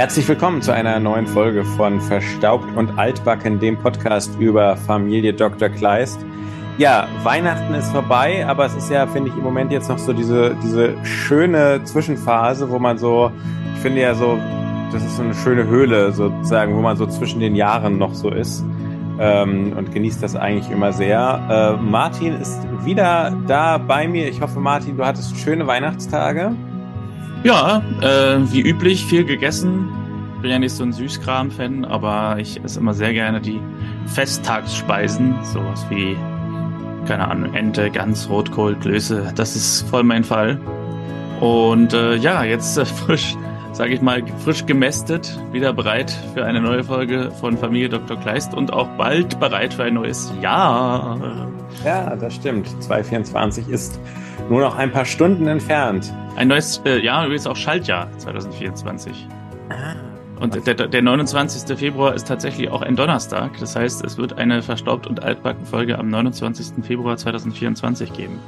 Herzlich 0.00 0.26
willkommen 0.28 0.62
zu 0.62 0.72
einer 0.72 0.98
neuen 0.98 1.26
Folge 1.26 1.62
von 1.62 2.00
Verstaubt 2.00 2.74
und 2.74 2.98
Altbacken, 2.98 3.60
dem 3.60 3.76
Podcast 3.76 4.34
über 4.40 4.74
Familie 4.74 5.34
Dr. 5.34 5.68
Kleist. 5.68 6.18
Ja, 6.78 7.06
Weihnachten 7.22 7.74
ist 7.74 7.92
vorbei, 7.92 8.46
aber 8.46 8.64
es 8.64 8.74
ist 8.74 8.88
ja, 8.88 9.06
finde 9.06 9.28
ich, 9.28 9.36
im 9.36 9.42
Moment 9.42 9.70
jetzt 9.72 9.90
noch 9.90 9.98
so 9.98 10.14
diese, 10.14 10.56
diese 10.64 10.94
schöne 11.04 11.84
Zwischenphase, 11.84 12.70
wo 12.70 12.78
man 12.78 12.96
so, 12.96 13.30
ich 13.74 13.80
finde 13.82 14.00
ja 14.00 14.14
so, 14.14 14.38
das 14.90 15.04
ist 15.04 15.18
so 15.18 15.22
eine 15.22 15.34
schöne 15.34 15.66
Höhle 15.66 16.12
sozusagen, 16.12 16.74
wo 16.74 16.80
man 16.80 16.96
so 16.96 17.04
zwischen 17.04 17.38
den 17.38 17.54
Jahren 17.54 17.98
noch 17.98 18.14
so 18.14 18.30
ist 18.30 18.64
ähm, 19.18 19.74
und 19.76 19.92
genießt 19.92 20.22
das 20.22 20.34
eigentlich 20.34 20.70
immer 20.70 20.94
sehr. 20.94 21.76
Äh, 21.78 21.82
Martin 21.82 22.40
ist 22.40 22.58
wieder 22.86 23.36
da 23.46 23.76
bei 23.76 24.08
mir. 24.08 24.30
Ich 24.30 24.40
hoffe, 24.40 24.60
Martin, 24.60 24.96
du 24.96 25.04
hattest 25.04 25.36
schöne 25.36 25.66
Weihnachtstage. 25.66 26.52
Ja, 27.42 27.82
äh, 28.02 28.38
wie 28.52 28.60
üblich 28.60 29.04
viel 29.06 29.24
gegessen. 29.24 29.88
Bin 30.42 30.50
ja 30.50 30.58
nicht 30.58 30.74
so 30.74 30.82
ein 30.82 30.92
Süßkram-Fan, 30.92 31.84
aber 31.84 32.36
ich 32.38 32.62
esse 32.62 32.80
immer 32.80 32.94
sehr 32.94 33.12
gerne 33.12 33.40
die 33.40 33.60
Festtagsspeisen. 34.06 35.34
Sowas 35.42 35.86
wie, 35.90 36.16
keine 37.06 37.28
Ahnung, 37.28 37.54
Ente, 37.54 37.90
Gans, 37.90 38.28
Rotkohl, 38.28 38.74
Klöße. 38.76 39.32
Das 39.34 39.56
ist 39.56 39.88
voll 39.88 40.02
mein 40.02 40.24
Fall. 40.24 40.58
Und 41.40 41.94
äh, 41.94 42.16
ja, 42.16 42.44
jetzt 42.44 42.76
äh, 42.76 42.84
frisch, 42.84 43.36
sage 43.72 43.94
ich 43.94 44.00
mal, 44.00 44.22
frisch 44.44 44.66
gemästet, 44.66 45.38
wieder 45.52 45.72
bereit 45.72 46.10
für 46.34 46.44
eine 46.44 46.60
neue 46.60 46.84
Folge 46.84 47.30
von 47.40 47.56
Familie 47.56 47.88
Dr. 47.88 48.16
Kleist 48.18 48.54
und 48.54 48.72
auch 48.72 48.88
bald 48.96 49.38
bereit 49.40 49.74
für 49.74 49.84
ein 49.84 49.94
neues 49.94 50.32
Jahr. 50.40 51.18
Ja, 51.84 52.16
das 52.16 52.34
stimmt. 52.34 52.68
2024 52.82 53.68
ist 53.68 54.00
nur 54.48 54.60
noch 54.60 54.76
ein 54.76 54.90
paar 54.90 55.04
Stunden 55.04 55.46
entfernt. 55.46 56.12
Ein 56.36 56.48
neues 56.48 56.80
äh, 56.84 56.98
Jahr, 56.98 57.24
übrigens 57.24 57.46
auch 57.46 57.56
Schaltjahr 57.56 58.08
2024. 58.18 59.28
Ah. 59.68 59.94
Und 60.40 60.66
der, 60.66 60.74
der 60.74 61.02
29. 61.02 61.78
Februar 61.78 62.14
ist 62.14 62.26
tatsächlich 62.26 62.70
auch 62.70 62.80
ein 62.80 62.96
Donnerstag. 62.96 63.58
Das 63.60 63.76
heißt, 63.76 64.04
es 64.04 64.16
wird 64.16 64.38
eine 64.38 64.62
verstaubt 64.62 65.06
und 65.06 65.22
altbacken 65.22 65.66
Folge 65.66 65.98
am 65.98 66.08
29. 66.08 66.82
Februar 66.82 67.16
2024 67.18 68.12
geben. 68.14 68.38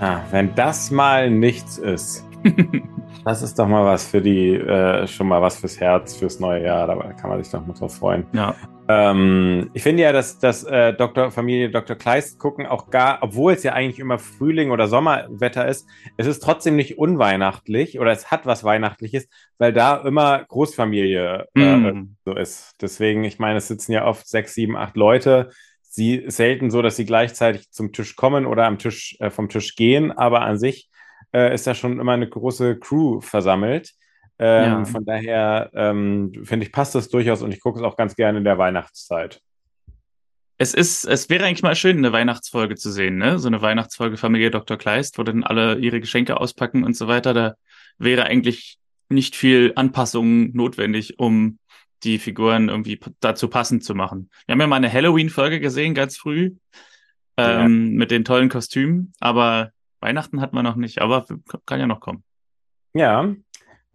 Ah, 0.00 0.18
wenn 0.32 0.54
das 0.56 0.90
mal 0.90 1.30
nichts 1.30 1.78
ist. 1.78 2.26
das 3.26 3.42
ist 3.42 3.58
doch 3.58 3.66
mal 3.66 3.84
was 3.84 4.06
für 4.06 4.22
die, 4.22 4.54
äh, 4.54 5.04
schon 5.08 5.26
mal 5.26 5.42
was 5.42 5.58
fürs 5.58 5.80
Herz, 5.80 6.14
fürs 6.14 6.38
neue 6.38 6.62
Jahr. 6.62 6.86
Da 6.86 6.94
kann 7.14 7.28
man 7.28 7.42
sich 7.42 7.50
doch 7.50 7.66
mal 7.66 7.74
drauf 7.74 7.96
freuen. 7.96 8.24
Ja. 8.32 8.54
Ähm, 8.88 9.68
ich 9.74 9.82
finde 9.82 10.04
ja, 10.04 10.12
dass, 10.12 10.38
dass 10.38 10.62
äh, 10.62 10.94
Dr. 10.94 11.32
Familie 11.32 11.68
Dr. 11.68 11.96
Kleist 11.96 12.38
gucken 12.38 12.66
auch 12.66 12.88
gar, 12.88 13.18
obwohl 13.22 13.54
es 13.54 13.64
ja 13.64 13.72
eigentlich 13.72 13.98
immer 13.98 14.20
Frühling 14.20 14.70
oder 14.70 14.86
Sommerwetter 14.86 15.66
ist, 15.66 15.88
es 16.16 16.28
ist 16.28 16.38
trotzdem 16.38 16.76
nicht 16.76 16.98
unweihnachtlich 16.98 17.98
oder 17.98 18.12
es 18.12 18.30
hat 18.30 18.46
was 18.46 18.62
Weihnachtliches, 18.62 19.28
weil 19.58 19.72
da 19.72 19.96
immer 19.96 20.44
Großfamilie 20.44 21.48
äh, 21.56 21.76
mm. 21.76 22.16
so 22.24 22.32
ist. 22.36 22.76
Deswegen, 22.80 23.24
ich 23.24 23.40
meine, 23.40 23.58
es 23.58 23.66
sitzen 23.66 23.90
ja 23.90 24.06
oft 24.06 24.28
sechs, 24.28 24.54
sieben, 24.54 24.76
acht 24.76 24.96
Leute. 24.96 25.50
Sie 25.82 26.26
selten 26.28 26.70
so, 26.70 26.80
dass 26.80 26.94
sie 26.94 27.06
gleichzeitig 27.06 27.72
zum 27.72 27.92
Tisch 27.92 28.14
kommen 28.14 28.46
oder 28.46 28.66
am 28.66 28.78
Tisch 28.78 29.16
äh, 29.18 29.30
vom 29.30 29.48
Tisch 29.48 29.74
gehen, 29.74 30.12
aber 30.12 30.42
an 30.42 30.58
sich 30.58 30.90
äh, 31.32 31.54
ist 31.54 31.66
da 31.66 31.74
schon 31.74 31.98
immer 31.98 32.12
eine 32.12 32.28
große 32.28 32.78
Crew 32.78 33.20
versammelt. 33.20 33.92
Ähm, 34.38 34.64
ja. 34.64 34.84
Von 34.84 35.04
daher 35.04 35.70
ähm, 35.74 36.32
finde 36.44 36.66
ich, 36.66 36.72
passt 36.72 36.94
das 36.94 37.08
durchaus 37.08 37.42
und 37.42 37.52
ich 37.52 37.60
gucke 37.60 37.78
es 37.78 37.84
auch 37.84 37.96
ganz 37.96 38.16
gerne 38.16 38.38
in 38.38 38.44
der 38.44 38.58
Weihnachtszeit. 38.58 39.40
Es 40.58 40.72
ist, 40.72 41.04
es 41.04 41.28
wäre 41.28 41.44
eigentlich 41.44 41.62
mal 41.62 41.74
schön, 41.74 41.98
eine 41.98 42.12
Weihnachtsfolge 42.12 42.76
zu 42.76 42.90
sehen, 42.90 43.18
ne? 43.18 43.38
So 43.38 43.48
eine 43.48 43.60
Weihnachtsfolge 43.60 44.16
Familie 44.16 44.50
Dr. 44.50 44.78
Kleist, 44.78 45.18
wo 45.18 45.22
dann 45.22 45.44
alle 45.44 45.76
ihre 45.78 46.00
Geschenke 46.00 46.40
auspacken 46.40 46.82
und 46.82 46.96
so 46.96 47.08
weiter. 47.08 47.34
Da 47.34 47.54
wäre 47.98 48.24
eigentlich 48.24 48.78
nicht 49.08 49.36
viel 49.36 49.72
Anpassung 49.76 50.52
notwendig, 50.56 51.18
um 51.18 51.58
die 52.04 52.18
Figuren 52.18 52.68
irgendwie 52.68 52.98
dazu 53.20 53.48
passend 53.48 53.84
zu 53.84 53.94
machen. 53.94 54.30
Wir 54.46 54.52
haben 54.52 54.60
ja 54.60 54.66
mal 54.66 54.76
eine 54.76 54.92
Halloween-Folge 54.92 55.60
gesehen, 55.60 55.94
ganz 55.94 56.16
früh, 56.16 56.52
ähm, 57.36 57.92
ja. 57.92 57.98
mit 57.98 58.10
den 58.10 58.24
tollen 58.24 58.48
Kostümen, 58.48 59.12
aber 59.20 59.72
Weihnachten 60.06 60.40
hat 60.40 60.52
man 60.52 60.64
noch 60.64 60.76
nicht, 60.76 61.00
aber 61.00 61.26
kann 61.66 61.80
ja 61.80 61.86
noch 61.86 62.00
kommen. 62.00 62.22
Ja, 62.94 63.34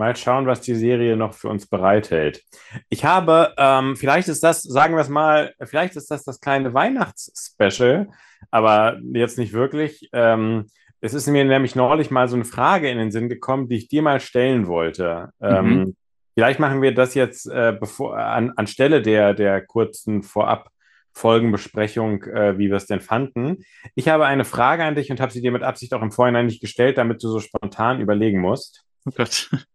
Mal 0.02 0.16
schauen, 0.16 0.48
was 0.48 0.62
die 0.62 0.74
Serie 0.74 1.16
noch 1.16 1.36
für 1.36 1.48
uns 1.48 1.68
bereithält. 1.68 2.44
Ich 2.90 3.06
habe, 3.06 3.54
ähm, 3.56 3.96
vielleicht 3.96 4.30
ist 4.30 4.44
das, 4.44 4.64
sagen 4.64 4.96
wir 4.96 5.02
es 5.02 5.10
mal, 5.10 5.54
vielleicht 5.62 5.96
ist 5.96 6.10
das 6.10 6.24
das 6.24 6.40
kleine 6.42 6.74
Weihnachtsspecial, 6.74 8.10
aber 8.50 9.00
jetzt 9.14 9.38
nicht 9.38 9.54
wirklich. 9.54 10.10
Ähm, 10.12 10.66
es 11.02 11.14
ist 11.14 11.28
mir 11.28 11.46
nämlich 11.46 11.76
neulich 11.76 12.10
mal 12.10 12.28
so 12.28 12.36
eine 12.36 12.46
Frage 12.46 12.90
in 12.90 12.98
den 12.98 13.12
Sinn 13.12 13.30
gekommen, 13.30 13.70
die 13.70 13.76
ich 13.76 13.90
dir 13.90 14.02
mal 14.02 14.20
stellen 14.20 14.66
wollte. 14.66 15.30
Ähm, 15.40 15.66
mhm. 15.66 15.82
Ähm, 15.82 15.96
vielleicht 16.34 16.60
machen 16.60 16.82
wir 16.82 16.96
das 16.96 17.14
jetzt 17.14 17.46
äh, 17.46 17.78
bevor, 17.80 18.18
an, 18.18 18.54
anstelle 18.56 19.04
der, 19.04 19.36
der 19.36 19.62
kurzen 19.64 20.24
Vorab- 20.24 20.72
Folgenbesprechung, 21.14 22.24
äh, 22.24 22.58
wie 22.58 22.70
wir 22.70 22.78
es 22.78 22.88
denn 22.88 23.02
fanden. 23.02 23.64
Ich 23.96 24.08
habe 24.08 24.26
eine 24.26 24.46
Frage 24.46 24.84
an 24.84 24.96
dich 24.96 25.12
und 25.12 25.20
habe 25.20 25.32
sie 25.32 25.42
dir 25.42 25.52
mit 25.52 25.64
Absicht 25.64 25.94
auch 25.94 26.02
im 26.02 26.12
Vorhinein 26.12 26.46
nicht 26.46 26.62
gestellt, 26.62 26.98
damit 26.98 27.24
du 27.24 27.30
so 27.30 27.40
spontan 27.40 28.02
überlegen 28.02 28.40
musst. 28.40 28.84
Oh 29.06 29.12
Gott. 29.16 29.50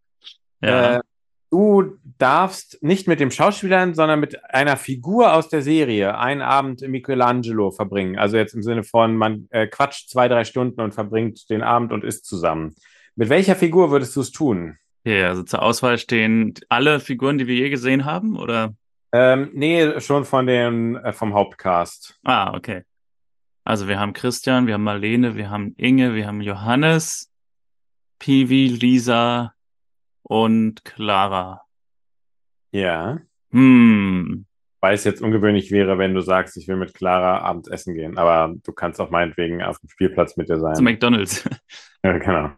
Ja. 0.63 0.97
Äh, 0.97 1.01
du 1.51 1.99
darfst 2.17 2.83
nicht 2.83 3.07
mit 3.09 3.21
dem 3.21 3.31
Schauspielern, 3.31 3.95
sondern 3.95 4.21
mit 4.21 4.43
einer 4.47 4.79
Figur 4.79 5.35
aus 5.35 5.51
der 5.51 5.61
Serie 5.61 6.19
einen 6.19 6.41
Abend 6.41 6.81
Michelangelo 6.81 7.71
verbringen. 7.71 8.19
Also 8.19 8.39
jetzt 8.39 8.55
im 8.55 8.63
Sinne 8.63 8.83
von, 8.83 9.19
man 9.19 9.49
äh, 9.51 9.67
quatscht 9.67 10.09
zwei, 10.09 10.29
drei 10.29 10.45
Stunden 10.45 10.81
und 10.81 10.95
verbringt 10.95 11.51
den 11.51 11.63
Abend 11.63 11.93
und 11.93 12.05
isst 12.05 12.25
zusammen. 12.25 12.75
Mit 13.17 13.29
welcher 13.29 13.55
Figur 13.55 13.91
würdest 13.91 14.17
du 14.17 14.23
es 14.23 14.33
tun? 14.33 14.79
Ja, 15.05 15.29
also 15.29 15.43
zur 15.43 15.63
Auswahl 15.63 15.99
stehen 15.99 16.55
alle 16.69 17.01
Figuren, 17.01 17.39
die 17.39 17.47
wir 17.47 17.55
je 17.55 17.71
gesehen 17.71 18.05
haben, 18.05 18.37
oder? 18.37 18.75
Ähm, 19.13 19.51
nee, 19.55 20.01
schon 20.01 20.25
von 20.25 20.47
den, 20.47 20.97
äh, 20.97 21.13
vom 21.13 21.35
Hauptcast. 21.35 22.19
Ah, 22.25 22.55
okay. 22.55 22.83
Also 23.65 23.89
wir 23.89 23.99
haben 23.99 24.13
Christian, 24.13 24.67
wir 24.67 24.75
haben 24.75 24.85
Marlene, 24.85 25.37
wir 25.37 25.51
haben 25.51 25.75
Inge, 25.77 26.15
wir 26.15 26.27
haben 26.27 26.41
Johannes, 26.41 27.33
Piwi, 28.19 28.69
Lisa, 28.69 29.57
und 30.29 30.85
Clara. 30.85 31.63
Ja. 32.73 33.21
Hm. 33.53 34.47
Weil 34.81 34.95
es 34.95 35.05
jetzt 35.05 35.23
ungewöhnlich 35.23 35.71
wäre, 35.71 35.99
wenn 35.99 36.15
du 36.15 36.21
sagst, 36.21 36.57
ich 36.57 36.69
will 36.69 36.77
mit 36.77 36.95
Clara 36.95 37.39
Abendessen 37.39 37.95
gehen. 37.95 38.19
Aber 38.19 38.55
du 38.65 38.73
kannst 38.73 39.01
auch 39.01 39.11
meinetwegen 39.11 39.63
auf 39.63 39.79
dem 39.79 39.89
Spielplatz 39.89 40.37
mit 40.37 40.49
dir 40.49 40.59
sein. 40.59 40.75
Zu 40.75 40.83
McDonalds. 40.83 41.49
ja, 42.03 42.19
genau. 42.19 42.51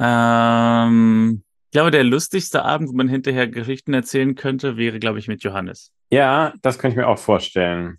Ähm, 0.00 1.43
glaube, 1.74 1.90
der 1.90 2.04
lustigste 2.04 2.64
Abend, 2.64 2.88
wo 2.88 2.92
man 2.92 3.08
hinterher 3.08 3.48
Geschichten 3.48 3.92
erzählen 3.92 4.36
könnte, 4.36 4.76
wäre, 4.76 5.00
glaube 5.00 5.18
ich, 5.18 5.28
mit 5.28 5.42
Johannes. 5.42 5.92
Ja, 6.10 6.54
das 6.62 6.78
könnte 6.78 6.92
ich 6.94 6.96
mir 6.98 7.08
auch 7.08 7.18
vorstellen. 7.18 7.98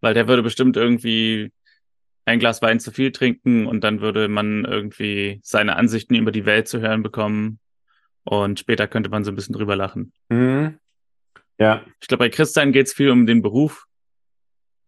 Weil 0.00 0.14
der 0.14 0.26
würde 0.26 0.42
bestimmt 0.42 0.76
irgendwie 0.76 1.52
ein 2.24 2.38
Glas 2.38 2.62
Wein 2.62 2.80
zu 2.80 2.90
viel 2.90 3.12
trinken 3.12 3.66
und 3.66 3.84
dann 3.84 4.00
würde 4.00 4.28
man 4.28 4.64
irgendwie 4.64 5.40
seine 5.42 5.76
Ansichten 5.76 6.14
über 6.14 6.32
die 6.32 6.46
Welt 6.46 6.66
zu 6.66 6.80
hören 6.80 7.02
bekommen. 7.02 7.60
Und 8.24 8.58
später 8.58 8.88
könnte 8.88 9.10
man 9.10 9.22
so 9.22 9.32
ein 9.32 9.36
bisschen 9.36 9.54
drüber 9.54 9.76
lachen. 9.76 10.12
Mhm. 10.30 10.78
Ja. 11.58 11.84
Ich 12.00 12.08
glaube, 12.08 12.24
bei 12.24 12.30
Christian 12.30 12.72
geht 12.72 12.86
es 12.86 12.94
viel 12.94 13.10
um 13.10 13.26
den 13.26 13.42
Beruf. 13.42 13.84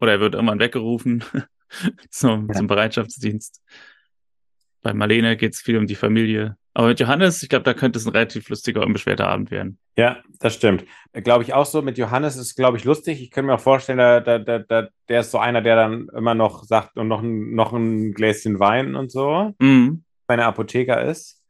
Oder 0.01 0.13
er 0.13 0.21
wird 0.21 0.35
irgendwann 0.35 0.59
weggerufen 0.59 1.23
zum, 2.11 2.49
ja. 2.49 2.55
zum 2.55 2.67
Bereitschaftsdienst. 2.67 3.63
Bei 4.81 4.95
Marlene 4.95 5.37
geht 5.37 5.53
es 5.53 5.61
viel 5.61 5.77
um 5.77 5.87
die 5.87 5.97
Familie. 5.97 6.57
Aber 6.73 6.89
mit 6.89 7.01
Johannes, 7.01 7.43
ich 7.43 7.49
glaube, 7.49 7.65
da 7.65 7.75
könnte 7.75 7.99
es 7.99 8.07
ein 8.07 8.13
relativ 8.13 8.49
lustiger, 8.49 8.83
unbeschwerter 8.83 9.27
Abend 9.27 9.51
werden. 9.51 9.79
Ja, 9.97 10.19
das 10.39 10.55
stimmt. 10.55 10.85
Glaube 11.13 11.43
ich 11.43 11.53
auch 11.53 11.67
so. 11.67 11.83
Mit 11.83 11.99
Johannes 11.99 12.37
ist, 12.37 12.55
glaube 12.55 12.77
ich, 12.77 12.85
lustig. 12.85 13.21
Ich 13.21 13.31
könnte 13.31 13.49
mir 13.49 13.55
auch 13.55 13.61
vorstellen, 13.61 13.99
da, 13.99 14.21
da, 14.21 14.39
da, 14.39 14.89
der 15.09 15.21
ist 15.21 15.33
so 15.33 15.39
einer, 15.39 15.63
der 15.63 15.77
dann 15.77 16.09
immer 16.17 16.35
noch 16.35 16.65
sagt 16.65 16.97
und 16.97 17.09
noch 17.09 17.23
ein, 17.23 17.55
noch 17.55 17.73
ein 17.73 18.13
Gläschen 18.13 18.61
Wein 18.61 18.95
und 18.95 19.11
so. 19.11 19.53
Mhm. 19.59 20.05
Meine 20.29 20.47
Apotheker 20.47 21.03
ist. 21.03 21.41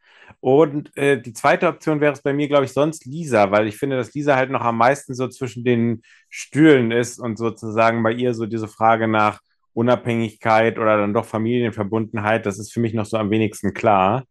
Und 0.40 0.96
äh, 0.96 1.20
die 1.20 1.34
zweite 1.34 1.68
Option 1.68 2.00
wäre 2.00 2.14
es 2.14 2.22
bei 2.22 2.32
mir, 2.32 2.48
glaube 2.48 2.64
ich, 2.64 2.72
sonst 2.72 3.04
Lisa, 3.04 3.50
weil 3.50 3.66
ich 3.66 3.76
finde, 3.76 3.96
dass 3.96 4.14
Lisa 4.14 4.36
halt 4.36 4.50
noch 4.50 4.62
am 4.62 4.78
meisten 4.78 5.14
so 5.14 5.28
zwischen 5.28 5.64
den 5.64 6.02
Stühlen 6.30 6.92
ist 6.92 7.18
und 7.18 7.36
sozusagen 7.36 8.02
bei 8.02 8.12
ihr 8.12 8.32
so 8.32 8.46
diese 8.46 8.68
Frage 8.68 9.06
nach 9.06 9.40
Unabhängigkeit 9.74 10.78
oder 10.78 10.96
dann 10.96 11.12
doch 11.12 11.26
Familienverbundenheit, 11.26 12.46
das 12.46 12.58
ist 12.58 12.72
für 12.72 12.80
mich 12.80 12.94
noch 12.94 13.06
so 13.06 13.18
am 13.18 13.30
wenigsten 13.30 13.74
klar. 13.74 14.24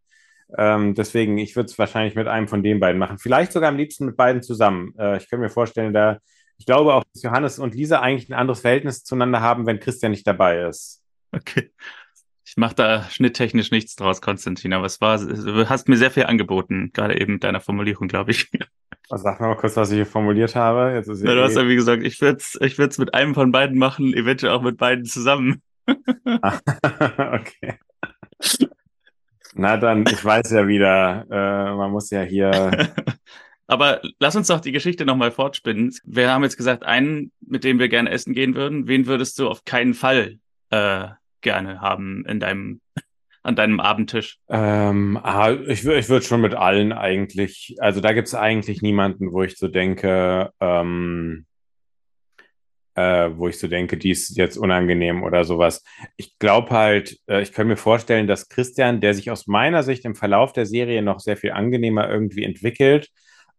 Ähm, 0.57 0.96
deswegen, 0.96 1.38
ich 1.38 1.56
würde 1.56 1.68
es 1.68 1.78
wahrscheinlich 1.78 2.16
mit 2.16 2.28
einem 2.28 2.48
von 2.48 2.63
den 2.63 2.80
beiden 2.80 3.00
machen. 3.00 3.19
Vielleicht 3.19 3.51
sogar 3.51 3.69
am 3.69 3.78
liebsten 3.78 4.06
mit 4.06 4.18
beiden 4.18 4.42
zusammen. 4.42 4.94
Äh, 4.98 5.18
ich 5.18 5.30
könnte 5.30 5.44
mir 5.44 5.50
vorstellen, 5.50 5.94
da, 5.94 6.19
ich 6.57 6.66
glaube 6.66 6.94
auch, 6.94 7.04
dass 7.13 7.24
Johannes 7.24 7.60
und 7.60 7.75
Lisa 7.75 8.00
eigentlich 8.00 8.30
ein 8.30 8.34
anderes 8.34 8.62
Verhältnis 8.62 9.04
zueinander 9.04 9.42
haben, 9.42 9.66
wenn 9.66 9.80
Christian 9.80 10.12
nicht 10.12 10.25
dabei 10.25 10.62
ist. 10.63 11.04
Okay. 11.31 11.72
Ich 12.46 12.57
mache 12.57 12.74
da 12.74 13.04
schnitttechnisch 13.04 13.69
nichts 13.69 13.96
draus, 13.96 14.22
Konstantin, 14.22 14.74
aber 14.74 14.88
es 14.88 15.00
war, 15.01 15.19
du 15.19 15.69
hast 15.69 15.88
mir 15.88 15.98
sehr 15.98 16.10
viel 16.10 16.24
angeboten, 16.24 16.90
gerade 16.94 17.22
eben 17.22 17.34
mit 17.34 17.44
deiner 17.44 17.62
Formulierung, 17.62 18.07
glaube 18.07 18.31
ich. 18.31 18.50
Also 19.12 19.24
sag 19.24 19.40
mal 19.40 19.56
kurz, 19.56 19.75
was 19.75 19.90
ich 19.90 19.95
hier 19.95 20.06
formuliert 20.06 20.56
habe. 20.56 20.94
Jetzt 20.94 21.07
ist 21.07 21.24
ja 21.24 21.34
du 21.34 21.42
hast 21.42 21.56
ja 21.56 21.68
wie 21.68 21.75
gesagt, 21.75 22.04
ich 22.04 22.22
würde 22.22 22.38
es 22.38 22.56
ich 22.62 22.78
würd's 22.78 23.00
mit 23.00 23.16
einem 23.16 23.34
von 23.34 23.52
beiden 23.52 23.80
machen, 23.80 24.13
eventuell 24.13 24.54
auch 24.54 24.62
mit 24.62 24.78
beiden 24.78 25.04
zusammen. 25.06 25.63
okay. 25.88 27.80
Na 29.56 29.78
dann, 29.78 30.06
ich 30.07 30.24
weiß 30.24 30.51
ja 30.51 30.68
wieder, 30.68 31.25
äh, 31.30 31.75
man 31.75 31.92
muss 31.92 32.10
ja 32.10 32.22
hier 32.22 32.72
Aber 33.69 34.01
lass 34.18 34.36
uns 34.36 34.48
doch 34.48 34.62
die 34.62 34.72
Geschichte 34.72 35.06
nochmal 35.06 35.30
fortspinnen. 35.30 35.94
Wir 36.04 36.31
haben 36.31 36.42
jetzt 36.44 36.57
gesagt, 36.57 36.84
einen, 36.84 37.31
mit 37.40 37.63
dem 37.63 37.78
wir 37.78 37.88
gerne 37.88 38.10
essen 38.10 38.34
gehen 38.34 38.56
würden. 38.56 38.88
Wen 38.88 39.06
würdest 39.06 39.38
du 39.38 39.48
auf 39.48 39.63
keinen 39.63 39.94
Fall 39.94 40.40
äh, 40.72 41.06
gerne 41.42 41.80
haben 41.80 42.25
in 42.25 42.40
deinem 42.40 42.81
an 43.44 43.56
deinem 43.56 43.80
Abendtisch? 43.80 44.40
Ähm, 44.50 45.19
ah, 45.22 45.52
ich 45.52 45.86
würde 45.86 46.00
ich 46.00 46.10
würd 46.10 46.24
schon 46.24 46.42
mit 46.42 46.56
allen 46.56 46.92
eigentlich, 46.92 47.75
also 47.80 48.02
da 48.02 48.13
gibt 48.13 48.28
es 48.28 48.34
eigentlich 48.34 48.81
niemanden, 48.81 49.31
wo 49.31 49.44
ich 49.44 49.56
so 49.56 49.68
denke, 49.68 50.52
ähm, 50.60 51.45
äh, 53.00 53.38
wo 53.38 53.48
ich 53.48 53.57
so 53.57 53.68
denke, 53.68 53.98
die 53.98 54.12
ist 54.12 54.36
jetzt 54.38 54.57
unangenehm 54.57 55.24
oder 55.24 55.46
sowas. 55.46 55.84
Ich 56.18 56.38
glaube 56.38 56.72
halt, 56.72 57.18
äh, 57.28 57.42
ich 57.42 57.54
könnte 57.54 57.69
mir 57.69 57.78
vorstellen, 57.78 58.28
dass 58.28 58.50
Christian, 58.50 59.00
der 59.00 59.13
sich 59.13 59.31
aus 59.31 59.48
meiner 59.48 59.84
Sicht 59.84 60.04
im 60.04 60.16
Verlauf 60.16 60.51
der 60.51 60.66
Serie 60.66 61.01
noch 61.01 61.19
sehr 61.22 61.38
viel 61.38 61.51
angenehmer 61.51 62.10
irgendwie 62.10 62.44
entwickelt, 62.44 63.10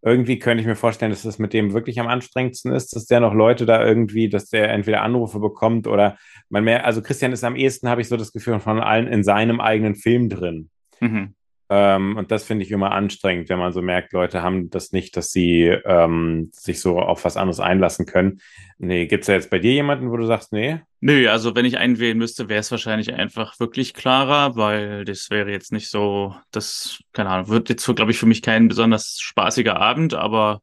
irgendwie 0.02 0.38
könnte 0.38 0.60
ich 0.60 0.66
mir 0.66 0.76
vorstellen, 0.76 1.10
dass 1.10 1.22
das 1.22 1.38
mit 1.38 1.52
dem 1.52 1.72
wirklich 1.72 2.00
am 2.00 2.08
anstrengendsten 2.08 2.72
ist, 2.72 2.94
dass 2.94 3.06
der 3.06 3.20
noch 3.20 3.34
Leute 3.34 3.66
da 3.66 3.84
irgendwie, 3.84 4.28
dass 4.28 4.46
der 4.48 4.70
entweder 4.70 5.02
Anrufe 5.02 5.40
bekommt 5.40 5.86
oder 5.86 6.18
man 6.48 6.64
mehr, 6.64 6.84
also 6.84 7.02
Christian 7.02 7.32
ist 7.32 7.44
am 7.44 7.56
ehesten, 7.56 7.88
habe 7.88 8.00
ich 8.00 8.08
so 8.08 8.16
das 8.16 8.32
Gefühl, 8.32 8.60
von 8.60 8.80
allen 8.80 9.06
in 9.08 9.24
seinem 9.24 9.60
eigenen 9.60 9.94
Film 9.94 10.28
drin. 10.28 10.70
Mhm. 11.00 11.34
Ähm, 11.72 12.16
und 12.16 12.32
das 12.32 12.42
finde 12.42 12.64
ich 12.64 12.72
immer 12.72 12.90
anstrengend, 12.90 13.48
wenn 13.48 13.60
man 13.60 13.72
so 13.72 13.80
merkt, 13.80 14.12
Leute 14.12 14.42
haben 14.42 14.70
das 14.70 14.90
nicht, 14.90 15.16
dass 15.16 15.30
sie 15.30 15.66
ähm, 15.66 16.50
sich 16.52 16.80
so 16.80 16.98
auf 16.98 17.24
was 17.24 17.36
anderes 17.36 17.60
einlassen 17.60 18.06
können. 18.06 18.40
Nee, 18.78 19.06
gibt 19.06 19.22
es 19.22 19.28
da 19.28 19.34
jetzt 19.34 19.50
bei 19.50 19.60
dir 19.60 19.72
jemanden, 19.72 20.10
wo 20.10 20.16
du 20.16 20.26
sagst, 20.26 20.52
nee? 20.52 20.80
Nö, 21.00 21.28
also 21.28 21.54
wenn 21.54 21.64
ich 21.64 21.78
einen 21.78 22.00
wählen 22.00 22.18
müsste, 22.18 22.48
wäre 22.48 22.58
es 22.58 22.72
wahrscheinlich 22.72 23.14
einfach 23.14 23.60
wirklich 23.60 23.94
klarer, 23.94 24.56
weil 24.56 25.04
das 25.04 25.30
wäre 25.30 25.52
jetzt 25.52 25.70
nicht 25.70 25.90
so, 25.90 26.34
das, 26.50 26.98
keine 27.12 27.30
Ahnung, 27.30 27.48
wird 27.48 27.68
jetzt, 27.68 27.86
glaube 27.94 28.10
ich, 28.10 28.18
für 28.18 28.26
mich 28.26 28.42
kein 28.42 28.66
besonders 28.66 29.20
spaßiger 29.20 29.76
Abend, 29.76 30.14
aber 30.14 30.62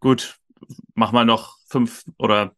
gut, 0.00 0.38
mach 0.94 1.12
mal 1.12 1.24
noch 1.24 1.56
fünf 1.68 2.04
oder 2.18 2.52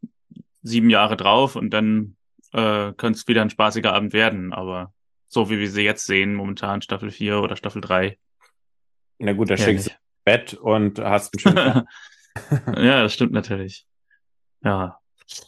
sieben 0.63 0.89
Jahre 0.89 1.19
drauf 1.19 1.55
und 1.55 1.69
dann 1.71 2.17
äh, 2.55 2.93
könnte 2.95 3.19
es 3.19 3.29
wieder 3.29 3.43
ein 3.43 3.51
spaßiger 3.51 3.93
Abend 3.93 4.15
werden, 4.15 4.55
aber 4.55 4.95
so 5.29 5.51
wie 5.51 5.59
wir 5.59 5.71
sie 5.71 5.83
jetzt 5.83 6.07
sehen, 6.07 6.35
momentan 6.35 6.83
Staffel 6.83 7.11
4 7.11 7.41
oder 7.41 7.57
Staffel 7.57 7.81
3. 7.81 8.19
Na 9.19 9.33
gut, 9.33 9.51
da 9.51 9.57
schickst 9.57 9.89
du 9.89 9.93
Bett 10.25 10.55
und 10.55 10.99
hast 10.99 11.35
einen 11.35 11.41
schönen 11.41 11.87
Ja, 12.85 13.03
das 13.03 13.15
stimmt 13.15 13.33
natürlich. 13.33 13.87
Ja. 14.63 14.99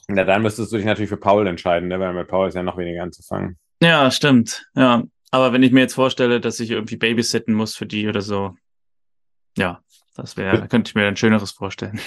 Na, 0.09 0.25
dann 0.25 0.43
müsstest 0.43 0.73
du 0.73 0.77
dich 0.77 0.87
natürlich 0.87 1.09
für 1.09 1.17
Paul 1.17 1.47
entscheiden, 1.47 1.89
ne? 1.89 1.99
weil 1.99 2.13
mit 2.13 2.29
Paul 2.29 2.49
ist 2.49 2.55
ja 2.55 2.63
noch 2.63 2.77
weniger 2.77 3.03
anzufangen. 3.03 3.59
Ja, 3.83 4.11
stimmt. 4.11 4.67
Ja. 4.75 5.05
Aber 5.31 5.53
wenn 5.53 5.63
ich 5.63 5.73
mir 5.73 5.81
jetzt 5.81 5.95
vorstelle, 5.95 6.41
dass 6.41 6.61
ich 6.61 6.71
irgendwie 6.71 6.97
babysitten 6.97 7.55
muss 7.55 7.77
für 7.77 7.87
die 7.87 8.09
oder 8.09 8.21
so, 8.21 8.57
ja, 9.57 9.81
das 10.17 10.37
wäre, 10.37 10.67
könnte 10.69 10.91
ich 10.91 10.95
mir 10.95 11.07
ein 11.07 11.17
schöneres 11.17 11.53
vorstellen. 11.53 12.01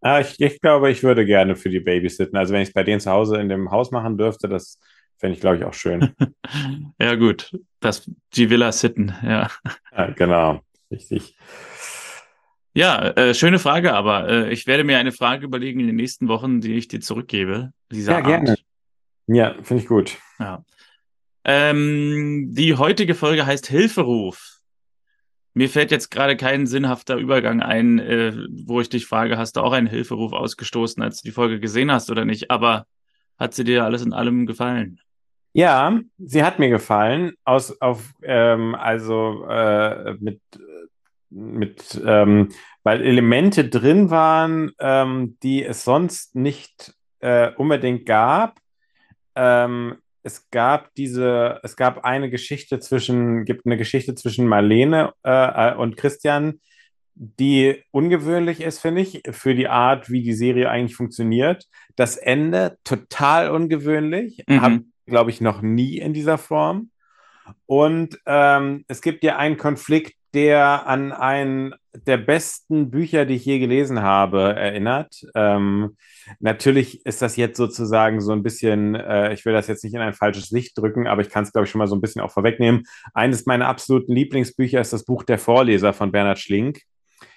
Ah, 0.00 0.20
ich, 0.20 0.40
ich 0.40 0.60
glaube, 0.60 0.90
ich 0.90 1.02
würde 1.04 1.24
gerne 1.24 1.54
für 1.54 1.70
die 1.70 1.78
babysitten. 1.78 2.36
Also 2.36 2.52
wenn 2.52 2.62
ich 2.62 2.68
es 2.68 2.74
bei 2.74 2.82
denen 2.82 2.98
zu 2.98 3.10
Hause 3.10 3.36
in 3.36 3.48
dem 3.48 3.70
Haus 3.70 3.92
machen 3.92 4.18
dürfte, 4.18 4.48
das 4.48 4.80
Fände 5.18 5.34
ich, 5.34 5.40
glaube 5.40 5.56
ich, 5.56 5.64
auch 5.64 5.74
schön. 5.74 6.14
ja, 6.98 7.14
gut. 7.14 7.56
Das, 7.80 8.10
die 8.34 8.50
Villa 8.50 8.72
Sitten, 8.72 9.14
ja. 9.22 9.50
ja 9.96 10.10
genau. 10.10 10.60
Richtig. 10.90 11.36
Ja, 12.74 13.08
äh, 13.10 13.34
schöne 13.34 13.58
Frage, 13.58 13.92
aber 13.92 14.28
äh, 14.28 14.52
ich 14.52 14.66
werde 14.66 14.84
mir 14.84 14.98
eine 14.98 15.12
Frage 15.12 15.44
überlegen 15.44 15.80
in 15.80 15.86
den 15.88 15.96
nächsten 15.96 16.28
Wochen, 16.28 16.60
die 16.60 16.74
ich 16.74 16.88
dir 16.88 17.00
zurückgebe. 17.00 17.72
ja, 17.92 18.16
Art. 18.16 18.26
gerne. 18.26 18.56
Ja, 19.26 19.54
finde 19.62 19.82
ich 19.82 19.88
gut. 19.88 20.16
Ja. 20.38 20.64
Ähm, 21.44 22.48
die 22.52 22.76
heutige 22.76 23.14
Folge 23.14 23.46
heißt 23.46 23.66
Hilferuf. 23.66 24.60
Mir 25.54 25.68
fällt 25.68 25.90
jetzt 25.90 26.10
gerade 26.10 26.36
kein 26.36 26.66
sinnhafter 26.66 27.16
Übergang 27.16 27.60
ein, 27.60 27.98
äh, 27.98 28.32
wo 28.64 28.80
ich 28.80 28.88
dich 28.88 29.06
frage, 29.06 29.36
hast 29.36 29.56
du 29.56 29.60
auch 29.60 29.72
einen 29.72 29.86
Hilferuf 29.86 30.32
ausgestoßen, 30.32 31.02
als 31.02 31.20
du 31.20 31.28
die 31.28 31.32
Folge 31.32 31.60
gesehen 31.60 31.92
hast 31.92 32.10
oder 32.10 32.24
nicht? 32.24 32.50
Aber 32.50 32.86
hat 33.38 33.54
sie 33.54 33.64
dir 33.64 33.84
alles 33.84 34.02
in 34.02 34.12
allem 34.12 34.46
gefallen? 34.46 35.00
Ja, 35.54 36.00
sie 36.18 36.42
hat 36.42 36.58
mir 36.58 36.70
gefallen. 36.70 37.32
Aus, 37.44 37.80
auf, 37.80 38.14
ähm, 38.22 38.74
also 38.74 39.44
äh, 39.48 40.14
mit, 40.18 40.40
mit 41.28 42.00
ähm, 42.04 42.48
weil 42.82 43.02
Elemente 43.02 43.68
drin 43.68 44.10
waren, 44.10 44.72
ähm, 44.78 45.36
die 45.42 45.64
es 45.64 45.84
sonst 45.84 46.34
nicht 46.34 46.94
äh, 47.20 47.52
unbedingt 47.56 48.06
gab. 48.06 48.58
Ähm, 49.34 49.98
es 50.22 50.50
gab 50.50 50.94
diese, 50.94 51.60
es 51.62 51.76
gab 51.76 52.04
eine 52.04 52.30
Geschichte 52.30 52.78
zwischen, 52.80 53.44
gibt 53.44 53.66
eine 53.66 53.76
Geschichte 53.76 54.14
zwischen 54.14 54.46
Marlene 54.46 55.12
äh, 55.22 55.74
und 55.74 55.96
Christian, 55.96 56.60
die 57.14 57.82
ungewöhnlich 57.90 58.60
ist, 58.60 58.80
finde 58.80 59.02
ich, 59.02 59.22
für 59.30 59.54
die 59.54 59.68
Art, 59.68 60.10
wie 60.10 60.22
die 60.22 60.32
Serie 60.32 60.70
eigentlich 60.70 60.96
funktioniert. 60.96 61.66
Das 61.96 62.16
Ende 62.16 62.78
total 62.84 63.50
ungewöhnlich. 63.50 64.42
Mhm. 64.46 64.60
Habe 64.60 64.84
glaube 65.06 65.30
ich, 65.30 65.40
noch 65.40 65.62
nie 65.62 65.98
in 65.98 66.12
dieser 66.12 66.38
Form. 66.38 66.90
Und 67.66 68.18
ähm, 68.26 68.84
es 68.88 69.02
gibt 69.02 69.24
ja 69.24 69.36
einen 69.36 69.56
Konflikt, 69.56 70.14
der 70.34 70.86
an 70.86 71.12
einen 71.12 71.74
der 71.94 72.16
besten 72.16 72.90
Bücher, 72.90 73.26
die 73.26 73.34
ich 73.34 73.44
je 73.44 73.58
gelesen 73.58 74.00
habe, 74.00 74.54
erinnert. 74.54 75.26
Ähm, 75.34 75.96
natürlich 76.40 77.04
ist 77.04 77.20
das 77.20 77.36
jetzt 77.36 77.58
sozusagen 77.58 78.22
so 78.22 78.32
ein 78.32 78.42
bisschen, 78.42 78.94
äh, 78.94 79.34
ich 79.34 79.44
will 79.44 79.52
das 79.52 79.66
jetzt 79.66 79.84
nicht 79.84 79.92
in 79.92 80.00
ein 80.00 80.14
falsches 80.14 80.50
Licht 80.50 80.78
drücken, 80.78 81.06
aber 81.06 81.20
ich 81.20 81.28
kann 81.28 81.44
es, 81.44 81.52
glaube 81.52 81.66
ich, 81.66 81.70
schon 81.70 81.80
mal 81.80 81.88
so 81.88 81.94
ein 81.94 82.00
bisschen 82.00 82.22
auch 82.22 82.30
vorwegnehmen. 82.30 82.84
Eines 83.12 83.44
meiner 83.44 83.68
absoluten 83.68 84.14
Lieblingsbücher 84.14 84.80
ist 84.80 84.94
das 84.94 85.04
Buch 85.04 85.22
Der 85.22 85.38
Vorleser 85.38 85.92
von 85.92 86.12
Bernhard 86.12 86.38
Schlink. 86.38 86.80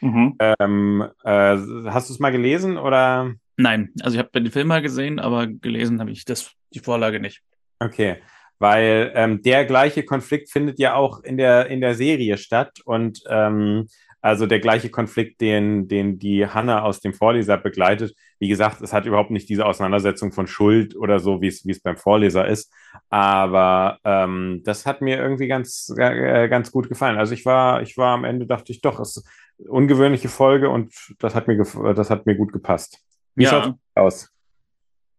Mhm. 0.02 0.36
Ähm, 0.40 1.08
äh, 1.24 1.58
hast 1.88 2.10
du 2.10 2.14
es 2.14 2.20
mal 2.20 2.32
gelesen 2.32 2.78
oder? 2.78 3.34
Nein, 3.58 3.92
also 4.02 4.18
ich 4.18 4.20
habe 4.20 4.42
den 4.42 4.52
Film 4.52 4.68
mal 4.68 4.82
gesehen, 4.82 5.20
aber 5.20 5.48
gelesen 5.48 6.00
habe 6.00 6.12
ich 6.12 6.26
das, 6.26 6.52
die 6.74 6.80
Vorlage 6.80 7.20
nicht. 7.20 7.42
Okay, 7.80 8.18
weil 8.60 9.12
ähm, 9.16 9.42
der 9.42 9.66
gleiche 9.66 10.04
Konflikt 10.04 10.50
findet 10.52 10.80
ja 10.80 10.96
auch 10.96 11.24
in 11.24 11.38
der, 11.38 11.68
in 11.68 11.82
der 11.82 11.96
Serie 11.96 12.38
statt 12.38 12.80
und 12.86 13.22
ähm, 13.28 13.88
also 14.26 14.48
der 14.48 14.60
gleiche 14.60 14.90
Konflikt, 14.90 15.40
den, 15.40 15.88
den 15.88 16.18
die 16.18 16.48
Hanna 16.48 16.82
aus 16.82 17.00
dem 17.00 17.14
Vorleser 17.14 17.58
begleitet. 17.58 18.16
Wie 18.40 18.48
gesagt, 18.48 18.82
es 18.82 18.92
hat 18.92 19.06
überhaupt 19.06 19.30
nicht 19.30 19.48
diese 19.50 19.68
Auseinandersetzung 19.68 20.32
von 20.32 20.48
Schuld 20.48 20.96
oder 20.96 21.20
so, 21.20 21.42
wie 21.42 21.48
es, 21.48 21.64
es 21.64 21.80
beim 21.80 21.96
Vorleser 21.96 22.48
ist. 22.48 22.74
Aber 23.10 24.00
ähm, 24.04 24.62
das 24.66 24.88
hat 24.88 25.02
mir 25.02 25.20
irgendwie 25.20 25.46
ganz, 25.46 25.94
äh, 25.96 26.48
ganz 26.48 26.72
gut 26.72 26.90
gefallen. 26.90 27.20
Also 27.20 27.36
ich 27.36 27.46
war, 27.46 27.84
ich 27.84 27.98
war 27.98 28.16
am 28.16 28.24
Ende, 28.24 28.48
dachte 28.48 28.72
ich 28.72 28.82
doch, 28.82 29.00
es 29.00 29.18
ist 29.18 29.28
eine 29.60 29.70
ungewöhnliche 29.70 30.28
Folge 30.28 30.72
und 30.72 30.92
das 31.20 31.36
hat 31.36 31.48
mir, 31.48 31.64
das 31.94 32.10
hat 32.10 32.26
mir 32.26 32.34
gut 32.34 32.52
gepasst. 32.52 33.04
Wie 33.36 33.44
ja. 33.44 33.50
schaut 33.52 33.76
aus? 33.94 34.32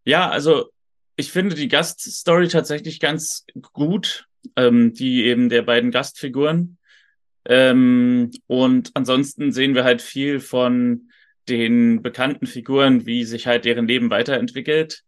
Ja, 0.05 0.29
also 0.31 0.71
ich 1.15 1.31
finde 1.31 1.55
die 1.55 1.69
Gaststory 1.69 2.49
tatsächlich 2.49 2.99
ganz 2.99 3.47
gut, 3.73 4.27
ähm, 4.57 4.95
die 4.95 5.27
eben 5.27 5.49
der 5.49 5.63
beiden 5.63 5.93
Gastfiguren. 5.93 6.79
Ähm, 7.49 8.31
und 8.47 8.91
ansonsten 8.95 9.53
sehen 9.53 9.75
wir 9.75 9.85
halt 9.85 10.03
viel 10.03 10.41
von 10.41 11.11
den 11.49 12.03
bekannten 12.03 12.47
Figuren, 12.47 13.07
wie 13.07 13.25
sich 13.25 13.47
halt 13.47 13.65
deren 13.65 13.87
Leben 13.87 14.11
weiterentwickelt. 14.11 15.03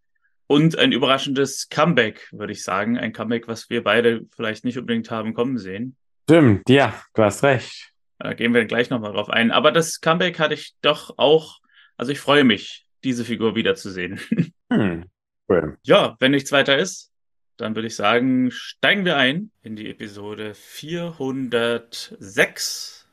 Und 0.46 0.78
ein 0.78 0.92
überraschendes 0.92 1.68
Comeback, 1.68 2.28
würde 2.32 2.52
ich 2.52 2.62
sagen. 2.62 2.96
Ein 2.96 3.12
Comeback, 3.12 3.48
was 3.48 3.68
wir 3.68 3.82
beide 3.82 4.22
vielleicht 4.34 4.64
nicht 4.64 4.78
unbedingt 4.78 5.10
haben 5.10 5.34
kommen 5.34 5.58
sehen. 5.58 5.96
Stimmt, 6.24 6.68
ja, 6.68 6.94
du 7.14 7.22
hast 7.22 7.42
recht. 7.42 7.92
Da 8.18 8.32
gehen 8.34 8.54
wir 8.54 8.64
gleich 8.64 8.90
nochmal 8.90 9.12
drauf 9.12 9.30
ein. 9.30 9.50
Aber 9.50 9.72
das 9.72 10.00
Comeback 10.00 10.38
hatte 10.38 10.54
ich 10.54 10.74
doch 10.80 11.14
auch, 11.18 11.58
also 11.96 12.12
ich 12.12 12.18
freue 12.18 12.44
mich, 12.44 12.86
diese 13.04 13.24
Figur 13.24 13.54
wiederzusehen. 13.54 14.20
Hm. 14.70 15.06
Cool. 15.48 15.78
Ja, 15.82 16.14
wenn 16.20 16.32
nichts 16.32 16.52
weiter 16.52 16.76
ist, 16.76 17.10
dann 17.58 17.74
würde 17.74 17.88
ich 17.88 17.96
sagen, 17.96 18.50
steigen 18.50 19.04
wir 19.04 19.16
ein 19.16 19.50
in 19.62 19.76
die 19.76 19.90
Episode 19.90 20.54
406. 20.54 23.06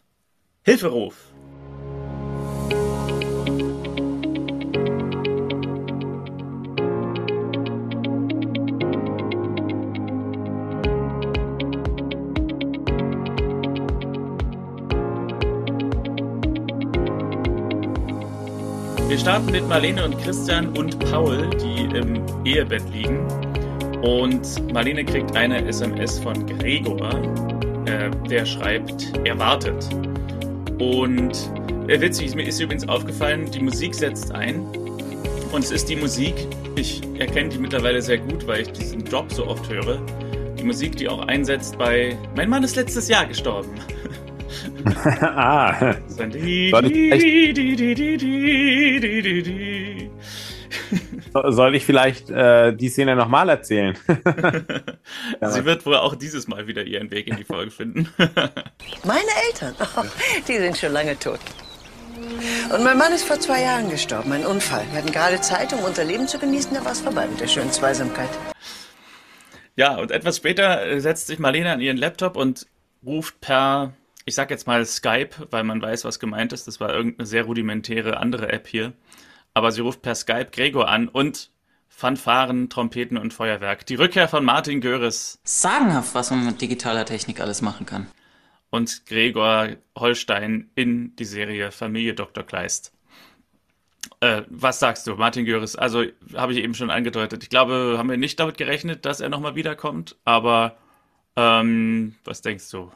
Hilferuf. 0.63 1.33
Wir 19.07 19.19
starten 19.19 19.51
mit 19.51 19.67
Marlene 19.67 20.05
und 20.05 20.17
Christian 20.19 20.77
und 20.77 20.97
Paul, 21.11 21.49
die 21.57 21.83
im 21.97 22.23
Ehebett 22.45 22.87
liegen. 22.89 23.27
Und 24.05 24.71
Marlene 24.71 25.03
kriegt 25.03 25.35
eine 25.35 25.65
SMS 25.67 26.19
von 26.19 26.45
Gregor, 26.45 27.11
äh, 27.87 28.11
der 28.29 28.45
schreibt, 28.45 29.11
er 29.23 29.39
wartet. 29.39 29.83
Und 30.77 31.31
äh, 31.87 31.99
witzig, 31.99 32.35
mir 32.35 32.45
ist 32.45 32.59
übrigens 32.59 32.87
aufgefallen, 32.87 33.49
die 33.49 33.61
Musik 33.61 33.95
setzt 33.95 34.31
ein. 34.31 34.59
Und 35.51 35.63
es 35.63 35.71
ist 35.71 35.89
die 35.89 35.95
Musik, 35.95 36.35
ich 36.75 37.01
erkenne 37.17 37.49
die 37.49 37.57
mittlerweile 37.57 37.99
sehr 37.99 38.19
gut, 38.19 38.45
weil 38.45 38.61
ich 38.61 38.71
diesen 38.73 39.03
Job 39.05 39.31
so 39.31 39.47
oft 39.47 39.67
höre. 39.69 39.99
Die 40.59 40.63
Musik, 40.63 40.97
die 40.97 41.09
auch 41.09 41.25
einsetzt 41.27 41.79
bei 41.79 42.15
Mein 42.35 42.49
Mann 42.49 42.63
ist 42.63 42.75
letztes 42.75 43.07
Jahr 43.07 43.25
gestorben. 43.25 43.71
ah. 45.21 45.95
Soll 46.07 46.35
ich 46.35 46.75
Soll 51.43 51.75
ich 51.75 51.85
vielleicht 51.85 52.29
äh, 52.29 52.73
die 52.73 52.87
Szene 52.87 53.15
nochmal 53.15 53.49
erzählen? 53.49 53.97
Sie 55.41 55.65
wird 55.65 55.85
wohl 55.85 55.97
auch 55.97 56.15
dieses 56.15 56.47
Mal 56.47 56.67
wieder 56.67 56.83
ihren 56.83 57.11
Weg 57.11 57.27
in 57.27 57.35
die 57.35 57.43
Folge 57.43 57.71
finden. 57.71 58.07
Meine 59.03 59.29
Eltern, 59.49 59.75
oh, 59.79 60.03
die 60.47 60.57
sind 60.57 60.77
schon 60.77 60.93
lange 60.93 61.19
tot. 61.19 61.39
Und 62.73 62.83
mein 62.83 62.97
Mann 62.97 63.11
ist 63.11 63.25
vor 63.25 63.37
zwei 63.39 63.61
Jahren 63.61 63.89
gestorben, 63.89 64.31
ein 64.31 64.45
Unfall. 64.45 64.85
Wir 64.91 64.99
hatten 64.99 65.11
gerade 65.11 65.41
Zeit, 65.41 65.73
um 65.73 65.79
unser 65.79 66.05
Leben 66.05 66.27
zu 66.29 66.39
genießen, 66.39 66.73
da 66.73 66.85
war 66.85 66.93
es 66.93 67.01
vorbei 67.01 67.27
mit 67.27 67.41
der 67.41 67.47
schönen 67.47 67.71
Zweisamkeit. 67.71 68.29
Ja, 69.75 69.97
und 69.97 70.11
etwas 70.11 70.37
später 70.37 70.85
äh, 70.87 71.01
setzt 71.01 71.27
sich 71.27 71.37
Marlene 71.37 71.73
an 71.73 71.81
ihren 71.81 71.97
Laptop 71.97 72.37
und 72.37 72.65
ruft 73.05 73.41
per, 73.41 73.91
ich 74.23 74.35
sag 74.35 74.49
jetzt 74.51 74.67
mal 74.67 74.85
Skype, 74.85 75.31
weil 75.51 75.65
man 75.65 75.81
weiß, 75.81 76.05
was 76.05 76.21
gemeint 76.21 76.53
ist. 76.53 76.65
Das 76.67 76.79
war 76.79 76.93
irgendeine 76.93 77.27
sehr 77.27 77.43
rudimentäre 77.43 78.17
andere 78.17 78.53
App 78.53 78.67
hier. 78.67 78.93
Aber 79.55 79.71
sie 79.71 79.81
ruft 79.81 80.03
per 80.03 80.13
Skype 80.13 80.49
Gregor 80.51 80.87
an 80.89 81.07
und 81.07 81.49
Fanfaren, 81.87 82.69
Trompeten 82.69 83.17
und 83.17 83.33
Feuerwerk. 83.33 83.85
Die 83.85 83.95
Rückkehr 83.95 84.27
von 84.27 84.43
Martin 84.43 84.81
Göris. 84.81 85.39
Sagenhaft, 85.45 86.13
was 86.13 86.29
man 86.29 86.45
mit 86.45 86.59
digitaler 86.59 87.05
Technik 87.05 87.39
alles 87.39 87.61
machen 87.61 87.85
kann. 87.85 88.07
Und 88.69 89.05
Gregor 89.05 89.69
Holstein 89.97 90.69
in 90.75 91.15
die 91.15 91.23
Serie 91.23 91.71
Familie 91.71 92.13
Dr. 92.13 92.43
Kleist. 92.43 92.91
Äh, 94.19 94.41
was 94.49 94.79
sagst 94.79 95.07
du, 95.07 95.15
Martin 95.15 95.45
Göris? 95.45 95.77
Also, 95.77 96.03
habe 96.35 96.51
ich 96.51 96.59
eben 96.59 96.73
schon 96.73 96.89
angedeutet. 96.89 97.41
Ich 97.43 97.49
glaube, 97.49 97.95
haben 97.97 98.09
wir 98.09 98.17
nicht 98.17 98.37
damit 98.41 98.57
gerechnet, 98.57 99.05
dass 99.05 99.21
er 99.21 99.29
nochmal 99.29 99.55
wiederkommt. 99.55 100.17
Aber 100.25 100.75
ähm, 101.37 102.15
was 102.25 102.41
denkst 102.41 102.69
du? 102.71 102.91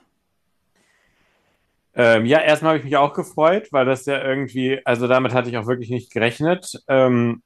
Ähm, 2.01 2.25
ja, 2.25 2.39
erstmal 2.39 2.69
habe 2.69 2.79
ich 2.79 2.85
mich 2.85 2.95
auch 2.95 3.13
gefreut, 3.13 3.67
weil 3.71 3.85
das 3.85 4.05
ja 4.05 4.23
irgendwie, 4.23 4.79
also 4.85 5.07
damit 5.09 5.33
hatte 5.33 5.49
ich 5.49 5.57
auch 5.57 5.67
wirklich 5.67 5.89
nicht 5.89 6.13
gerechnet. 6.13 6.81
Ähm, 6.87 7.41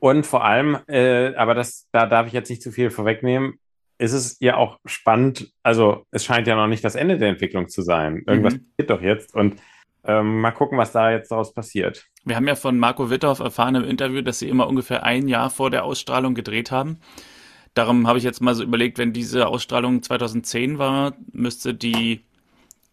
und 0.00 0.26
vor 0.26 0.44
allem, 0.44 0.76
äh, 0.86 1.34
aber 1.34 1.54
das, 1.54 1.88
da 1.90 2.04
darf 2.04 2.26
ich 2.26 2.34
jetzt 2.34 2.50
nicht 2.50 2.62
zu 2.62 2.72
viel 2.72 2.90
vorwegnehmen, 2.90 3.58
ist 3.96 4.12
es 4.12 4.36
ja 4.40 4.56
auch 4.56 4.78
spannend, 4.84 5.50
also 5.62 6.04
es 6.10 6.26
scheint 6.26 6.46
ja 6.46 6.56
noch 6.56 6.66
nicht 6.66 6.84
das 6.84 6.94
Ende 6.94 7.16
der 7.16 7.30
Entwicklung 7.30 7.70
zu 7.70 7.80
sein. 7.80 8.22
Irgendwas 8.26 8.54
Mhm. 8.54 8.66
passiert 8.76 8.90
doch 8.90 9.00
jetzt 9.00 9.34
und 9.34 9.56
ähm, 10.04 10.42
mal 10.42 10.50
gucken, 10.50 10.76
was 10.76 10.92
da 10.92 11.10
jetzt 11.10 11.30
daraus 11.30 11.54
passiert. 11.54 12.04
Wir 12.24 12.36
haben 12.36 12.48
ja 12.48 12.56
von 12.56 12.78
Marco 12.78 13.08
Witthoff 13.08 13.40
erfahren 13.40 13.76
im 13.76 13.84
Interview, 13.84 14.20
dass 14.20 14.40
sie 14.40 14.48
immer 14.50 14.66
ungefähr 14.68 15.04
ein 15.04 15.26
Jahr 15.26 15.48
vor 15.48 15.70
der 15.70 15.84
Ausstrahlung 15.84 16.34
gedreht 16.34 16.70
haben. 16.70 16.98
Darum 17.72 18.06
habe 18.06 18.18
ich 18.18 18.24
jetzt 18.24 18.42
mal 18.42 18.54
so 18.54 18.62
überlegt, 18.62 18.98
wenn 18.98 19.14
diese 19.14 19.46
Ausstrahlung 19.46 20.02
2010 20.02 20.78
war, 20.78 21.14
müsste 21.32 21.72
die, 21.74 22.24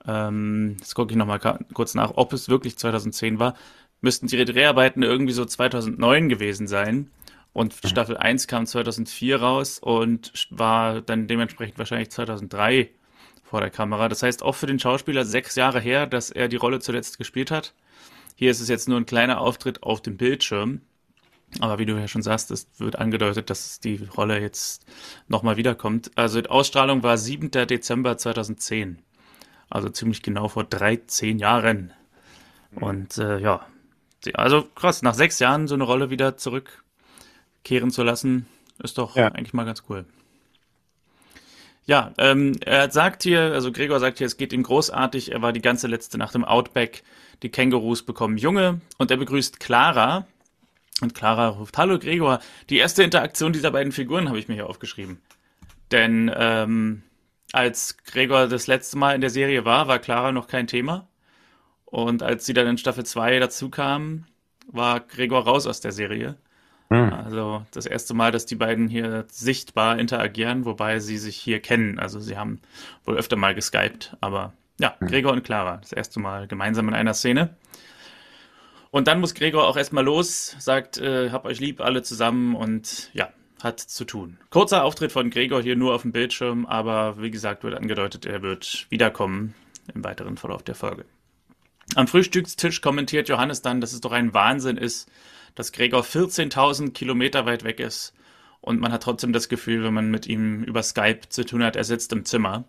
ähm, 0.08 0.78
jetzt 0.80 0.96
gucke 0.96 1.12
ich 1.12 1.18
nochmal 1.18 1.40
kurz 1.74 1.94
nach, 1.94 2.14
ob 2.16 2.34
es 2.34 2.50
wirklich 2.50 2.78
2010 2.78 3.40
war, 3.40 3.56
müssten 4.02 4.28
die 4.28 4.46
Dreharbeiten 4.46 5.04
irgendwie 5.04 5.34
so 5.34 5.46
2009 5.46 6.30
gewesen 6.30 6.68
sein. 6.68 7.12
Und 7.54 7.74
Staffel 7.86 8.18
1 8.18 8.48
kam 8.48 8.68
2004 8.68 9.42
raus 9.42 9.80
und 9.80 10.32
war 10.52 11.02
dann 11.02 11.28
dementsprechend 11.28 11.80
wahrscheinlich 11.80 12.12
2003 12.12 12.92
vor 13.44 13.62
der 13.62 13.72
Kamera. 13.72 14.10
Das 14.10 14.22
heißt, 14.22 14.44
auch 14.44 14.54
für 14.54 14.68
den 14.68 14.78
Schauspieler 14.78 15.26
sechs 15.26 15.56
Jahre 15.56 15.80
her, 15.80 16.06
dass 16.06 16.30
er 16.30 16.50
die 16.50 16.58
Rolle 16.58 16.80
zuletzt 16.80 17.18
gespielt 17.18 17.50
hat. 17.50 17.74
Hier 18.36 18.52
ist 18.52 18.60
es 18.60 18.70
jetzt 18.70 18.88
nur 18.88 19.00
ein 19.00 19.08
kleiner 19.08 19.42
Auftritt 19.42 19.82
auf 19.82 20.02
dem 20.02 20.18
Bildschirm. 20.18 20.82
Aber 21.60 21.80
wie 21.80 21.86
du 21.86 21.98
ja 21.98 22.08
schon 22.08 22.22
sagst, 22.22 22.52
es 22.52 22.68
wird 22.78 22.98
angedeutet, 22.98 23.50
dass 23.50 23.80
die 23.80 24.08
Rolle 24.16 24.40
jetzt 24.40 24.86
nochmal 25.28 25.58
wiederkommt. 25.58 26.12
Also 26.16 26.42
die 26.42 26.50
Ausstrahlung 26.50 27.02
war 27.04 27.18
7. 27.18 27.50
Dezember 27.50 28.18
2010. 28.18 29.02
Also 29.70 29.90
ziemlich 29.90 30.22
genau 30.24 30.48
vor 30.48 30.64
13 30.64 31.40
Jahren. 31.40 31.94
Und 32.76 33.18
äh, 33.18 33.40
ja, 33.40 33.66
also 34.34 34.64
krass, 34.76 35.02
nach 35.02 35.14
sechs 35.14 35.40
Jahren 35.40 35.68
so 35.68 35.76
eine 35.76 35.84
Rolle 35.84 36.10
wieder 36.10 36.38
zurückkehren 36.38 37.92
zu 37.92 38.04
lassen, 38.04 38.48
ist 38.82 38.98
doch 38.98 39.16
Ja. 39.16 39.28
eigentlich 39.30 39.54
mal 39.54 39.66
ganz 39.66 39.84
cool. 39.90 40.06
Ja, 41.86 42.14
ähm, 42.18 42.58
er 42.66 42.92
sagt 42.92 43.24
hier, 43.24 43.40
also 43.54 43.72
Gregor 43.72 44.00
sagt 44.02 44.18
hier, 44.18 44.28
es 44.28 44.36
geht 44.36 44.52
ihm 44.52 44.64
großartig. 44.64 45.32
Er 45.32 45.42
war 45.42 45.54
die 45.54 45.62
ganze 45.62 45.88
letzte 45.88 46.18
Nacht 46.18 46.36
im 46.36 46.44
Outback. 46.44 47.04
Die 47.44 47.50
Kängurus 47.50 48.04
bekommen 48.04 48.38
Junge 48.38 48.82
und 48.98 49.10
er 49.10 49.18
begrüßt 49.18 49.60
Clara. 49.60 50.28
Und 51.00 51.14
Clara 51.14 51.48
ruft, 51.50 51.78
hallo 51.78 51.98
Gregor. 51.98 52.40
Die 52.70 52.78
erste 52.78 53.04
Interaktion 53.04 53.54
dieser 53.54 53.72
beiden 53.72 53.94
Figuren 53.94 54.28
habe 54.28 54.40
ich 54.40 54.48
mir 54.50 54.56
hier 54.56 54.68
aufgeschrieben. 54.68 55.22
Denn 55.92 56.30
ähm, 56.36 57.04
als 57.54 57.98
Gregor 58.04 58.48
das 58.48 58.68
letzte 58.68 58.98
Mal 58.98 59.16
in 59.16 59.22
der 59.22 59.30
Serie 59.30 59.66
war, 59.66 59.88
war 59.88 60.00
Clara 60.00 60.32
noch 60.32 60.48
kein 60.48 60.68
Thema. 60.68 61.08
Und 61.86 62.22
als 62.24 62.46
sie 62.46 62.54
dann 62.54 62.68
in 62.68 62.78
Staffel 62.78 63.06
2 63.06 63.40
dazu 63.40 63.70
kam, 63.70 64.26
war 64.68 65.00
Gregor 65.00 65.46
raus 65.46 65.66
aus 65.68 65.80
der 65.80 65.94
Serie. 65.94 66.36
Hm. 66.90 67.14
Also 67.14 67.66
das 67.72 67.86
erste 67.86 68.14
Mal, 68.14 68.32
dass 68.32 68.46
die 68.46 68.56
beiden 68.56 68.88
hier 68.88 69.26
sichtbar 69.30 70.00
interagieren, 70.00 70.66
wobei 70.66 71.00
sie 71.00 71.18
sich 71.18 71.38
hier 71.38 71.62
kennen. 71.62 72.00
Also 72.00 72.20
sie 72.20 72.38
haben 72.38 72.60
wohl 73.06 73.18
öfter 73.18 73.36
mal 73.36 73.56
geskypt, 73.56 74.16
aber 74.22 74.54
ja, 74.80 74.96
Gregor 75.00 75.32
und 75.32 75.44
Clara, 75.44 75.78
das 75.78 75.92
erste 75.92 76.20
Mal 76.20 76.48
gemeinsam 76.48 76.88
in 76.88 76.94
einer 76.94 77.14
Szene. 77.14 77.56
Und 78.92 79.08
dann 79.08 79.20
muss 79.20 79.34
Gregor 79.34 79.68
auch 79.68 79.76
erstmal 79.76 80.04
los, 80.04 80.56
sagt, 80.60 80.98
äh, 80.98 81.30
hab 81.30 81.46
euch 81.46 81.60
lieb 81.60 81.82
alle 81.82 82.04
zusammen 82.04 82.56
und 82.56 83.10
ja, 83.14 83.30
hat 83.62 83.80
zu 83.80 84.06
tun. 84.06 84.38
Kurzer 84.50 84.84
Auftritt 84.84 85.12
von 85.12 85.30
Gregor 85.30 85.62
hier 85.62 85.76
nur 85.76 85.96
auf 85.96 86.04
dem 86.04 86.12
Bildschirm, 86.12 86.66
aber 86.66 87.22
wie 87.22 87.32
gesagt, 87.32 87.64
wird 87.64 87.76
angedeutet, 87.76 88.26
er 88.26 88.42
wird 88.42 88.88
wiederkommen 88.90 89.56
im 89.94 90.04
weiteren 90.04 90.38
Verlauf 90.38 90.64
der 90.64 90.76
Folge. 90.76 91.06
Am 91.96 92.08
Frühstückstisch 92.08 92.82
kommentiert 92.82 93.30
Johannes 93.30 93.62
dann, 93.62 93.82
dass 93.82 93.94
es 93.94 94.02
doch 94.02 94.12
ein 94.12 94.34
Wahnsinn 94.34 94.78
ist, 94.78 95.10
dass 95.56 95.72
Gregor 95.72 96.02
14.000 96.02 96.92
Kilometer 96.92 97.46
weit 97.46 97.64
weg 97.64 97.80
ist 97.80 98.14
und 98.62 98.80
man 98.80 98.92
hat 98.92 99.04
trotzdem 99.04 99.34
das 99.34 99.50
Gefühl, 99.50 99.84
wenn 99.84 99.94
man 99.94 100.12
mit 100.12 100.28
ihm 100.28 100.64
über 100.64 100.84
Skype 100.84 101.30
zu 101.30 101.46
tun 101.46 101.64
hat, 101.64 101.76
er 101.76 101.84
sitzt 101.84 102.12
im 102.12 102.26
Zimmer. 102.26 102.66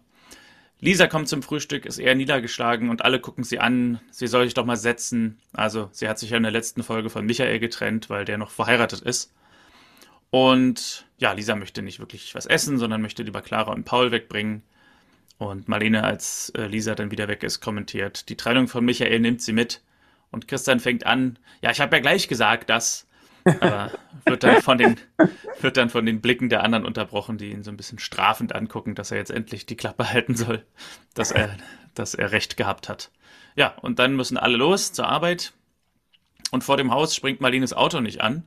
Lisa 0.80 1.08
kommt 1.08 1.28
zum 1.28 1.42
Frühstück, 1.42 1.86
ist 1.86 1.98
eher 1.98 2.14
niedergeschlagen 2.14 2.88
und 2.88 3.04
alle 3.04 3.18
gucken 3.18 3.42
sie 3.42 3.58
an. 3.58 4.00
Sie 4.12 4.28
soll 4.28 4.44
sich 4.44 4.54
doch 4.54 4.64
mal 4.64 4.76
setzen. 4.76 5.40
Also, 5.52 5.88
sie 5.90 6.08
hat 6.08 6.20
sich 6.20 6.30
ja 6.30 6.36
in 6.36 6.44
der 6.44 6.52
letzten 6.52 6.84
Folge 6.84 7.10
von 7.10 7.26
Michael 7.26 7.58
getrennt, 7.58 8.10
weil 8.10 8.24
der 8.24 8.38
noch 8.38 8.50
verheiratet 8.50 9.00
ist. 9.00 9.34
Und 10.30 11.06
ja, 11.18 11.32
Lisa 11.32 11.56
möchte 11.56 11.82
nicht 11.82 12.00
wirklich 12.00 12.34
was 12.34 12.46
essen, 12.46 12.78
sondern 12.78 13.02
möchte 13.02 13.22
lieber 13.22 13.42
Clara 13.42 13.72
und 13.72 13.84
Paul 13.84 14.10
wegbringen. 14.10 14.62
Und 15.38 15.68
Marlene, 15.68 16.04
als 16.04 16.50
äh, 16.50 16.66
Lisa 16.66 16.94
dann 16.94 17.10
wieder 17.10 17.28
weg 17.28 17.42
ist, 17.44 17.60
kommentiert, 17.60 18.28
die 18.28 18.36
Trennung 18.36 18.68
von 18.68 18.84
Michael 18.84 19.20
nimmt 19.20 19.40
sie 19.40 19.52
mit. 19.52 19.82
Und 20.30 20.48
Christian 20.48 20.80
fängt 20.80 21.06
an, 21.06 21.38
ja, 21.62 21.70
ich 21.70 21.80
habe 21.80 21.96
ja 21.96 22.02
gleich 22.02 22.28
gesagt, 22.28 22.68
dass, 22.68 23.06
aber 23.44 23.92
wird 24.26 24.42
dann 24.42 24.60
von 24.60 24.76
den, 24.78 24.96
wird 25.60 25.76
dann 25.76 25.90
von 25.90 26.04
den 26.04 26.20
Blicken 26.20 26.48
der 26.48 26.64
anderen 26.64 26.84
unterbrochen, 26.84 27.38
die 27.38 27.50
ihn 27.50 27.62
so 27.62 27.70
ein 27.70 27.76
bisschen 27.76 27.98
strafend 27.98 28.54
angucken, 28.54 28.94
dass 28.94 29.10
er 29.10 29.18
jetzt 29.18 29.30
endlich 29.30 29.64
die 29.64 29.76
Klappe 29.76 30.12
halten 30.12 30.34
soll, 30.34 30.64
dass 31.14 31.30
er, 31.30 31.56
dass 31.94 32.14
er 32.14 32.32
recht 32.32 32.56
gehabt 32.56 32.88
hat. 32.88 33.10
Ja, 33.54 33.74
und 33.80 33.98
dann 33.98 34.16
müssen 34.16 34.36
alle 34.36 34.56
los 34.56 34.92
zur 34.92 35.06
Arbeit. 35.06 35.52
Und 36.50 36.64
vor 36.64 36.76
dem 36.76 36.90
Haus 36.90 37.14
springt 37.14 37.40
Marlenes 37.40 37.72
Auto 37.72 38.00
nicht 38.00 38.20
an. 38.20 38.44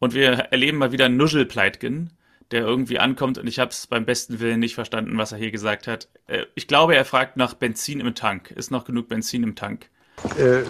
Und 0.00 0.14
wir 0.14 0.30
erleben 0.32 0.78
mal 0.78 0.92
wieder 0.92 1.08
Nuschelpleitgen, 1.08 2.10
der 2.50 2.62
irgendwie 2.62 2.98
ankommt 2.98 3.38
und 3.38 3.46
ich 3.46 3.58
habe 3.60 3.70
es 3.70 3.86
beim 3.86 4.04
besten 4.06 4.40
Willen 4.40 4.58
nicht 4.58 4.74
verstanden, 4.74 5.16
was 5.18 5.30
er 5.30 5.38
hier 5.38 5.52
gesagt 5.52 5.86
hat. 5.86 6.08
Äh, 6.26 6.46
Ich 6.54 6.66
glaube, 6.66 6.96
er 6.96 7.04
fragt 7.04 7.36
nach 7.36 7.54
Benzin 7.54 8.00
im 8.00 8.14
Tank. 8.14 8.50
Ist 8.50 8.70
noch 8.72 8.84
genug 8.84 9.08
Benzin 9.08 9.44
im 9.44 9.54
Tank? 9.54 9.88
Äh, 10.36 10.62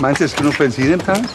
meinst 0.00 0.20
du, 0.20 0.24
ist 0.24 0.36
genug 0.36 0.58
Benzin 0.58 0.92
im 0.92 0.98
Tank? 0.98 1.28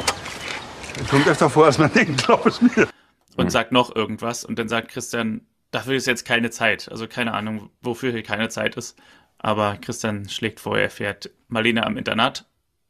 Kommt 1.10 1.28
öfter 1.28 1.50
vor, 1.50 1.66
als 1.66 1.78
man 1.78 1.94
denkt, 1.94 2.26
glaub 2.26 2.46
es 2.46 2.60
mir. 2.62 2.90
Und 3.38 3.52
sagt 3.52 3.72
noch 3.72 3.96
irgendwas 3.96 4.44
und 4.44 4.58
dann 4.58 4.68
sagt 4.68 4.90
Christian, 4.90 5.42
dafür 5.70 5.94
ist 5.96 6.08
jetzt 6.08 6.26
keine 6.26 6.50
Zeit. 6.50 6.90
Also 6.92 7.08
keine 7.08 7.34
Ahnung, 7.34 7.70
wofür 7.82 8.12
hier 8.12 8.24
keine 8.24 8.50
Zeit 8.50 8.76
ist. 8.76 8.98
Aber 9.38 9.78
Christian 9.80 10.28
schlägt 10.28 10.60
vor, 10.60 10.78
er 10.78 10.90
fährt 10.90 11.30
Marlene 11.48 11.86
am 11.86 11.98
Internat 11.98 12.46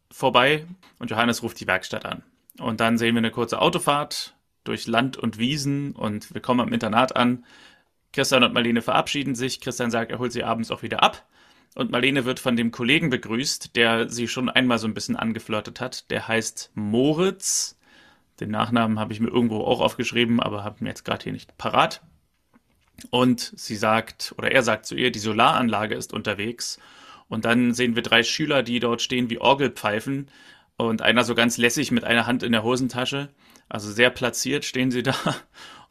vorbei 0.09 0.65
und 0.99 1.11
Johannes 1.11 1.43
ruft 1.43 1.59
die 1.59 1.67
Werkstatt 1.67 2.05
an. 2.05 2.23
Und 2.59 2.79
dann 2.79 2.97
sehen 2.97 3.13
wir 3.13 3.19
eine 3.19 3.29
kurze 3.29 3.61
Autofahrt 3.61 4.36
durch 4.67 4.87
Land 4.87 5.17
und 5.17 5.37
Wiesen 5.37 5.93
und 5.93 6.33
wir 6.33 6.41
kommen 6.41 6.59
am 6.59 6.73
Internat 6.73 7.15
an. 7.15 7.45
Christian 8.13 8.43
und 8.43 8.53
Marlene 8.53 8.81
verabschieden 8.81 9.35
sich. 9.35 9.61
Christian 9.61 9.91
sagt, 9.91 10.11
er 10.11 10.19
holt 10.19 10.31
sie 10.31 10.43
abends 10.43 10.71
auch 10.71 10.81
wieder 10.81 11.03
ab. 11.03 11.27
Und 11.75 11.91
Marlene 11.91 12.25
wird 12.25 12.39
von 12.39 12.55
dem 12.55 12.71
Kollegen 12.71 13.09
begrüßt, 13.09 13.75
der 13.75 14.09
sie 14.09 14.27
schon 14.27 14.49
einmal 14.49 14.79
so 14.79 14.87
ein 14.87 14.93
bisschen 14.93 15.15
angeflirtet 15.15 15.79
hat. 15.79 16.09
Der 16.09 16.27
heißt 16.27 16.71
Moritz. 16.73 17.77
Den 18.39 18.51
Nachnamen 18.51 18.99
habe 18.99 19.13
ich 19.13 19.19
mir 19.19 19.29
irgendwo 19.29 19.61
auch 19.61 19.81
aufgeschrieben, 19.81 20.39
aber 20.39 20.63
habe 20.63 20.83
mir 20.83 20.89
jetzt 20.89 21.05
gerade 21.05 21.23
hier 21.23 21.33
nicht 21.33 21.57
parat. 21.57 22.01
Und 23.09 23.53
sie 23.55 23.75
sagt, 23.75 24.33
oder 24.37 24.51
er 24.51 24.63
sagt 24.63 24.85
zu 24.85 24.95
ihr, 24.95 25.11
die 25.11 25.19
Solaranlage 25.19 25.95
ist 25.95 26.13
unterwegs. 26.13 26.79
Und 27.27 27.45
dann 27.45 27.73
sehen 27.73 27.95
wir 27.95 28.03
drei 28.03 28.23
Schüler, 28.23 28.63
die 28.63 28.79
dort 28.79 29.01
stehen 29.01 29.29
wie 29.29 29.39
Orgelpfeifen. 29.39 30.29
Und 30.77 31.01
einer 31.01 31.23
so 31.23 31.35
ganz 31.35 31.57
lässig 31.57 31.91
mit 31.91 32.03
einer 32.03 32.25
Hand 32.25 32.43
in 32.43 32.51
der 32.51 32.63
Hosentasche. 32.63 33.29
Also 33.69 33.91
sehr 33.91 34.09
platziert 34.09 34.65
stehen 34.65 34.91
sie 34.91 35.03
da. 35.03 35.15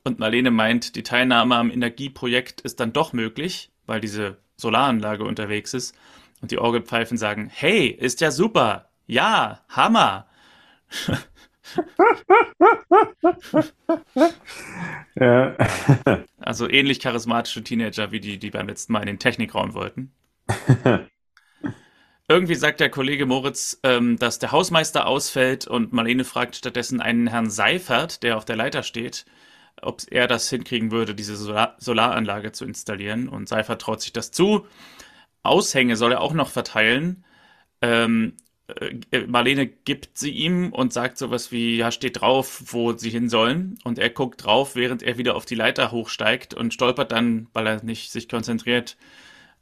Und 0.05 0.19
Marlene 0.19 0.51
meint, 0.51 0.95
die 0.95 1.03
Teilnahme 1.03 1.57
am 1.57 1.71
Energieprojekt 1.71 2.61
ist 2.61 2.81
dann 2.81 2.93
doch 2.93 3.13
möglich, 3.13 3.71
weil 3.87 4.01
diese 4.01 4.39
Solaranlage 4.57 5.25
unterwegs 5.25 5.75
ist. 5.75 5.97
Und 6.41 6.51
die 6.51 6.59
Orgelpfeifen 6.59 7.19
sagen, 7.19 7.51
hey, 7.53 7.89
ist 7.89 8.21
ja 8.21 8.31
super. 8.31 8.91
Ja, 9.07 9.63
Hammer. 9.69 10.27
Ja. 15.19 15.57
Also 16.39 16.69
ähnlich 16.69 17.01
charismatische 17.01 17.65
Teenager 17.65 18.13
wie 18.13 18.21
die, 18.21 18.39
die 18.39 18.51
beim 18.51 18.69
letzten 18.69 18.93
Mal 18.93 19.01
in 19.01 19.07
den 19.07 19.19
Technikraum 19.19 19.75
wollten. 19.75 20.13
Irgendwie 22.29 22.57
sagt 22.57 22.81
der 22.81 22.91
Kollege 22.91 23.25
Moritz, 23.25 23.79
ähm, 23.85 24.19
dass 24.19 24.41
der 24.41 24.51
Hausmeister 24.51 25.07
ausfällt 25.07 25.67
und 25.69 25.93
Marlene 25.93 26.25
fragt 26.25 26.57
stattdessen 26.57 27.01
einen 27.01 27.29
Herrn 27.29 27.51
Seifert, 27.51 28.25
der 28.25 28.37
auf 28.37 28.45
der 28.45 28.57
Leiter 28.57 28.83
steht, 28.83 29.27
ob 29.81 30.03
er 30.11 30.27
das 30.27 30.51
hinkriegen 30.51 30.91
würde, 30.91 31.15
diese 31.15 31.37
Solar 31.37 31.77
Solaranlage 31.79 32.51
zu 32.51 32.65
installieren. 32.65 33.29
Und 33.29 33.49
Seifert 33.49 33.83
traut 33.83 34.01
sich 34.03 34.13
das 34.13 34.33
zu. 34.33 34.67
Aushänge 35.45 35.97
soll 35.97 36.13
er 36.13 36.21
auch 36.21 36.33
noch 36.33 36.51
verteilen. 36.51 37.25
Ähm, 37.81 38.35
äh, 39.13 39.27
Marlene 39.27 39.67
gibt 39.69 40.19
sie 40.19 40.31
ihm 40.31 40.73
und 40.73 40.93
sagt 40.93 41.19
sowas 41.19 41.53
wie, 41.53 41.77
ja, 41.77 41.93
steht 41.93 42.21
drauf, 42.21 42.61
wo 42.73 42.93
sie 42.97 43.11
hin 43.11 43.29
sollen. 43.29 43.79
Und 43.85 44.01
er 44.01 44.11
guckt 44.11 44.45
drauf, 44.45 44.75
während 44.75 45.03
er 45.05 45.19
wieder 45.19 45.37
auf 45.37 45.47
die 45.47 45.55
Leiter 45.55 45.93
hochsteigt 45.93 46.55
und 46.55 46.75
stolpert 46.75 47.13
dann, 47.13 47.47
weil 47.53 47.67
er 47.69 47.85
nicht 47.85 48.11
sich 48.11 48.29
konzentriert, 48.29 48.97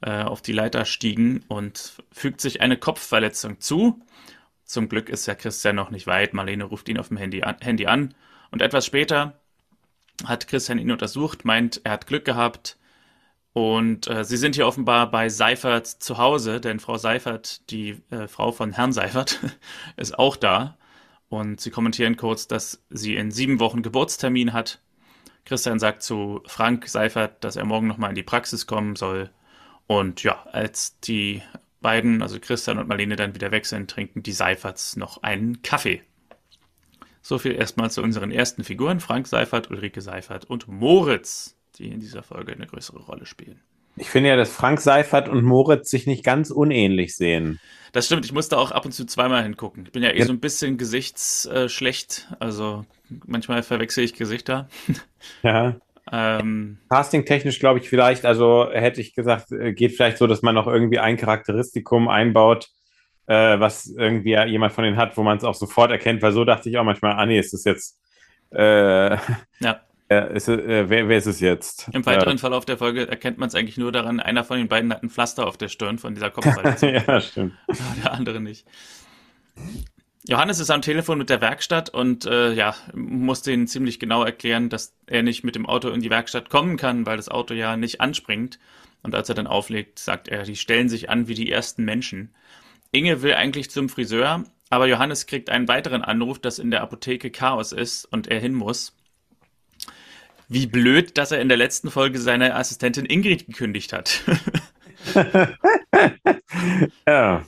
äh, 0.05 0.23
auf 0.23 0.43
die 0.43 0.53
Leiter 0.53 0.85
stiegen 0.85 1.45
und 1.49 1.95
fügt 2.13 2.41
sich 2.41 2.61
eine 2.61 2.77
Kopfverletzung 2.77 3.61
zu. 3.61 4.03
Zum 4.65 4.89
Glück 4.89 5.09
ist 5.09 5.27
ja 5.27 5.35
Christian 5.35 5.77
noch 5.77 5.91
nicht 5.91 6.07
weit. 6.07 6.35
Marlene 6.35 6.65
ruft 6.65 6.89
ihn 6.89 6.99
auf 6.99 7.09
dem 7.09 7.17
Handy 7.17 7.43
an, 7.43 7.57
Handy 7.61 7.87
an. 7.87 8.15
Und 8.51 8.61
etwas 8.61 8.85
später 8.85 9.41
hat 10.25 10.47
Christian 10.47 10.79
ihn 10.79 10.91
untersucht, 10.91 11.45
meint, 11.45 11.81
er 11.85 11.93
hat 11.93 12.07
Glück 12.07 12.25
gehabt. 12.25 12.77
Und 13.55 14.09
äh, 14.09 14.25
sie 14.25 14.37
sind 14.37 14.57
hier 14.57 14.67
offenbar 14.67 15.11
bei 15.11 15.29
Seifert 15.29 15.87
zu 15.87 16.19
Hause, 16.19 16.61
denn 16.61 16.81
Frau 16.81 16.99
Seifert, 16.99 17.71
die 17.71 18.03
äh, 18.11 18.29
Frau 18.29 18.53
von 18.53 18.73
Herrn 18.73 18.93
Seifert, 18.93 19.39
ist 19.97 20.19
auch 20.19 20.37
da. 20.37 20.77
Und 21.29 21.61
sie 21.61 21.71
kommentieren 21.71 22.17
kurz, 22.17 22.47
dass 22.47 22.85
sie 22.91 23.17
in 23.17 23.31
sieben 23.31 23.59
Wochen 23.59 23.83
Geburtstermin 23.83 24.53
hat. 24.53 24.81
Christian 25.45 25.79
sagt 25.79 26.03
zu 26.03 26.43
Frank 26.47 26.89
Seifert, 26.89 27.43
dass 27.43 27.57
er 27.57 27.65
morgen 27.65 27.87
nochmal 27.87 28.11
in 28.11 28.17
die 28.17 28.23
Praxis 28.23 28.67
kommen 28.67 28.97
soll. 28.97 29.31
Und 29.87 30.23
ja, 30.23 30.45
als 30.53 30.99
die 31.01 31.43
beiden, 31.81 32.23
also 32.23 32.39
Christian 32.41 32.79
und 32.79 32.89
Marlene, 32.89 33.17
dann 33.17 33.35
wieder 33.35 33.51
weg 33.51 33.67
sind, 33.67 33.91
trinken 33.91 34.23
die 34.23 34.33
Seiferts 34.33 34.97
noch 34.97 35.23
einen 35.23 35.63
Kaffee. 35.63 36.03
So 37.21 37.39
viel 37.39 37.53
erstmal 37.53 37.91
zu 37.91 38.03
unseren 38.03 38.31
ersten 38.31 38.65
Figuren, 38.65 39.01
Frank 39.01 39.27
Seifert, 39.27 39.71
Ulrike 39.71 40.01
Seifert 40.01 40.45
und 40.47 40.69
Moritz, 40.69 41.57
die 41.79 41.89
in 41.89 42.01
dieser 42.01 42.23
Folge 42.23 42.53
eine 42.53 42.67
größere 42.67 43.01
Rolle 43.01 43.27
spielen. 43.27 43.61
Ich 43.97 44.09
finde 44.11 44.31
ja, 44.31 44.37
dass 44.37 44.51
Frank 44.53 44.81
Seifert 44.81 45.29
und 45.29 45.45
Moritz 45.45 45.91
sich 45.91 46.07
nicht 46.07 46.25
ganz 46.25 46.51
unähnlich 46.51 47.15
sehen. 47.17 47.61
Das 47.93 48.07
stimmt, 48.07 48.25
ich 48.25 48.33
musste 48.33 48.59
auch 48.59 48.73
ab 48.73 48.85
und 48.85 48.93
zu 48.93 49.05
zweimal 49.07 49.43
hingucken. 49.45 49.87
Ich 49.87 49.93
bin 49.93 50.03
ja 50.03 50.11
eh 50.11 50.19
Ja. 50.19 50.27
so 50.27 50.33
ein 50.33 50.41
bisschen 50.41 50.79
gesichtsschlecht, 50.79 52.29
also 52.41 52.85
manchmal 53.27 53.63
verwechsel 53.63 54.03
ich 54.05 54.15
Gesichter. 54.15 54.69
Ja. 55.43 55.77
ähm, 56.15 56.79
Casting-technisch 56.91 57.59
glaube 57.59 57.81
ich 57.81 57.89
vielleicht, 57.89 58.25
also 58.25 58.69
hätte 58.71 59.01
ich 59.01 59.15
gesagt, 59.15 59.51
äh, 59.51 59.73
geht 59.73 59.93
vielleicht 59.93 60.19
so, 60.19 60.27
dass 60.27 60.43
man 60.43 60.55
noch 60.55 60.67
irgendwie 60.67 60.99
ein 61.01 61.17
Charakteristikum 61.17 62.09
einbaut, 62.09 62.69
äh, 63.27 63.59
was 63.59 63.87
irgendwie 63.87 64.31
ja 64.31 64.45
jemand 64.45 64.73
von 64.73 64.85
denen 64.85 64.97
hat, 64.97 65.17
wo 65.17 65.23
man 65.23 65.39
es 65.39 65.45
auch 65.45 65.55
sofort 65.55 65.91
erkennt, 65.91 66.23
weil 66.23 66.33
so 66.33 66.45
dachte 66.45 66.69
ich 66.69 66.79
auch 66.79 66.85
manchmal, 66.85 67.13
ah 67.13 67.27
nee, 67.27 67.39
ist 67.39 67.53
das 67.53 67.65
jetzt, 67.65 67.99
äh, 68.55 69.17
ja. 69.61 69.81
äh, 70.09 70.37
ist, 70.37 70.49
äh, 70.49 70.89
wer, 70.89 71.09
wer 71.09 71.17
ist 71.17 71.27
es 71.27 71.41
jetzt? 71.41 71.89
Im 71.93 72.07
weiteren 72.07 72.39
Verlauf 72.39 72.65
der 72.65 72.79
Folge 72.79 73.09
erkennt 73.09 73.39
man 73.39 73.49
es 73.49 73.55
eigentlich 73.55 73.79
nur 73.79 73.91
daran, 73.91 74.21
einer 74.21 74.45
von 74.45 74.59
den 74.59 74.69
beiden 74.69 74.93
hat 74.93 75.03
ein 75.03 75.11
Pflaster 75.11 75.47
auf 75.47 75.57
der 75.57 75.69
Stirn 75.69 75.99
von 75.99 76.15
dieser 76.15 76.27
Äh, 76.27 76.31
Kopfverletzung. 76.31 76.89
ja, 77.07 77.21
stimmt. 77.21 77.55
der 78.05 78.13
andere 78.13 78.41
nicht. 78.41 78.67
Johannes 80.27 80.59
ist 80.59 80.71
am 80.71 80.81
Telefon 80.81 81.19
mit 81.19 81.29
der 81.29 81.43
Werkstatt 81.43 81.91
und 81.91 82.25
äh, 82.25 82.53
ja, 82.53 82.75
muss 82.95 83.43
denen 83.43 83.67
ziemlich 83.67 84.01
genau 84.01 84.25
erklären, 84.25 84.71
dass 84.71 84.95
er 85.07 85.23
nicht 85.23 85.45
mit 85.45 85.55
dem 85.55 85.67
Auto 85.67 85.91
in 85.91 86.01
die 86.01 86.09
Werkstatt 86.09 86.49
kommen 86.49 86.79
kann, 86.79 87.05
weil 87.05 87.19
das 87.19 87.29
Auto 87.29 87.53
ja 87.53 87.77
nicht 87.77 88.01
anspringt. 88.01 88.59
Und 89.03 89.15
als 89.15 89.29
er 89.29 89.35
dann 89.35 89.47
auflegt, 89.47 89.99
sagt 89.99 90.29
er, 90.29 90.45
die 90.45 90.57
stellen 90.57 90.89
sich 90.89 91.11
an 91.11 91.29
wie 91.29 91.35
die 91.35 91.51
ersten 91.51 91.85
Menschen. 91.85 92.35
Inge 92.91 93.21
will 93.21 93.35
eigentlich 93.35 93.71
zum 93.71 93.91
Friseur, 93.91 94.45
aber 94.71 94.87
Johannes 94.87 95.27
kriegt 95.27 95.51
einen 95.51 95.69
weiteren 95.69 96.03
Anruf, 96.03 96.39
dass 96.39 96.59
in 96.59 96.71
der 96.71 96.81
Apotheke 96.81 97.31
Chaos 97.31 97.73
ist 97.73 98.07
und 98.07 98.29
er 98.29 98.41
hin 98.41 98.55
muss. 98.55 98.97
Wie 100.49 100.67
blöd, 100.67 101.19
dass 101.19 101.33
er 101.33 101.41
in 101.41 101.49
der 101.49 101.59
letzten 101.59 101.91
Folge 101.91 102.19
seine 102.19 102.55
Assistentin 102.55 103.05
Ingrid 103.05 103.47
gekündigt 103.47 103.93
hat. 103.93 104.23
Ja. 107.07 107.45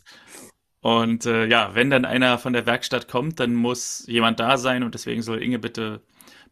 Und 0.86 1.26
äh, 1.26 1.46
ja, 1.46 1.74
wenn 1.74 1.90
dann 1.90 2.04
einer 2.04 2.38
von 2.38 2.52
der 2.52 2.64
Werkstatt 2.64 3.08
kommt, 3.08 3.40
dann 3.40 3.54
muss 3.54 4.04
jemand 4.06 4.38
da 4.38 4.56
sein 4.56 4.84
und 4.84 4.94
deswegen 4.94 5.20
soll 5.20 5.42
Inge 5.42 5.58
bitte 5.58 6.00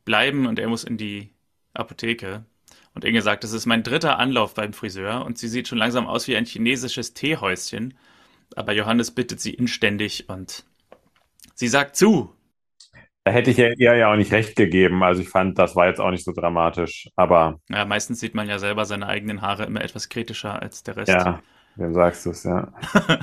bleiben 0.05 0.49
und 0.49 0.59
er 0.59 0.66
muss 0.66 0.83
in 0.83 0.97
die 0.97 1.31
Apotheke. 1.73 2.44
Und 2.97 3.05
Inge 3.05 3.23
sagt, 3.23 3.44
das 3.44 3.53
ist 3.53 3.64
mein 3.66 3.85
dritter 3.85 4.18
Anlauf 4.18 4.55
beim 4.55 4.73
Friseur 4.73 5.25
und 5.25 5.38
sie 5.38 5.47
sieht 5.47 5.68
schon 5.68 5.79
langsam 5.79 6.09
aus 6.09 6.27
wie 6.27 6.35
ein 6.35 6.47
chinesisches 6.47 7.14
Teehäuschen. 7.14 7.94
Aber 8.57 8.73
Johannes 8.73 9.12
bittet 9.12 9.40
sie 9.40 9.55
inständig 9.55 10.29
und 10.29 10.64
sie 11.55 11.68
sagt 11.68 11.94
zu. 11.94 12.35
Da 13.23 13.31
hätte 13.31 13.53
ich 13.53 13.59
ihr 13.59 13.77
ja 13.79 14.11
auch 14.11 14.16
nicht 14.16 14.33
recht 14.33 14.57
gegeben. 14.57 15.05
Also 15.05 15.23
ich 15.23 15.29
fand, 15.29 15.61
das 15.61 15.77
war 15.77 15.87
jetzt 15.87 16.01
auch 16.01 16.11
nicht 16.11 16.25
so 16.25 16.33
dramatisch. 16.33 17.09
Aber 17.14 17.61
Ja, 17.68 17.85
meistens 17.85 18.18
sieht 18.18 18.35
man 18.35 18.49
ja 18.49 18.59
selber 18.59 18.85
seine 18.85 19.07
eigenen 19.07 19.42
Haare 19.42 19.64
immer 19.64 19.81
etwas 19.81 20.09
kritischer 20.09 20.61
als 20.61 20.83
der 20.83 20.97
Rest. 20.97 21.11
ja, 21.11 21.40
wem 21.77 21.94
sagst 21.94 22.27
du 22.27 22.31
es, 22.31 22.42
ja. 22.42 22.73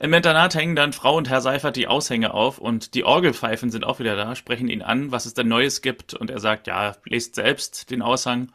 Im 0.00 0.12
Internat 0.12 0.54
hängen 0.54 0.74
dann 0.74 0.92
Frau 0.92 1.16
und 1.16 1.28
Herr 1.28 1.40
Seifert 1.40 1.76
die 1.76 1.86
Aushänge 1.86 2.34
auf 2.34 2.58
und 2.58 2.94
die 2.94 3.04
Orgelpfeifen 3.04 3.70
sind 3.70 3.84
auch 3.84 4.00
wieder 4.00 4.16
da, 4.16 4.34
sprechen 4.34 4.68
ihn 4.68 4.82
an, 4.82 5.12
was 5.12 5.24
es 5.24 5.34
denn 5.34 5.48
Neues 5.48 5.82
gibt 5.82 6.14
und 6.14 6.30
er 6.30 6.40
sagt, 6.40 6.66
ja, 6.66 6.96
lest 7.04 7.36
selbst 7.36 7.90
den 7.90 8.02
Aushang. 8.02 8.50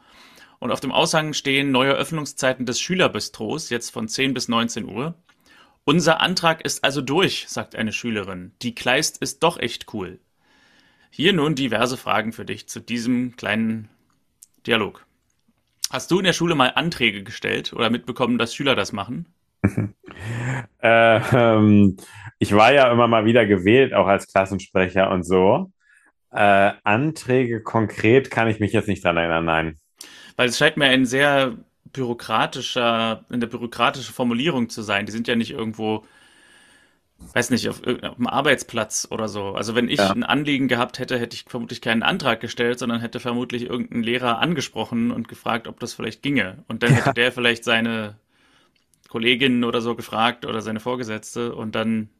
Und 0.58 0.70
auf 0.70 0.80
dem 0.80 0.92
Aushang 0.92 1.32
stehen 1.32 1.70
neue 1.70 1.92
Öffnungszeiten 1.92 2.66
des 2.66 2.78
Schülerbistros, 2.78 3.70
jetzt 3.70 3.90
von 3.90 4.06
10 4.06 4.34
bis 4.34 4.48
19 4.48 4.84
Uhr. 4.84 5.14
Unser 5.84 6.20
Antrag 6.20 6.62
ist 6.62 6.84
also 6.84 7.00
durch, 7.00 7.46
sagt 7.48 7.74
eine 7.74 7.92
Schülerin. 7.92 8.52
Die 8.60 8.74
Kleist 8.74 9.16
ist 9.18 9.42
doch 9.42 9.58
echt 9.58 9.94
cool. 9.94 10.20
Hier 11.10 11.32
nun 11.32 11.54
diverse 11.54 11.96
Fragen 11.96 12.34
für 12.34 12.44
dich 12.44 12.68
zu 12.68 12.80
diesem 12.80 13.34
kleinen 13.36 13.88
Dialog. 14.66 15.06
Hast 15.90 16.10
du 16.10 16.18
in 16.18 16.24
der 16.24 16.34
Schule 16.34 16.54
mal 16.54 16.72
Anträge 16.74 17.24
gestellt 17.24 17.72
oder 17.72 17.88
mitbekommen, 17.88 18.36
dass 18.36 18.54
Schüler 18.54 18.76
das 18.76 18.92
machen? 18.92 19.26
Äh, 20.82 21.20
ähm, 21.32 21.96
ich 22.38 22.54
war 22.54 22.72
ja 22.72 22.90
immer 22.92 23.08
mal 23.08 23.24
wieder 23.24 23.46
gewählt, 23.46 23.94
auch 23.94 24.06
als 24.06 24.26
Klassensprecher 24.32 25.10
und 25.10 25.24
so. 25.24 25.72
Äh, 26.32 26.72
Anträge 26.84 27.62
konkret 27.62 28.30
kann 28.30 28.48
ich 28.48 28.60
mich 28.60 28.72
jetzt 28.72 28.88
nicht 28.88 29.04
dran 29.04 29.16
erinnern, 29.16 29.44
nein. 29.44 29.78
Weil 30.36 30.48
es 30.48 30.58
scheint 30.58 30.76
mir 30.76 30.86
ein 30.86 31.06
sehr 31.06 31.56
bürokratischer, 31.92 33.24
eine 33.30 33.46
bürokratische 33.46 34.12
Formulierung 34.12 34.68
zu 34.68 34.82
sein. 34.82 35.06
Die 35.06 35.12
sind 35.12 35.28
ja 35.28 35.36
nicht 35.36 35.50
irgendwo, 35.50 36.04
weiß 37.34 37.50
nicht, 37.50 37.68
auf, 37.68 37.82
irg- 37.82 38.04
auf 38.06 38.16
einem 38.16 38.26
Arbeitsplatz 38.26 39.06
oder 39.10 39.28
so. 39.28 39.52
Also 39.54 39.74
wenn 39.74 39.88
ich 39.88 39.98
Ja. 39.98 40.10
ein 40.10 40.22
Anliegen 40.24 40.68
gehabt 40.68 40.98
hätte, 40.98 41.18
hätte 41.18 41.34
ich 41.36 41.44
vermutlich 41.48 41.80
keinen 41.80 42.02
Antrag 42.02 42.40
gestellt, 42.40 42.78
sondern 42.78 43.00
hätte 43.00 43.20
vermutlich 43.20 43.64
irgendeinen 43.64 44.02
Lehrer 44.02 44.38
angesprochen 44.38 45.10
und 45.10 45.28
gefragt, 45.28 45.68
ob 45.68 45.80
das 45.80 45.94
vielleicht 45.94 46.22
ginge. 46.22 46.64
Und 46.68 46.82
dann 46.82 46.92
hätte 46.92 47.12
der 47.12 47.32
vielleicht 47.32 47.64
seine 47.64 48.16
Kolleginnen 49.10 49.64
oder 49.64 49.82
so 49.82 49.96
gefragt 49.96 50.46
oder 50.46 50.62
seine 50.62 50.80
Vorgesetzte 50.80 51.54
und 51.54 51.74
dann 51.76 52.10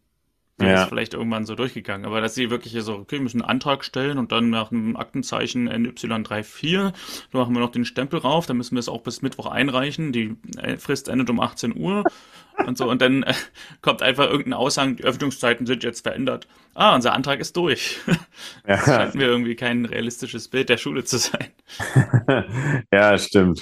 wäre 0.59 0.73
Ja. 0.73 0.75
es 0.75 0.85
vielleicht 0.85 1.15
irgendwann 1.15 1.47
so 1.47 1.55
durchgegangen. 1.55 2.05
Aber 2.07 2.21
dass 2.21 2.35
sie 2.35 2.51
wirklich 2.51 2.73
hier 2.73 2.83
so, 2.83 2.95
okay, 2.97 3.17
wir 3.17 3.23
müssen 3.23 3.41
einen 3.41 3.51
Antrag 3.51 3.85
stellen 3.85 4.19
und 4.19 4.31
dann 4.33 4.51
nach 4.51 4.71
einem 4.71 4.97
Aktenzeichen 4.97 5.69
NY34, 5.69 6.93
da 7.33 7.39
machen 7.39 7.55
wir 7.55 7.61
noch 7.61 7.73
den 7.73 7.87
Stempel 7.87 8.21
rauf, 8.21 8.47
dann 8.47 8.59
müssen 8.59 8.75
wir 8.77 8.81
es 8.81 8.89
auch 8.91 9.03
bis 9.03 9.23
Mittwoch 9.23 9.47
einreichen, 9.47 10.13
die 10.13 10.37
äh, 10.59 10.77
Frist 10.77 11.09
endet 11.09 11.31
um 11.31 11.41
18 11.41 11.75
Uhr 11.77 12.05
und 12.67 12.77
so 12.77 12.91
und 12.91 13.01
dann 13.03 13.23
äh, 13.23 13.35
kommt 13.81 14.03
einfach 14.03 14.27
irgendein 14.27 14.55
Aushang, 14.55 14.97
die 14.97 15.05
Öffnungszeiten 15.05 15.67
sind 15.67 15.83
jetzt 15.83 16.03
verändert. 16.03 16.47
Ah, 16.75 16.95
unser 16.95 17.15
Antrag 17.15 17.41
ist 17.41 17.57
durch. 17.57 17.99
Das 18.07 18.87
Ja, 18.87 18.87
scheint 18.93 19.15
mir 19.15 19.27
irgendwie 19.27 19.57
kein 19.57 19.85
realistisches 19.87 20.49
Bild 20.49 20.69
der 20.69 20.79
Schule 20.79 21.05
zu 21.05 21.19
sein. 21.19 21.49
ja 22.93 23.19
stimmt. 23.19 23.61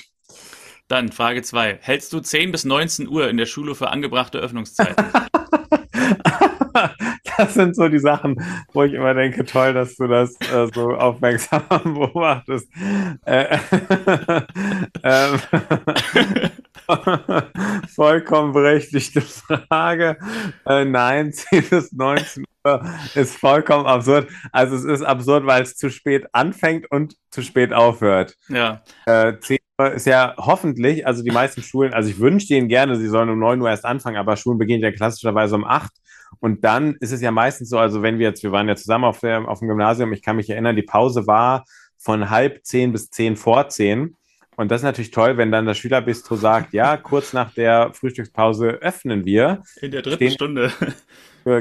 Dann 0.88 1.12
Frage 1.12 1.42
2. 1.42 1.78
Hältst 1.82 2.12
du 2.12 2.20
10 2.20 2.50
bis 2.50 2.64
19 2.64 3.08
Uhr 3.08 3.28
in 3.28 3.36
der 3.36 3.46
Schule 3.46 3.74
für 3.74 3.90
angebrachte 3.90 4.38
Öffnungszeiten? 4.38 5.04
Das 7.36 7.54
sind 7.54 7.76
so 7.76 7.88
die 7.88 8.00
Sachen, 8.00 8.42
wo 8.72 8.82
ich 8.82 8.92
immer 8.92 9.14
denke, 9.14 9.44
toll, 9.44 9.72
dass 9.72 9.94
du 9.94 10.08
das 10.08 10.34
äh, 10.52 10.68
so 10.74 10.94
aufmerksam 10.94 11.62
beobachtest. 11.84 12.68
Äh, 13.24 13.58
ähm, 15.04 15.40
vollkommen 17.94 18.52
berechtigte 18.52 19.20
Frage. 19.20 20.18
Äh, 20.66 20.84
nein, 20.84 21.32
10 21.32 21.68
bis 21.68 21.92
19 21.92 22.44
Uhr 22.64 22.84
ist 23.14 23.36
vollkommen 23.36 23.86
absurd. 23.86 24.28
Also 24.50 24.74
es 24.74 24.84
ist 24.84 25.02
absurd, 25.02 25.46
weil 25.46 25.62
es 25.62 25.76
zu 25.76 25.90
spät 25.90 26.26
anfängt 26.32 26.90
und 26.90 27.14
zu 27.30 27.42
spät 27.42 27.72
aufhört. 27.72 28.34
ja, 28.48 28.82
Äh, 29.06 29.38
10 29.38 29.58
ist 29.86 30.06
ja 30.06 30.34
hoffentlich, 30.36 31.06
also 31.06 31.22
die 31.22 31.30
meisten 31.30 31.62
Schulen, 31.62 31.94
also 31.94 32.10
ich 32.10 32.18
wünsche 32.18 32.48
denen 32.48 32.68
gerne, 32.68 32.96
sie 32.96 33.08
sollen 33.08 33.28
um 33.28 33.38
9 33.38 33.60
Uhr 33.60 33.70
erst 33.70 33.84
anfangen, 33.84 34.16
aber 34.16 34.36
Schulen 34.36 34.58
beginnen 34.58 34.82
ja 34.82 34.90
klassischerweise 34.90 35.54
um 35.54 35.64
8. 35.64 35.90
Und 36.40 36.64
dann 36.64 36.96
ist 37.00 37.12
es 37.12 37.20
ja 37.20 37.30
meistens 37.30 37.70
so, 37.70 37.78
also 37.78 38.02
wenn 38.02 38.18
wir 38.18 38.26
jetzt, 38.28 38.42
wir 38.42 38.52
waren 38.52 38.68
ja 38.68 38.76
zusammen 38.76 39.04
auf, 39.04 39.20
der, 39.20 39.48
auf 39.48 39.60
dem 39.60 39.68
Gymnasium, 39.68 40.12
ich 40.12 40.22
kann 40.22 40.36
mich 40.36 40.50
erinnern, 40.50 40.76
die 40.76 40.82
Pause 40.82 41.26
war 41.26 41.64
von 41.96 42.28
halb 42.30 42.64
zehn 42.64 42.92
bis 42.92 43.10
zehn 43.10 43.36
vor 43.36 43.68
zehn. 43.68 44.16
Und 44.56 44.70
das 44.72 44.80
ist 44.80 44.84
natürlich 44.84 45.12
toll, 45.12 45.36
wenn 45.36 45.52
dann 45.52 45.66
das 45.66 45.78
Schülerbistro 45.78 46.34
sagt, 46.34 46.72
ja, 46.72 46.96
kurz 46.96 47.32
nach 47.32 47.54
der 47.54 47.92
Frühstückspause 47.94 48.70
öffnen 48.80 49.24
wir. 49.24 49.62
In 49.80 49.92
der 49.92 50.02
dritten 50.02 50.30
Stunde. 50.30 50.72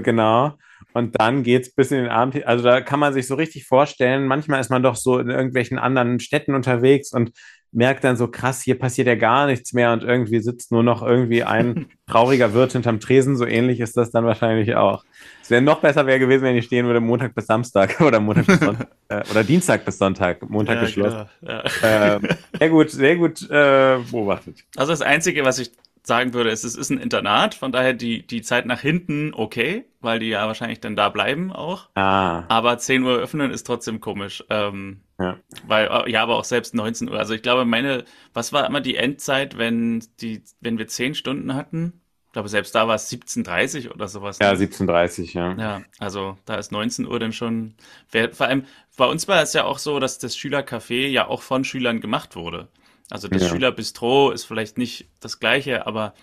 Genau. 0.03 0.57
Und 0.93 1.19
dann 1.19 1.43
geht 1.43 1.63
es 1.63 1.75
bis 1.75 1.91
in 1.91 1.97
den 1.97 2.09
Abend. 2.09 2.45
Also 2.47 2.63
da 2.63 2.81
kann 2.81 2.99
man 2.99 3.13
sich 3.13 3.27
so 3.27 3.35
richtig 3.35 3.65
vorstellen, 3.65 4.25
manchmal 4.25 4.59
ist 4.59 4.71
man 4.71 4.83
doch 4.83 4.95
so 4.95 5.19
in 5.19 5.29
irgendwelchen 5.29 5.77
anderen 5.77 6.19
Städten 6.19 6.55
unterwegs 6.55 7.13
und 7.13 7.31
merkt 7.71 8.03
dann 8.03 8.17
so 8.17 8.27
krass, 8.27 8.61
hier 8.61 8.79
passiert 8.79 9.07
ja 9.07 9.15
gar 9.15 9.45
nichts 9.45 9.73
mehr 9.73 9.91
und 9.91 10.03
irgendwie 10.03 10.39
sitzt 10.39 10.71
nur 10.71 10.83
noch 10.83 11.03
irgendwie 11.03 11.43
ein 11.43 11.87
trauriger 12.07 12.53
Wirt 12.53 12.71
hinterm 12.71 12.99
Tresen. 12.99 13.35
So 13.35 13.45
ähnlich 13.45 13.79
ist 13.79 13.97
das 13.97 14.11
dann 14.11 14.25
wahrscheinlich 14.25 14.75
auch. 14.75 15.03
Es 15.43 15.49
wäre 15.49 15.61
noch 15.61 15.81
besser 15.81 16.07
wäre 16.07 16.19
gewesen, 16.19 16.43
wenn 16.43 16.55
ich 16.55 16.65
stehen 16.65 16.85
würde 16.85 16.99
Montag 16.99 17.35
bis 17.35 17.45
Samstag 17.45 18.01
oder 18.01 18.19
Montag 18.19 18.47
bis 18.47 18.59
Sonntag 18.59 18.87
äh, 19.09 19.23
oder 19.29 19.43
Dienstag 19.43 19.85
bis 19.85 19.97
Sonntag. 19.97 20.49
Montag 20.49 20.75
ja, 20.75 20.81
geschlossen. 20.81 21.25
Genau. 21.41 21.61
Ja. 21.81 22.15
Äh, 22.15 22.19
sehr 22.57 22.69
gut, 22.69 22.89
sehr 22.89 23.15
gut 23.17 23.41
äh, 23.49 23.97
beobachtet. 24.11 24.63
Also 24.75 24.91
das 24.93 25.01
Einzige, 25.01 25.43
was 25.43 25.59
ich 25.59 25.71
sagen 26.07 26.33
würde, 26.33 26.49
es 26.49 26.63
ist 26.63 26.89
ein 26.89 26.99
Internat, 26.99 27.53
von 27.53 27.71
daher 27.71 27.93
die, 27.93 28.25
die 28.25 28.41
Zeit 28.41 28.65
nach 28.65 28.79
hinten 28.79 29.33
okay, 29.33 29.85
weil 29.99 30.19
die 30.19 30.29
ja 30.29 30.47
wahrscheinlich 30.47 30.79
dann 30.79 30.95
da 30.95 31.09
bleiben 31.09 31.51
auch. 31.51 31.89
Ah. 31.95 32.45
Aber 32.47 32.77
10 32.77 33.03
Uhr 33.03 33.17
öffnen 33.17 33.51
ist 33.51 33.67
trotzdem 33.67 33.99
komisch. 33.99 34.43
Ähm, 34.49 35.01
ja. 35.19 35.37
Weil, 35.67 35.87
äh, 35.87 36.09
ja, 36.09 36.23
aber 36.23 36.37
auch 36.37 36.45
selbst 36.45 36.73
19 36.73 37.09
Uhr. 37.09 37.19
Also 37.19 37.33
ich 37.33 37.41
glaube, 37.41 37.65
meine, 37.65 38.05
was 38.33 38.53
war 38.53 38.65
immer 38.65 38.79
die 38.79 38.95
Endzeit, 38.95 39.57
wenn 39.57 40.03
die, 40.21 40.43
wenn 40.61 40.77
wir 40.77 40.87
10 40.87 41.13
Stunden 41.13 41.53
hatten? 41.53 42.01
Ich 42.27 42.33
glaube, 42.33 42.49
selbst 42.49 42.75
da 42.75 42.87
war 42.87 42.95
es 42.95 43.11
17.30 43.11 43.91
oder 43.93 44.07
sowas. 44.07 44.37
Ja, 44.39 44.51
17.30, 44.51 45.33
ja. 45.33 45.55
Ja, 45.57 45.81
also 45.97 46.37
da 46.45 46.55
ist 46.55 46.71
19 46.71 47.07
Uhr 47.07 47.19
dann 47.19 47.33
schon. 47.33 47.75
Wer, 48.11 48.33
vor 48.33 48.47
allem, 48.47 48.65
bei 48.95 49.05
uns 49.05 49.27
war 49.27 49.41
es 49.41 49.53
ja 49.53 49.63
auch 49.65 49.79
so, 49.79 49.99
dass 49.99 50.19
das 50.19 50.37
Schülercafé 50.37 51.07
ja 51.07 51.27
auch 51.27 51.41
von 51.41 51.63
Schülern 51.63 51.99
gemacht 51.99 52.35
wurde. 52.35 52.67
Also 53.09 53.27
das 53.27 53.43
ja. 53.43 53.49
Schülerbistro 53.49 54.31
ist 54.31 54.43
vielleicht 54.43 54.77
nicht 54.77 55.07
das 55.19 55.39
gleiche, 55.39 55.87
aber 55.87 56.13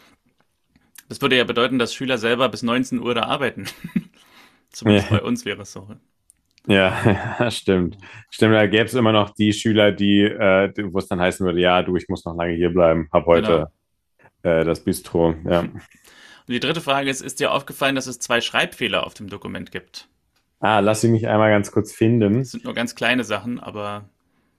das 1.08 1.20
würde 1.22 1.36
ja 1.36 1.44
bedeuten, 1.44 1.78
dass 1.78 1.94
Schüler 1.94 2.18
selber 2.18 2.48
bis 2.48 2.62
19 2.62 3.00
Uhr 3.00 3.14
da 3.14 3.22
arbeiten. 3.22 3.66
Zumindest 4.70 5.10
ja. 5.10 5.18
bei 5.18 5.22
uns 5.22 5.44
wäre 5.44 5.62
es 5.62 5.72
so. 5.72 5.88
Ja, 6.66 7.50
stimmt. 7.50 7.98
Stimmt, 8.30 8.54
da 8.54 8.66
gäbe 8.66 8.86
es 8.86 8.94
immer 8.94 9.12
noch 9.12 9.28
die 9.34 9.52
Schüler, 9.52 9.92
die, 9.92 10.22
äh, 10.22 10.72
wo 10.92 10.98
es 10.98 11.08
dann 11.08 11.20
heißen 11.20 11.44
würde, 11.44 11.60
ja, 11.60 11.82
du, 11.82 11.94
ich 11.96 12.08
muss 12.08 12.24
noch 12.24 12.34
lange 12.34 12.54
hier 12.54 12.70
bleiben, 12.70 13.06
hab 13.12 13.26
heute 13.26 13.68
genau. 14.42 14.60
äh, 14.60 14.64
das 14.64 14.82
Bistro. 14.82 15.34
Ja. 15.44 15.60
Und 15.60 15.82
die 16.48 16.60
dritte 16.60 16.80
Frage 16.80 17.10
ist, 17.10 17.20
ist 17.20 17.40
dir 17.40 17.52
aufgefallen, 17.52 17.94
dass 17.94 18.06
es 18.06 18.18
zwei 18.18 18.40
Schreibfehler 18.40 19.06
auf 19.06 19.12
dem 19.12 19.28
Dokument 19.28 19.72
gibt? 19.72 20.08
Ah, 20.60 20.80
lass 20.80 21.02
sie 21.02 21.08
mich 21.08 21.28
einmal 21.28 21.50
ganz 21.50 21.70
kurz 21.70 21.92
finden. 21.92 22.38
Das 22.38 22.52
sind 22.52 22.64
nur 22.64 22.72
ganz 22.72 22.94
kleine 22.94 23.24
Sachen, 23.24 23.60
aber 23.60 24.08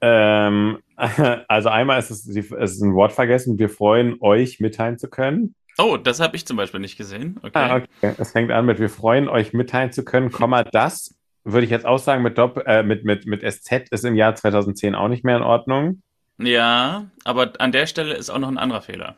ähm, 0.00 0.78
also 1.48 1.68
einmal 1.68 1.98
ist 1.98 2.10
es, 2.10 2.26
es 2.26 2.50
ist 2.50 2.82
ein 2.82 2.94
Wort 2.94 3.12
vergessen. 3.12 3.58
Wir 3.58 3.68
freuen 3.68 4.16
euch 4.20 4.60
mitteilen 4.60 4.98
zu 4.98 5.08
können. 5.08 5.54
Oh, 5.78 5.96
das 5.96 6.20
habe 6.20 6.36
ich 6.36 6.46
zum 6.46 6.56
Beispiel 6.56 6.80
nicht 6.80 6.96
gesehen. 6.96 7.38
Okay. 7.42 7.50
Ah, 7.54 7.76
okay. 7.76 8.14
Es 8.18 8.32
fängt 8.32 8.50
an 8.50 8.64
mit 8.64 8.78
wir 8.78 8.88
freuen 8.88 9.28
euch 9.28 9.52
mitteilen 9.52 9.92
zu 9.92 10.04
können, 10.04 10.30
Komma 10.30 10.64
das 10.64 11.14
würde 11.46 11.64
ich 11.64 11.70
jetzt 11.70 11.86
auch 11.86 11.98
sagen 11.98 12.22
mit 12.22 12.38
Dopp 12.38 12.62
äh, 12.66 12.82
mit 12.82 13.04
mit 13.04 13.24
mit 13.26 13.42
SZ 13.42 13.88
ist 13.90 14.04
im 14.04 14.16
Jahr 14.16 14.34
2010 14.34 14.94
auch 14.94 15.08
nicht 15.08 15.24
mehr 15.24 15.36
in 15.36 15.42
Ordnung. 15.42 16.02
Ja, 16.38 17.06
aber 17.24 17.52
an 17.58 17.72
der 17.72 17.86
Stelle 17.86 18.14
ist 18.14 18.30
auch 18.30 18.38
noch 18.38 18.48
ein 18.48 18.58
anderer 18.58 18.82
Fehler. 18.82 19.16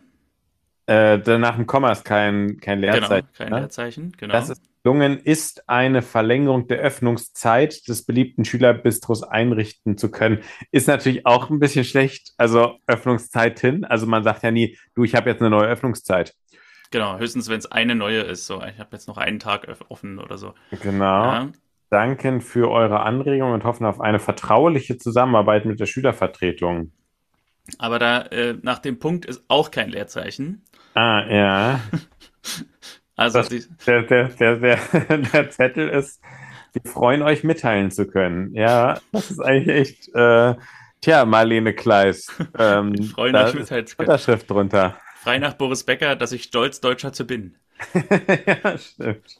Äh, 0.87 1.17
nach 1.38 1.57
dem 1.57 1.67
Komma 1.67 1.91
ist 1.91 2.05
kein 2.05 2.59
kein 2.61 2.81
Leerzeichen. 2.81 3.09
Genau, 3.09 3.38
kein 3.38 3.49
ne? 3.51 3.61
Leerzeichen. 3.61 4.12
Genau. 4.19 4.33
Das 4.33 4.51
ist 4.51 4.62
gelungen 4.83 5.19
ist, 5.19 5.69
eine 5.69 6.03
Verlängerung 6.03 6.67
der 6.67 6.79
Öffnungszeit 6.79 7.87
des 7.88 8.05
beliebten 8.05 8.45
Schülerbistros 8.45 9.23
einrichten 9.23 9.99
zu 9.99 10.11
können. 10.11 10.41
Ist 10.71 10.88
natürlich 10.88 11.27
auch 11.27 11.51
ein 11.51 11.59
bisschen 11.59 11.85
schlecht. 11.85 12.33
Also 12.37 12.77
Öffnungszeit 12.87 13.61
hin. 13.61 13.85
Also 13.85 14.07
man 14.07 14.25
sagt 14.25 14.43
ja 14.43 14.51
nie, 14.51 14.79
du, 14.95 15.05
ich 15.05 15.14
habe 15.14 15.31
jetzt 15.31 15.41
eine 15.41 15.51
neue 15.51 15.69
Öffnungszeit. 15.69 16.35
Genau, 16.91 17.19
höchstens 17.19 17.49
wenn 17.49 17.59
es 17.59 17.71
eine 17.71 17.95
neue 17.95 18.23
ist. 18.23 18.47
So, 18.47 18.62
ich 18.62 18.79
habe 18.79 18.91
jetzt 18.93 19.09
noch 19.09 19.19
einen 19.19 19.38
Tag 19.38 19.69
offen 19.88 20.19
oder 20.19 20.38
so. 20.38 20.55
Genau. 20.83 21.05
Ja. 21.05 21.53
Danken 21.91 22.41
für 22.41 22.71
eure 22.71 23.01
Anregungen 23.01 23.55
und 23.55 23.64
hoffen 23.64 23.87
auf 23.87 24.01
eine 24.01 24.19
vertrauliche 24.19 24.99
Zusammenarbeit 24.99 25.64
mit 25.64 25.81
der 25.81 25.87
Schülervertretung. 25.87 26.93
Aber 27.79 27.99
da 27.99 28.23
äh, 28.23 28.57
nach 28.62 28.79
dem 28.79 28.99
Punkt 28.99 29.27
ist 29.27 29.45
auch 29.49 29.71
kein 29.71 29.91
Leerzeichen. 29.91 30.62
Ah, 30.95 31.27
ja. 31.29 31.81
Also 33.19 33.43
das, 33.43 33.69
der, 33.85 34.03
der, 34.03 34.29
der, 34.29 34.79
der, 35.33 35.51
Zettel 35.51 35.89
ist, 35.89 36.23
wir 36.73 36.89
freuen 36.89 37.23
euch 37.23 37.43
mitteilen 37.43 37.91
zu 37.91 38.07
können. 38.07 38.55
Ja, 38.55 39.01
das 39.11 39.33
ist 39.33 39.41
eigentlich 39.41 39.77
echt, 39.77 40.15
äh, 40.15 40.55
tja, 41.01 41.25
Marlene 41.25 41.75
Kleis. 41.75 42.29
Ähm, 42.59 42.97
wir 42.97 43.05
freuen 43.07 43.35
euch 43.35 43.55
mitteilen 43.55 43.89
zu 43.89 43.97
können. 43.97 44.09
Unterschrift 44.09 44.49
drunter. 44.49 44.97
Frei 45.21 45.39
nach 45.39 45.55
Boris 45.55 45.83
Becker, 45.83 46.15
dass 46.15 46.31
ich 46.31 46.45
stolz 46.45 46.81
Deutscher 46.81 47.13
zu 47.13 47.27
bin. 47.27 47.57
ja, 48.47 48.79
stimmt. 48.79 49.39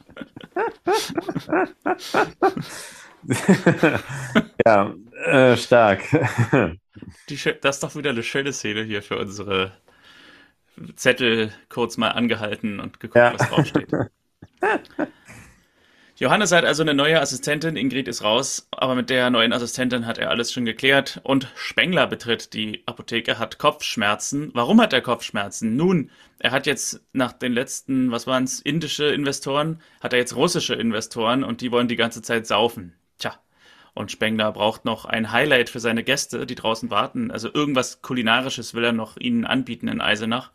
ja, 4.65 4.93
äh, 5.25 5.55
stark. 5.55 6.01
Die, 7.29 7.39
das 7.61 7.77
ist 7.77 7.83
doch 7.83 7.95
wieder 7.95 8.09
eine 8.09 8.23
schöne 8.23 8.51
Szene 8.51 8.83
hier 8.83 9.01
für 9.01 9.17
unsere 9.17 9.71
Zettel 10.95 11.51
kurz 11.69 11.97
mal 11.97 12.09
angehalten 12.09 12.79
und 12.79 12.99
geguckt, 12.99 13.15
ja. 13.15 13.33
was 13.33 13.49
draufsteht. 13.49 13.89
Johannes 16.19 16.51
hat 16.51 16.65
also 16.65 16.83
eine 16.83 16.93
neue 16.93 17.21
Assistentin, 17.21 17.77
Ingrid 17.77 18.09
ist 18.09 18.25
raus, 18.25 18.67
aber 18.71 18.93
mit 18.93 19.09
der 19.09 19.29
neuen 19.29 19.53
Assistentin 19.53 20.05
hat 20.05 20.17
er 20.17 20.29
alles 20.29 20.51
schon 20.51 20.65
geklärt 20.65 21.21
und 21.23 21.47
Spengler 21.55 22.07
betritt 22.07 22.53
die 22.53 22.83
Apotheke, 22.85 23.39
hat 23.39 23.57
Kopfschmerzen. 23.57 24.51
Warum 24.53 24.81
hat 24.81 24.91
er 24.91 24.99
Kopfschmerzen? 24.99 25.77
Nun, 25.77 26.11
er 26.37 26.51
hat 26.51 26.65
jetzt 26.65 27.01
nach 27.13 27.31
den 27.31 27.53
letzten, 27.53 28.11
was 28.11 28.27
waren 28.27 28.43
es, 28.43 28.59
indische 28.59 29.05
Investoren, 29.05 29.81
hat 30.01 30.11
er 30.11 30.19
jetzt 30.19 30.35
russische 30.35 30.73
Investoren 30.73 31.45
und 31.45 31.61
die 31.61 31.71
wollen 31.71 31.87
die 31.87 31.95
ganze 31.95 32.21
Zeit 32.21 32.45
saufen. 32.47 32.95
Tja, 33.17 33.39
und 33.93 34.11
Spengler 34.11 34.51
braucht 34.51 34.83
noch 34.83 35.05
ein 35.05 35.31
Highlight 35.31 35.69
für 35.69 35.79
seine 35.79 36.03
Gäste, 36.03 36.45
die 36.45 36.55
draußen 36.55 36.89
warten. 36.89 37.31
Also 37.31 37.49
irgendwas 37.53 38.01
Kulinarisches 38.01 38.73
will 38.73 38.83
er 38.83 38.91
noch 38.91 39.15
ihnen 39.15 39.45
anbieten 39.45 39.87
in 39.87 40.01
Eisenach. 40.01 40.51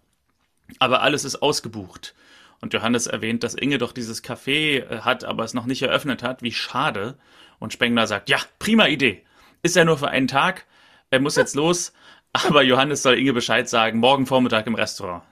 Aber 0.79 1.03
alles 1.03 1.25
ist 1.25 1.37
ausgebucht. 1.37 2.15
Und 2.61 2.73
Johannes 2.73 3.07
erwähnt, 3.07 3.43
dass 3.45 3.55
Inge 3.55 3.79
doch 3.79 3.93
dieses 3.93 4.25
Café 4.25 4.79
äh, 4.79 5.01
hat, 5.01 5.25
aber 5.25 5.45
es 5.45 5.55
noch 5.55 5.67
nicht 5.67 5.83
eröffnet 5.83 6.23
hat. 6.23 6.43
Wie 6.43 6.53
schade. 6.53 7.19
Und 7.59 7.73
Spengler 7.73 8.07
sagt, 8.07 8.29
ja, 8.29 8.39
prima 8.59 8.87
Idee. 8.87 9.23
Ist 9.63 9.77
ja 9.77 9.85
nur 9.85 9.99
für 9.99 10.09
einen 10.09 10.29
Tag. 10.29 10.65
Er 11.11 11.21
muss 11.21 11.37
jetzt 11.37 11.55
los. 11.55 11.93
Aber 12.33 12.63
Johannes 12.63 13.03
soll 13.03 13.19
Inge 13.19 13.33
Bescheid 13.33 13.69
sagen, 13.69 13.99
morgen 13.99 14.27
Vormittag 14.27 14.67
im 14.67 14.75
Restaurant. 14.75 15.23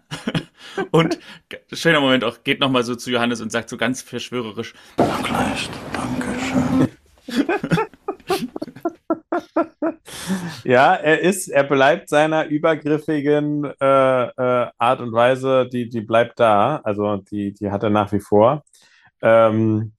und 0.92 1.18
schöner 1.72 2.00
Moment 2.00 2.22
auch, 2.22 2.44
geht 2.44 2.60
nochmal 2.60 2.84
so 2.84 2.94
zu 2.94 3.10
Johannes 3.10 3.40
und 3.40 3.50
sagt 3.50 3.68
so 3.68 3.76
ganz 3.76 4.02
verschwörerisch, 4.02 4.72
Herr 4.96 5.22
Kleist, 5.24 5.70
danke 5.92 6.88
schön. 7.26 7.78
ja, 10.64 10.94
er 10.94 11.20
ist, 11.20 11.48
er 11.48 11.64
bleibt 11.64 12.08
seiner 12.08 12.46
übergriffigen 12.46 13.64
äh, 13.80 14.22
äh, 14.24 14.70
Art 14.78 15.00
und 15.00 15.12
Weise, 15.12 15.68
die, 15.72 15.88
die 15.88 16.00
bleibt 16.00 16.40
da. 16.40 16.80
Also 16.84 17.16
die, 17.16 17.52
die 17.52 17.70
hat 17.70 17.82
er 17.82 17.90
nach 17.90 18.12
wie 18.12 18.20
vor. 18.20 18.64
Ähm, 19.20 19.92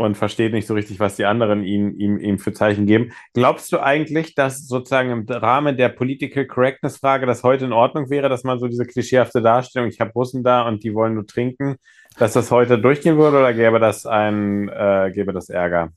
und 0.00 0.16
versteht 0.16 0.54
nicht 0.54 0.66
so 0.66 0.72
richtig, 0.72 0.98
was 0.98 1.16
die 1.16 1.26
anderen 1.26 1.62
ihm, 1.62 1.94
ihm, 1.98 2.18
ihm 2.18 2.38
für 2.38 2.54
Zeichen 2.54 2.86
geben. 2.86 3.12
Glaubst 3.34 3.70
du 3.70 3.80
eigentlich, 3.80 4.34
dass 4.34 4.66
sozusagen 4.66 5.10
im 5.10 5.26
Rahmen 5.28 5.76
der 5.76 5.90
Political 5.90 6.46
Correctness-Frage 6.46 7.26
das 7.26 7.42
heute 7.42 7.66
in 7.66 7.74
Ordnung 7.74 8.08
wäre, 8.08 8.30
dass 8.30 8.42
man 8.42 8.58
so 8.58 8.66
diese 8.66 8.86
klischeehafte 8.86 9.42
Darstellung, 9.42 9.90
ich 9.90 10.00
habe 10.00 10.12
Russen 10.12 10.42
da 10.42 10.66
und 10.66 10.84
die 10.84 10.94
wollen 10.94 11.14
nur 11.14 11.26
trinken, 11.26 11.76
dass 12.16 12.32
das 12.32 12.50
heute 12.50 12.78
durchgehen 12.78 13.18
würde 13.18 13.40
oder 13.40 13.52
gäbe 13.52 13.78
das 13.78 14.06
ein, 14.06 14.70
äh, 14.70 15.10
gäbe 15.14 15.34
das 15.34 15.50
Ärger? 15.50 15.92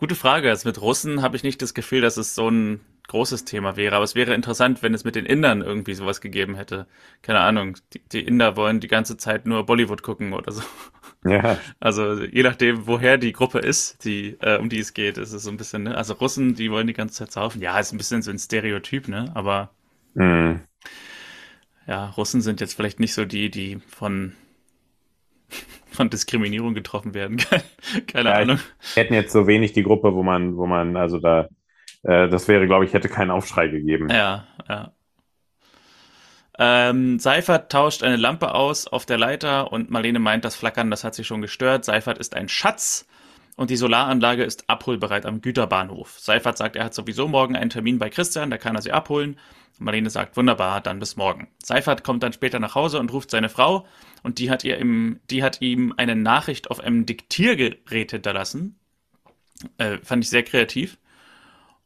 Gute 0.00 0.14
Frage. 0.14 0.48
Also 0.48 0.66
mit 0.66 0.80
Russen 0.80 1.20
habe 1.20 1.36
ich 1.36 1.42
nicht 1.42 1.60
das 1.60 1.74
Gefühl, 1.74 2.00
dass 2.00 2.16
es 2.16 2.34
so 2.34 2.48
ein 2.48 2.80
großes 3.08 3.44
Thema 3.44 3.76
wäre. 3.76 3.96
Aber 3.96 4.04
es 4.04 4.14
wäre 4.14 4.32
interessant, 4.32 4.82
wenn 4.82 4.94
es 4.94 5.04
mit 5.04 5.14
den 5.14 5.26
Indern 5.26 5.60
irgendwie 5.60 5.92
sowas 5.92 6.22
gegeben 6.22 6.54
hätte. 6.54 6.86
Keine 7.20 7.40
Ahnung. 7.40 7.76
Die, 7.92 8.00
die 8.10 8.22
Inder 8.22 8.56
wollen 8.56 8.80
die 8.80 8.88
ganze 8.88 9.18
Zeit 9.18 9.44
nur 9.44 9.66
Bollywood 9.66 10.02
gucken 10.02 10.32
oder 10.32 10.52
so. 10.52 10.62
Ja. 11.26 11.58
Also 11.80 12.14
je 12.22 12.42
nachdem, 12.42 12.86
woher 12.86 13.18
die 13.18 13.32
Gruppe 13.32 13.58
ist, 13.58 14.06
die, 14.06 14.38
äh, 14.40 14.56
um 14.56 14.70
die 14.70 14.78
es 14.78 14.94
geht, 14.94 15.18
ist 15.18 15.34
es 15.34 15.42
so 15.42 15.50
ein 15.50 15.58
bisschen, 15.58 15.82
ne? 15.82 15.94
Also 15.94 16.14
Russen, 16.14 16.54
die 16.54 16.70
wollen 16.70 16.86
die 16.86 16.94
ganze 16.94 17.16
Zeit 17.16 17.32
saufen. 17.32 17.60
Ja, 17.60 17.78
ist 17.78 17.92
ein 17.92 17.98
bisschen 17.98 18.22
so 18.22 18.30
ein 18.30 18.38
Stereotyp, 18.38 19.06
ne? 19.06 19.30
Aber 19.34 19.68
mhm. 20.14 20.60
ja, 21.86 22.06
Russen 22.06 22.40
sind 22.40 22.62
jetzt 22.62 22.72
vielleicht 22.72 23.00
nicht 23.00 23.12
so 23.12 23.26
die, 23.26 23.50
die 23.50 23.80
von 23.86 24.32
von 26.00 26.08
Diskriminierung 26.08 26.72
getroffen 26.72 27.12
werden. 27.12 27.36
Keine 28.06 28.30
ja, 28.30 28.36
Ahnung. 28.36 28.58
Hätten 28.94 29.12
jetzt 29.12 29.32
so 29.32 29.46
wenig 29.46 29.74
die 29.74 29.82
Gruppe, 29.82 30.14
wo 30.14 30.22
man, 30.22 30.56
wo 30.56 30.66
man, 30.66 30.96
also 30.96 31.18
da, 31.18 31.48
äh, 32.04 32.26
das 32.30 32.48
wäre, 32.48 32.66
glaube 32.66 32.86
ich, 32.86 32.94
hätte 32.94 33.10
keinen 33.10 33.30
Aufschrei 33.30 33.68
gegeben. 33.68 34.08
Ja, 34.08 34.46
ja. 34.66 34.92
Ähm, 36.58 37.18
Seifert 37.18 37.70
tauscht 37.70 38.02
eine 38.02 38.16
Lampe 38.16 38.54
aus 38.54 38.86
auf 38.86 39.04
der 39.04 39.18
Leiter 39.18 39.72
und 39.72 39.90
Marlene 39.90 40.20
meint, 40.20 40.46
das 40.46 40.56
Flackern, 40.56 40.90
das 40.90 41.04
hat 41.04 41.14
sie 41.14 41.24
schon 41.24 41.42
gestört. 41.42 41.84
Seifert 41.84 42.16
ist 42.16 42.34
ein 42.34 42.48
Schatz 42.48 43.06
und 43.56 43.70
die 43.70 43.76
Solaranlage 43.76 44.44
ist 44.44 44.68
abholbereit 44.68 45.26
am 45.26 45.40
Güterbahnhof. 45.40 46.18
Seifert 46.18 46.58
sagt, 46.58 46.76
er 46.76 46.84
hat 46.84 46.94
sowieso 46.94 47.28
morgen 47.28 47.56
einen 47.56 47.70
Termin 47.70 47.98
bei 47.98 48.10
Christian, 48.10 48.50
da 48.50 48.58
kann 48.58 48.74
er 48.74 48.82
sie 48.82 48.92
abholen. 48.92 49.38
Marlene 49.78 50.10
sagt, 50.10 50.36
wunderbar, 50.36 50.80
dann 50.80 50.98
bis 50.98 51.16
morgen. 51.16 51.48
Seifert 51.62 52.04
kommt 52.04 52.22
dann 52.22 52.34
später 52.34 52.58
nach 52.58 52.74
Hause 52.74 52.98
und 53.00 53.12
ruft 53.12 53.30
seine 53.30 53.48
Frau 53.48 53.86
und 54.22 54.38
die 54.38 54.50
hat, 54.50 54.62
ihr 54.62 54.76
im, 54.76 55.20
die 55.30 55.42
hat 55.42 55.62
ihm 55.62 55.94
eine 55.96 56.16
Nachricht 56.16 56.70
auf 56.70 56.80
einem 56.80 57.06
Diktiergerät 57.06 58.10
hinterlassen. 58.10 58.78
Äh, 59.78 59.98
fand 60.02 60.24
ich 60.24 60.30
sehr 60.30 60.42
kreativ. 60.42 60.98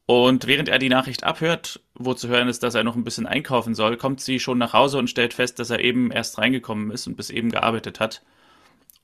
Und 0.06 0.46
während 0.46 0.68
er 0.68 0.78
die 0.78 0.90
Nachricht 0.90 1.24
abhört, 1.24 1.80
wo 1.94 2.12
zu 2.12 2.28
hören 2.28 2.48
ist, 2.48 2.62
dass 2.62 2.74
er 2.74 2.84
noch 2.84 2.96
ein 2.96 3.04
bisschen 3.04 3.26
einkaufen 3.26 3.74
soll, 3.74 3.96
kommt 3.96 4.20
sie 4.20 4.38
schon 4.38 4.58
nach 4.58 4.74
Hause 4.74 4.98
und 4.98 5.08
stellt 5.08 5.32
fest, 5.32 5.58
dass 5.58 5.70
er 5.70 5.80
eben 5.80 6.10
erst 6.10 6.36
reingekommen 6.36 6.90
ist 6.90 7.06
und 7.06 7.16
bis 7.16 7.30
eben 7.30 7.50
gearbeitet 7.50 8.00
hat. 8.00 8.22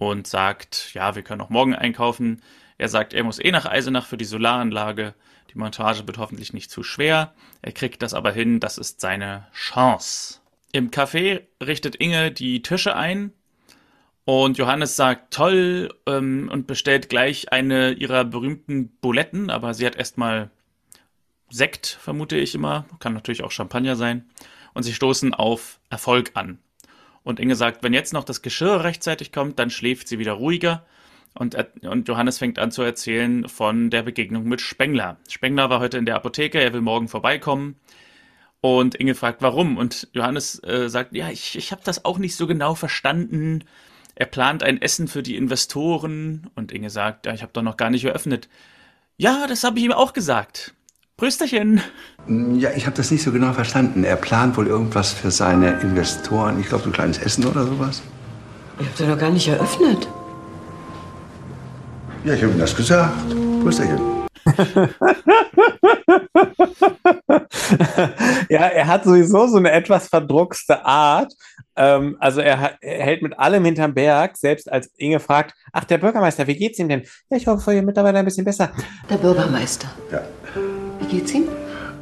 Und 0.00 0.26
sagt, 0.26 0.94
ja, 0.94 1.14
wir 1.14 1.22
können 1.22 1.42
auch 1.42 1.50
morgen 1.50 1.74
einkaufen. 1.74 2.42
Er 2.78 2.88
sagt, 2.88 3.12
er 3.12 3.22
muss 3.22 3.38
eh 3.38 3.52
nach 3.52 3.66
Eisenach 3.66 4.06
für 4.06 4.16
die 4.16 4.24
Solaranlage. 4.24 5.14
Die 5.52 5.58
Montage 5.58 6.06
wird 6.06 6.16
hoffentlich 6.16 6.52
nicht 6.52 6.70
zu 6.70 6.82
schwer. 6.82 7.34
Er 7.60 7.72
kriegt 7.72 8.00
das 8.00 8.14
aber 8.14 8.32
hin, 8.32 8.60
das 8.60 8.78
ist 8.78 9.02
seine 9.02 9.46
Chance. 9.52 10.40
Im 10.72 10.90
Café 10.90 11.42
richtet 11.62 11.96
Inge 11.96 12.32
die 12.32 12.62
Tische 12.62 12.96
ein 12.96 13.32
und 14.24 14.58
Johannes 14.58 14.96
sagt 14.96 15.34
toll 15.34 15.92
ähm, 16.06 16.48
und 16.52 16.66
bestellt 16.66 17.08
gleich 17.08 17.52
eine 17.52 17.92
ihrer 17.92 18.24
berühmten 18.24 18.88
Buletten, 19.00 19.50
aber 19.50 19.74
sie 19.74 19.84
hat 19.84 19.96
erstmal 19.96 20.50
Sekt, 21.50 21.98
vermute 22.00 22.36
ich 22.36 22.54
immer. 22.54 22.86
Kann 23.00 23.12
natürlich 23.12 23.42
auch 23.42 23.50
Champagner 23.50 23.96
sein. 23.96 24.30
Und 24.72 24.84
sie 24.84 24.94
stoßen 24.94 25.34
auf 25.34 25.80
Erfolg 25.90 26.30
an. 26.34 26.58
Und 27.22 27.40
Inge 27.40 27.56
sagt, 27.56 27.82
wenn 27.82 27.92
jetzt 27.92 28.12
noch 28.12 28.24
das 28.24 28.42
Geschirr 28.42 28.84
rechtzeitig 28.84 29.32
kommt, 29.32 29.58
dann 29.58 29.70
schläft 29.70 30.08
sie 30.08 30.18
wieder 30.18 30.32
ruhiger. 30.32 30.84
Und, 31.34 31.56
und 31.82 32.08
Johannes 32.08 32.38
fängt 32.38 32.58
an 32.58 32.72
zu 32.72 32.82
erzählen 32.82 33.48
von 33.48 33.90
der 33.90 34.02
Begegnung 34.02 34.44
mit 34.44 34.60
Spengler. 34.60 35.16
Spengler 35.28 35.70
war 35.70 35.80
heute 35.80 35.98
in 35.98 36.06
der 36.06 36.16
Apotheke, 36.16 36.60
er 36.60 36.72
will 36.72 36.80
morgen 36.80 37.08
vorbeikommen. 37.08 37.76
Und 38.60 38.94
Inge 38.94 39.14
fragt, 39.14 39.40
warum? 39.40 39.76
Und 39.76 40.08
Johannes 40.12 40.62
äh, 40.64 40.88
sagt, 40.88 41.14
ja, 41.14 41.30
ich, 41.30 41.56
ich 41.56 41.72
habe 41.72 41.82
das 41.84 42.04
auch 42.04 42.18
nicht 42.18 42.36
so 42.36 42.46
genau 42.46 42.74
verstanden. 42.74 43.64
Er 44.14 44.26
plant 44.26 44.62
ein 44.62 44.82
Essen 44.82 45.08
für 45.08 45.22
die 45.22 45.36
Investoren. 45.36 46.50
Und 46.54 46.72
Inge 46.72 46.90
sagt, 46.90 47.26
ja, 47.26 47.32
ich 47.32 47.42
habe 47.42 47.52
doch 47.52 47.62
noch 47.62 47.76
gar 47.76 47.90
nicht 47.90 48.04
eröffnet. 48.04 48.48
Ja, 49.16 49.46
das 49.46 49.64
habe 49.64 49.78
ich 49.78 49.84
ihm 49.84 49.92
auch 49.92 50.12
gesagt. 50.12 50.74
Prösterchen. 51.20 51.82
Ja, 52.54 52.70
ich 52.74 52.86
habe 52.86 52.96
das 52.96 53.10
nicht 53.10 53.22
so 53.22 53.30
genau 53.30 53.52
verstanden. 53.52 54.04
Er 54.04 54.16
plant 54.16 54.56
wohl 54.56 54.66
irgendwas 54.66 55.12
für 55.12 55.30
seine 55.30 55.78
Investoren. 55.82 56.58
Ich 56.58 56.68
glaube, 56.68 56.84
so 56.84 56.88
ein 56.88 56.94
kleines 56.94 57.18
Essen 57.18 57.44
oder 57.44 57.66
sowas. 57.66 58.00
Ich 58.78 58.86
habe 58.86 58.96
doch 58.98 59.06
noch 59.08 59.18
gar 59.18 59.28
nicht 59.28 59.46
eröffnet. 59.46 60.08
Ja, 62.24 62.32
ich 62.32 62.42
habe 62.42 62.54
ihm 62.54 62.58
das 62.58 62.74
gesagt. 62.74 63.12
Prösterchen. 63.62 64.00
ja, 68.48 68.60
er 68.60 68.86
hat 68.86 69.04
sowieso 69.04 69.46
so 69.46 69.58
eine 69.58 69.72
etwas 69.72 70.08
verdruckste 70.08 70.86
Art. 70.86 71.34
Ähm, 71.76 72.16
also 72.18 72.40
er, 72.40 72.78
er, 72.80 73.04
hält 73.04 73.20
mit 73.20 73.38
allem 73.38 73.62
hinterm 73.66 73.92
Berg, 73.92 74.38
selbst 74.38 74.72
als 74.72 74.90
Inge 74.96 75.20
fragt, 75.20 75.54
ach, 75.72 75.84
der 75.84 75.98
Bürgermeister, 75.98 76.46
wie 76.46 76.56
geht's 76.56 76.78
ihm 76.78 76.88
denn? 76.88 77.02
Ja, 77.28 77.36
ich 77.36 77.46
hoffe, 77.46 77.74
ihr 77.74 77.82
mittlerweile 77.82 78.18
ein 78.18 78.24
bisschen 78.24 78.46
besser. 78.46 78.72
Der 79.10 79.18
Bürgermeister. 79.18 79.90
Ja. 80.10 80.22
Wie 81.10 81.16
geht's 81.16 81.34
ihm? 81.34 81.48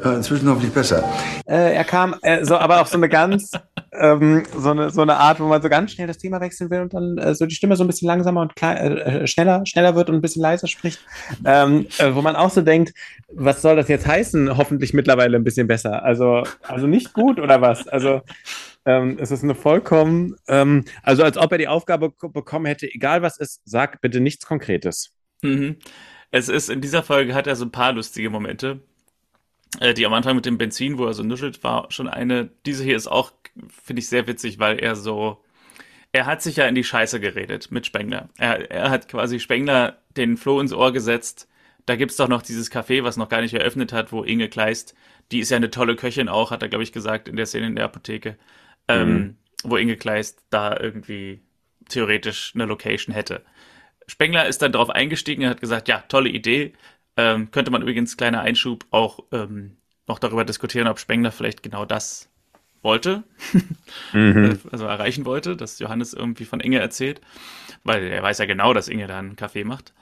Äh, 0.05 0.17
inzwischen 0.17 0.51
hoffentlich 0.51 0.73
besser. 0.73 1.03
Äh, 1.47 1.75
er 1.75 1.85
kam 1.85 2.15
äh, 2.21 2.45
so, 2.45 2.59
aber 2.59 2.83
auf 2.83 2.89
so 2.89 2.99
eine 2.99 3.09
ganz, 3.09 3.53
ähm, 3.93 4.43
so, 4.55 4.71
eine, 4.71 4.91
so 4.91 5.01
eine 5.01 5.17
Art, 5.17 5.41
wo 5.41 5.45
man 5.45 5.63
so 5.63 5.71
ganz 5.71 5.93
schnell 5.93 6.07
das 6.07 6.19
Thema 6.19 6.43
wechseln 6.43 6.69
will 6.69 6.83
und 6.83 6.93
dann 6.93 7.17
äh, 7.17 7.35
so 7.35 7.47
die 7.47 7.55
Stimme 7.55 7.75
so 7.75 7.85
ein 7.85 7.87
bisschen 7.87 8.07
langsamer 8.07 8.43
und 8.43 8.55
klein, 8.55 8.99
äh, 8.99 9.27
schneller, 9.27 9.65
schneller 9.65 9.95
wird 9.95 10.11
und 10.11 10.17
ein 10.17 10.21
bisschen 10.21 10.43
leiser 10.43 10.67
spricht. 10.67 11.01
Ähm, 11.43 11.87
äh, 11.97 12.15
wo 12.15 12.21
man 12.21 12.37
auch 12.37 12.51
so 12.51 12.61
denkt, 12.61 12.93
was 13.33 13.63
soll 13.63 13.77
das 13.77 13.89
jetzt 13.89 14.07
heißen? 14.07 14.59
Hoffentlich 14.59 14.93
mittlerweile 14.93 15.39
ein 15.39 15.45
bisschen 15.45 15.67
besser. 15.67 16.03
Also, 16.03 16.43
also 16.63 16.87
nicht 16.87 17.15
gut 17.15 17.41
oder 17.41 17.63
was? 17.63 17.89
Also 17.89 18.21
ähm, 18.85 19.17
es 19.19 19.31
ist 19.31 19.43
eine 19.43 19.55
vollkommen, 19.55 20.37
ähm, 20.49 20.85
also 21.03 21.23
als 21.23 21.39
ob 21.39 21.51
er 21.51 21.59
die 21.59 21.69
Aufgabe 21.69 22.11
bekommen 22.11 22.67
hätte, 22.67 22.87
egal 22.93 23.23
was 23.23 23.39
ist, 23.39 23.63
sag 23.65 24.03
bitte 24.03 24.21
nichts 24.21 24.45
Konkretes. 24.45 25.15
Mhm. 25.41 25.77
Es 26.31 26.51
ist 26.51 26.69
in 26.69 26.83
dieser 26.83 27.03
Folge 27.03 27.35
hat 27.35 27.47
er 27.47 27.57
so 27.57 27.65
ein 27.65 27.73
paar 27.73 27.95
lustige 27.95 28.29
Momente. 28.29 28.83
Äh, 29.81 29.95
die 29.95 30.07
am 30.07 30.15
Anfang 30.15 30.37
mit 30.37 30.47
dem 30.47 30.59
Benzin, 30.59 30.99
wo 30.99 31.07
er 31.07 31.15
so 31.15 31.23
nuschelt, 31.23 31.63
war 31.63 31.91
schon 31.91 32.09
eine. 32.09 32.51
Diese 32.67 32.85
hier 32.85 32.97
ist 32.97 33.07
auch, 33.07 33.33
finde 33.85 34.01
ich, 34.01 34.09
sehr 34.09 34.27
witzig, 34.27 34.59
weil 34.59 34.79
er 34.79 34.97
so. 34.97 35.43
Er 36.11 36.25
hat 36.25 36.43
sich 36.43 36.57
ja 36.57 36.67
in 36.67 36.75
die 36.75 36.85
Scheiße 36.85 37.21
geredet 37.21 37.71
mit 37.71 37.85
Spengler. 37.85 38.31
Er, 38.39 38.71
er 38.71 38.91
hat 38.91 39.09
quasi 39.09 39.41
Spengler 39.41 39.99
den 40.17 40.39
Floh 40.39 40.61
ins 40.61 40.73
Ohr 40.73 40.93
gesetzt. 40.93 41.49
Da 41.85 41.97
gibt's 41.97 42.17
doch 42.17 42.29
noch 42.29 42.43
dieses 42.43 42.73
Café, 42.73 43.05
was 43.05 43.19
noch 43.19 43.29
gar 43.29 43.43
nicht 43.43 43.55
eröffnet 43.55 43.93
hat, 43.93 44.11
wo 44.11 44.23
Inge 44.23 44.49
Kleist, 44.49 44.95
die 45.33 45.41
ist 45.41 45.51
ja 45.51 45.59
eine 45.59 45.71
tolle 45.71 45.97
Köchin 45.97 46.29
auch, 46.29 46.51
hat 46.51 46.63
er, 46.63 46.69
glaube 46.69 46.83
ich, 46.83 46.93
gesagt, 46.93 47.29
in 47.29 47.37
der 47.37 47.47
Szene 47.47 47.67
in 47.67 47.77
der 47.77 47.85
Apotheke, 47.85 48.39
ähm, 48.89 49.09
mhm. 49.09 49.17
ähm, 49.17 49.37
wo 49.65 49.77
Inge 49.77 49.97
Kleist 49.97 50.45
da 50.51 50.79
irgendwie 50.79 51.43
theoretisch 51.89 52.53
eine 52.55 52.67
Location 52.67 53.15
hätte. 53.15 53.45
Spengler 54.07 54.47
ist 54.47 54.63
dann 54.63 54.73
darauf 54.73 54.91
eingestiegen 54.91 55.45
und 55.45 55.51
hat 55.51 55.61
gesagt, 55.61 55.89
ja, 55.89 56.05
tolle 56.09 56.31
Idee, 56.31 56.73
ähm, 57.19 57.51
könnte 57.51 57.73
man 57.73 57.83
übrigens, 57.83 58.17
kleiner 58.17 58.41
Einschub, 58.41 58.87
auch 58.91 59.19
ähm, 59.33 59.77
noch 60.07 60.21
darüber 60.21 60.45
diskutieren, 60.45 60.87
ob 60.87 61.01
Spengler 61.01 61.33
vielleicht 61.33 61.65
genau 61.65 61.85
das 61.85 62.31
wollte, 62.81 63.25
mhm. 64.13 64.61
also 64.71 64.87
erreichen 64.87 65.25
wollte, 65.27 65.57
dass 65.57 65.81
Johannes 65.81 66.15
irgendwie 66.15 66.45
von 66.45 66.61
Inge 66.61 66.79
erzählt, 66.79 67.21
weil 67.83 68.05
er 68.05 68.23
weiß 68.23 68.39
ja 68.39 68.47
genau, 68.47 68.73
dass 68.73 68.87
Inge 68.87 69.09
da 69.09 69.19
einen 69.19 69.35
Kaffee 69.35 69.65
macht. 69.65 69.93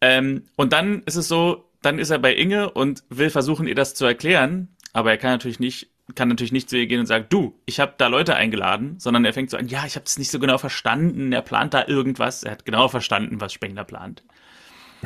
Ähm, 0.00 0.44
und 0.56 0.72
dann 0.72 1.02
ist 1.02 1.16
es 1.16 1.28
so, 1.28 1.70
dann 1.82 1.98
ist 1.98 2.08
er 2.08 2.18
bei 2.18 2.34
Inge 2.34 2.70
und 2.70 3.04
will 3.10 3.28
versuchen, 3.28 3.68
ihr 3.68 3.74
das 3.74 3.94
zu 3.94 4.06
erklären, 4.06 4.68
aber 4.94 5.10
er 5.10 5.18
kann 5.18 5.32
natürlich 5.32 5.60
nicht, 5.60 5.90
kann 6.14 6.28
natürlich 6.28 6.52
nicht 6.52 6.70
zu 6.70 6.78
ihr 6.78 6.86
gehen 6.86 7.00
und 7.00 7.06
sagen, 7.06 7.26
du, 7.28 7.60
ich 7.66 7.78
habe 7.78 7.92
da 7.98 8.06
Leute 8.06 8.36
eingeladen, 8.36 8.98
sondern 8.98 9.26
er 9.26 9.34
fängt 9.34 9.50
so 9.50 9.58
an, 9.58 9.68
ja, 9.68 9.84
ich 9.84 9.96
habe 9.96 10.06
es 10.06 10.18
nicht 10.18 10.30
so 10.30 10.38
genau 10.38 10.56
verstanden, 10.56 11.30
er 11.30 11.42
plant 11.42 11.74
da 11.74 11.86
irgendwas, 11.86 12.42
er 12.42 12.52
hat 12.52 12.64
genau 12.64 12.88
verstanden, 12.88 13.42
was 13.42 13.52
Spengler 13.52 13.84
plant. 13.84 14.24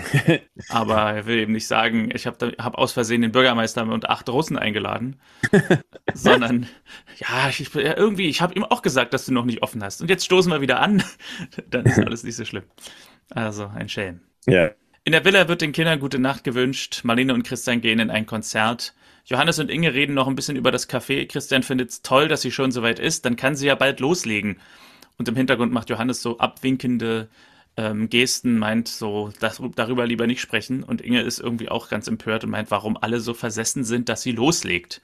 Aber 0.69 1.13
er 1.13 1.27
will 1.27 1.39
eben 1.39 1.53
nicht 1.53 1.67
sagen, 1.67 2.11
ich 2.15 2.27
habe 2.27 2.55
hab 2.59 2.77
aus 2.77 2.93
Versehen 2.93 3.23
den 3.23 3.33
Bürgermeister 3.33 3.83
und 3.83 4.09
acht 4.09 4.29
Russen 4.29 4.59
eingeladen, 4.59 5.21
sondern 6.15 6.69
ja, 7.17 7.49
ich, 7.49 7.73
ja, 7.75 7.97
irgendwie, 7.97 8.29
ich 8.29 8.41
habe 8.41 8.55
ihm 8.55 8.65
auch 8.65 8.83
gesagt, 8.83 9.15
dass 9.15 9.27
du 9.27 9.33
noch 9.33 9.45
nicht 9.45 9.63
offen 9.63 9.83
hast. 9.83 10.01
Und 10.01 10.11
jetzt 10.11 10.25
stoßen 10.25 10.51
wir 10.51 10.61
wieder 10.61 10.81
an, 10.81 11.03
dann 11.71 11.87
ist 11.87 11.99
alles 11.99 12.25
nicht 12.25 12.37
so 12.37 12.45
schlimm. 12.45 12.65
Also 13.31 13.71
ein 13.75 13.89
Schelm. 13.89 14.21
Ja. 14.47 14.71
In 15.05 15.13
der 15.13 15.25
Villa 15.25 15.49
wird 15.49 15.63
den 15.63 15.73
Kindern 15.73 16.01
gute 16.01 16.19
Nacht 16.19 16.45
gewünscht. 16.45 17.01
Marlene 17.05 17.33
und 17.33 17.43
Christian 17.43 17.81
gehen 17.81 17.99
in 17.99 18.11
ein 18.11 18.27
Konzert. 18.27 18.95
Johannes 19.25 19.59
und 19.59 19.71
Inge 19.71 19.95
reden 19.95 20.15
noch 20.15 20.27
ein 20.27 20.35
bisschen 20.35 20.57
über 20.57 20.71
das 20.71 20.89
Café. 20.89 21.27
Christian 21.27 21.63
findet 21.63 21.91
es 21.91 22.03
toll, 22.03 22.29
dass 22.29 22.43
sie 22.43 22.51
schon 22.51 22.73
soweit 22.73 22.99
ist. 22.99 23.25
Dann 23.25 23.37
kann 23.37 23.57
sie 23.57 23.67
ja 23.67 23.75
bald 23.75 24.01
loslegen. 24.01 24.59
Und 25.19 25.29
im 25.29 25.37
Hintergrund 25.37 25.73
macht 25.73 25.91
Johannes 25.91 26.23
so 26.23 26.39
abwinkende 26.39 27.29
ähm, 27.79 28.11
Gesten 28.11 28.59
meint 28.59 28.89
so, 28.89 29.33
das, 29.39 29.63
darüber 29.77 30.05
lieber 30.05 30.27
nicht 30.27 30.41
sprechen. 30.41 30.83
Und 30.83 31.01
Inge 31.01 31.23
ist 31.23 31.39
irgendwie 31.39 31.69
auch 31.69 31.89
ganz 31.89 32.09
empört 32.09 32.43
und 32.43 32.51
meint, 32.51 32.73
warum 32.73 32.97
alle 32.97 33.21
so 33.21 33.35
versessen 33.35 33.85
sind, 33.85 34.09
dass 34.09 34.23
sie 34.23 34.33
loslegt. 34.33 35.01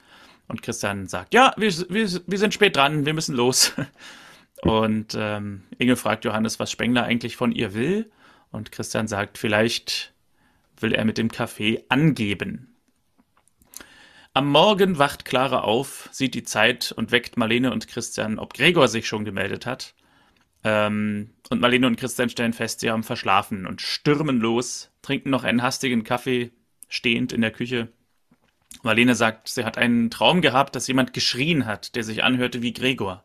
Und 0.49 0.61
Christian 0.61 1.07
sagt, 1.07 1.33
ja, 1.33 1.53
wir, 1.57 1.71
wir, 1.89 2.21
wir 2.27 2.37
sind 2.37 2.53
spät 2.53 2.75
dran, 2.75 3.05
wir 3.05 3.13
müssen 3.13 3.33
los. 3.33 3.73
Und 4.61 5.15
ähm, 5.17 5.63
Inge 5.77 5.95
fragt 5.95 6.25
Johannes, 6.25 6.59
was 6.59 6.71
Spengler 6.71 7.03
eigentlich 7.03 7.37
von 7.37 7.51
ihr 7.51 7.73
will. 7.73 8.11
Und 8.51 8.71
Christian 8.71 9.07
sagt, 9.07 9.37
vielleicht 9.37 10.13
will 10.79 10.93
er 10.93 11.05
mit 11.05 11.17
dem 11.17 11.31
Kaffee 11.31 11.83
angeben. 11.89 12.75
Am 14.33 14.49
Morgen 14.49 14.97
wacht 14.97 15.23
Clara 15.23 15.61
auf, 15.61 16.09
sieht 16.11 16.33
die 16.33 16.43
Zeit 16.43 16.91
und 16.91 17.11
weckt 17.11 17.37
Marlene 17.37 17.71
und 17.71 17.87
Christian, 17.87 18.37
ob 18.37 18.53
Gregor 18.53 18.87
sich 18.87 19.07
schon 19.07 19.23
gemeldet 19.23 19.65
hat. 19.65 19.93
Ähm, 20.65 21.29
und 21.51 21.61
Marlene 21.61 21.85
und 21.85 21.95
Christian 21.95 22.27
stellen 22.27 22.51
fest, 22.51 22.79
sie 22.79 22.89
haben 22.89 23.03
verschlafen 23.03 23.67
und 23.67 23.81
stürmen 23.81 24.39
los, 24.39 24.89
trinken 25.03 25.29
noch 25.29 25.43
einen 25.43 25.61
hastigen 25.61 26.03
Kaffee, 26.03 26.51
stehend 26.89 27.31
in 27.31 27.41
der 27.41 27.51
Küche. 27.51 27.89
Marlene 28.81 29.13
sagt, 29.13 29.47
sie 29.47 29.63
hat 29.63 29.77
einen 29.77 30.09
Traum 30.09 30.41
gehabt, 30.41 30.75
dass 30.75 30.87
jemand 30.87 31.13
geschrien 31.13 31.67
hat, 31.67 31.95
der 31.95 32.03
sich 32.03 32.23
anhörte 32.23 32.63
wie 32.63 32.73
Gregor. 32.73 33.23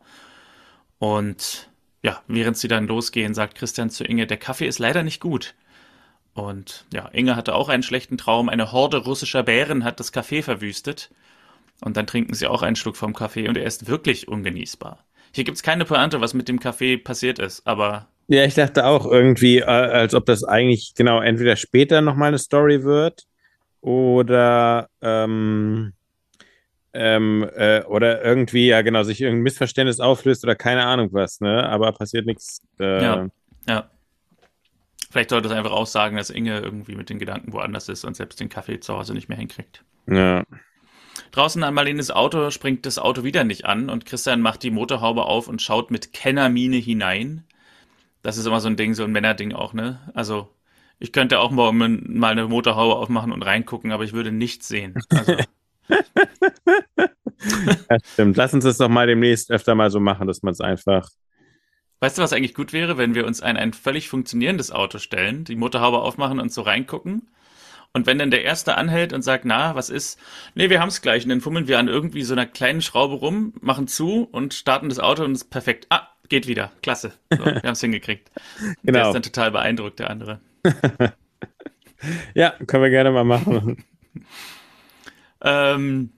Und 0.99 1.71
ja, 2.03 2.21
während 2.27 2.57
sie 2.57 2.67
dann 2.67 2.87
losgehen, 2.87 3.33
sagt 3.33 3.55
Christian 3.55 3.89
zu 3.89 4.03
Inge, 4.03 4.27
der 4.27 4.37
Kaffee 4.37 4.67
ist 4.67 4.77
leider 4.77 5.01
nicht 5.01 5.19
gut. 5.19 5.55
Und 6.35 6.85
ja, 6.93 7.07
Inge 7.07 7.35
hatte 7.35 7.55
auch 7.55 7.69
einen 7.69 7.83
schlechten 7.83 8.19
Traum. 8.19 8.49
Eine 8.49 8.71
Horde 8.71 8.97
russischer 8.97 9.41
Bären 9.41 9.83
hat 9.83 9.99
das 9.99 10.11
Kaffee 10.11 10.43
verwüstet. 10.43 11.09
Und 11.83 11.97
dann 11.97 12.05
trinken 12.05 12.35
sie 12.35 12.45
auch 12.45 12.61
einen 12.61 12.75
Schluck 12.75 12.97
vom 12.97 13.15
Kaffee 13.15 13.49
und 13.49 13.57
er 13.57 13.65
ist 13.65 13.87
wirklich 13.87 14.27
ungenießbar. 14.27 15.03
Hier 15.33 15.43
gibt 15.43 15.57
es 15.57 15.63
keine 15.63 15.85
Pointe, 15.85 16.21
was 16.21 16.33
mit 16.33 16.47
dem 16.47 16.59
Kaffee 16.59 16.97
passiert 16.97 17.39
ist, 17.39 17.65
aber. 17.65 18.07
Ja, 18.27 18.45
ich 18.45 18.53
dachte 18.53 18.85
auch 18.85 19.05
irgendwie, 19.05 19.59
äh, 19.59 19.63
als 19.65 20.13
ob 20.13 20.25
das 20.25 20.43
eigentlich 20.43 20.93
genau 20.95 21.21
entweder 21.21 21.55
später 21.55 22.01
nochmal 22.01 22.29
eine 22.29 22.37
Story 22.37 22.83
wird 22.83 23.25
oder 23.81 24.89
ähm, 25.01 25.93
ähm, 26.93 27.49
äh, 27.55 27.83
oder 27.83 28.23
irgendwie, 28.23 28.67
ja 28.67 28.81
genau, 28.81 29.03
sich 29.03 29.21
irgendein 29.21 29.43
Missverständnis 29.43 29.99
auflöst 29.99 30.43
oder 30.43 30.55
keine 30.55 30.85
Ahnung 30.85 31.09
was, 31.11 31.39
ne? 31.39 31.67
Aber 31.67 31.91
passiert 31.93 32.25
nichts. 32.25 32.61
Äh, 32.79 33.03
Ja. 33.03 33.27
Ja. 33.67 33.89
Vielleicht 35.09 35.29
sollte 35.29 35.49
es 35.49 35.53
einfach 35.53 35.71
aussagen, 35.71 36.15
dass 36.15 36.29
Inge 36.29 36.59
irgendwie 36.59 36.95
mit 36.95 37.09
den 37.09 37.19
Gedanken 37.19 37.51
woanders 37.51 37.89
ist 37.89 38.05
und 38.05 38.15
selbst 38.15 38.39
den 38.39 38.47
Kaffee 38.47 38.79
zu 38.79 38.93
Hause 38.93 39.13
nicht 39.13 39.27
mehr 39.27 39.37
hinkriegt. 39.37 39.83
ja. 40.07 40.43
Draußen 41.31 41.63
an 41.63 41.73
Marlenes 41.73 42.11
Auto 42.11 42.51
springt 42.51 42.85
das 42.85 42.99
Auto 42.99 43.23
wieder 43.23 43.43
nicht 43.43 43.65
an 43.65 43.89
und 43.89 44.05
Christian 44.05 44.41
macht 44.41 44.63
die 44.63 44.71
Motorhaube 44.71 45.23
auf 45.23 45.47
und 45.47 45.61
schaut 45.61 45.91
mit 45.91 46.13
Kennermine 46.13 46.77
hinein. 46.77 47.45
Das 48.21 48.37
ist 48.37 48.45
immer 48.45 48.59
so 48.61 48.67
ein 48.67 48.77
Ding, 48.77 48.93
so 48.93 49.03
ein 49.03 49.11
Männerding 49.11 49.53
auch, 49.53 49.73
ne? 49.73 49.99
Also, 50.13 50.49
ich 50.99 51.11
könnte 51.13 51.39
auch 51.39 51.51
morgen 51.51 52.17
mal 52.19 52.31
eine 52.31 52.47
Motorhaube 52.47 52.95
aufmachen 52.95 53.31
und 53.31 53.43
reingucken, 53.43 53.91
aber 53.91 54.03
ich 54.03 54.13
würde 54.13 54.31
nichts 54.31 54.67
sehen. 54.67 54.99
Also, 55.13 55.35
Ja, 57.89 57.97
stimmt. 58.03 58.37
Lass 58.37 58.53
uns 58.53 58.63
das 58.63 58.77
doch 58.77 58.89
mal 58.89 59.07
demnächst 59.07 59.51
öfter 59.51 59.75
mal 59.75 59.89
so 59.91 59.99
machen, 59.99 60.27
dass 60.27 60.43
man 60.43 60.53
es 60.53 60.61
einfach. 60.61 61.09
weißt 61.99 62.17
du, 62.17 62.21
was 62.21 62.33
eigentlich 62.33 62.53
gut 62.53 62.73
wäre, 62.73 62.97
wenn 62.97 63.15
wir 63.15 63.25
uns 63.25 63.41
ein, 63.41 63.57
ein 63.57 63.73
völlig 63.73 64.09
funktionierendes 64.09 64.71
Auto 64.71 64.97
stellen, 64.99 65.43
die 65.45 65.55
Motorhaube 65.55 65.99
aufmachen 65.99 66.39
und 66.39 66.51
so 66.51 66.61
reingucken? 66.61 67.29
Und 67.93 68.05
wenn 68.07 68.17
dann 68.17 68.31
der 68.31 68.43
Erste 68.43 68.77
anhält 68.77 69.11
und 69.11 69.21
sagt, 69.21 69.43
na, 69.45 69.75
was 69.75 69.89
ist? 69.89 70.17
Nee, 70.55 70.69
wir 70.69 70.79
haben 70.79 70.87
es 70.87 71.01
gleich. 71.01 71.23
Und 71.23 71.29
dann 71.29 71.41
fummeln 71.41 71.67
wir 71.67 71.77
an 71.77 71.87
irgendwie 71.89 72.23
so 72.23 72.33
einer 72.33 72.45
kleinen 72.45 72.81
Schraube 72.81 73.15
rum, 73.15 73.53
machen 73.59 73.87
zu 73.87 74.23
und 74.31 74.53
starten 74.53 74.87
das 74.89 74.99
Auto 74.99 75.23
und 75.25 75.33
es 75.33 75.41
ist 75.43 75.49
perfekt. 75.49 75.87
Ah, 75.89 76.07
geht 76.29 76.47
wieder. 76.47 76.71
Klasse. 76.81 77.11
So, 77.29 77.43
wir 77.45 77.55
haben 77.55 77.71
es 77.71 77.81
hingekriegt. 77.81 78.31
Der 78.83 78.93
Genau. 78.93 79.07
ist 79.07 79.13
dann 79.13 79.23
total 79.23 79.51
beeindruckt, 79.51 79.99
der 79.99 80.09
andere. 80.09 80.39
Ja, 82.33 82.49
können 82.65 82.81
wir 82.83 82.89
gerne 82.89 83.11
mal 83.11 83.23
machen. 83.23 83.83
Ähm, 85.43 86.11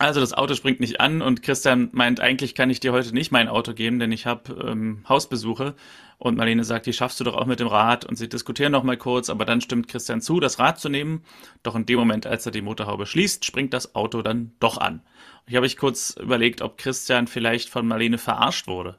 also 0.00 0.20
das 0.20 0.32
Auto 0.32 0.54
springt 0.54 0.80
nicht 0.80 1.00
an 1.00 1.20
und 1.20 1.42
Christian 1.42 1.90
meint, 1.92 2.20
eigentlich 2.20 2.54
kann 2.54 2.70
ich 2.70 2.80
dir 2.80 2.92
heute 2.92 3.12
nicht 3.12 3.32
mein 3.32 3.48
Auto 3.48 3.74
geben, 3.74 3.98
denn 3.98 4.12
ich 4.12 4.24
habe 4.24 4.52
ähm, 4.66 5.04
Hausbesuche. 5.06 5.74
Und 6.16 6.38
Marlene 6.38 6.64
sagt, 6.64 6.86
die 6.86 6.94
schaffst 6.94 7.20
du 7.20 7.24
doch 7.24 7.36
auch 7.36 7.44
mit 7.44 7.60
dem 7.60 7.66
Rad. 7.66 8.06
Und 8.06 8.16
sie 8.16 8.28
diskutieren 8.28 8.72
noch 8.72 8.82
mal 8.82 8.96
kurz, 8.96 9.28
aber 9.28 9.44
dann 9.44 9.60
stimmt 9.60 9.88
Christian 9.88 10.22
zu, 10.22 10.40
das 10.40 10.58
Rad 10.58 10.80
zu 10.80 10.88
nehmen. 10.88 11.22
Doch 11.62 11.74
in 11.74 11.84
dem 11.84 11.98
Moment, 11.98 12.26
als 12.26 12.46
er 12.46 12.52
die 12.52 12.62
Motorhaube 12.62 13.04
schließt, 13.04 13.44
springt 13.44 13.74
das 13.74 13.94
Auto 13.94 14.22
dann 14.22 14.52
doch 14.58 14.78
an. 14.78 15.02
Ich 15.46 15.56
habe 15.56 15.66
ich 15.66 15.76
kurz 15.76 16.16
überlegt, 16.18 16.62
ob 16.62 16.78
Christian 16.78 17.26
vielleicht 17.26 17.68
von 17.68 17.86
Marlene 17.86 18.16
verarscht 18.16 18.68
wurde. 18.68 18.98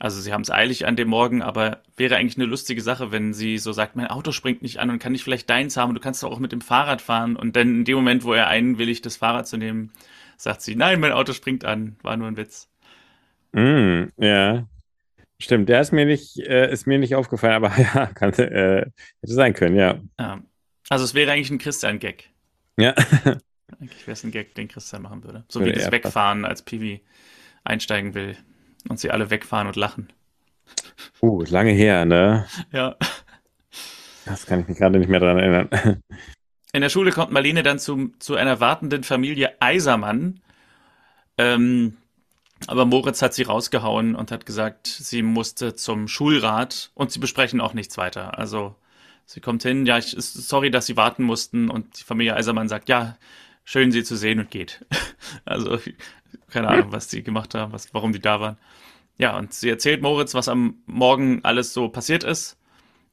Also 0.00 0.20
sie 0.20 0.32
haben 0.32 0.42
es 0.42 0.50
eilig 0.50 0.86
an 0.86 0.94
dem 0.94 1.08
Morgen, 1.08 1.42
aber 1.42 1.82
wäre 1.96 2.16
eigentlich 2.16 2.36
eine 2.36 2.46
lustige 2.46 2.80
Sache, 2.80 3.10
wenn 3.10 3.34
sie 3.34 3.58
so 3.58 3.72
sagt, 3.72 3.96
mein 3.96 4.06
Auto 4.06 4.30
springt 4.30 4.62
nicht 4.62 4.78
an 4.78 4.90
und 4.90 5.00
kann 5.00 5.14
ich 5.14 5.24
vielleicht 5.24 5.50
deins 5.50 5.76
haben, 5.76 5.94
du 5.94 6.00
kannst 6.00 6.22
doch 6.22 6.30
auch 6.30 6.38
mit 6.38 6.52
dem 6.52 6.60
Fahrrad 6.60 7.02
fahren. 7.02 7.34
Und 7.34 7.56
dann 7.56 7.68
in 7.68 7.84
dem 7.84 7.96
Moment, 7.96 8.22
wo 8.22 8.32
er 8.32 8.46
einwilligt, 8.46 9.04
das 9.04 9.16
Fahrrad 9.16 9.48
zu 9.48 9.56
nehmen, 9.56 9.92
sagt 10.36 10.62
sie, 10.62 10.76
nein, 10.76 11.00
mein 11.00 11.10
Auto 11.10 11.32
springt 11.32 11.64
an, 11.64 11.96
war 12.02 12.16
nur 12.16 12.28
ein 12.28 12.36
Witz. 12.36 12.68
Mm, 13.52 14.04
ja. 14.18 14.68
Stimmt, 15.40 15.68
der 15.68 15.80
ist 15.80 15.92
mir 15.92 16.04
nicht, 16.04 16.38
äh, 16.38 16.70
ist 16.70 16.86
mir 16.86 16.98
nicht 16.98 17.16
aufgefallen, 17.16 17.54
aber 17.54 17.76
ja, 17.94 18.06
kann, 18.06 18.32
äh, 18.34 18.86
hätte 18.86 18.92
sein 19.22 19.52
können, 19.52 19.76
ja. 19.76 20.00
Ja. 20.18 20.40
Also 20.88 21.04
es 21.04 21.14
wäre 21.14 21.32
eigentlich 21.32 21.50
ein 21.50 21.58
Christian-Gag. 21.58 22.30
Ja. 22.76 22.94
Eigentlich 23.80 24.06
wäre 24.06 24.12
es 24.12 24.24
ein 24.24 24.30
Gag, 24.30 24.54
den 24.54 24.68
Christian 24.68 25.02
machen 25.02 25.24
würde. 25.24 25.44
So 25.48 25.60
Würde 25.60 25.72
wie 25.72 25.78
das 25.78 25.90
Wegfahren, 25.90 26.44
als 26.44 26.62
Piwi 26.62 27.02
einsteigen 27.64 28.14
will 28.14 28.36
und 28.88 29.00
sie 29.00 29.10
alle 29.10 29.30
wegfahren 29.30 29.66
und 29.66 29.76
lachen. 29.76 30.12
Uh, 31.22 31.42
ist 31.42 31.50
lange 31.50 31.72
her, 31.72 32.04
ne? 32.04 32.46
Ja. 32.72 32.96
Das 34.24 34.46
kann 34.46 34.60
ich 34.60 34.68
mich 34.68 34.78
gerade 34.78 34.98
nicht 34.98 35.08
mehr 35.08 35.20
dran 35.20 35.38
erinnern. 35.38 36.02
In 36.72 36.82
der 36.82 36.90
Schule 36.90 37.12
kommt 37.12 37.32
Marlene 37.32 37.62
dann 37.62 37.78
zu, 37.78 38.12
zu 38.18 38.34
einer 38.34 38.60
wartenden 38.60 39.02
Familie 39.02 39.56
Eisermann. 39.60 40.40
Ähm, 41.38 41.96
aber 42.66 42.84
Moritz 42.84 43.22
hat 43.22 43.32
sie 43.32 43.44
rausgehauen 43.44 44.14
und 44.14 44.32
hat 44.32 44.44
gesagt, 44.44 44.86
sie 44.86 45.22
musste 45.22 45.74
zum 45.74 46.08
Schulrat 46.08 46.90
und 46.94 47.10
sie 47.10 47.20
besprechen 47.20 47.60
auch 47.60 47.72
nichts 47.72 47.96
weiter. 47.96 48.38
Also 48.38 48.74
sie 49.24 49.40
kommt 49.40 49.62
hin, 49.62 49.86
ja, 49.86 49.98
ich, 49.98 50.14
sorry, 50.18 50.70
dass 50.70 50.86
sie 50.86 50.96
warten 50.96 51.22
mussten 51.22 51.70
und 51.70 52.00
die 52.00 52.04
Familie 52.04 52.34
Eisermann 52.36 52.68
sagt, 52.68 52.88
ja, 52.88 53.16
schön 53.68 53.92
sie 53.92 54.02
zu 54.02 54.16
sehen 54.16 54.40
und 54.40 54.50
geht. 54.50 54.84
Also 55.44 55.78
keine 56.50 56.68
Ahnung, 56.68 56.92
was 56.92 57.08
die 57.08 57.22
gemacht 57.22 57.54
haben, 57.54 57.72
was, 57.72 57.92
warum 57.92 58.12
die 58.12 58.20
da 58.20 58.40
waren. 58.40 58.56
Ja, 59.18 59.36
und 59.36 59.52
sie 59.52 59.68
erzählt 59.68 60.00
Moritz, 60.00 60.34
was 60.34 60.48
am 60.48 60.76
Morgen 60.86 61.40
alles 61.42 61.74
so 61.74 61.88
passiert 61.88 62.24
ist. 62.24 62.56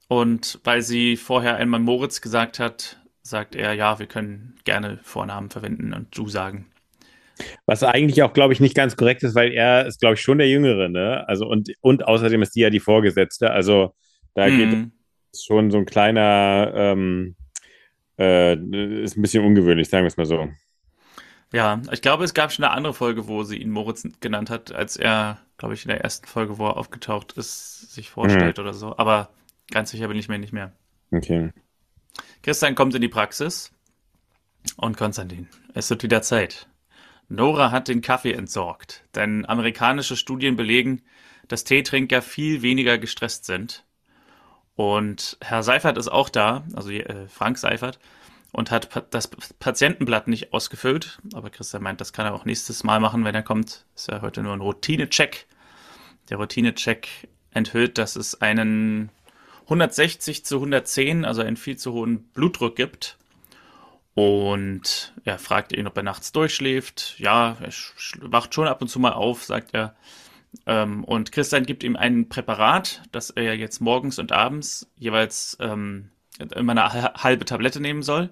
Und 0.07 0.59
weil 0.63 0.81
sie 0.81 1.17
vorher 1.17 1.57
einmal 1.57 1.79
Moritz 1.81 2.21
gesagt 2.21 2.59
hat, 2.59 3.01
sagt 3.21 3.55
er, 3.55 3.73
ja, 3.73 3.99
wir 3.99 4.05
können 4.05 4.55
gerne 4.63 4.99
Vornamen 5.03 5.49
verwenden 5.49 5.93
und 5.93 6.17
du 6.17 6.29
sagen. 6.29 6.67
Was 7.65 7.83
eigentlich 7.83 8.23
auch, 8.23 8.33
glaube 8.33 8.53
ich, 8.53 8.61
nicht 8.61 8.75
ganz 8.75 8.95
korrekt 8.95 9.23
ist, 9.23 9.35
weil 9.35 9.51
er 9.51 9.85
ist, 9.85 9.99
glaube 9.99 10.13
ich, 10.15 10.21
schon 10.21 10.37
der 10.37 10.47
Jüngere, 10.47 10.87
ne? 10.87 11.27
Also 11.27 11.47
und, 11.47 11.71
und 11.81 12.07
außerdem 12.07 12.41
ist 12.41 12.55
die 12.55 12.61
ja 12.61 12.69
die 12.69 12.79
Vorgesetzte. 12.79 13.51
Also 13.51 13.93
da 14.35 14.49
geht 14.49 14.71
Hm. 14.71 14.91
es 15.33 15.43
schon 15.43 15.71
so 15.71 15.79
ein 15.79 15.85
kleiner, 15.85 16.71
ähm, 16.75 17.35
äh, 18.17 18.55
ist 18.55 19.17
ein 19.17 19.21
bisschen 19.21 19.45
ungewöhnlich, 19.45 19.89
sagen 19.89 20.03
wir 20.03 20.07
es 20.07 20.17
mal 20.17 20.25
so. 20.25 20.49
Ja, 21.53 21.81
ich 21.91 22.01
glaube, 22.01 22.23
es 22.23 22.33
gab 22.33 22.51
schon 22.51 22.65
eine 22.65 22.73
andere 22.73 22.93
Folge, 22.93 23.27
wo 23.27 23.43
sie 23.43 23.57
ihn 23.57 23.71
Moritz 23.71 24.07
genannt 24.19 24.49
hat, 24.49 24.73
als 24.73 24.97
er, 24.97 25.39
glaube 25.57 25.73
ich, 25.73 25.83
in 25.83 25.89
der 25.89 26.01
ersten 26.01 26.27
Folge, 26.27 26.57
wo 26.57 26.67
er 26.67 26.77
aufgetaucht 26.77 27.33
ist, 27.33 27.93
sich 27.93 28.09
vorstellt 28.09 28.59
oder 28.59 28.73
so. 28.73 28.97
Aber 28.97 29.29
ganz 29.71 29.91
sicher 29.91 30.07
bin 30.07 30.17
ich 30.17 30.27
mir 30.27 30.39
nicht 30.39 30.53
mehr. 30.53 30.73
Okay. 31.11 31.51
Christian 32.43 32.75
kommt 32.75 32.93
in 32.95 33.01
die 33.01 33.07
Praxis 33.07 33.71
und 34.75 34.97
Konstantin, 34.97 35.47
es 35.73 35.89
wird 35.89 36.03
wieder 36.03 36.21
Zeit. 36.21 36.67
Nora 37.29 37.71
hat 37.71 37.87
den 37.87 38.01
Kaffee 38.01 38.33
entsorgt, 38.33 39.03
denn 39.15 39.45
amerikanische 39.45 40.15
Studien 40.15 40.55
belegen, 40.55 41.03
dass 41.47 41.63
Teetrinker 41.63 42.21
viel 42.21 42.61
weniger 42.61 42.97
gestresst 42.97 43.45
sind. 43.45 43.84
Und 44.75 45.37
Herr 45.41 45.63
Seifert 45.63 45.97
ist 45.97 46.09
auch 46.09 46.29
da, 46.29 46.63
also 46.75 46.89
äh, 46.89 47.27
Frank 47.27 47.57
Seifert, 47.57 47.99
und 48.51 48.71
hat 48.71 48.89
pa 48.89 49.01
das 49.01 49.27
Patientenblatt 49.27 50.27
nicht 50.27 50.53
ausgefüllt. 50.53 51.19
Aber 51.33 51.49
Christian 51.49 51.83
meint, 51.83 52.01
das 52.01 52.13
kann 52.13 52.25
er 52.25 52.33
auch 52.33 52.45
nächstes 52.45 52.83
Mal 52.83 52.99
machen, 52.99 53.25
wenn 53.25 53.35
er 53.35 53.43
kommt. 53.43 53.85
Ist 53.95 54.07
ja 54.07 54.21
heute 54.21 54.43
nur 54.43 54.53
ein 54.53 54.61
Routinecheck. 54.61 55.45
Der 56.29 56.37
Routinecheck 56.37 57.07
enthüllt, 57.51 57.97
dass 57.97 58.15
es 58.15 58.41
einen 58.41 59.09
160 59.63 60.45
zu 60.45 60.55
110, 60.55 61.25
also 61.25 61.41
einen 61.41 61.57
viel 61.57 61.77
zu 61.77 61.93
hohen 61.93 62.23
Blutdruck 62.29 62.75
gibt. 62.75 63.17
Und 64.13 65.13
er 65.25 65.37
fragt 65.37 65.73
ihn, 65.73 65.87
ob 65.87 65.97
er 65.97 66.03
nachts 66.03 66.31
durchschläft. 66.31 67.15
Ja, 67.17 67.57
er 67.61 67.71
wacht 68.21 68.53
schon 68.53 68.67
ab 68.67 68.81
und 68.81 68.87
zu 68.87 68.99
mal 68.99 69.13
auf, 69.13 69.43
sagt 69.43 69.73
er. 69.73 69.95
Ähm, 70.65 71.03
und 71.03 71.31
Christian 71.31 71.65
gibt 71.65 71.83
ihm 71.83 71.95
ein 71.95 72.29
Präparat, 72.29 73.03
das 73.11 73.29
er 73.29 73.55
jetzt 73.55 73.79
morgens 73.81 74.19
und 74.19 74.31
abends 74.31 74.89
jeweils 74.97 75.57
ähm, 75.59 76.09
immer 76.55 76.71
eine 76.71 76.93
ha- 76.93 77.23
halbe 77.23 77.45
Tablette 77.45 77.79
nehmen 77.79 78.03
soll. 78.03 78.29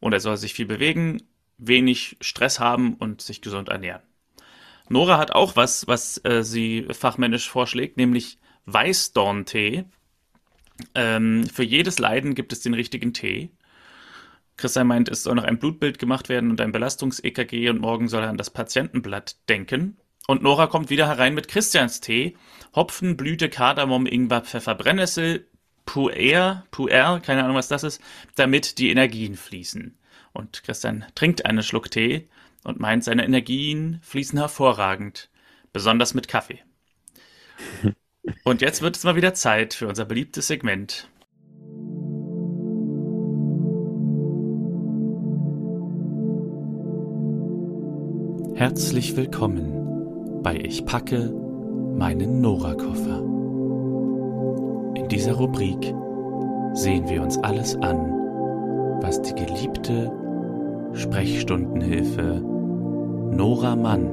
Und 0.00 0.12
er 0.12 0.20
soll 0.20 0.36
sich 0.36 0.54
viel 0.54 0.66
bewegen, 0.66 1.22
wenig 1.58 2.16
Stress 2.20 2.60
haben 2.60 2.94
und 2.94 3.22
sich 3.22 3.40
gesund 3.40 3.68
ernähren. 3.68 4.02
Nora 4.88 5.16
hat 5.18 5.30
auch 5.32 5.56
was, 5.56 5.86
was 5.86 6.22
äh, 6.24 6.42
sie 6.42 6.86
fachmännisch 6.90 7.48
vorschlägt, 7.48 7.96
nämlich 7.96 8.38
Weißdorntee. 8.66 9.84
Ähm, 10.94 11.46
für 11.46 11.62
jedes 11.62 11.98
Leiden 11.98 12.34
gibt 12.34 12.52
es 12.52 12.60
den 12.60 12.74
richtigen 12.74 13.14
Tee. 13.14 13.50
Christian 14.56 14.86
meint, 14.86 15.08
es 15.08 15.22
soll 15.22 15.34
noch 15.34 15.44
ein 15.44 15.58
Blutbild 15.58 15.98
gemacht 15.98 16.28
werden 16.28 16.50
und 16.50 16.60
ein 16.60 16.72
Belastungs-EKG 16.72 17.70
und 17.70 17.80
morgen 17.80 18.08
soll 18.08 18.22
er 18.22 18.30
an 18.30 18.36
das 18.36 18.50
Patientenblatt 18.50 19.36
denken. 19.48 19.96
Und 20.26 20.42
Nora 20.42 20.66
kommt 20.66 20.90
wieder 20.90 21.06
herein 21.06 21.34
mit 21.34 21.48
Christians 21.48 22.00
Tee. 22.00 22.36
Hopfen, 22.74 23.16
Blüte, 23.16 23.50
Kardamom, 23.50 24.06
Ingwer, 24.06 24.40
Pfeffer, 24.40 24.74
Brennnessel, 24.74 25.46
Puer, 25.84 26.64
Puer, 26.70 27.20
keine 27.22 27.44
Ahnung, 27.44 27.56
was 27.56 27.68
das 27.68 27.84
ist, 27.84 28.00
damit 28.34 28.78
die 28.78 28.90
Energien 28.90 29.36
fließen. 29.36 29.98
Und 30.32 30.62
Christian 30.64 31.04
trinkt 31.14 31.44
einen 31.44 31.62
Schluck 31.62 31.90
Tee 31.90 32.28
und 32.64 32.80
meint, 32.80 33.04
seine 33.04 33.24
Energien 33.24 34.00
fließen 34.02 34.38
hervorragend, 34.38 35.28
besonders 35.72 36.14
mit 36.14 36.28
Kaffee. 36.28 36.60
Und 38.42 38.62
jetzt 38.62 38.80
wird 38.80 38.96
es 38.96 39.04
mal 39.04 39.16
wieder 39.16 39.34
Zeit 39.34 39.74
für 39.74 39.86
unser 39.86 40.06
beliebtes 40.06 40.46
Segment. 40.46 41.08
Herzlich 48.56 49.14
willkommen 49.14 49.83
bei 50.44 50.56
Ich 50.56 50.84
packe 50.84 51.34
meinen 51.96 52.40
Nora-Koffer. 52.40 53.18
In 54.94 55.08
dieser 55.08 55.32
Rubrik 55.32 55.92
sehen 56.74 57.08
wir 57.08 57.22
uns 57.22 57.38
alles 57.38 57.74
an, 57.76 58.12
was 59.00 59.22
die 59.22 59.34
geliebte 59.34 60.12
Sprechstundenhilfe 60.92 62.42
Nora 63.32 63.74
Mann 63.74 64.06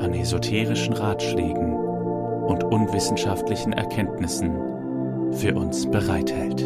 an 0.00 0.14
esoterischen 0.14 0.94
Ratschlägen 0.94 1.74
und 1.74 2.62
unwissenschaftlichen 2.64 3.72
Erkenntnissen 3.72 4.52
für 5.32 5.54
uns 5.54 5.90
bereithält. 5.90 6.60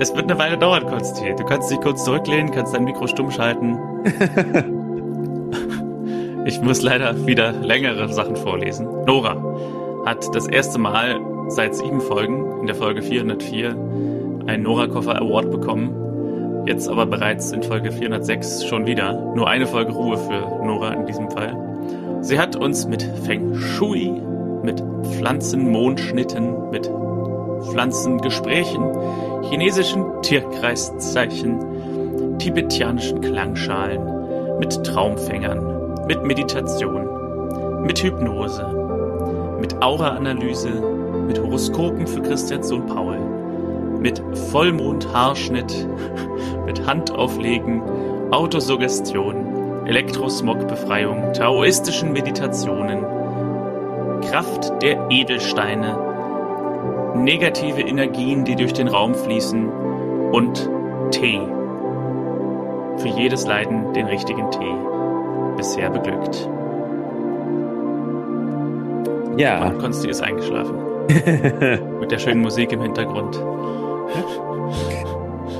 Es 0.00 0.14
wird 0.14 0.30
eine 0.30 0.38
Weile 0.38 0.58
dauern, 0.58 0.86
Konsti. 0.86 1.34
Du 1.36 1.44
kannst 1.44 1.70
dich 1.70 1.80
kurz 1.80 2.04
zurücklehnen, 2.04 2.52
kannst 2.52 2.74
dein 2.74 2.84
Mikro 2.84 3.06
stumm 3.06 3.30
schalten. 3.30 3.78
ich 6.48 6.62
muss 6.62 6.80
leider 6.80 7.26
wieder 7.26 7.52
längere 7.52 8.10
Sachen 8.10 8.34
vorlesen. 8.34 8.88
Nora 9.04 9.36
hat 10.06 10.34
das 10.34 10.46
erste 10.46 10.78
Mal 10.78 11.20
seit 11.48 11.74
sieben 11.74 12.00
Folgen, 12.00 12.62
in 12.62 12.66
der 12.66 12.74
Folge 12.74 13.02
404, 13.02 13.76
einen 14.46 14.62
Nora 14.62 14.86
Koffer 14.86 15.20
Award 15.20 15.50
bekommen. 15.50 16.64
Jetzt 16.66 16.88
aber 16.88 17.04
bereits 17.04 17.52
in 17.52 17.62
Folge 17.62 17.92
406 17.92 18.64
schon 18.64 18.86
wieder. 18.86 19.12
Nur 19.34 19.46
eine 19.46 19.66
Folge 19.66 19.92
Ruhe 19.92 20.16
für 20.16 20.64
Nora 20.64 20.94
in 20.94 21.04
diesem 21.04 21.30
Fall. 21.30 21.54
Sie 22.22 22.38
hat 22.38 22.56
uns 22.56 22.86
mit 22.86 23.02
Feng 23.26 23.54
Shui, 23.54 24.10
mit 24.62 24.82
Pflanzenmondschnitten, 25.18 26.70
mit 26.70 26.90
Pflanzengesprächen, 27.72 28.90
chinesischen 29.50 30.06
Tierkreiszeichen, 30.22 32.38
tibetianischen 32.38 33.20
Klangschalen, 33.20 34.58
mit 34.58 34.82
Traumfängern, 34.84 35.77
mit 36.08 36.24
Meditation, 36.24 37.84
mit 37.84 38.02
Hypnose, 38.02 38.64
mit 39.60 39.82
Aura-Analyse, 39.82 40.70
mit 41.26 41.38
Horoskopen 41.38 42.06
für 42.06 42.22
Christians 42.22 42.68
Sohn 42.68 42.86
Paul, 42.86 43.18
mit 44.00 44.22
Vollmond-Haarschnitt, 44.50 45.86
mit 46.64 46.86
Handauflegen, 46.86 47.82
Autosuggestion, 48.30 49.86
Elektrosmog-Befreiung, 49.86 51.34
taoistischen 51.34 52.14
Meditationen, 52.14 53.02
Kraft 54.22 54.72
der 54.80 55.10
Edelsteine, 55.10 55.98
negative 57.16 57.82
Energien, 57.82 58.46
die 58.46 58.56
durch 58.56 58.72
den 58.72 58.88
Raum 58.88 59.14
fließen 59.14 59.68
und 60.32 60.70
Tee. 61.10 61.42
Für 62.96 63.08
jedes 63.08 63.46
Leiden 63.46 63.92
den 63.92 64.06
richtigen 64.06 64.50
Tee. 64.50 64.97
Bisher 65.58 65.90
beglückt. 65.90 66.48
Ja. 69.36 69.66
Und 69.66 69.78
Konsti 69.78 70.08
ist 70.08 70.22
eingeschlafen. 70.22 70.76
Mit 72.00 72.12
der 72.12 72.18
schönen 72.18 72.42
Musik 72.42 72.70
im 72.70 72.80
Hintergrund. 72.80 73.42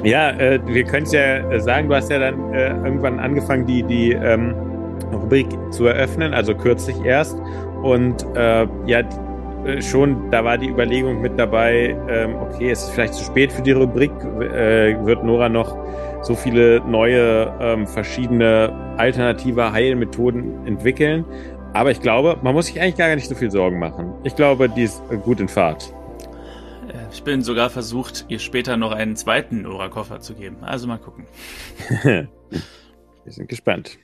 Ja, 0.05 0.31
äh, 0.31 0.61
wir 0.65 0.85
können 0.85 1.03
es 1.03 1.13
ja 1.13 1.59
sagen, 1.59 1.89
du 1.89 1.97
hast 1.97 2.11
ja 2.11 2.21
dann 2.21 2.55
äh, 2.55 2.69
irgendwann 2.69 3.19
angefangen, 3.19 3.67
die, 3.67 3.83
die 3.83 4.13
ähm, 4.13 4.55
Rubrik 5.13 5.49
zu 5.71 5.87
eröffnen, 5.87 6.33
also 6.33 6.55
kürzlich 6.55 7.05
erst. 7.05 7.37
Und 7.83 8.25
äh, 8.37 8.69
ja, 8.87 9.01
äh, 9.65 9.83
schon, 9.83 10.31
da 10.31 10.45
war 10.45 10.59
die 10.59 10.69
Überlegung 10.69 11.21
mit 11.21 11.39
dabei, 11.39 11.97
ähm, 12.09 12.37
okay, 12.37 12.71
es 12.71 12.85
ist 12.85 12.91
vielleicht 12.91 13.15
zu 13.15 13.25
spät 13.25 13.53
für 13.53 13.63
die 13.63 13.73
Rubrik, 13.73 14.13
äh, 14.41 14.97
wird 15.05 15.25
Nora 15.25 15.49
noch 15.49 15.77
so 16.23 16.35
viele 16.35 16.81
neue, 16.81 17.55
ähm, 17.61 17.87
verschiedene 17.87 18.95
alternative 18.97 19.73
Heilmethoden 19.73 20.67
entwickeln. 20.67 21.25
Aber 21.75 21.91
ich 21.91 22.01
glaube, 22.01 22.39
man 22.43 22.55
muss 22.55 22.67
sich 22.67 22.81
eigentlich 22.81 22.97
gar 22.97 23.15
nicht 23.15 23.29
so 23.29 23.35
viel 23.35 23.51
Sorgen 23.51 23.79
machen. 23.79 24.15
Ich 24.25 24.35
glaube, 24.35 24.69
die 24.69 24.83
ist 24.83 25.03
gut 25.25 25.41
in 25.41 25.49
Fahrt. 25.49 25.93
Äh, 26.89 26.95
ich 27.13 27.23
bin 27.23 27.43
sogar 27.43 27.71
versucht, 27.71 28.25
ihr 28.29 28.39
später 28.39 28.77
noch 28.77 28.93
einen 28.93 29.17
zweiten 29.17 29.63
Nora-Koffer 29.63 30.21
zu 30.21 30.35
geben. 30.35 30.59
Also 30.63 30.87
mal 30.87 30.99
gucken. 30.99 31.27
Wir 33.25 33.33
sind 33.33 33.49
gespannt. 33.49 33.99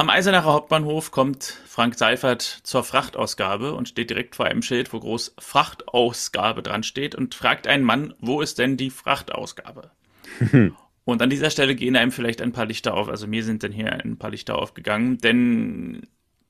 Am 0.00 0.08
Eisenacher 0.08 0.54
Hauptbahnhof 0.54 1.10
kommt 1.10 1.44
Frank 1.66 1.94
Seifert 1.94 2.40
zur 2.40 2.82
Frachtausgabe 2.84 3.74
und 3.74 3.86
steht 3.86 4.08
direkt 4.08 4.34
vor 4.34 4.46
einem 4.46 4.62
Schild, 4.62 4.94
wo 4.94 5.00
groß 5.00 5.34
Frachtausgabe 5.38 6.62
dran 6.62 6.82
steht 6.82 7.14
und 7.14 7.34
fragt 7.34 7.66
einen 7.66 7.84
Mann, 7.84 8.14
wo 8.18 8.40
ist 8.40 8.58
denn 8.58 8.78
die 8.78 8.88
Frachtausgabe? 8.88 9.90
und 11.04 11.22
an 11.22 11.30
dieser 11.30 11.50
Stelle 11.50 11.74
gehen 11.74 11.96
einem 11.96 12.12
vielleicht 12.12 12.42
ein 12.42 12.52
paar 12.52 12.66
Lichter 12.66 12.94
auf. 12.94 13.08
Also 13.08 13.26
mir 13.26 13.44
sind 13.44 13.62
dann 13.62 13.72
hier 13.72 13.92
ein 13.92 14.18
paar 14.18 14.30
Lichter 14.30 14.58
aufgegangen, 14.58 15.18
denn 15.18 16.02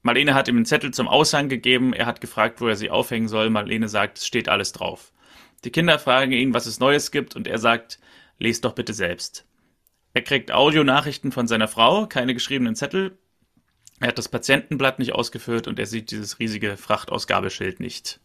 Marlene 0.02 0.34
hat 0.34 0.48
ihm 0.48 0.56
einen 0.56 0.66
Zettel 0.66 0.92
zum 0.92 1.08
Aushang 1.08 1.48
gegeben. 1.48 1.92
Er 1.92 2.06
hat 2.06 2.20
gefragt, 2.20 2.60
wo 2.60 2.68
er 2.68 2.76
sie 2.76 2.90
aufhängen 2.90 3.28
soll. 3.28 3.50
Marlene 3.50 3.88
sagt, 3.88 4.18
es 4.18 4.26
steht 4.26 4.48
alles 4.48 4.72
drauf. 4.72 5.12
Die 5.64 5.70
Kinder 5.70 5.98
fragen 5.98 6.32
ihn, 6.32 6.54
was 6.54 6.66
es 6.66 6.80
Neues 6.80 7.10
gibt 7.10 7.36
und 7.36 7.46
er 7.46 7.58
sagt, 7.58 7.98
lest 8.38 8.64
doch 8.64 8.74
bitte 8.74 8.94
selbst. 8.94 9.44
Er 10.14 10.22
kriegt 10.22 10.52
Audionachrichten 10.52 11.32
von 11.32 11.46
seiner 11.46 11.68
Frau, 11.68 12.06
keine 12.06 12.34
geschriebenen 12.34 12.74
Zettel, 12.74 13.18
er 14.00 14.08
hat 14.08 14.18
das 14.18 14.30
Patientenblatt 14.30 14.98
nicht 14.98 15.12
ausgefüllt 15.12 15.68
und 15.68 15.78
er 15.78 15.84
sieht 15.84 16.10
dieses 16.10 16.38
riesige 16.38 16.78
Frachtausgabeschild 16.78 17.80
nicht. 17.80 18.18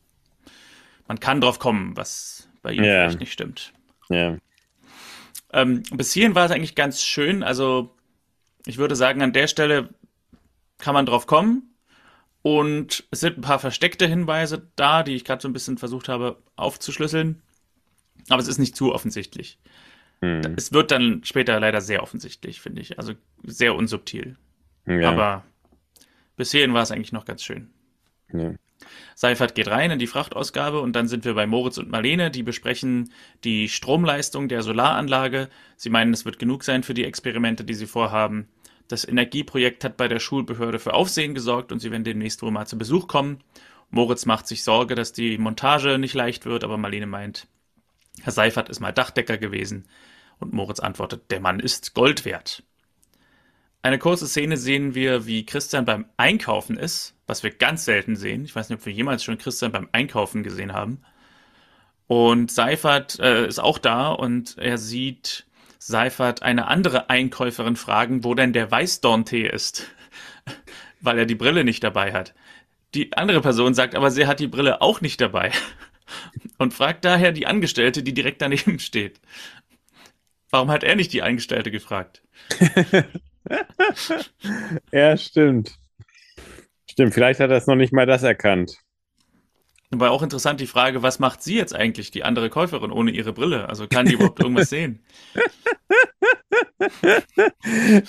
Man 1.07 1.19
kann 1.19 1.41
drauf 1.41 1.59
kommen, 1.59 1.95
was 1.97 2.47
bei 2.61 2.71
ihm 2.71 2.83
Ja. 2.83 3.01
vielleicht 3.03 3.19
nicht 3.19 3.33
stimmt. 3.33 3.73
Ja. 4.09 4.37
Ähm, 5.55 5.83
bis 5.91 6.11
hierhin 6.11 6.35
war 6.35 6.45
es 6.45 6.51
eigentlich 6.51 6.75
ganz 6.75 7.01
schön. 7.01 7.41
Also 7.41 7.95
ich 8.65 8.77
würde 8.77 8.95
sagen, 8.95 9.21
an 9.21 9.31
der 9.31 9.47
Stelle 9.47 9.89
kann 10.77 10.93
man 10.93 11.05
drauf 11.05 11.27
kommen. 11.27 11.71
Und 12.41 13.07
es 13.09 13.21
sind 13.21 13.39
ein 13.39 13.41
paar 13.41 13.57
versteckte 13.57 14.05
Hinweise 14.05 14.69
da, 14.75 15.01
die 15.01 15.15
ich 15.15 15.23
gerade 15.23 15.41
so 15.41 15.47
ein 15.47 15.53
bisschen 15.53 15.77
versucht 15.79 16.09
habe 16.09 16.43
aufzuschlüsseln. 16.57 17.41
Aber 18.29 18.41
es 18.41 18.49
ist 18.49 18.59
nicht 18.59 18.75
zu 18.75 18.93
offensichtlich. 18.93 19.57
Hm. 20.21 20.41
Es 20.57 20.73
wird 20.73 20.91
dann 20.91 21.23
später 21.23 21.59
leider 21.59 21.79
sehr 21.81 22.03
offensichtlich, 22.03 22.59
finde 22.59 22.81
ich. 22.81 22.99
Also 22.99 23.13
sehr 23.43 23.75
unsubtil. 23.75 24.35
ja. 24.85 25.09
Aber 25.09 25.43
bis 26.35 26.51
hierhin 26.51 26.73
war 26.73 26.83
es 26.83 26.91
eigentlich 26.91 27.13
noch 27.13 27.25
ganz 27.25 27.43
schön. 27.43 27.71
ja. 28.31 28.53
Seifert 29.17 29.55
geht 29.55 29.69
rein 29.69 29.91
in 29.91 29.99
die 29.99 30.07
Frachtausgabe 30.07 30.81
und 30.81 30.93
dann 30.93 31.07
sind 31.07 31.23
wir 31.23 31.33
bei 31.33 31.47
Moritz 31.47 31.77
und 31.77 31.89
Marlene, 31.89 32.29
die 32.29 32.43
besprechen 32.43 33.13
die 33.45 33.69
Stromleistung 33.69 34.49
der 34.49 34.61
Solaranlage. 34.61 35.49
Sie 35.77 35.89
meinen, 35.89 36.13
es 36.13 36.25
wird 36.25 36.37
genug 36.37 36.65
sein 36.65 36.83
für 36.83 36.93
die 36.93 37.05
Experimente, 37.05 37.63
die 37.63 37.75
sie 37.75 37.87
vorhaben. 37.87 38.49
Das 38.89 39.07
Energieprojekt 39.07 39.85
hat 39.85 39.95
bei 39.95 40.09
der 40.09 40.19
Schulbehörde 40.19 40.79
für 40.79 40.93
Aufsehen 40.93 41.33
gesorgt 41.33 41.71
und 41.71 41.79
sie 41.79 41.91
werden 41.91 42.03
demnächst 42.03 42.41
wohl 42.41 42.51
mal 42.51 42.67
zu 42.67 42.77
Besuch 42.77 43.07
kommen. 43.07 43.39
Moritz 43.89 44.25
macht 44.25 44.47
sich 44.47 44.63
Sorge, 44.63 44.95
dass 44.95 45.13
die 45.13 45.37
Montage 45.37 45.97
nicht 45.97 46.13
leicht 46.13 46.45
wird, 46.45 46.65
aber 46.65 46.77
Marlene 46.77 47.07
meint, 47.07 47.47
Herr 48.21 48.33
Seifert 48.33 48.67
ist 48.67 48.81
mal 48.81 48.91
Dachdecker 48.91 49.37
gewesen. 49.37 49.87
Und 50.39 50.51
Moritz 50.51 50.81
antwortet, 50.81 51.31
der 51.31 51.39
Mann 51.39 51.61
ist 51.61 51.93
Gold 51.93 52.25
wert. 52.25 52.63
Eine 53.81 53.97
kurze 53.97 54.27
Szene 54.27 54.57
sehen 54.57 54.93
wir, 54.93 55.25
wie 55.25 55.45
Christian 55.45 55.85
beim 55.85 56.05
Einkaufen 56.17 56.75
ist, 56.75 57.14
was 57.27 57.43
wir 57.43 57.51
ganz 57.51 57.85
selten 57.85 58.15
sehen. 58.15 58.45
Ich 58.45 58.55
weiß 58.55 58.69
nicht, 58.69 58.79
ob 58.79 58.85
wir 58.85 58.93
jemals 58.93 59.23
schon 59.23 59.37
Christian 59.37 59.71
beim 59.71 59.89
Einkaufen 59.91 60.43
gesehen 60.43 60.73
haben. 60.73 61.01
Und 62.07 62.51
Seifert 62.51 63.19
äh, 63.19 63.47
ist 63.47 63.59
auch 63.59 63.79
da 63.79 64.09
und 64.09 64.57
er 64.57 64.77
sieht 64.77 65.45
Seifert 65.79 66.43
eine 66.43 66.67
andere 66.67 67.09
Einkäuferin 67.09 67.75
fragen, 67.75 68.23
wo 68.23 68.33
denn 68.35 68.53
der 68.53 68.69
Weißdorntee 68.69 69.47
ist, 69.47 69.87
weil 71.01 71.19
er 71.19 71.25
die 71.25 71.35
Brille 71.35 71.63
nicht 71.63 71.83
dabei 71.83 72.13
hat. 72.13 72.33
Die 72.93 73.15
andere 73.17 73.41
Person 73.41 73.73
sagt 73.73 73.95
aber, 73.95 74.11
sie 74.11 74.27
hat 74.27 74.39
die 74.39 74.47
Brille 74.47 74.81
auch 74.81 75.01
nicht 75.01 75.19
dabei 75.19 75.51
und 76.57 76.73
fragt 76.73 77.05
daher 77.05 77.31
die 77.31 77.47
Angestellte, 77.47 78.03
die 78.03 78.13
direkt 78.13 78.41
daneben 78.41 78.79
steht. 78.79 79.19
Warum 80.49 80.71
hat 80.71 80.83
er 80.83 80.95
nicht 80.95 81.11
die 81.11 81.21
Angestellte 81.21 81.71
gefragt? 81.71 82.21
ja, 84.91 85.17
stimmt. 85.17 85.77
Stimmt, 86.95 87.13
vielleicht 87.13 87.41
hat 87.41 87.49
er 87.49 87.57
es 87.57 87.67
noch 87.67 87.75
nicht 87.75 87.91
mal 87.91 88.05
das 88.05 88.23
erkannt. 88.23 88.77
War 89.91 90.11
auch 90.11 90.23
interessant 90.23 90.61
die 90.61 90.65
Frage, 90.65 91.03
was 91.03 91.19
macht 91.19 91.43
sie 91.43 91.57
jetzt 91.57 91.75
eigentlich, 91.75 92.09
die 92.09 92.23
andere 92.23 92.49
Käuferin, 92.49 92.89
ohne 92.89 93.11
ihre 93.11 93.33
Brille? 93.33 93.67
Also 93.67 93.85
kann 93.85 94.05
die 94.05 94.13
überhaupt 94.13 94.39
irgendwas 94.39 94.69
sehen? 94.69 95.03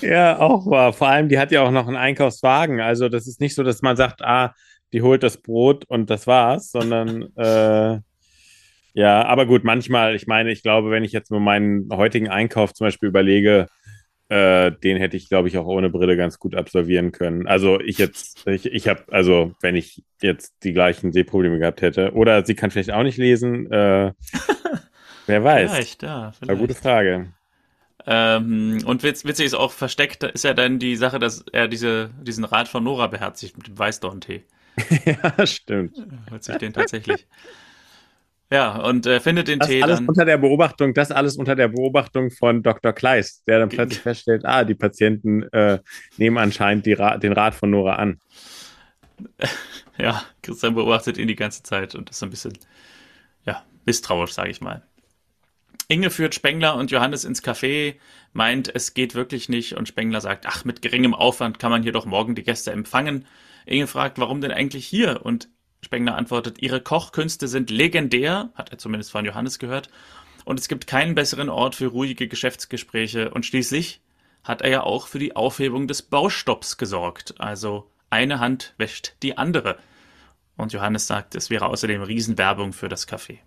Ja, 0.00 0.38
auch 0.38 0.66
wahr. 0.66 0.92
Vor 0.92 1.08
allem, 1.08 1.28
die 1.28 1.38
hat 1.38 1.50
ja 1.50 1.62
auch 1.62 1.72
noch 1.72 1.88
einen 1.88 1.96
Einkaufswagen. 1.96 2.80
Also, 2.80 3.08
das 3.08 3.26
ist 3.26 3.40
nicht 3.40 3.56
so, 3.56 3.64
dass 3.64 3.82
man 3.82 3.96
sagt, 3.96 4.22
ah, 4.22 4.54
die 4.92 5.02
holt 5.02 5.24
das 5.24 5.38
Brot 5.38 5.84
und 5.88 6.10
das 6.10 6.28
war's, 6.28 6.70
sondern 6.70 7.22
äh, 7.36 7.98
ja, 8.94 9.24
aber 9.24 9.46
gut, 9.46 9.64
manchmal, 9.64 10.14
ich 10.14 10.28
meine, 10.28 10.52
ich 10.52 10.62
glaube, 10.62 10.90
wenn 10.90 11.02
ich 11.02 11.12
jetzt 11.12 11.32
nur 11.32 11.40
meinen 11.40 11.88
heutigen 11.92 12.28
Einkauf 12.28 12.72
zum 12.72 12.86
Beispiel 12.86 13.08
überlege, 13.08 13.66
äh, 14.28 14.72
den 14.72 14.96
hätte 14.96 15.16
ich, 15.16 15.28
glaube 15.28 15.48
ich, 15.48 15.56
auch 15.56 15.66
ohne 15.66 15.90
Brille 15.90 16.16
ganz 16.16 16.38
gut 16.38 16.54
absolvieren 16.54 17.12
können. 17.12 17.46
Also 17.46 17.80
ich 17.80 17.98
jetzt, 17.98 18.46
ich, 18.46 18.66
ich 18.66 18.88
habe, 18.88 19.04
also 19.10 19.54
wenn 19.60 19.76
ich 19.76 20.02
jetzt 20.20 20.64
die 20.64 20.72
gleichen 20.72 21.12
Sehprobleme 21.12 21.58
gehabt 21.58 21.82
hätte, 21.82 22.12
oder 22.12 22.44
sie 22.44 22.54
kann 22.54 22.70
vielleicht 22.70 22.90
auch 22.90 23.04
nicht 23.04 23.18
lesen, 23.18 23.70
äh, 23.70 24.12
wer 25.26 25.44
weiß. 25.44 25.72
Vielleicht, 25.72 26.02
ja. 26.02 26.32
Eine 26.40 26.56
gute 26.56 26.74
Vielleicht. 26.74 26.82
Frage. 26.82 27.32
Ähm, 28.08 28.78
und 28.84 29.02
witz, 29.02 29.24
witzig 29.24 29.46
ist 29.46 29.54
auch 29.54 29.72
versteckt, 29.72 30.22
ist 30.22 30.44
ja 30.44 30.54
dann 30.54 30.78
die 30.78 30.96
Sache, 30.96 31.18
dass 31.18 31.44
er 31.52 31.66
diese, 31.66 32.10
diesen 32.22 32.44
Rat 32.44 32.68
von 32.68 32.84
Nora 32.84 33.08
beherzigt 33.08 33.56
mit 33.56 33.66
dem 33.66 33.78
Weißdorntee. 33.78 34.44
ja, 35.04 35.46
stimmt. 35.46 36.04
Holt 36.30 36.44
sich 36.44 36.56
den 36.56 36.72
tatsächlich. 36.72 37.26
Ja, 38.50 38.76
und 38.76 39.06
äh, 39.06 39.18
findet 39.20 39.48
den 39.48 39.58
Das 39.58 39.68
Tee 39.68 39.82
alles 39.82 39.98
dann. 39.98 40.08
unter 40.08 40.24
der 40.24 40.38
Beobachtung, 40.38 40.94
das 40.94 41.10
alles 41.10 41.36
unter 41.36 41.56
der 41.56 41.68
Beobachtung 41.68 42.30
von 42.30 42.62
Dr. 42.62 42.92
Kleist, 42.92 43.46
der 43.48 43.58
dann 43.58 43.68
plötzlich 43.68 44.00
feststellt, 44.00 44.44
ah, 44.44 44.62
die 44.64 44.76
Patienten 44.76 45.42
äh, 45.52 45.80
nehmen 46.16 46.38
anscheinend 46.38 46.86
die 46.86 46.92
Ra 46.92 47.18
den 47.18 47.32
Rat 47.32 47.54
von 47.54 47.70
Nora 47.70 47.96
an. 47.96 48.20
Ja, 49.98 50.22
Christian 50.42 50.74
beobachtet 50.74 51.16
ihn 51.16 51.26
die 51.26 51.36
ganze 51.36 51.62
Zeit 51.62 51.94
und 51.94 52.10
ist 52.10 52.22
ein 52.22 52.28
bisschen, 52.28 52.52
ja, 53.46 53.64
misstrauisch, 53.86 54.32
sage 54.32 54.50
ich 54.50 54.60
mal. 54.60 54.82
Inge 55.88 56.10
führt 56.10 56.34
Spengler 56.34 56.74
und 56.76 56.90
Johannes 56.90 57.24
ins 57.24 57.42
Café, 57.42 57.94
meint, 58.34 58.74
es 58.74 58.92
geht 58.92 59.14
wirklich 59.14 59.48
nicht 59.48 59.74
und 59.74 59.88
Spengler 59.88 60.20
sagt, 60.20 60.44
ach, 60.46 60.66
mit 60.66 60.82
geringem 60.82 61.14
Aufwand 61.14 61.58
kann 61.58 61.70
man 61.70 61.82
hier 61.82 61.92
doch 61.92 62.04
morgen 62.04 62.34
die 62.34 62.42
Gäste 62.42 62.72
empfangen. 62.72 63.24
Inge 63.64 63.86
fragt, 63.86 64.18
warum 64.18 64.42
denn 64.42 64.50
eigentlich 64.50 64.86
hier? 64.86 65.24
Und 65.24 65.48
Spengler 65.82 66.16
antwortet, 66.16 66.60
ihre 66.60 66.80
Kochkünste 66.80 67.48
sind 67.48 67.70
legendär, 67.70 68.50
hat 68.54 68.70
er 68.70 68.78
zumindest 68.78 69.10
von 69.10 69.24
Johannes 69.24 69.58
gehört, 69.58 69.90
und 70.46 70.60
es 70.60 70.68
gibt 70.68 70.86
keinen 70.86 71.16
besseren 71.16 71.48
Ort 71.48 71.74
für 71.74 71.88
ruhige 71.88 72.28
Geschäftsgespräche 72.28 73.30
und 73.30 73.44
schließlich 73.44 74.00
hat 74.44 74.62
er 74.62 74.70
ja 74.70 74.82
auch 74.84 75.08
für 75.08 75.18
die 75.18 75.34
Aufhebung 75.34 75.88
des 75.88 76.02
Baustopps 76.02 76.76
gesorgt. 76.76 77.34
Also 77.38 77.90
eine 78.10 78.38
Hand 78.38 78.72
wäscht 78.78 79.14
die 79.24 79.36
andere. 79.36 79.76
Und 80.56 80.72
Johannes 80.72 81.08
sagt, 81.08 81.34
es 81.34 81.50
wäre 81.50 81.66
außerdem 81.66 82.00
Riesenwerbung 82.00 82.72
für 82.72 82.88
das 82.88 83.08
Café. 83.08 83.38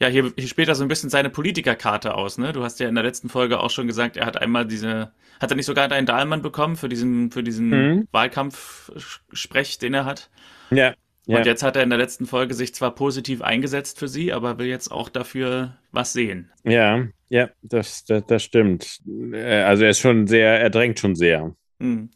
Ja, 0.00 0.08
hier, 0.08 0.32
hier 0.36 0.48
spielt 0.48 0.68
er 0.68 0.74
so 0.74 0.82
ein 0.82 0.88
bisschen 0.88 1.10
seine 1.10 1.28
Politikerkarte 1.28 2.14
aus, 2.14 2.38
ne? 2.38 2.52
Du 2.52 2.62
hast 2.64 2.80
ja 2.80 2.88
in 2.88 2.94
der 2.94 3.04
letzten 3.04 3.28
Folge 3.28 3.60
auch 3.60 3.70
schon 3.70 3.86
gesagt, 3.86 4.16
er 4.16 4.24
hat 4.24 4.36
einmal 4.38 4.66
diese, 4.66 5.12
hat 5.38 5.50
er 5.50 5.56
nicht 5.56 5.66
sogar 5.66 5.88
deinen 5.88 6.06
Dahlmann 6.06 6.40
bekommen 6.40 6.76
für 6.76 6.88
diesen, 6.88 7.30
für 7.30 7.42
diesen 7.42 7.68
mhm. 7.68 8.08
Wahlkampfsprech, 8.10 9.78
den 9.78 9.92
er 9.92 10.06
hat? 10.06 10.30
Ja. 10.70 10.94
Ja. 11.28 11.38
Und 11.38 11.46
jetzt 11.46 11.64
hat 11.64 11.74
er 11.74 11.82
in 11.82 11.90
der 11.90 11.98
letzten 11.98 12.24
Folge 12.24 12.54
sich 12.54 12.72
zwar 12.72 12.94
positiv 12.94 13.42
eingesetzt 13.42 13.98
für 13.98 14.06
sie, 14.06 14.32
aber 14.32 14.58
will 14.58 14.68
jetzt 14.68 14.92
auch 14.92 15.08
dafür 15.08 15.76
was 15.90 16.12
sehen. 16.12 16.52
Ja, 16.62 17.08
ja, 17.28 17.50
das, 17.62 18.04
das, 18.04 18.24
das 18.26 18.44
stimmt. 18.44 19.00
Äh, 19.32 19.62
also 19.62 19.82
er 19.82 19.90
ist 19.90 19.98
schon 19.98 20.28
sehr, 20.28 20.60
er 20.60 20.70
drängt 20.70 21.00
schon 21.00 21.16
sehr. 21.16 21.52
Hm. 21.80 22.10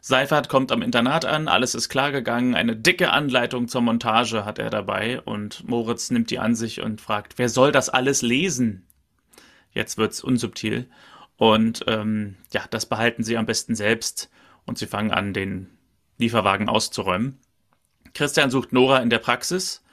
Seifert 0.00 0.48
kommt 0.48 0.72
am 0.72 0.82
Internat 0.82 1.24
an, 1.24 1.48
alles 1.48 1.74
ist 1.76 1.88
klar 1.88 2.12
gegangen, 2.12 2.54
eine 2.54 2.76
dicke 2.76 3.10
Anleitung 3.10 3.66
zur 3.68 3.82
Montage 3.82 4.44
hat 4.44 4.58
er 4.58 4.70
dabei 4.70 5.20
und 5.20 5.68
Moritz 5.68 6.10
nimmt 6.10 6.30
die 6.30 6.38
an 6.38 6.54
sich 6.54 6.80
und 6.80 7.00
fragt, 7.00 7.38
wer 7.38 7.48
soll 7.48 7.72
das 7.72 7.88
alles 7.88 8.22
lesen? 8.22 8.86
Jetzt 9.72 9.98
wird's 9.98 10.22
unsubtil. 10.22 10.88
Und 11.36 11.84
ähm, 11.86 12.36
ja, 12.52 12.64
das 12.70 12.86
behalten 12.86 13.22
sie 13.22 13.36
am 13.36 13.46
besten 13.46 13.74
selbst 13.74 14.30
und 14.64 14.78
sie 14.78 14.86
fangen 14.86 15.10
an, 15.10 15.32
den 15.32 15.75
Lieferwagen 16.18 16.68
auszuräumen. 16.68 17.38
Christian 18.14 18.50
sucht 18.50 18.72
Nora 18.72 18.98
in 18.98 19.10
der 19.10 19.18
Praxis 19.18 19.84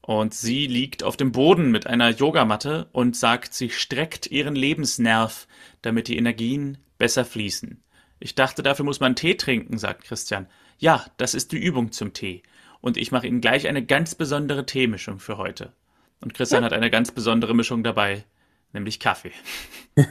und 0.00 0.34
sie 0.34 0.66
liegt 0.66 1.04
auf 1.04 1.16
dem 1.16 1.32
Boden 1.32 1.70
mit 1.70 1.86
einer 1.86 2.10
Yogamatte 2.10 2.88
und 2.92 3.16
sagt, 3.16 3.54
sie 3.54 3.70
streckt 3.70 4.26
ihren 4.26 4.56
Lebensnerv, 4.56 5.46
damit 5.80 6.08
die 6.08 6.16
Energien 6.16 6.78
besser 6.98 7.24
fließen. 7.24 7.82
Ich 8.18 8.34
dachte, 8.34 8.62
dafür 8.62 8.84
muss 8.84 9.00
man 9.00 9.16
Tee 9.16 9.34
trinken, 9.34 9.78
sagt 9.78 10.04
Christian. 10.04 10.48
Ja, 10.78 11.06
das 11.16 11.34
ist 11.34 11.52
die 11.52 11.58
Übung 11.58 11.92
zum 11.92 12.12
Tee. 12.12 12.42
Und 12.80 12.96
ich 12.96 13.12
mache 13.12 13.28
Ihnen 13.28 13.40
gleich 13.40 13.68
eine 13.68 13.84
ganz 13.84 14.14
besondere 14.14 14.66
Teemischung 14.66 15.20
für 15.20 15.38
heute. 15.38 15.72
Und 16.20 16.34
Christian 16.34 16.64
hat 16.64 16.72
eine 16.72 16.90
ganz 16.90 17.12
besondere 17.12 17.54
Mischung 17.54 17.84
dabei 17.84 18.24
nämlich 18.72 19.00
Kaffee. 19.00 19.32
ich 19.96 20.06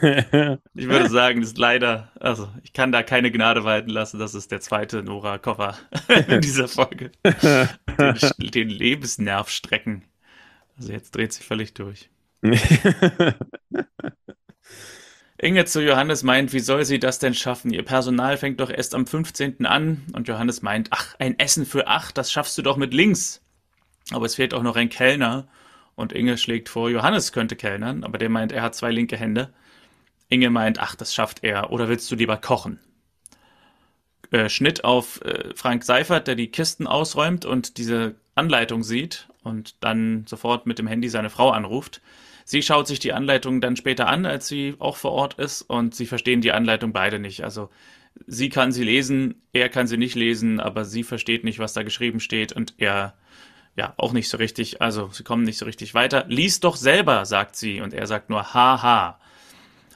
würde 0.87 1.09
sagen, 1.09 1.41
das 1.41 1.51
ist 1.51 1.57
leider, 1.57 2.11
also 2.19 2.49
ich 2.63 2.73
kann 2.73 2.91
da 2.91 3.03
keine 3.03 3.31
Gnade 3.31 3.63
walten 3.63 3.89
lassen, 3.89 4.19
das 4.19 4.35
ist 4.35 4.51
der 4.51 4.61
zweite 4.61 5.03
Nora 5.03 5.37
Koffer 5.37 5.77
in 6.27 6.41
dieser 6.41 6.67
Folge. 6.67 7.11
Den, 7.23 8.51
den 8.51 8.69
Lebensnerv 8.69 9.49
strecken. 9.49 10.03
Also 10.77 10.91
jetzt 10.93 11.15
dreht 11.15 11.33
sich 11.33 11.45
völlig 11.45 11.73
durch. 11.73 12.09
Inge 15.37 15.65
zu 15.65 15.83
Johannes 15.83 16.21
meint, 16.21 16.53
wie 16.53 16.59
soll 16.59 16.85
sie 16.85 16.99
das 16.99 17.17
denn 17.17 17.33
schaffen? 17.33 17.73
Ihr 17.73 17.83
Personal 17.83 18.37
fängt 18.37 18.59
doch 18.59 18.69
erst 18.69 18.93
am 18.93 19.07
15. 19.07 19.65
an. 19.65 20.03
Und 20.13 20.27
Johannes 20.27 20.61
meint, 20.61 20.89
ach, 20.91 21.15
ein 21.17 21.39
Essen 21.39 21.65
für 21.65 21.87
acht, 21.87 22.15
das 22.17 22.31
schaffst 22.31 22.55
du 22.59 22.61
doch 22.61 22.77
mit 22.77 22.93
links. 22.93 23.41
Aber 24.11 24.27
es 24.27 24.35
fehlt 24.35 24.53
auch 24.53 24.61
noch 24.61 24.75
ein 24.75 24.89
Kellner. 24.89 25.47
Und 26.01 26.13
Inge 26.13 26.39
schlägt 26.39 26.67
vor, 26.67 26.89
Johannes 26.89 27.31
könnte 27.31 27.55
kellnern, 27.55 28.03
aber 28.03 28.17
der 28.17 28.29
meint, 28.29 28.51
er 28.51 28.63
hat 28.63 28.73
zwei 28.73 28.89
linke 28.91 29.17
Hände. 29.17 29.53
Inge 30.29 30.49
meint, 30.49 30.79
ach, 30.79 30.95
das 30.95 31.13
schafft 31.13 31.43
er. 31.43 31.71
Oder 31.71 31.89
willst 31.89 32.09
du 32.09 32.15
lieber 32.15 32.37
kochen? 32.37 32.79
Äh, 34.31 34.49
Schnitt 34.49 34.83
auf 34.83 35.21
äh, 35.21 35.53
Frank 35.55 35.83
Seifert, 35.83 36.27
der 36.27 36.33
die 36.33 36.47
Kisten 36.47 36.87
ausräumt 36.87 37.45
und 37.45 37.77
diese 37.77 38.15
Anleitung 38.33 38.81
sieht 38.81 39.27
und 39.43 39.75
dann 39.83 40.25
sofort 40.27 40.65
mit 40.65 40.79
dem 40.79 40.87
Handy 40.87 41.07
seine 41.07 41.29
Frau 41.29 41.51
anruft. 41.51 42.01
Sie 42.45 42.63
schaut 42.63 42.87
sich 42.87 42.97
die 42.97 43.13
Anleitung 43.13 43.61
dann 43.61 43.75
später 43.75 44.07
an, 44.07 44.25
als 44.25 44.47
sie 44.47 44.75
auch 44.79 44.97
vor 44.97 45.11
Ort 45.11 45.35
ist 45.35 45.61
und 45.61 45.93
sie 45.93 46.07
verstehen 46.07 46.41
die 46.41 46.51
Anleitung 46.51 46.93
beide 46.93 47.19
nicht. 47.19 47.43
Also 47.43 47.69
sie 48.25 48.49
kann 48.49 48.71
sie 48.71 48.83
lesen, 48.83 49.35
er 49.53 49.69
kann 49.69 49.85
sie 49.85 49.97
nicht 49.97 50.15
lesen, 50.15 50.59
aber 50.59 50.83
sie 50.83 51.03
versteht 51.03 51.43
nicht, 51.43 51.59
was 51.59 51.73
da 51.73 51.83
geschrieben 51.83 52.19
steht 52.19 52.53
und 52.53 52.73
er 52.79 53.13
ja, 53.75 53.93
auch 53.97 54.11
nicht 54.11 54.29
so 54.29 54.37
richtig, 54.37 54.81
also 54.81 55.09
sie 55.11 55.23
kommen 55.23 55.43
nicht 55.43 55.57
so 55.57 55.65
richtig 55.65 55.93
weiter. 55.93 56.25
Lies 56.27 56.59
doch 56.59 56.75
selber, 56.75 57.25
sagt 57.25 57.55
sie, 57.55 57.81
und 57.81 57.93
er 57.93 58.07
sagt 58.07 58.29
nur 58.29 58.53
haha. 58.53 59.19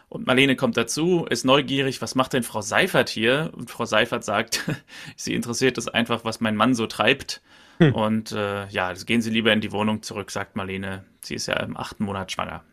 Und 0.07 0.27
Marlene 0.27 0.55
kommt 0.55 0.77
dazu, 0.77 1.25
ist 1.29 1.43
neugierig, 1.43 2.01
was 2.01 2.15
macht 2.15 2.33
denn 2.33 2.43
Frau 2.43 2.61
Seifert 2.61 3.09
hier? 3.09 3.51
Und 3.53 3.69
Frau 3.69 3.85
Seifert 3.85 4.23
sagt, 4.23 4.63
sie 5.15 5.33
interessiert 5.33 5.77
es 5.77 5.87
einfach, 5.87 6.23
was 6.23 6.39
mein 6.39 6.55
Mann 6.55 6.73
so 6.73 6.87
treibt. 6.87 7.41
Hm. 7.79 7.93
Und 7.93 8.31
äh, 8.31 8.67
ja, 8.67 8.93
gehen 8.93 9.21
Sie 9.21 9.29
lieber 9.29 9.51
in 9.51 9.59
die 9.59 9.73
Wohnung 9.73 10.01
zurück, 10.03 10.31
sagt 10.31 10.55
Marlene. 10.55 11.03
Sie 11.21 11.35
ist 11.35 11.47
ja 11.47 11.55
im 11.57 11.75
achten 11.75 12.05
Monat 12.05 12.31
schwanger. 12.31 12.63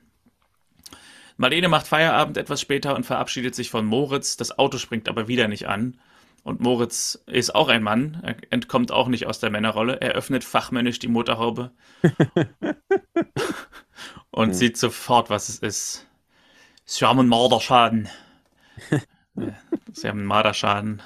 Marlene 1.37 1.69
macht 1.69 1.89
Feierabend 1.89 2.37
etwas 2.37 2.61
später 2.61 2.95
und 2.95 3.05
verabschiedet 3.05 3.57
sich 3.57 3.71
von 3.71 3.85
Moritz. 3.85 4.37
Das 4.37 4.57
Auto 4.59 4.79
springt 4.79 5.09
aber 5.09 5.27
wieder 5.27 5.49
nicht 5.49 5.67
an. 5.67 5.99
Und 6.45 6.61
Moritz 6.61 7.23
ist 7.27 7.55
auch 7.55 7.69
ein 7.69 7.83
Mann, 7.83 8.21
er 8.23 8.37
entkommt 8.51 8.91
auch 8.91 9.07
nicht 9.07 9.27
aus 9.27 9.39
der 9.39 9.51
Männerrolle. 9.51 10.01
Er 10.01 10.13
öffnet 10.13 10.43
fachmännisch 10.43 10.99
die 10.99 11.09
Motorhaube 11.09 11.71
und 14.31 14.49
mhm. 14.49 14.55
sieht 14.55 14.77
sofort, 14.77 15.31
was 15.31 15.49
es 15.49 15.59
ist. 15.59 16.09
Sie 16.85 17.05
haben 17.05 17.21
einen 17.21 17.29
Marderschaden. 17.29 18.09
Sie 19.93 20.09
haben 20.09 20.19
einen 20.19 20.27
Marderschaden. 20.27 21.01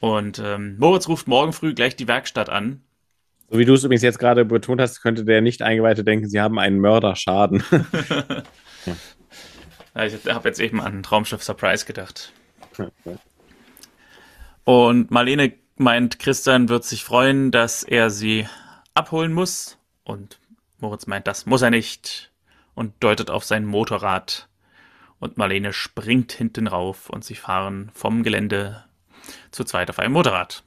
Und 0.00 0.38
ähm, 0.38 0.76
Moritz 0.78 1.06
ruft 1.08 1.28
morgen 1.28 1.52
früh 1.52 1.74
gleich 1.74 1.96
die 1.96 2.08
Werkstatt 2.08 2.48
an. 2.48 2.82
So 3.50 3.58
wie 3.58 3.64
du 3.64 3.74
es 3.74 3.84
übrigens 3.84 4.02
jetzt 4.02 4.18
gerade 4.18 4.44
betont 4.44 4.80
hast, 4.80 5.02
könnte 5.02 5.24
der 5.24 5.40
Nicht-Eingeweihte 5.40 6.02
denken, 6.02 6.28
sie 6.28 6.40
haben 6.40 6.58
einen 6.58 6.80
Mörderschaden. 6.80 7.62
ja. 9.94 10.04
ich 10.04 10.26
habe 10.26 10.48
jetzt 10.48 10.60
eben 10.60 10.80
an 10.80 11.02
Traumschiff 11.02 11.42
Surprise 11.42 11.84
gedacht. 11.84 12.32
Und 14.66 15.12
Marlene 15.12 15.52
meint, 15.76 16.18
Christian 16.18 16.68
wird 16.68 16.82
sich 16.82 17.04
freuen, 17.04 17.52
dass 17.52 17.84
er 17.84 18.10
sie 18.10 18.48
abholen 18.94 19.32
muss. 19.32 19.78
Und 20.02 20.40
Moritz 20.80 21.06
meint, 21.06 21.28
das 21.28 21.46
muss 21.46 21.62
er 21.62 21.70
nicht. 21.70 22.32
Und 22.74 22.92
deutet 22.98 23.30
auf 23.30 23.44
sein 23.44 23.64
Motorrad. 23.64 24.48
Und 25.20 25.38
Marlene 25.38 25.72
springt 25.72 26.32
hinten 26.32 26.66
rauf 26.66 27.08
und 27.08 27.24
sie 27.24 27.36
fahren 27.36 27.92
vom 27.94 28.24
Gelände 28.24 28.84
zu 29.52 29.62
zweit 29.62 29.88
auf 29.88 30.00
einem 30.00 30.14
Motorrad. 30.14 30.64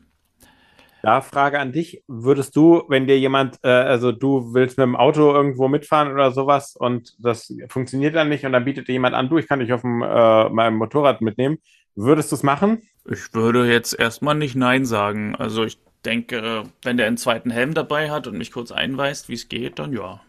Ja, 1.03 1.19
Frage 1.19 1.59
an 1.59 1.73
dich. 1.73 2.01
Würdest 2.07 2.55
du, 2.55 2.83
wenn 2.87 3.05
dir 3.05 3.19
jemand, 3.19 3.57
äh, 3.63 3.67
also 3.67 4.13
du 4.13 4.53
willst 4.53 4.77
mit 4.77 4.85
dem 4.85 4.95
Auto 4.95 5.33
irgendwo 5.33 5.67
mitfahren 5.67 6.13
oder 6.13 6.31
sowas 6.31 6.73
und 6.73 7.15
das 7.19 7.53
funktioniert 7.67 8.15
dann 8.15 8.29
nicht 8.29 8.45
und 8.45 8.53
dann 8.53 8.63
bietet 8.63 8.87
dir 8.87 8.93
jemand 8.93 9.13
an, 9.13 9.27
du, 9.27 9.37
ich 9.37 9.47
kann 9.47 9.59
dich 9.59 9.73
auf 9.73 9.81
dem, 9.81 10.01
äh, 10.01 10.49
meinem 10.49 10.77
Motorrad 10.77 11.19
mitnehmen, 11.19 11.57
würdest 11.99 12.31
du 12.31 12.35
es 12.35 12.43
machen? 12.43 12.81
Ich 13.09 13.33
würde 13.33 13.71
jetzt 13.71 13.97
erstmal 13.97 14.35
nicht 14.35 14.55
Nein 14.55 14.85
sagen. 14.85 15.35
Also 15.35 15.63
ich 15.63 15.77
denke, 16.05 16.63
wenn 16.83 16.97
der 16.97 17.07
einen 17.07 17.17
zweiten 17.17 17.51
Helm 17.51 17.73
dabei 17.73 18.09
hat 18.09 18.27
und 18.27 18.37
mich 18.37 18.51
kurz 18.51 18.71
einweist, 18.71 19.29
wie 19.29 19.33
es 19.33 19.49
geht, 19.49 19.79
dann 19.79 19.93
ja. 19.93 20.21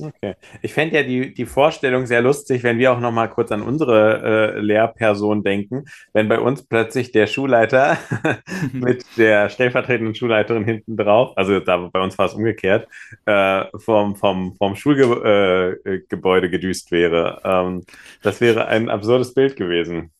Okay. 0.00 0.34
Ich 0.62 0.74
fände 0.74 0.96
ja 0.96 1.02
die, 1.02 1.34
die 1.34 1.46
Vorstellung 1.46 2.06
sehr 2.06 2.20
lustig, 2.20 2.62
wenn 2.62 2.78
wir 2.78 2.92
auch 2.92 3.00
noch 3.00 3.10
mal 3.10 3.26
kurz 3.26 3.50
an 3.50 3.62
unsere 3.62 4.54
äh, 4.54 4.60
Lehrperson 4.60 5.42
denken, 5.42 5.86
wenn 6.12 6.28
bei 6.28 6.38
uns 6.38 6.62
plötzlich 6.62 7.10
der 7.10 7.26
Schulleiter 7.26 7.98
mit 8.72 9.04
der 9.16 9.48
stellvertretenden 9.48 10.14
Schulleiterin 10.14 10.64
hinten 10.64 10.96
drauf, 10.96 11.36
also 11.36 11.58
da 11.60 11.88
bei 11.92 12.00
uns 12.00 12.16
war 12.18 12.26
es 12.26 12.34
umgekehrt, 12.34 12.86
äh, 13.26 13.64
vom, 13.76 14.14
vom, 14.14 14.54
vom 14.56 14.76
Schulgebäude 14.76 16.46
äh, 16.46 16.50
gedüst 16.50 16.92
wäre. 16.92 17.40
Ähm, 17.44 17.84
das 18.22 18.40
wäre 18.40 18.66
ein 18.66 18.90
absurdes 18.90 19.34
Bild 19.34 19.56
gewesen. 19.56 20.12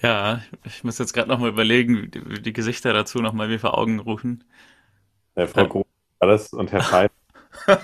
Ja, 0.00 0.42
ich 0.64 0.84
muss 0.84 0.98
jetzt 0.98 1.12
gerade 1.12 1.28
nochmal 1.28 1.50
überlegen, 1.50 2.10
die, 2.10 2.42
die, 2.42 2.52
Gesichter 2.52 2.92
dazu 2.92 3.18
nochmal 3.18 3.50
wie 3.50 3.58
vor 3.58 3.76
Augen 3.76 3.98
rufen. 3.98 4.44
Herr 5.34 5.48
Frau 5.48 5.66
Groß 5.66 5.86
alles 6.20 6.52
und 6.52 6.70
Herr 6.72 6.82
Feit. 6.82 7.12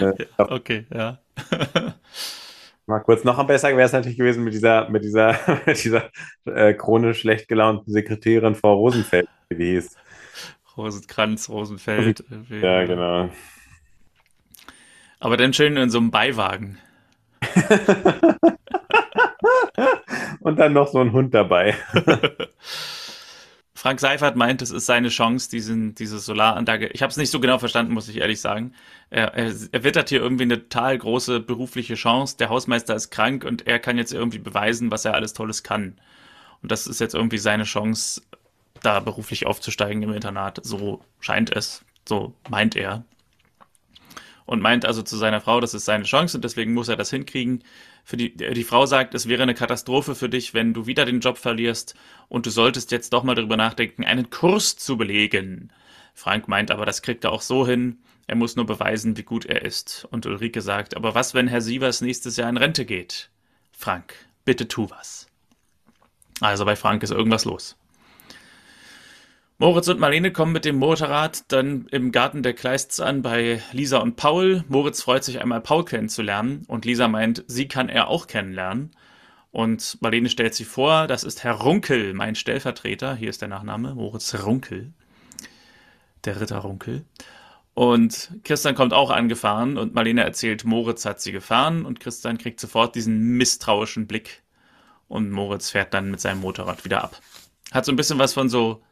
äh, 0.00 0.24
okay, 0.38 0.86
ja. 0.92 1.18
Mal 2.86 3.00
kurz 3.00 3.24
noch 3.24 3.42
besser 3.46 3.68
wäre 3.70 3.86
es 3.86 3.92
natürlich 3.92 4.18
gewesen 4.18 4.44
mit 4.44 4.52
dieser, 4.52 4.88
mit 4.90 5.04
dieser, 5.04 5.38
mit 5.66 5.82
dieser 5.82 6.10
äh, 6.44 6.74
chronisch 6.74 7.20
schlecht 7.20 7.48
gelaunten 7.48 7.90
Sekretärin 7.90 8.54
Frau 8.54 8.74
Rosenfeld, 8.74 9.28
wie 9.48 9.72
hieß. 9.72 9.96
Rosenkranz, 10.76 11.48
Rosenfeld. 11.48 12.24
Ja, 12.50 12.84
genau. 12.84 13.30
Aber 15.18 15.36
dann 15.36 15.52
schön 15.54 15.76
in 15.76 15.88
so 15.88 15.98
einem 15.98 16.10
Beiwagen. 16.10 16.78
Und 20.40 20.58
dann 20.58 20.72
noch 20.72 20.88
so 20.88 21.00
ein 21.00 21.12
Hund 21.12 21.34
dabei. 21.34 21.74
Frank 23.84 24.00
Seifert 24.00 24.34
meint, 24.34 24.62
es 24.62 24.70
ist 24.70 24.86
seine 24.86 25.08
Chance, 25.08 25.50
diesen, 25.50 25.94
diese 25.94 26.18
Solaranlage. 26.18 26.88
Ich 26.88 27.02
habe 27.02 27.10
es 27.10 27.18
nicht 27.18 27.30
so 27.30 27.38
genau 27.38 27.58
verstanden, 27.58 27.92
muss 27.92 28.08
ich 28.08 28.16
ehrlich 28.18 28.40
sagen. 28.40 28.72
Er, 29.10 29.34
er, 29.34 29.52
er 29.72 29.84
wittert 29.84 30.08
hier 30.08 30.20
irgendwie 30.20 30.44
eine 30.44 30.60
total 30.68 30.96
große 30.96 31.40
berufliche 31.40 31.94
Chance. 31.94 32.36
Der 32.38 32.48
Hausmeister 32.48 32.94
ist 32.94 33.10
krank 33.10 33.44
und 33.44 33.66
er 33.66 33.78
kann 33.78 33.98
jetzt 33.98 34.14
irgendwie 34.14 34.38
beweisen, 34.38 34.90
was 34.90 35.04
er 35.04 35.12
alles 35.14 35.34
Tolles 35.34 35.64
kann. 35.64 35.98
Und 36.62 36.72
das 36.72 36.86
ist 36.86 36.98
jetzt 36.98 37.14
irgendwie 37.14 37.36
seine 37.36 37.64
Chance, 37.64 38.22
da 38.80 39.00
beruflich 39.00 39.44
aufzusteigen 39.44 40.02
im 40.02 40.14
Internat. 40.14 40.60
So 40.62 41.02
scheint 41.20 41.54
es. 41.54 41.84
So 42.08 42.32
meint 42.48 42.76
er. 42.76 43.04
Und 44.46 44.60
meint 44.60 44.84
also 44.84 45.02
zu 45.02 45.16
seiner 45.16 45.40
Frau, 45.40 45.60
das 45.60 45.72
ist 45.72 45.86
seine 45.86 46.04
Chance 46.04 46.36
und 46.36 46.44
deswegen 46.44 46.74
muss 46.74 46.88
er 46.88 46.96
das 46.96 47.10
hinkriegen. 47.10 47.64
Für 48.04 48.18
die, 48.18 48.36
die 48.36 48.64
Frau 48.64 48.84
sagt, 48.84 49.14
es 49.14 49.26
wäre 49.26 49.42
eine 49.42 49.54
Katastrophe 49.54 50.14
für 50.14 50.28
dich, 50.28 50.52
wenn 50.52 50.74
du 50.74 50.86
wieder 50.86 51.06
den 51.06 51.20
Job 51.20 51.38
verlierst 51.38 51.94
und 52.28 52.44
du 52.44 52.50
solltest 52.50 52.92
jetzt 52.92 53.14
doch 53.14 53.22
mal 53.22 53.34
darüber 53.34 53.56
nachdenken, 53.56 54.04
einen 54.04 54.28
Kurs 54.28 54.76
zu 54.76 54.98
belegen. 54.98 55.72
Frank 56.12 56.46
meint 56.46 56.70
aber, 56.70 56.84
das 56.84 57.00
kriegt 57.00 57.24
er 57.24 57.32
auch 57.32 57.40
so 57.40 57.66
hin. 57.66 57.98
Er 58.26 58.36
muss 58.36 58.56
nur 58.56 58.66
beweisen, 58.66 59.16
wie 59.16 59.22
gut 59.22 59.46
er 59.46 59.62
ist. 59.62 60.06
Und 60.10 60.26
Ulrike 60.26 60.60
sagt, 60.60 60.96
aber 60.96 61.14
was, 61.14 61.34
wenn 61.34 61.48
Herr 61.48 61.60
Sievers 61.60 62.00
nächstes 62.00 62.36
Jahr 62.36 62.48
in 62.48 62.56
Rente 62.56 62.84
geht? 62.84 63.30
Frank, 63.72 64.14
bitte 64.44 64.68
tu 64.68 64.88
was. 64.90 65.26
Also 66.40 66.64
bei 66.64 66.76
Frank 66.76 67.02
ist 67.02 67.10
irgendwas 67.10 67.44
los. 67.44 67.76
Moritz 69.58 69.86
und 69.86 70.00
Marlene 70.00 70.32
kommen 70.32 70.52
mit 70.52 70.64
dem 70.64 70.76
Motorrad 70.76 71.44
dann 71.52 71.86
im 71.92 72.10
Garten 72.10 72.42
der 72.42 72.54
Kleists 72.54 72.98
an 72.98 73.22
bei 73.22 73.62
Lisa 73.70 73.98
und 73.98 74.16
Paul. 74.16 74.64
Moritz 74.68 75.02
freut 75.02 75.22
sich 75.22 75.40
einmal 75.40 75.60
Paul 75.60 75.84
kennenzulernen 75.84 76.64
und 76.66 76.84
Lisa 76.84 77.06
meint, 77.06 77.44
sie 77.46 77.68
kann 77.68 77.88
er 77.88 78.08
auch 78.08 78.26
kennenlernen. 78.26 78.90
Und 79.52 79.98
Marlene 80.00 80.28
stellt 80.28 80.56
sie 80.56 80.64
vor, 80.64 81.06
das 81.06 81.22
ist 81.22 81.44
Herr 81.44 81.52
Runkel, 81.52 82.14
mein 82.14 82.34
Stellvertreter. 82.34 83.14
Hier 83.14 83.30
ist 83.30 83.42
der 83.42 83.48
Nachname, 83.48 83.94
Moritz 83.94 84.34
Runkel. 84.44 84.92
Der 86.24 86.40
Ritter 86.40 86.58
Runkel. 86.58 87.04
Und 87.74 88.32
Christian 88.42 88.74
kommt 88.74 88.92
auch 88.92 89.10
angefahren 89.10 89.78
und 89.78 89.94
Marlene 89.94 90.24
erzählt, 90.24 90.64
Moritz 90.64 91.04
hat 91.04 91.20
sie 91.20 91.30
gefahren 91.30 91.84
und 91.84 92.00
Christian 92.00 92.38
kriegt 92.38 92.58
sofort 92.58 92.96
diesen 92.96 93.36
misstrauischen 93.36 94.08
Blick 94.08 94.42
und 95.06 95.30
Moritz 95.30 95.70
fährt 95.70 95.94
dann 95.94 96.10
mit 96.10 96.20
seinem 96.20 96.40
Motorrad 96.40 96.84
wieder 96.84 97.04
ab. 97.04 97.20
Hat 97.70 97.84
so 97.84 97.92
ein 97.92 97.96
bisschen 97.96 98.18
was 98.18 98.34
von 98.34 98.48
so 98.48 98.82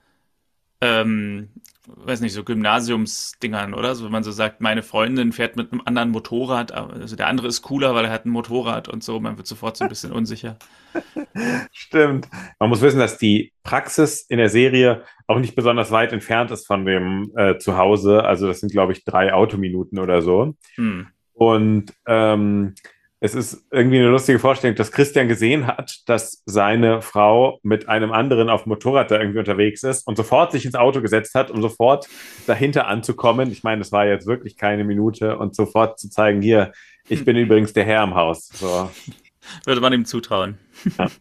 ähm, 0.83 1.49
weiß 1.87 2.20
nicht, 2.20 2.33
so 2.33 2.43
Gymnasiumsdingern, 2.45 3.72
oder? 3.72 3.95
So, 3.95 4.05
wenn 4.05 4.12
man 4.12 4.24
so 4.24 4.33
sagt, 4.33 4.61
meine 4.61 4.83
Freundin 4.83 5.33
fährt 5.33 5.57
mit 5.57 5.72
einem 5.72 5.83
anderen 5.85 6.11
Motorrad, 6.11 6.72
also 6.72 7.16
der 7.16 7.28
andere 7.28 7.47
ist 7.47 7.62
cooler, 7.62 7.95
weil 7.95 8.05
er 8.05 8.11
hat 8.11 8.26
ein 8.26 8.30
Motorrad 8.30 8.89
und 8.89 9.03
so, 9.05 9.20
man 9.20 9.37
wird 9.37 9.47
sofort 9.47 9.76
so 9.76 9.85
ein 9.85 9.89
bisschen 9.89 10.12
unsicher. 10.12 10.57
Stimmt. 11.72 12.28
Man 12.59 12.68
muss 12.68 12.83
wissen, 12.83 12.99
dass 12.99 13.16
die 13.16 13.53
Praxis 13.62 14.22
in 14.28 14.39
der 14.39 14.49
Serie 14.49 15.05
auch 15.28 15.39
nicht 15.39 15.55
besonders 15.55 15.91
weit 15.93 16.12
entfernt 16.12 16.51
ist 16.51 16.66
von 16.66 16.85
dem 16.85 17.33
äh, 17.37 17.59
Zuhause. 17.59 18.24
Also 18.24 18.49
das 18.49 18.61
sind, 18.61 18.72
glaube 18.72 18.93
ich, 18.93 19.05
drei 19.05 19.33
Autominuten 19.33 19.99
oder 19.99 20.20
so. 20.20 20.55
Hm. 20.74 21.07
Und 21.33 21.95
ähm, 22.07 22.74
es 23.25 23.37
ist 23.37 23.64
irgendwie 23.70 23.99
eine 23.99 24.09
lustige 24.09 24.41
Vorstellung, 24.41 24.75
dass 24.75 24.91
Christian 24.91 25.29
gesehen 25.29 25.68
hat, 25.68 26.01
dass 26.07 26.43
seine 26.45 27.03
Frau 27.03 27.61
mit 27.62 27.89
einem 27.89 28.11
anderen 28.11 28.51
auf 28.51 28.64
dem 28.64 28.70
Motorrad 28.70 29.12
da 29.12 29.20
irgendwie 29.20 29.39
unterwegs 29.39 29.85
ist 29.85 30.05
und 30.09 30.16
sofort 30.16 30.51
sich 30.51 30.64
ins 30.64 30.75
Auto 30.75 31.01
gesetzt 31.01 31.37
hat, 31.37 31.49
um 31.49 31.62
sofort 31.62 32.09
dahinter 32.49 32.89
anzukommen. 32.89 33.53
Ich 33.53 33.62
meine, 33.62 33.79
das 33.79 33.93
war 33.93 34.07
jetzt 34.07 34.27
wirklich 34.27 34.57
keine 34.57 34.83
Minute 34.83 35.39
und 35.39 35.55
sofort 35.55 36.01
zu 36.01 36.11
zeigen, 36.11 36.43
hier, 36.43 36.73
ich 37.09 37.25
bin 37.25 37.37
übrigens 37.37 37.73
der 37.73 37.85
Herr 37.85 38.03
im 38.03 38.16
Haus. 38.16 38.49
So. 38.49 38.91
Würde 39.66 39.81
man 39.81 39.93
ihm 39.93 40.05
zutrauen. 40.05 40.59
Ja. 40.99 41.07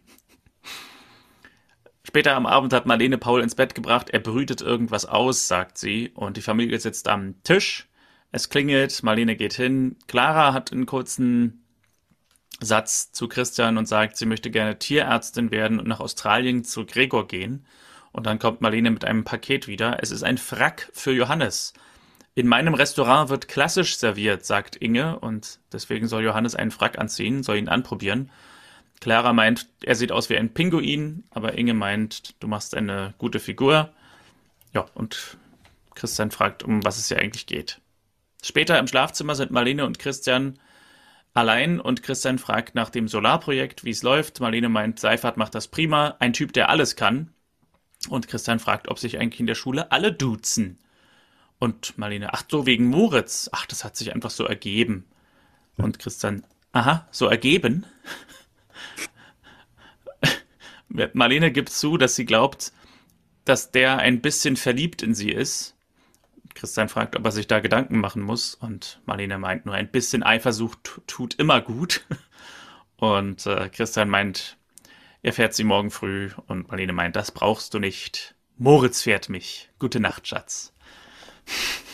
Später 2.04 2.34
am 2.34 2.46
Abend 2.46 2.72
hat 2.72 2.84
Marlene 2.84 3.16
Paul 3.16 3.42
ins 3.42 3.54
Bett 3.54 3.76
gebracht. 3.76 4.10
Er 4.10 4.18
brütet 4.18 4.60
irgendwas 4.60 5.06
aus, 5.06 5.46
sagt 5.46 5.78
sie. 5.78 6.10
Und 6.14 6.36
die 6.36 6.42
Familie 6.42 6.80
sitzt 6.80 7.06
am 7.06 7.40
Tisch. 7.44 7.88
Es 8.32 8.48
klingelt, 8.48 9.04
Marlene 9.04 9.36
geht 9.36 9.52
hin. 9.52 9.96
Clara 10.08 10.52
hat 10.52 10.72
einen 10.72 10.86
kurzen 10.86 11.61
Satz 12.64 13.12
zu 13.12 13.28
Christian 13.28 13.78
und 13.78 13.86
sagt, 13.86 14.16
sie 14.16 14.26
möchte 14.26 14.50
gerne 14.50 14.78
Tierärztin 14.78 15.50
werden 15.50 15.78
und 15.78 15.88
nach 15.88 16.00
Australien 16.00 16.64
zu 16.64 16.86
Gregor 16.86 17.28
gehen. 17.28 17.66
Und 18.12 18.26
dann 18.26 18.38
kommt 18.38 18.60
Marlene 18.60 18.90
mit 18.90 19.04
einem 19.04 19.24
Paket 19.24 19.68
wieder. 19.68 19.98
Es 20.02 20.10
ist 20.10 20.22
ein 20.22 20.38
Frack 20.38 20.90
für 20.92 21.12
Johannes. 21.12 21.72
In 22.34 22.46
meinem 22.46 22.74
Restaurant 22.74 23.28
wird 23.28 23.48
klassisch 23.48 23.96
serviert, 23.98 24.46
sagt 24.46 24.76
Inge, 24.76 25.18
und 25.18 25.58
deswegen 25.72 26.08
soll 26.08 26.24
Johannes 26.24 26.54
einen 26.54 26.70
Frack 26.70 26.98
anziehen, 26.98 27.42
soll 27.42 27.58
ihn 27.58 27.68
anprobieren. 27.68 28.30
Clara 29.00 29.32
meint, 29.32 29.68
er 29.82 29.96
sieht 29.96 30.12
aus 30.12 30.30
wie 30.30 30.38
ein 30.38 30.54
Pinguin, 30.54 31.24
aber 31.30 31.58
Inge 31.58 31.74
meint, 31.74 32.40
du 32.40 32.48
machst 32.48 32.74
eine 32.74 33.14
gute 33.18 33.40
Figur. 33.40 33.92
Ja, 34.72 34.86
und 34.94 35.36
Christian 35.94 36.30
fragt, 36.30 36.62
um 36.62 36.84
was 36.84 36.98
es 36.98 37.08
hier 37.08 37.18
eigentlich 37.18 37.46
geht. 37.46 37.80
Später 38.42 38.78
im 38.78 38.86
Schlafzimmer 38.86 39.34
sind 39.34 39.50
Marlene 39.50 39.84
und 39.84 39.98
Christian 39.98 40.58
allein 41.34 41.80
und 41.80 42.02
Christian 42.02 42.38
fragt 42.38 42.74
nach 42.74 42.90
dem 42.90 43.08
Solarprojekt, 43.08 43.84
wie 43.84 43.90
es 43.90 44.02
läuft. 44.02 44.40
Marlene 44.40 44.68
meint, 44.68 45.00
Seifert 45.00 45.36
macht 45.36 45.54
das 45.54 45.68
prima, 45.68 46.16
ein 46.18 46.32
Typ, 46.32 46.52
der 46.52 46.68
alles 46.68 46.96
kann. 46.96 47.32
Und 48.08 48.28
Christian 48.28 48.58
fragt, 48.58 48.88
ob 48.88 48.98
sich 48.98 49.18
eigentlich 49.18 49.40
in 49.40 49.46
der 49.46 49.54
Schule 49.54 49.92
alle 49.92 50.12
duzen. 50.12 50.78
Und 51.58 51.96
Marlene, 51.96 52.34
ach 52.34 52.44
so, 52.50 52.66
wegen 52.66 52.86
Moritz. 52.86 53.48
Ach, 53.52 53.66
das 53.66 53.84
hat 53.84 53.96
sich 53.96 54.12
einfach 54.14 54.30
so 54.30 54.44
ergeben. 54.44 55.06
Und 55.76 55.98
Christian, 55.98 56.44
aha, 56.72 57.06
so 57.12 57.26
ergeben? 57.26 57.86
Marlene 61.12 61.52
gibt 61.52 61.70
zu, 61.70 61.96
dass 61.96 62.16
sie 62.16 62.24
glaubt, 62.24 62.72
dass 63.44 63.70
der 63.70 63.98
ein 63.98 64.20
bisschen 64.20 64.56
verliebt 64.56 65.02
in 65.02 65.14
sie 65.14 65.30
ist 65.30 65.76
Christian 66.54 66.88
fragt, 66.88 67.16
ob 67.16 67.24
er 67.24 67.32
sich 67.32 67.46
da 67.46 67.60
Gedanken 67.60 67.98
machen 67.98 68.22
muss. 68.22 68.54
Und 68.54 69.00
Marlene 69.04 69.38
meint, 69.38 69.66
nur 69.66 69.74
ein 69.74 69.90
bisschen 69.90 70.22
Eifersucht 70.22 71.00
tut 71.06 71.34
immer 71.34 71.60
gut. 71.60 72.06
Und 72.96 73.46
äh, 73.46 73.68
Christian 73.68 74.08
meint, 74.08 74.56
er 75.22 75.32
fährt 75.32 75.54
sie 75.54 75.64
morgen 75.64 75.90
früh. 75.90 76.30
Und 76.46 76.68
Marlene 76.68 76.92
meint, 76.92 77.16
das 77.16 77.32
brauchst 77.32 77.74
du 77.74 77.78
nicht. 77.78 78.34
Moritz 78.58 79.02
fährt 79.02 79.28
mich. 79.28 79.70
Gute 79.78 80.00
Nacht, 80.00 80.28
Schatz. 80.28 80.72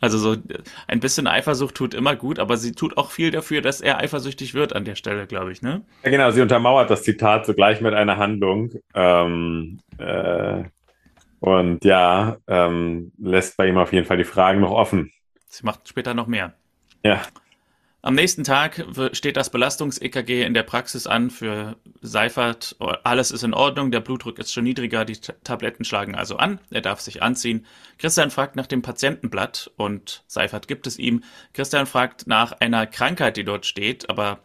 Also 0.00 0.18
so 0.18 0.36
ein 0.86 1.00
bisschen 1.00 1.26
Eifersucht 1.26 1.74
tut 1.74 1.94
immer 1.94 2.16
gut, 2.16 2.38
aber 2.38 2.56
sie 2.56 2.72
tut 2.72 2.96
auch 2.98 3.10
viel 3.10 3.30
dafür, 3.30 3.62
dass 3.62 3.80
er 3.80 3.98
eifersüchtig 3.98 4.54
wird 4.54 4.74
an 4.74 4.84
der 4.84 4.96
Stelle, 4.96 5.26
glaube 5.26 5.52
ich, 5.52 5.62
ne? 5.62 5.82
Ja, 6.02 6.10
genau, 6.10 6.30
sie 6.30 6.40
untermauert 6.42 6.90
das 6.90 7.04
Zitat 7.04 7.46
sogleich 7.46 7.80
mit 7.80 7.94
einer 7.94 8.16
Handlung. 8.16 8.72
Ähm, 8.94 9.78
äh, 9.98 10.64
und 11.42 11.84
ja, 11.84 12.36
ähm, 12.46 13.10
lässt 13.18 13.56
bei 13.56 13.66
ihm 13.66 13.76
auf 13.76 13.92
jeden 13.92 14.06
Fall 14.06 14.16
die 14.16 14.24
Fragen 14.24 14.60
noch 14.60 14.70
offen. 14.70 15.10
Sie 15.48 15.66
macht 15.66 15.88
später 15.88 16.14
noch 16.14 16.28
mehr. 16.28 16.54
Ja. 17.02 17.20
Am 18.00 18.14
nächsten 18.14 18.44
Tag 18.44 18.84
steht 19.12 19.36
das 19.36 19.50
Belastungs-EKG 19.50 20.44
in 20.44 20.54
der 20.54 20.62
Praxis 20.62 21.08
an 21.08 21.30
für 21.30 21.76
Seifert. 22.00 22.76
Alles 23.02 23.32
ist 23.32 23.42
in 23.42 23.54
Ordnung, 23.54 23.90
der 23.90 23.98
Blutdruck 23.98 24.38
ist 24.38 24.52
schon 24.52 24.62
niedriger, 24.64 25.04
die 25.04 25.20
Tabletten 25.20 25.84
schlagen 25.84 26.14
also 26.14 26.36
an, 26.36 26.60
er 26.70 26.80
darf 26.80 27.00
sich 27.00 27.22
anziehen. 27.22 27.66
Christian 27.98 28.30
fragt 28.30 28.54
nach 28.54 28.68
dem 28.68 28.82
Patientenblatt 28.82 29.72
und 29.76 30.22
Seifert 30.28 30.68
gibt 30.68 30.86
es 30.86 30.96
ihm. 30.98 31.24
Christian 31.54 31.86
fragt 31.86 32.28
nach 32.28 32.52
einer 32.52 32.86
Krankheit, 32.86 33.36
die 33.36 33.44
dort 33.44 33.66
steht, 33.66 34.08
aber 34.08 34.38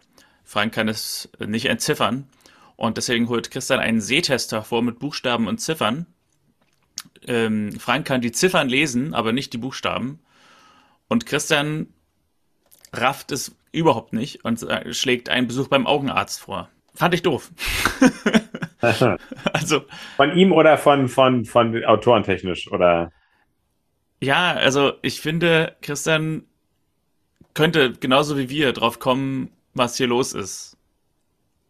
Frank 0.43 0.73
kann 0.73 0.87
es 0.87 1.29
nicht 1.39 1.67
entziffern. 1.67 2.27
Und 2.75 2.97
deswegen 2.97 3.29
holt 3.29 3.51
Christian 3.51 3.79
einen 3.79 4.01
Sehtest 4.01 4.51
hervor 4.51 4.81
mit 4.81 4.97
Buchstaben 4.97 5.47
und 5.47 5.59
Ziffern 5.59 6.07
ähm, 7.27 7.71
Frank 7.79 8.05
kann 8.05 8.21
die 8.21 8.31
Ziffern 8.31 8.69
lesen, 8.69 9.13
aber 9.13 9.31
nicht 9.31 9.53
die 9.53 9.57
Buchstaben. 9.57 10.19
Und 11.07 11.25
Christian 11.25 11.87
rafft 12.93 13.31
es 13.31 13.55
überhaupt 13.71 14.13
nicht 14.13 14.43
und 14.43 14.61
äh, 14.63 14.93
schlägt 14.93 15.29
einen 15.29 15.47
Besuch 15.47 15.67
beim 15.67 15.87
Augenarzt 15.87 16.41
vor. 16.41 16.69
Fand 16.93 17.13
ich 17.13 17.21
doof. 17.21 17.51
also 19.53 19.83
von 20.15 20.35
ihm 20.35 20.51
oder 20.51 20.77
von 20.77 21.07
von 21.07 21.45
von 21.45 21.85
Autoren 21.85 22.23
technisch 22.23 22.71
oder? 22.71 23.11
Ja, 24.19 24.53
also 24.53 24.93
ich 25.03 25.21
finde 25.21 25.75
Christian 25.81 26.43
könnte 27.53 27.93
genauso 27.93 28.37
wie 28.37 28.49
wir 28.49 28.73
drauf 28.73 28.99
kommen, 28.99 29.51
was 29.73 29.97
hier 29.97 30.07
los 30.07 30.33
ist. 30.33 30.77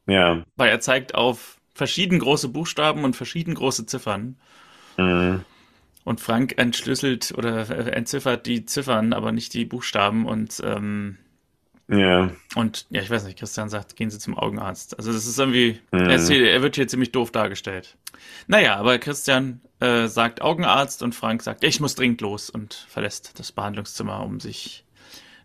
Ja. 0.05 0.43
Weil 0.55 0.69
er 0.69 0.79
zeigt 0.79 1.15
auf 1.15 1.57
verschieden 1.73 2.19
große 2.19 2.49
Buchstaben 2.49 3.03
und 3.03 3.15
verschieden 3.15 3.53
große 3.53 3.85
Ziffern. 3.85 4.37
Mhm. 4.97 5.43
Und 6.03 6.21
Frank 6.21 6.57
entschlüsselt 6.57 7.33
oder 7.37 7.69
entziffert 7.93 8.45
die 8.45 8.65
Ziffern, 8.65 9.13
aber 9.13 9.31
nicht 9.31 9.53
die 9.53 9.65
Buchstaben 9.65 10.25
und 10.25 10.61
ähm, 10.63 11.17
ja. 11.89 12.31
Und 12.55 12.85
ja, 12.89 13.01
ich 13.01 13.09
weiß 13.09 13.23
nicht, 13.23 13.39
Christian 13.39 13.69
sagt, 13.69 13.95
gehen 13.95 14.09
Sie 14.09 14.19
zum 14.19 14.37
Augenarzt. 14.37 14.97
Also 14.97 15.13
das 15.13 15.25
ist 15.25 15.39
irgendwie, 15.39 15.79
mhm. 15.91 15.99
er, 15.99 16.15
ist 16.15 16.29
hier, 16.29 16.49
er, 16.49 16.61
wird 16.61 16.75
hier 16.75 16.87
ziemlich 16.87 17.11
doof 17.11 17.31
dargestellt. 17.31 17.95
Naja, 18.47 18.75
aber 18.75 18.97
Christian 18.99 19.61
äh, 19.79 20.07
sagt 20.07 20.41
Augenarzt 20.41 21.01
und 21.01 21.15
Frank 21.15 21.43
sagt, 21.43 21.63
ich 21.63 21.79
muss 21.79 21.95
dringend 21.95 22.19
los 22.21 22.49
und 22.49 22.73
verlässt 22.89 23.39
das 23.39 23.53
Behandlungszimmer, 23.53 24.21
um 24.23 24.41
sich 24.41 24.83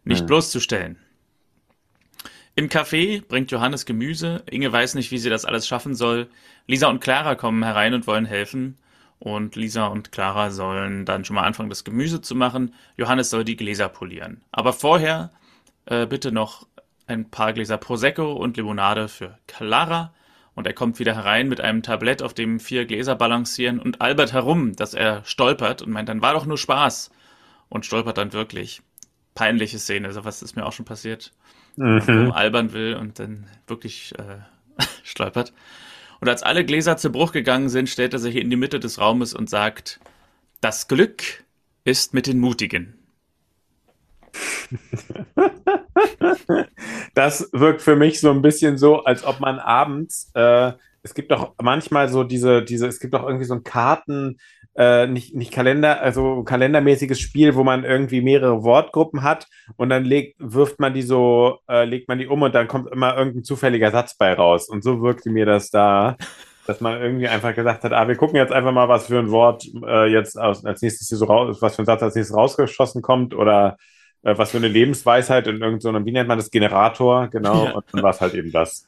nicht 0.05 0.23
mhm. 0.23 0.27
bloßzustellen. 0.27 0.99
Im 2.55 2.69
Café 2.69 3.23
bringt 3.27 3.51
Johannes 3.51 3.87
Gemüse. 3.87 4.43
Inge 4.51 4.71
weiß 4.71 4.95
nicht, 4.95 5.11
wie 5.11 5.19
sie 5.19 5.31
das 5.31 5.45
alles 5.45 5.67
schaffen 5.67 5.95
soll. 5.95 6.29
Lisa 6.67 6.89
und 6.89 7.01
Clara 7.01 7.35
kommen 7.35 7.63
herein 7.63 7.95
und 7.95 8.07
wollen 8.07 8.27
helfen. 8.27 8.79
Und 9.23 9.55
Lisa 9.55 9.87
und 9.87 10.11
Clara 10.11 10.51
sollen 10.51 11.05
dann 11.05 11.25
schon 11.25 11.37
mal 11.37 11.45
anfangen, 11.45 11.69
das 11.69 11.85
Gemüse 11.85 12.23
zu 12.23 12.35
machen. 12.35 12.75
Johannes 12.97 13.31
soll 13.31 13.45
die 13.45 13.55
Gläser 13.55 13.89
polieren. 13.89 14.43
Aber 14.51 14.73
vorher 14.73 15.31
äh, 15.87 16.07
bitte 16.07 16.33
noch 16.33 16.67
ein 17.07 17.31
paar 17.31 17.53
Gläser 17.53 17.79
Prosecco 17.79 18.33
und 18.33 18.57
Limonade 18.57 19.07
für 19.07 19.39
Clara. 19.47 20.13
Und 20.57 20.67
er 20.67 20.73
kommt 20.73 20.99
wieder 20.99 21.15
herein 21.15 21.49
mit 21.49 21.61
einem 21.61 21.85
Tablett, 21.85 22.21
auf 22.21 22.35
dem 22.35 22.59
vier 22.59 22.85
Gläser 22.85 23.15
balancieren 23.15 23.79
und 23.79 24.01
albert 24.01 24.33
herum, 24.33 24.75
dass 24.75 24.93
er 24.93 25.25
stolpert 25.25 25.83
und 25.83 25.93
meint, 25.93 26.09
dann 26.09 26.21
war 26.21 26.33
doch 26.33 26.45
nur 26.45 26.59
Spaß. 26.59 27.13
Und 27.69 27.87
stolpert 27.87 28.19
dann 28.19 28.33
wirklich. 28.33 28.83
Peinliche 29.37 29.79
Szene, 29.79 30.09
also 30.09 30.25
was 30.25 30.43
ist 30.43 30.57
mir 30.57 30.67
auch 30.67 30.73
schon 30.73 30.85
passiert. 30.85 31.33
Mhm. 31.77 32.33
albern 32.33 32.73
will 32.73 32.97
und 32.97 33.21
dann 33.21 33.47
wirklich 33.69 34.15
äh, 34.19 34.83
stolpert. 35.05 35.53
Und 36.23 36.29
als 36.29 36.45
alle 36.45 36.65
Gläser 36.65 36.97
zu 36.97 37.11
Bruch 37.11 37.33
gegangen 37.33 37.69
sind, 37.69 37.89
stellt 37.89 38.13
er 38.13 38.21
sich 38.21 38.37
in 38.37 38.49
die 38.49 38.55
Mitte 38.55 38.79
des 38.79 39.01
Raumes 39.01 39.35
und 39.35 39.51
sagt, 39.51 39.99
das 40.61 40.87
Glück 40.87 41.25
ist 41.83 42.15
mit 42.15 42.29
den 42.29 42.39
Mutigen. 42.39 42.97
das 47.15 47.51
wirkt 47.53 47.83
für 47.83 47.97
mich 47.97 48.21
so 48.21 48.31
ein 48.31 48.41
bisschen 48.41 48.79
so, 48.79 49.03
als 49.03 49.25
ob 49.25 49.41
man 49.41 49.59
abends, 49.59 50.31
äh, 50.35 50.71
es 51.03 51.15
gibt 51.15 51.33
doch 51.33 51.57
manchmal 51.61 52.09
so 52.09 52.23
diese, 52.23 52.63
diese, 52.63 52.87
es 52.87 53.01
gibt 53.01 53.15
doch 53.15 53.25
irgendwie 53.25 53.45
so 53.45 53.55
ein 53.55 53.65
Karten, 53.65 54.39
äh, 54.75 55.07
nicht, 55.07 55.35
nicht 55.35 55.53
Kalender, 55.53 56.01
also 56.01 56.43
kalendermäßiges 56.45 57.21
Spiel, 57.21 57.55
wo 57.55 57.65
man 57.65 57.85
irgendwie 57.85 58.23
mehrere 58.23 58.63
Wortgruppen 58.63 59.23
hat 59.23 59.47
und 59.77 59.91
dann 59.91 60.05
legt, 60.05 60.37
wirft 60.39 60.81
man 60.81 60.95
die 60.95 61.03
so, 61.03 61.59
äh, 61.69 61.85
legt 61.85 62.09
man 62.09 62.19
die 62.19 62.27
um 62.27 62.43
und 62.43 62.55
dann 62.55 62.69
kommt 62.69 62.91
immer 62.91 63.17
irgendein 63.17 63.45
zufälliger 63.45 63.91
Satz 63.91 64.17
bei 64.17 64.33
raus. 64.33 64.69
Und 64.69 64.83
so 64.83 65.03
wirkte 65.03 65.31
mir 65.31 65.45
das 65.45 65.71
da, 65.71 66.17
dass 66.67 66.81
man 66.81 67.01
irgendwie 67.01 67.29
einfach 67.29 67.55
gesagt 67.55 67.85
hat, 67.85 67.93
ah, 67.93 68.09
wir 68.09 68.17
gucken 68.17 68.37
jetzt 68.37 68.53
einfach 68.53 68.73
mal, 68.73 68.89
was 68.89 69.07
für 69.07 69.19
ein 69.19 69.31
Wort 69.31 69.65
äh, 69.87 70.07
jetzt 70.07 70.39
aus, 70.39 70.65
als 70.65 70.81
nächstes 70.81 71.09
hier 71.09 71.19
so 71.19 71.27
raus, 71.27 71.59
was 71.61 71.77
für 71.77 71.83
ein 71.83 71.87
Satz 71.87 72.03
als 72.03 72.15
nächstes 72.15 72.37
rausgeschossen 72.37 73.03
kommt 73.03 73.35
oder 73.35 73.77
äh, 74.23 74.39
was 74.39 74.53
für 74.53 74.59
eine 74.59 74.69
Lebensweisheit 74.69 75.47
in 75.49 75.61
irgendeinem, 75.61 76.07
wie 76.07 76.13
nennt 76.13 76.29
man 76.29 76.39
das, 76.39 76.51
Generator, 76.51 77.29
genau, 77.29 77.67
ja. 77.67 77.71
und 77.73 77.85
dann 77.93 78.03
war 78.03 78.11
es 78.11 78.21
halt 78.21 78.35
eben 78.35 78.53
das. 78.53 78.87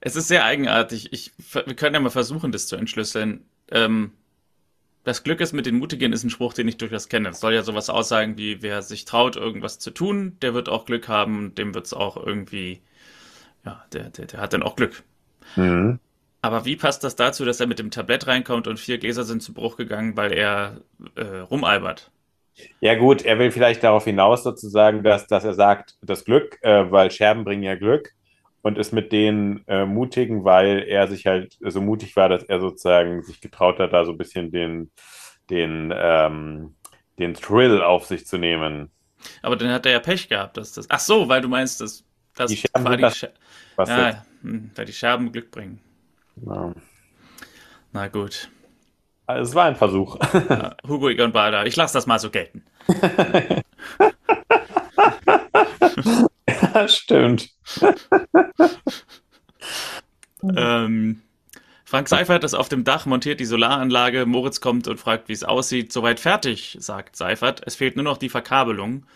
Es 0.00 0.16
ist 0.16 0.28
sehr 0.28 0.44
eigenartig. 0.44 1.12
Ich, 1.12 1.32
wir 1.52 1.74
können 1.74 1.94
ja 1.94 2.00
mal 2.00 2.10
versuchen, 2.10 2.52
das 2.52 2.66
zu 2.66 2.76
entschlüsseln. 2.76 3.44
Ähm, 3.70 4.12
das 5.10 5.24
Glück 5.24 5.40
ist 5.40 5.52
mit 5.52 5.66
den 5.66 5.78
Mutigen 5.78 6.12
ist 6.12 6.22
ein 6.22 6.30
Spruch, 6.30 6.54
den 6.54 6.68
ich 6.68 6.76
durchaus 6.76 7.08
kenne. 7.08 7.30
Es 7.30 7.40
soll 7.40 7.52
ja 7.52 7.64
sowas 7.64 7.90
aussagen 7.90 8.38
wie, 8.38 8.62
wer 8.62 8.80
sich 8.80 9.04
traut, 9.04 9.34
irgendwas 9.34 9.80
zu 9.80 9.90
tun, 9.90 10.36
der 10.40 10.54
wird 10.54 10.68
auch 10.68 10.84
Glück 10.84 11.08
haben, 11.08 11.52
dem 11.56 11.74
wird 11.74 11.86
es 11.86 11.92
auch 11.92 12.16
irgendwie, 12.16 12.80
ja, 13.64 13.84
der, 13.92 14.10
der, 14.10 14.26
der 14.26 14.40
hat 14.40 14.52
dann 14.52 14.62
auch 14.62 14.76
Glück. 14.76 15.02
Mhm. 15.56 15.98
Aber 16.42 16.64
wie 16.64 16.76
passt 16.76 17.02
das 17.02 17.16
dazu, 17.16 17.44
dass 17.44 17.58
er 17.58 17.66
mit 17.66 17.80
dem 17.80 17.90
Tablett 17.90 18.28
reinkommt 18.28 18.68
und 18.68 18.78
vier 18.78 18.98
Gläser 18.98 19.24
sind 19.24 19.42
zu 19.42 19.52
Bruch 19.52 19.76
gegangen, 19.76 20.16
weil 20.16 20.32
er 20.32 20.76
äh, 21.16 21.38
rumalbert? 21.38 22.12
Ja 22.80 22.94
gut, 22.94 23.22
er 23.22 23.40
will 23.40 23.50
vielleicht 23.50 23.82
darauf 23.82 24.04
hinaus 24.04 24.44
sozusagen, 24.44 25.02
dass, 25.02 25.26
dass 25.26 25.44
er 25.44 25.54
sagt, 25.54 25.96
das 26.02 26.24
Glück, 26.24 26.56
äh, 26.62 26.88
weil 26.88 27.10
Scherben 27.10 27.42
bringen 27.42 27.64
ja 27.64 27.74
Glück 27.74 28.12
und 28.62 28.78
ist 28.78 28.92
mit 28.92 29.12
denen 29.12 29.64
äh, 29.66 29.86
mutigen, 29.86 30.44
weil 30.44 30.84
er 30.86 31.08
sich 31.08 31.26
halt 31.26 31.56
so 31.60 31.80
mutig 31.80 32.16
war, 32.16 32.28
dass 32.28 32.42
er 32.42 32.60
sozusagen 32.60 33.22
sich 33.22 33.40
getraut 33.40 33.78
hat, 33.78 33.92
da 33.92 34.04
so 34.04 34.12
ein 34.12 34.18
bisschen 34.18 34.50
den, 34.50 34.90
den, 35.48 35.92
ähm, 35.96 36.74
den 37.18 37.34
Thrill 37.34 37.82
auf 37.82 38.06
sich 38.06 38.26
zu 38.26 38.38
nehmen. 38.38 38.90
Aber 39.42 39.56
dann 39.56 39.70
hat 39.70 39.86
er 39.86 39.92
ja 39.92 40.00
Pech 40.00 40.28
gehabt, 40.28 40.56
dass 40.56 40.72
das. 40.72 40.86
Ach 40.88 41.00
so, 41.00 41.28
weil 41.28 41.40
du 41.40 41.48
meinst, 41.48 41.80
dass 41.80 42.04
das 42.34 42.50
die 42.50 42.56
Scherben 42.56 42.84
war 42.84 42.96
die 42.96 43.02
das, 43.02 43.26
was 43.76 43.88
ja, 43.88 44.24
hm, 44.42 44.70
weil 44.74 44.84
die 44.86 44.92
Scherben 44.92 45.32
Glück 45.32 45.50
bringen. 45.50 45.80
Ja. 46.46 46.72
Na 47.92 48.08
gut. 48.08 48.48
Also, 49.26 49.50
es 49.50 49.54
war 49.54 49.66
ein 49.66 49.76
Versuch. 49.76 50.18
Ja, 50.48 50.76
Hugo 50.86 51.08
Egon 51.08 51.32
Bader, 51.32 51.66
ich 51.66 51.76
lasse 51.76 51.94
das 51.94 52.06
mal 52.06 52.18
so 52.18 52.30
gelten. 52.30 52.64
ja, 56.62 56.88
stimmt. 56.88 57.50
ähm, 60.42 61.22
Frank 61.84 62.08
Seifert 62.08 62.44
ist 62.44 62.54
auf 62.54 62.68
dem 62.68 62.84
Dach, 62.84 63.06
montiert 63.06 63.40
die 63.40 63.44
Solaranlage. 63.44 64.26
Moritz 64.26 64.60
kommt 64.60 64.86
und 64.86 65.00
fragt, 65.00 65.28
wie 65.28 65.32
es 65.32 65.44
aussieht. 65.44 65.92
Soweit 65.92 66.20
fertig, 66.20 66.76
sagt 66.78 67.16
Seifert. 67.16 67.62
Es 67.66 67.74
fehlt 67.74 67.96
nur 67.96 68.04
noch 68.04 68.16
die 68.16 68.28
Verkabelung. 68.28 69.06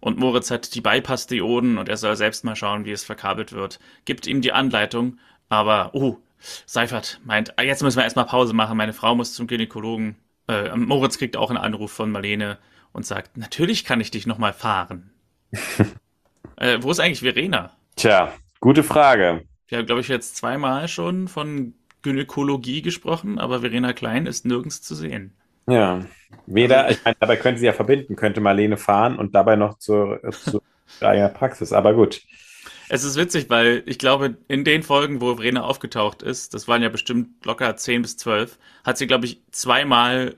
Und 0.00 0.18
Moritz 0.18 0.50
hat 0.50 0.74
die 0.74 0.80
Bypass-Dioden 0.80 1.78
und 1.78 1.88
er 1.88 1.96
soll 1.96 2.16
selbst 2.16 2.44
mal 2.44 2.56
schauen, 2.56 2.84
wie 2.84 2.92
es 2.92 3.04
verkabelt 3.04 3.52
wird. 3.52 3.80
Gibt 4.04 4.26
ihm 4.26 4.40
die 4.40 4.52
Anleitung, 4.52 5.18
aber, 5.48 5.90
oh, 5.94 6.18
Seifert 6.66 7.20
meint, 7.24 7.58
ah, 7.58 7.62
jetzt 7.62 7.82
müssen 7.82 7.96
wir 7.96 8.04
erstmal 8.04 8.26
Pause 8.26 8.54
machen. 8.54 8.76
Meine 8.76 8.92
Frau 8.92 9.14
muss 9.14 9.34
zum 9.34 9.46
Gynäkologen. 9.46 10.16
Äh, 10.48 10.76
Moritz 10.76 11.18
kriegt 11.18 11.36
auch 11.36 11.50
einen 11.50 11.58
Anruf 11.58 11.92
von 11.92 12.10
Marlene 12.10 12.58
und 12.92 13.04
sagt, 13.04 13.36
natürlich 13.36 13.84
kann 13.84 14.00
ich 14.00 14.10
dich 14.10 14.26
nochmal 14.26 14.52
fahren. 14.52 15.10
Äh, 16.56 16.78
wo 16.80 16.90
ist 16.90 17.00
eigentlich 17.00 17.20
Verena? 17.20 17.76
Tja, 17.96 18.32
gute 18.60 18.82
Frage. 18.82 19.42
Wir 19.68 19.78
haben, 19.78 19.86
glaube 19.86 20.00
ich, 20.00 20.08
jetzt 20.08 20.36
zweimal 20.36 20.88
schon 20.88 21.28
von 21.28 21.74
Gynäkologie 22.02 22.82
gesprochen, 22.82 23.38
aber 23.38 23.60
Verena 23.60 23.92
Klein 23.92 24.26
ist 24.26 24.46
nirgends 24.46 24.80
zu 24.82 24.94
sehen. 24.94 25.34
Ja, 25.68 26.06
weder, 26.46 26.90
ich 26.90 27.04
meine, 27.04 27.16
dabei 27.18 27.36
könnte 27.36 27.58
sie 27.60 27.66
ja 27.66 27.72
verbinden, 27.72 28.14
könnte 28.14 28.40
Marlene 28.40 28.76
fahren 28.76 29.18
und 29.18 29.34
dabei 29.34 29.56
noch 29.56 29.78
zur, 29.78 30.20
zur 30.30 30.62
Praxis, 31.34 31.72
aber 31.72 31.94
gut. 31.94 32.22
Es 32.88 33.02
ist 33.02 33.16
witzig, 33.16 33.50
weil 33.50 33.82
ich 33.86 33.98
glaube, 33.98 34.36
in 34.46 34.62
den 34.62 34.84
Folgen, 34.84 35.20
wo 35.20 35.34
Verena 35.34 35.64
aufgetaucht 35.64 36.22
ist, 36.22 36.54
das 36.54 36.68
waren 36.68 36.82
ja 36.82 36.88
bestimmt 36.88 37.44
locker 37.44 37.76
10 37.76 38.02
bis 38.02 38.16
12, 38.16 38.58
hat 38.84 38.96
sie, 38.96 39.08
glaube 39.08 39.26
ich, 39.26 39.42
zweimal 39.50 40.36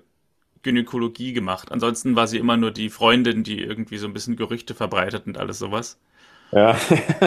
Gynäkologie 0.62 1.34
gemacht. 1.34 1.70
Ansonsten 1.70 2.16
war 2.16 2.26
sie 2.26 2.38
immer 2.38 2.56
nur 2.56 2.70
die 2.70 2.88
Freundin, 2.88 3.44
die 3.44 3.60
irgendwie 3.60 3.98
so 3.98 4.06
ein 4.06 4.14
bisschen 4.14 4.36
Gerüchte 4.36 4.74
verbreitet 4.74 5.26
und 5.26 5.36
alles 5.36 5.58
sowas. 5.58 5.98
Ja. 6.52 6.76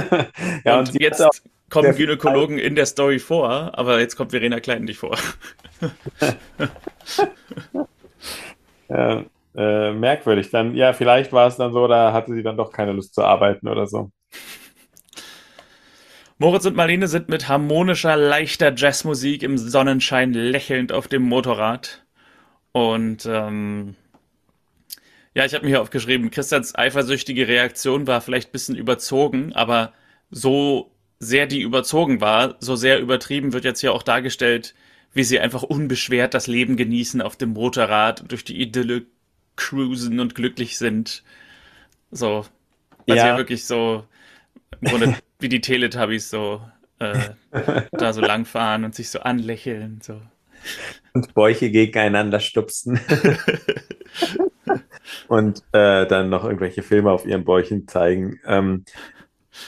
ja 0.64 0.80
und, 0.80 0.90
und 0.90 1.02
jetzt 1.02 1.24
kommen 1.70 1.96
Gynäkologen 1.96 2.58
in 2.58 2.76
der 2.76 2.86
Story 2.86 3.20
vor, 3.20 3.72
aber 3.78 4.00
jetzt 4.00 4.16
kommt 4.16 4.32
Verena 4.32 4.60
Klein 4.60 4.84
nicht 4.84 5.00
vor. 5.00 5.18
ja, 8.90 9.24
äh, 9.56 9.92
merkwürdig. 9.92 10.50
Dann, 10.52 10.76
ja, 10.76 10.94
vielleicht 10.94 11.34
war 11.34 11.48
es 11.48 11.58
dann 11.58 11.74
so, 11.74 11.88
da 11.88 12.14
hatte 12.14 12.34
sie 12.34 12.44
dann 12.44 12.58
doch 12.58 12.72
keine 12.72 12.94
Lust 12.94 13.16
zu 13.16 13.24
arbeiten 13.24 13.68
oder 13.68 13.88
so. 13.88 14.12
Moritz 16.38 16.66
und 16.66 16.76
Marlene 16.76 17.08
sind 17.08 17.30
mit 17.30 17.48
harmonischer, 17.48 18.18
leichter 18.18 18.74
Jazzmusik 18.76 19.44
im 19.44 19.60
Sonnenschein 19.60 20.34
lächelnd 20.34 20.92
auf 20.92 21.08
dem 21.08 21.22
Motorrad. 21.22 22.04
Und 22.72 23.28
ähm, 23.30 23.96
ja, 25.34 25.46
ich 25.46 25.54
habe 25.54 25.64
mir 25.64 25.70
hier 25.70 25.82
aufgeschrieben, 25.82 26.32
Christians 26.32 26.76
eifersüchtige 26.76 27.48
Reaktion 27.48 28.08
war 28.08 28.22
vielleicht 28.22 28.50
ein 28.50 28.52
bisschen 28.52 28.76
überzogen, 28.76 29.54
aber 29.54 29.94
so 30.30 30.92
sehr 31.20 31.46
die 31.46 31.62
überzogen 31.62 32.20
war, 32.20 32.56
so 32.60 32.76
sehr 32.76 33.00
übertrieben 33.00 33.54
wird 33.54 33.64
jetzt 33.64 33.80
hier 33.80 33.94
auch 33.94 34.04
dargestellt, 34.04 34.74
wie 35.14 35.24
sie 35.24 35.40
einfach 35.40 35.64
unbeschwert 35.64 36.34
das 36.34 36.48
Leben 36.48 36.78
genießen 36.78 37.22
auf 37.22 37.36
dem 37.36 37.52
Motorrad, 37.54 38.30
durch 38.30 38.44
die 38.44 38.60
Idylle 38.60 39.06
cruisen 39.56 40.20
und 40.20 40.36
glücklich 40.36 40.78
sind. 40.78 41.24
So, 42.12 42.46
weil 43.08 43.18
ja. 43.18 43.28
ja 43.28 43.38
wirklich 43.38 43.66
so 43.66 44.06
im 44.82 44.90
Grunde 44.90 45.16
wie 45.40 45.50
die 45.50 45.62
Teletubbies 45.62 46.30
so 46.30 46.62
äh, 47.00 47.30
da 47.92 48.14
so 48.14 48.22
langfahren 48.22 48.84
und 48.84 48.96
sich 48.96 49.10
so 49.10 49.20
anlächeln. 49.20 50.00
So 50.02 50.22
und 51.14 51.34
Bäuche 51.34 51.72
gegeneinander 51.72 52.40
stupsen. 52.40 53.00
und 55.28 55.64
äh, 55.72 56.06
dann 56.08 56.30
noch 56.30 56.44
irgendwelche 56.44 56.84
Filme 56.84 57.12
auf 57.12 57.26
ihren 57.26 57.44
Bäuchen 57.44 57.88
zeigen. 57.88 58.40
Ähm, 58.46 58.86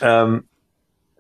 ähm, 0.02 0.46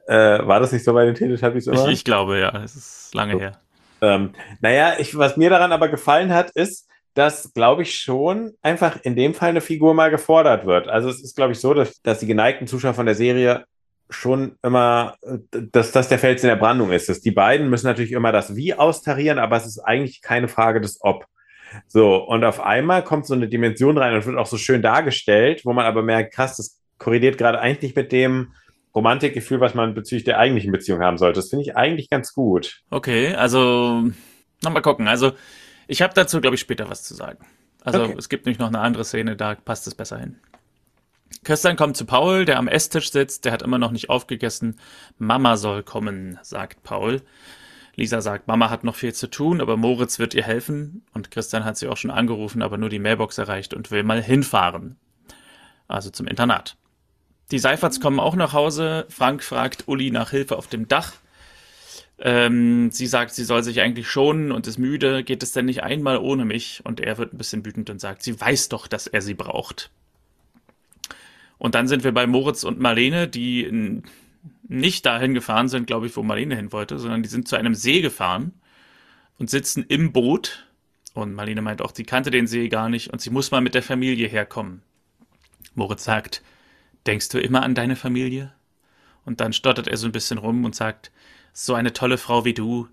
äh, 0.08 0.46
war 0.46 0.60
das 0.60 0.72
nicht 0.72 0.84
so 0.84 0.94
bei 0.94 1.06
den 1.06 1.16
Teletubbies 1.16 1.68
immer? 1.68 1.88
Ich, 1.88 2.00
ich 2.00 2.04
glaube, 2.04 2.40
ja. 2.40 2.62
Es 2.64 2.76
ist 2.76 3.16
lange 3.16 3.34
so. 3.34 3.40
her. 3.40 3.60
Ähm, 4.02 4.34
naja, 4.60 4.96
ich, 5.00 5.18
was 5.18 5.38
mir 5.38 5.50
daran 5.50 5.72
aber 5.72 5.88
gefallen 5.88 6.34
hat, 6.34 6.52
ist, 6.52 6.90
dass, 7.14 7.54
glaube 7.54 7.84
ich, 7.84 7.96
schon 8.00 8.54
einfach 8.62 9.00
in 9.04 9.16
dem 9.16 9.34
Fall 9.34 9.50
eine 9.50 9.62
Figur 9.62 9.94
mal 9.94 10.10
gefordert 10.10 10.66
wird. 10.66 10.88
Also 10.88 11.10
es 11.10 11.22
ist, 11.22 11.36
glaube 11.36 11.54
ich, 11.54 11.60
so, 11.60 11.74
dass, 11.74 12.02
dass 12.02 12.20
die 12.20 12.28
geneigten 12.28 12.68
Zuschauer 12.68 12.96
von 12.96 13.06
der 13.06 13.16
Serie 13.16 13.66
schon 14.10 14.58
immer, 14.62 15.16
dass 15.52 15.92
das 15.92 16.10
der 16.10 16.20
Fels 16.20 16.44
in 16.44 16.50
der 16.50 16.56
Brandung 16.56 16.92
ist. 16.92 17.10
Dass 17.10 17.22
die 17.22 17.32
beiden 17.32 17.70
müssen 17.70 17.88
natürlich 17.88 18.12
immer 18.12 18.32
das 18.32 18.56
Wie 18.56 18.74
austarieren, 18.74 19.40
aber 19.40 19.58
es 19.58 19.66
ist 19.66 19.80
eigentlich 19.80 20.22
keine 20.22 20.48
Frage 20.48 20.82
des 20.82 21.00
Ob. 21.02 21.26
So, 21.88 22.16
und 22.16 22.44
auf 22.44 22.60
einmal 22.60 23.04
kommt 23.04 23.26
so 23.26 23.34
eine 23.34 23.48
Dimension 23.48 23.98
rein 23.98 24.14
und 24.14 24.26
wird 24.26 24.38
auch 24.38 24.46
so 24.46 24.58
schön 24.58 24.82
dargestellt, 24.82 25.66
wo 25.66 25.74
man 25.74 25.86
aber 25.86 26.04
merkt, 26.04 26.34
krass, 26.34 26.58
das 26.58 26.80
korreliert 26.98 27.38
gerade 27.38 27.60
eigentlich 27.60 27.96
mit 27.96 28.12
dem 28.12 28.54
Romantikgefühl, 28.96 29.60
was 29.60 29.74
man 29.74 29.94
bezüglich 29.94 30.24
der 30.24 30.38
eigentlichen 30.38 30.72
Beziehung 30.72 31.02
haben 31.02 31.18
sollte. 31.18 31.40
Das 31.40 31.50
finde 31.50 31.64
ich 31.64 31.76
eigentlich 31.76 32.10
ganz 32.10 32.34
gut. 32.34 32.82
Okay, 32.90 33.34
also 33.34 34.04
nochmal 34.64 34.82
gucken. 34.82 35.08
Also 35.08 35.34
ich 35.88 36.02
habe 36.02 36.14
dazu, 36.14 36.42
glaube 36.42 36.56
ich, 36.56 36.62
später 36.62 36.90
was 36.90 37.04
zu 37.04 37.14
sagen. 37.16 37.46
Also 37.84 38.04
okay. 38.04 38.16
es 38.18 38.30
gibt 38.30 38.46
nämlich 38.46 38.60
noch 38.60 38.68
eine 38.68 38.80
andere 38.80 39.04
Szene, 39.04 39.36
da 39.36 39.56
passt 39.56 39.88
es 39.88 39.96
besser 39.96 40.20
hin. 40.20 40.40
Christian 41.44 41.76
kommt 41.76 41.98
zu 41.98 42.06
Paul, 42.06 42.46
der 42.46 42.58
am 42.58 42.68
Esstisch 42.68 43.12
sitzt, 43.12 43.46
der 43.46 43.52
hat 43.52 43.62
immer 43.62 43.78
noch 43.78 43.92
nicht 43.92 44.10
aufgegessen. 44.10 44.80
Mama 45.18 45.58
soll 45.58 45.84
kommen, 45.84 46.40
sagt 46.42 46.84
Paul. 46.84 47.22
Lisa 47.96 48.22
sagt, 48.22 48.48
Mama 48.48 48.70
hat 48.70 48.84
noch 48.84 48.96
viel 48.96 49.14
zu 49.14 49.28
tun, 49.28 49.62
aber 49.62 49.78
Moritz 49.78 50.18
wird 50.18 50.34
ihr 50.34 50.44
helfen. 50.44 51.06
Und 51.14 51.30
Christian 51.30 51.64
hat 51.64 51.78
sie 51.78 51.88
auch 51.88 51.98
schon 51.98 52.12
angerufen, 52.12 52.62
aber 52.62 52.78
nur 52.78 52.90
die 52.90 53.00
Mailbox 53.00 53.38
erreicht 53.38 53.74
und 53.74 53.92
will 53.92 54.04
mal 54.04 54.22
hinfahren. 54.22 54.98
Also 55.88 56.10
zum 56.10 56.28
Internat. 56.28 56.76
Die 57.52 57.60
Seiferts 57.60 58.00
kommen 58.00 58.20
auch 58.20 58.36
nach 58.36 58.54
Hause. 58.54 59.06
Frank 59.10 59.44
fragt 59.44 59.88
Uli 59.88 60.10
nach 60.10 60.32
Hilfe 60.32 60.58
auf 60.58 60.68
dem 60.68 60.88
Dach. 60.88 61.14
Ähm, 62.18 62.90
sie 62.90 63.06
sagt, 63.06 63.36
sie 63.36 63.44
soll 63.44 63.64
sich 63.64 63.82
eigentlich 63.82 64.08
schonen 64.08 64.52
und 64.52 64.66
ist 64.66 64.80
müde. 64.80 65.24
Geht 65.24 65.44
es 65.44 65.52
denn 65.52 65.66
nicht 65.66 65.84
einmal 65.84 66.18
ohne 66.18 66.46
mich? 66.46 66.82
Und 66.84 67.00
er 67.00 67.20
wird 67.20 67.34
ein 67.34 67.38
bisschen 67.38 67.66
wütend 67.66 67.92
und 67.92 68.00
sagt, 68.00 68.24
sie 68.24 68.40
weiß 68.40 68.70
doch, 68.70 68.88
dass 68.88 69.06
er 69.06 69.22
sie 69.22 69.36
braucht. 69.36 69.92
Und 71.60 71.76
dann 71.76 71.88
sind 71.88 72.04
wir 72.04 72.12
bei 72.12 72.26
Moritz 72.26 72.64
und 72.64 72.80
Marlene, 72.80 73.28
die 73.28 74.02
nicht 74.74 75.06
dahin 75.06 75.34
gefahren 75.34 75.70
sind, 75.70 75.88
glaube 75.88 76.08
ich, 76.08 76.18
wo 76.18 76.24
Marlene 76.24 76.56
hin 76.56 76.72
wollte, 76.72 76.98
sondern 76.98 77.22
die 77.22 77.30
sind 77.30 77.48
zu 77.48 77.56
einem 77.56 77.76
See 77.76 78.02
gefahren 78.02 78.54
und 79.38 79.50
sitzen 79.50 79.86
im 79.88 80.12
Boot. 80.12 80.68
Und 81.14 81.34
Marlene 81.34 81.62
meint 81.62 81.82
auch, 81.82 81.94
sie 81.94 82.04
kannte 82.04 82.32
den 82.32 82.48
See 82.48 82.70
gar 82.70 82.90
nicht 82.90 83.12
und 83.12 83.22
sie 83.22 83.30
muss 83.30 83.52
mal 83.52 83.62
mit 83.62 83.76
der 83.76 83.84
Familie 83.84 84.28
herkommen. 84.28 84.82
Moritz 85.76 86.04
sagt, 86.04 86.42
denkst 87.06 87.30
du 87.30 87.40
immer 87.40 87.62
an 87.62 87.76
deine 87.76 87.96
Familie? 87.96 88.52
Und 89.26 89.42
dann 89.42 89.54
stottert 89.54 89.88
er 89.88 89.98
so 89.98 90.08
ein 90.08 90.12
bisschen 90.12 90.40
rum 90.40 90.66
und 90.66 90.76
sagt, 90.76 91.12
so 91.54 91.76
eine 91.76 91.94
tolle 91.94 92.18
Frau 92.18 92.44
wie 92.44 92.54
du. 92.54 92.88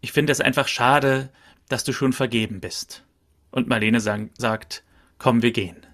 Ich 0.00 0.12
finde 0.12 0.32
es 0.32 0.40
einfach 0.40 0.68
schade, 0.68 1.30
dass 1.68 1.84
du 1.84 1.92
schon 1.92 2.12
vergeben 2.12 2.60
bist. 2.60 3.04
Und 3.50 3.68
Marlene 3.68 4.00
sagt, 4.00 4.84
komm, 5.18 5.42
wir 5.42 5.50
gehen. 5.50 5.86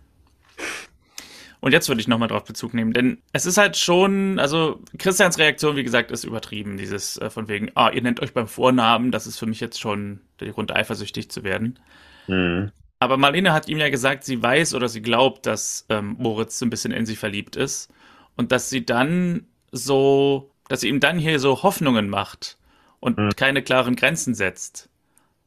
Und 1.63 1.71
jetzt 1.71 1.89
würde 1.89 2.01
ich 2.01 2.09
nochmal 2.09 2.27
drauf 2.27 2.43
Bezug 2.43 2.75
nehmen, 2.75 2.93
denn 2.93 3.23
es 3.33 3.47
ist 3.47 3.57
halt 3.57 3.77
schon, 3.77 4.41
also 4.41 4.81
Christians 4.99 5.39
Reaktion, 5.39 5.77
wie 5.77 5.85
gesagt, 5.85 6.11
ist 6.11 6.25
übertrieben. 6.25 6.77
Dieses 6.77 7.19
äh, 7.19 7.31
von 7.31 7.47
wegen, 7.47 7.71
ah, 7.77 7.89
ihr 7.89 8.03
nennt 8.03 8.19
euch 8.19 8.35
beim 8.35 8.49
Vornamen, 8.49 9.13
das 9.13 9.29
ist 9.29 9.39
für 9.39 9.47
mich 9.47 9.61
jetzt 9.61 9.81
schon 9.81 10.19
der 10.41 10.51
Grund, 10.51 10.75
eifersüchtig 10.75 11.31
zu 11.31 11.45
werden. 11.45 11.79
Mhm. 12.27 12.73
Aber 12.99 13.17
Marlene 13.17 13.53
hat 13.53 13.69
ihm 13.69 13.79
ja 13.79 13.91
gesagt, 13.91 14.25
sie 14.25 14.43
weiß 14.43 14.75
oder 14.75 14.89
sie 14.89 15.03
glaubt, 15.03 15.47
dass 15.47 15.87
ähm, 15.89 16.17
Moritz 16.19 16.59
so 16.59 16.67
ein 16.67 16.71
bisschen 16.71 16.91
in 16.91 17.07
sie 17.07 17.15
verliebt 17.15 17.55
ist. 17.55 17.93
Und 18.35 18.51
dass 18.51 18.69
sie 18.69 18.85
dann 18.85 19.47
so, 19.71 20.51
dass 20.67 20.81
sie 20.81 20.89
ihm 20.89 20.99
dann 20.99 21.21
hier 21.21 21.39
so 21.39 21.63
Hoffnungen 21.63 22.09
macht 22.09 22.59
und 22.99 23.19
mhm. 23.19 23.31
keine 23.37 23.63
klaren 23.63 23.95
Grenzen 23.95 24.35
setzt. 24.35 24.89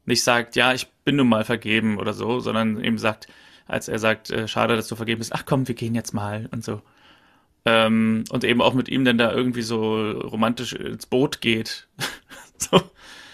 Nicht 0.06 0.24
sagt, 0.24 0.56
ja, 0.56 0.74
ich 0.74 0.88
bin 1.04 1.18
nun 1.18 1.28
mal 1.28 1.44
vergeben 1.44 1.98
oder 1.98 2.14
so, 2.14 2.40
sondern 2.40 2.82
eben 2.82 2.98
sagt, 2.98 3.28
als 3.68 3.88
er 3.88 4.00
sagt, 4.00 4.30
äh, 4.32 4.48
schade, 4.48 4.76
dass 4.76 4.88
du 4.88 4.96
vergeben 4.96 5.20
bist, 5.20 5.34
ach 5.34 5.46
komm, 5.46 5.68
wir 5.68 5.76
gehen 5.76 5.96
jetzt 5.96 6.14
mal 6.14 6.48
und 6.52 6.64
so. 6.64 6.82
Ähm, 7.66 8.24
und 8.30 8.44
eben 8.44 8.62
auch 8.62 8.74
mit 8.74 8.90
ihm 8.90 9.06
dann 9.06 9.18
da 9.18 9.32
irgendwie 9.32 9.64
so 9.64 10.12
romantisch 10.12 10.74
ins 10.74 11.08
Boot 11.08 11.42
geht. 11.42 11.88
so. 12.58 12.82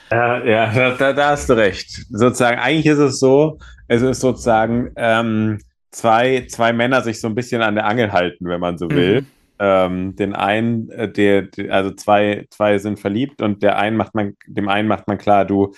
Ja, 0.10 0.44
ja 0.44 0.96
da, 0.96 1.14
da, 1.14 1.30
hast 1.32 1.50
du 1.50 1.54
recht. 1.54 2.06
Sozusagen, 2.10 2.60
eigentlich 2.60 2.86
ist 2.86 3.00
es 3.00 3.20
so, 3.20 3.60
es 3.88 4.02
ist 4.02 4.22
sozusagen 4.22 4.92
ähm, 4.96 5.60
zwei, 5.92 6.48
zwei 6.50 6.72
Männer 6.74 7.02
sich 7.02 7.20
so 7.20 7.28
ein 7.28 7.36
bisschen 7.36 7.62
an 7.62 7.76
der 7.76 7.86
Angel 7.86 8.12
halten, 8.12 8.48
wenn 8.48 8.60
man 8.60 8.78
so 8.78 8.90
will. 8.90 9.22
Mhm. 9.22 9.28
Ähm, 9.60 10.16
den 10.16 10.34
einen, 10.34 10.90
äh, 10.90 11.12
der, 11.12 11.50
also 11.70 11.92
zwei, 11.92 12.48
zwei 12.50 12.78
sind 12.80 13.00
verliebt 13.00 13.42
und 13.42 13.62
der 13.62 13.78
einen 13.78 13.96
macht 13.96 14.16
man, 14.16 14.36
dem 14.48 14.70
einen 14.70 14.88
macht 14.88 15.08
man 15.08 15.18
klar, 15.18 15.46
du, 15.46 15.74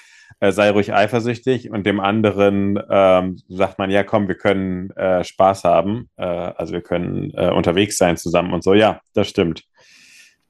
sei 0.51 0.71
ruhig 0.71 0.93
eifersüchtig 0.93 1.71
und 1.71 1.85
dem 1.85 1.99
anderen 1.99 2.79
ähm, 2.89 3.37
sagt 3.47 3.79
man, 3.79 3.89
ja 3.89 4.03
komm, 4.03 4.27
wir 4.27 4.35
können 4.35 4.89
äh, 4.91 5.23
Spaß 5.23 5.63
haben, 5.63 6.09
äh, 6.17 6.23
also 6.23 6.73
wir 6.73 6.81
können 6.81 7.31
äh, 7.35 7.49
unterwegs 7.49 7.97
sein 7.97 8.17
zusammen 8.17 8.53
und 8.53 8.63
so. 8.63 8.73
Ja, 8.73 9.01
das 9.13 9.29
stimmt. 9.29 9.63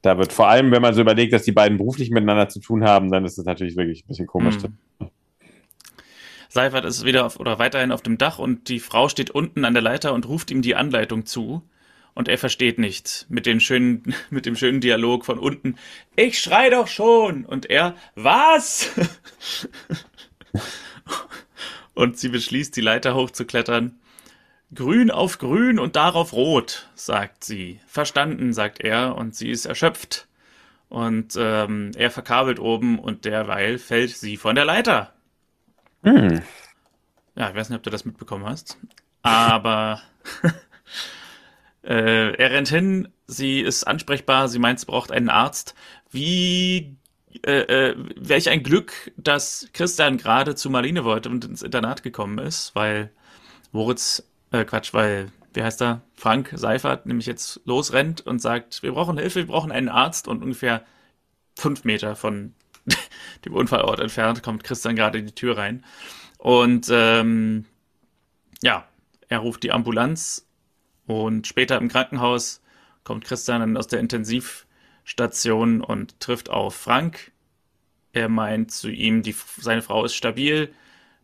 Da 0.02 0.18
wird 0.18 0.34
vor 0.34 0.48
allem, 0.48 0.72
wenn 0.72 0.82
man 0.82 0.94
so 0.94 1.02
überlegt, 1.02 1.32
dass 1.32 1.44
die 1.44 1.52
beiden 1.52 1.78
beruflich 1.78 2.10
miteinander 2.12 2.50
zu 2.50 2.60
tun 2.60 2.84
haben, 2.84 3.10
dann 3.12 3.24
ist 3.24 3.38
es 3.38 3.46
natürlich 3.46 3.78
wirklich 3.78 4.04
ein 4.04 4.08
bisschen 4.08 4.28
komisch. 4.28 4.58
Mhm. 4.58 5.10
Seifert 6.50 6.86
ist 6.86 7.06
wieder 7.06 7.26
auf, 7.26 7.40
oder 7.40 7.58
weiterhin 7.58 7.92
auf 7.92 8.02
dem 8.02 8.18
Dach 8.18 8.38
und 8.38 8.70
die 8.70 8.80
Frau 8.80 9.10
steht 9.10 9.32
unten 9.32 9.66
an 9.66 9.74
der 9.74 9.82
Leiter 9.82 10.14
und 10.14 10.28
ruft 10.28 10.52
ihm 10.52 10.62
die 10.62 10.76
Anleitung 10.76 11.26
zu 11.26 11.64
und 12.14 12.28
er 12.28 12.38
versteht 12.38 12.80
nicht 12.80 13.26
mit 13.30 13.46
den 13.46 13.60
schönen, 13.60 14.14
mit 14.30 14.46
dem 14.46 14.56
schönen 14.56 14.82
Dialog 14.82 15.26
von 15.26 15.40
unten. 15.40 15.76
Ich 16.16 16.40
schrei 16.40 16.70
doch 16.70 16.88
schon! 16.88 17.46
Und 17.46 17.70
er, 17.70 17.96
was? 18.16 18.90
und 21.94 22.18
sie 22.18 22.30
beschließt, 22.30 22.76
die 22.76 22.82
Leiter 22.82 23.16
hochzuklettern. 23.16 24.00
Grün 24.74 25.12
auf 25.12 25.38
grün 25.38 25.78
und 25.78 25.96
darauf 25.96 26.34
rot, 26.34 26.90
sagt 26.96 27.44
sie. 27.44 27.80
Verstanden, 27.86 28.54
sagt 28.54 28.80
er, 28.82 29.16
und 29.16 29.36
sie 29.36 29.50
ist 29.50 29.66
erschöpft. 29.66 30.28
Und 30.90 31.36
ähm, 31.38 31.92
er 31.96 32.12
verkabelt 32.12 32.60
oben 32.60 33.00
und 33.00 33.26
derweil 33.26 33.78
fällt 33.78 34.12
sie 34.12 34.38
von 34.38 34.56
der 34.56 34.66
Leiter. 34.66 35.14
Hm. 36.04 36.42
Ja, 37.36 37.50
ich 37.50 37.56
weiß 37.56 37.70
nicht, 37.70 37.78
ob 37.78 37.84
du 37.84 37.90
das 37.90 38.06
mitbekommen 38.06 38.46
hast. 38.46 38.78
Aber 39.24 40.02
Äh, 41.84 42.36
er 42.36 42.52
rennt 42.52 42.70
hin, 42.70 43.10
sie 43.28 43.60
ist 43.60 43.84
ansprechbar, 43.84 44.48
sie 44.48 44.60
meint, 44.60 44.80
sie 44.80 44.86
braucht 44.86 45.12
einen 45.12 45.30
Arzt. 45.30 45.76
Wie 46.12 46.98
äh, 47.42 47.90
äh, 47.90 47.96
welch 48.16 48.50
ein 48.50 48.64
Glück, 48.64 49.12
dass 49.18 49.68
Christian 49.74 50.18
gerade 50.18 50.56
zu 50.56 50.70
Marlene 50.70 51.04
wollte 51.04 51.30
und 51.30 51.46
ins 51.46 51.64
Internat 51.64 52.04
gekommen 52.04 52.38
ist, 52.38 52.76
weil 52.76 53.12
Moritz, 53.72 54.24
äh, 54.52 54.64
Quatsch, 54.66 54.94
weil, 54.94 55.32
wie 55.54 55.64
heißt 55.64 55.82
er, 55.82 56.02
Frank 56.14 56.52
Seifert 56.56 57.06
nämlich 57.06 57.26
jetzt 57.26 57.60
losrennt 57.66 58.22
und 58.22 58.40
sagt, 58.40 58.84
wir 58.84 58.94
brauchen 58.94 59.18
Hilfe, 59.18 59.40
wir 59.40 59.48
brauchen 59.48 59.72
einen 59.72 59.90
Arzt 59.90 60.28
und 60.28 60.44
ungefähr 60.44 60.86
fünf 61.58 61.84
Meter 61.84 62.16
von 62.16 62.54
dem 63.46 63.54
Unfallort 63.54 64.00
entfernt 64.00 64.44
kommt 64.44 64.64
Christian 64.64 64.96
gerade 64.96 65.18
in 65.18 65.26
die 65.26 65.36
Tür 65.36 65.58
rein. 65.58 65.84
Und 66.38 66.88
ähm, 66.92 67.66
ja, 68.62 68.88
er 69.28 69.40
ruft 69.40 69.64
die 69.64 69.72
Ambulanz 69.72 70.48
und 71.06 71.48
später 71.48 71.78
im 71.78 71.90
Krankenhaus 71.90 72.62
kommt 73.04 73.26
Christian 73.26 73.62
dann 73.62 73.78
aus 73.78 73.88
der 73.88 74.00
Intensivstation 74.00 75.82
und 75.82 76.20
trifft 76.20 76.50
auf 76.50 76.76
Frank. 76.76 77.32
Er 78.14 78.30
meint 78.30 78.72
zu 78.72 78.90
ihm, 78.90 79.24
die, 79.24 79.36
seine 79.58 79.82
Frau 79.82 80.06
ist 80.06 80.16
stabil. 80.16 80.74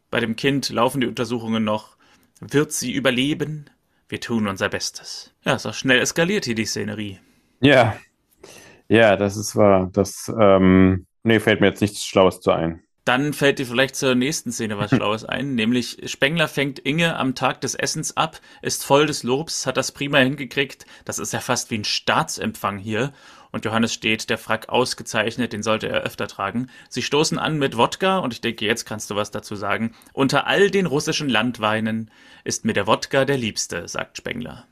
Bei 0.09 0.19
dem 0.19 0.35
Kind 0.35 0.69
laufen 0.69 1.01
die 1.01 1.07
Untersuchungen 1.07 1.63
noch. 1.63 1.95
Wird 2.39 2.71
sie 2.71 2.91
überleben? 2.91 3.69
Wir 4.07 4.19
tun 4.19 4.47
unser 4.47 4.69
Bestes. 4.69 5.33
Ja, 5.43 5.55
auch 5.55 5.73
schnell 5.73 5.99
eskaliert 5.99 6.45
hier 6.45 6.55
die 6.55 6.65
Szenerie. 6.65 7.19
Ja, 7.61 7.95
ja, 8.89 9.15
das 9.15 9.37
ist 9.37 9.55
wahr. 9.55 9.89
Das, 9.93 10.31
ähm, 10.39 11.05
nee, 11.23 11.39
fällt 11.39 11.61
mir 11.61 11.67
jetzt 11.67 11.81
nichts 11.81 12.03
Schlaues 12.03 12.41
zu 12.41 12.51
ein. 12.51 12.81
Dann 13.09 13.33
fällt 13.33 13.57
dir 13.57 13.65
vielleicht 13.65 13.95
zur 13.95 14.13
nächsten 14.13 14.51
Szene 14.51 14.77
was 14.77 14.91
Schlaues 14.95 15.25
ein, 15.25 15.55
nämlich 15.55 15.97
Spengler 16.05 16.47
fängt 16.47 16.77
Inge 16.77 17.15
am 17.15 17.33
Tag 17.33 17.59
des 17.59 17.73
Essens 17.73 18.15
ab, 18.15 18.39
ist 18.61 18.85
voll 18.85 19.07
des 19.07 19.23
Lobs, 19.23 19.65
hat 19.65 19.77
das 19.77 19.91
prima 19.91 20.19
hingekriegt. 20.19 20.85
Das 21.05 21.17
ist 21.17 21.33
ja 21.33 21.39
fast 21.39 21.71
wie 21.71 21.79
ein 21.79 21.85
Staatsempfang 21.85 22.77
hier. 22.77 23.11
Und 23.51 23.65
Johannes 23.65 23.95
steht, 23.95 24.29
der 24.29 24.37
Frack 24.37 24.69
ausgezeichnet, 24.69 25.53
den 25.53 25.63
sollte 25.63 25.89
er 25.89 26.01
öfter 26.01 26.27
tragen. 26.27 26.69
Sie 26.87 27.01
stoßen 27.01 27.39
an 27.39 27.57
mit 27.57 27.77
Wodka 27.77 28.19
und 28.19 28.31
ich 28.31 28.41
denke, 28.41 28.67
jetzt 28.67 28.85
kannst 28.85 29.09
du 29.09 29.15
was 29.15 29.31
dazu 29.31 29.55
sagen. 29.55 29.95
Unter 30.13 30.45
all 30.45 30.69
den 30.69 30.85
russischen 30.85 31.29
Landweinen 31.29 32.11
ist 32.43 32.63
mir 32.63 32.73
der 32.73 32.85
Wodka 32.85 33.25
der 33.25 33.39
liebste, 33.39 33.87
sagt 33.87 34.17
Spengler. 34.17 34.67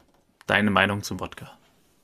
Deine 0.46 0.70
Meinung 0.70 1.02
zum 1.02 1.20
Wodka? 1.20 1.58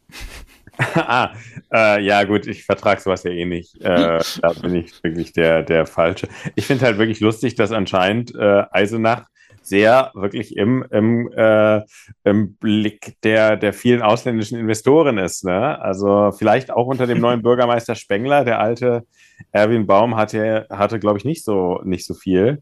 ah, 0.96 1.34
äh, 1.72 2.02
ja 2.04 2.24
gut, 2.24 2.48
ich 2.48 2.66
vertrage 2.66 3.02
sowas 3.02 3.24
ja 3.24 3.32
eh 3.32 3.46
nicht. 3.46 3.80
Äh, 3.82 4.20
da 4.42 4.54
bin 4.62 4.76
ich 4.76 5.04
wirklich 5.04 5.34
der, 5.34 5.64
der 5.64 5.86
Falsche. 5.86 6.28
Ich 6.56 6.66
finde 6.66 6.86
halt 6.86 6.98
wirklich 6.98 7.20
lustig, 7.20 7.56
dass 7.56 7.72
anscheinend 7.72 8.34
äh, 8.36 8.64
Eisenach 8.72 9.26
sehr 9.62 10.12
wirklich 10.14 10.58
im, 10.58 10.86
im, 10.92 11.32
äh, 11.32 11.82
im 12.24 12.56
Blick 12.56 13.16
der, 13.24 13.56
der 13.56 13.74
vielen 13.74 14.02
ausländischen 14.02 14.60
Investoren 14.60 15.18
ist. 15.18 15.46
Ne? 15.46 15.80
Also 15.82 16.32
vielleicht 16.32 16.72
auch 16.72 16.88
unter 16.88 17.08
dem 17.08 17.20
neuen 17.20 17.42
Bürgermeister 17.44 17.96
Spengler, 17.96 18.44
der 18.44 18.60
alte 18.60 19.04
Erwin 19.52 19.88
Baum 19.88 20.16
hatte, 20.16 20.68
hatte 20.70 21.00
glaube 21.00 21.18
ich, 21.18 21.26
nicht 21.26 21.44
so, 21.44 21.82
nicht 21.84 22.06
so 22.06 22.14
viel. 22.14 22.62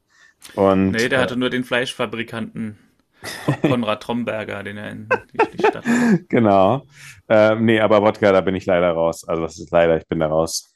Und, 0.55 0.91
nee, 0.91 1.09
der 1.09 1.19
hatte 1.19 1.37
nur 1.37 1.49
den 1.49 1.63
Fleischfabrikanten. 1.63 2.77
Konrad 3.61 4.03
Tromberger, 4.03 4.63
den 4.63 4.77
er 4.77 4.91
in 4.91 5.09
die 5.53 5.65
Stadt. 5.65 5.83
genau. 6.29 6.85
Ähm, 7.29 7.65
nee, 7.65 7.79
aber 7.79 8.01
Wodka, 8.01 8.31
da 8.31 8.41
bin 8.41 8.55
ich 8.55 8.65
leider 8.65 8.91
raus. 8.91 9.27
Also 9.27 9.43
das 9.43 9.59
ist 9.59 9.71
leider, 9.71 9.97
ich 9.97 10.07
bin 10.07 10.19
da 10.19 10.27
raus. 10.27 10.75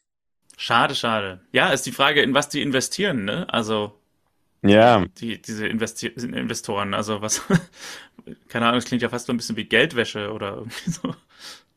Schade, 0.57 0.95
schade. 0.95 1.41
Ja, 1.51 1.69
ist 1.69 1.85
die 1.85 1.91
Frage, 1.91 2.21
in 2.21 2.33
was 2.33 2.49
die 2.49 2.61
investieren, 2.61 3.25
ne? 3.25 3.45
Also 3.49 3.99
ja. 4.65 5.05
Die, 5.19 5.41
diese 5.41 5.67
Investi 5.67 6.07
Investoren, 6.07 6.93
also 6.93 7.21
was, 7.21 7.43
keine 8.49 8.65
Ahnung, 8.65 8.79
es 8.79 8.85
klingt 8.85 9.03
ja 9.03 9.09
fast 9.09 9.27
so 9.27 9.33
ein 9.33 9.37
bisschen 9.37 9.57
wie 9.57 9.65
Geldwäsche 9.65 10.31
oder 10.31 10.55
irgendwie 10.55 10.89
so. 10.89 11.15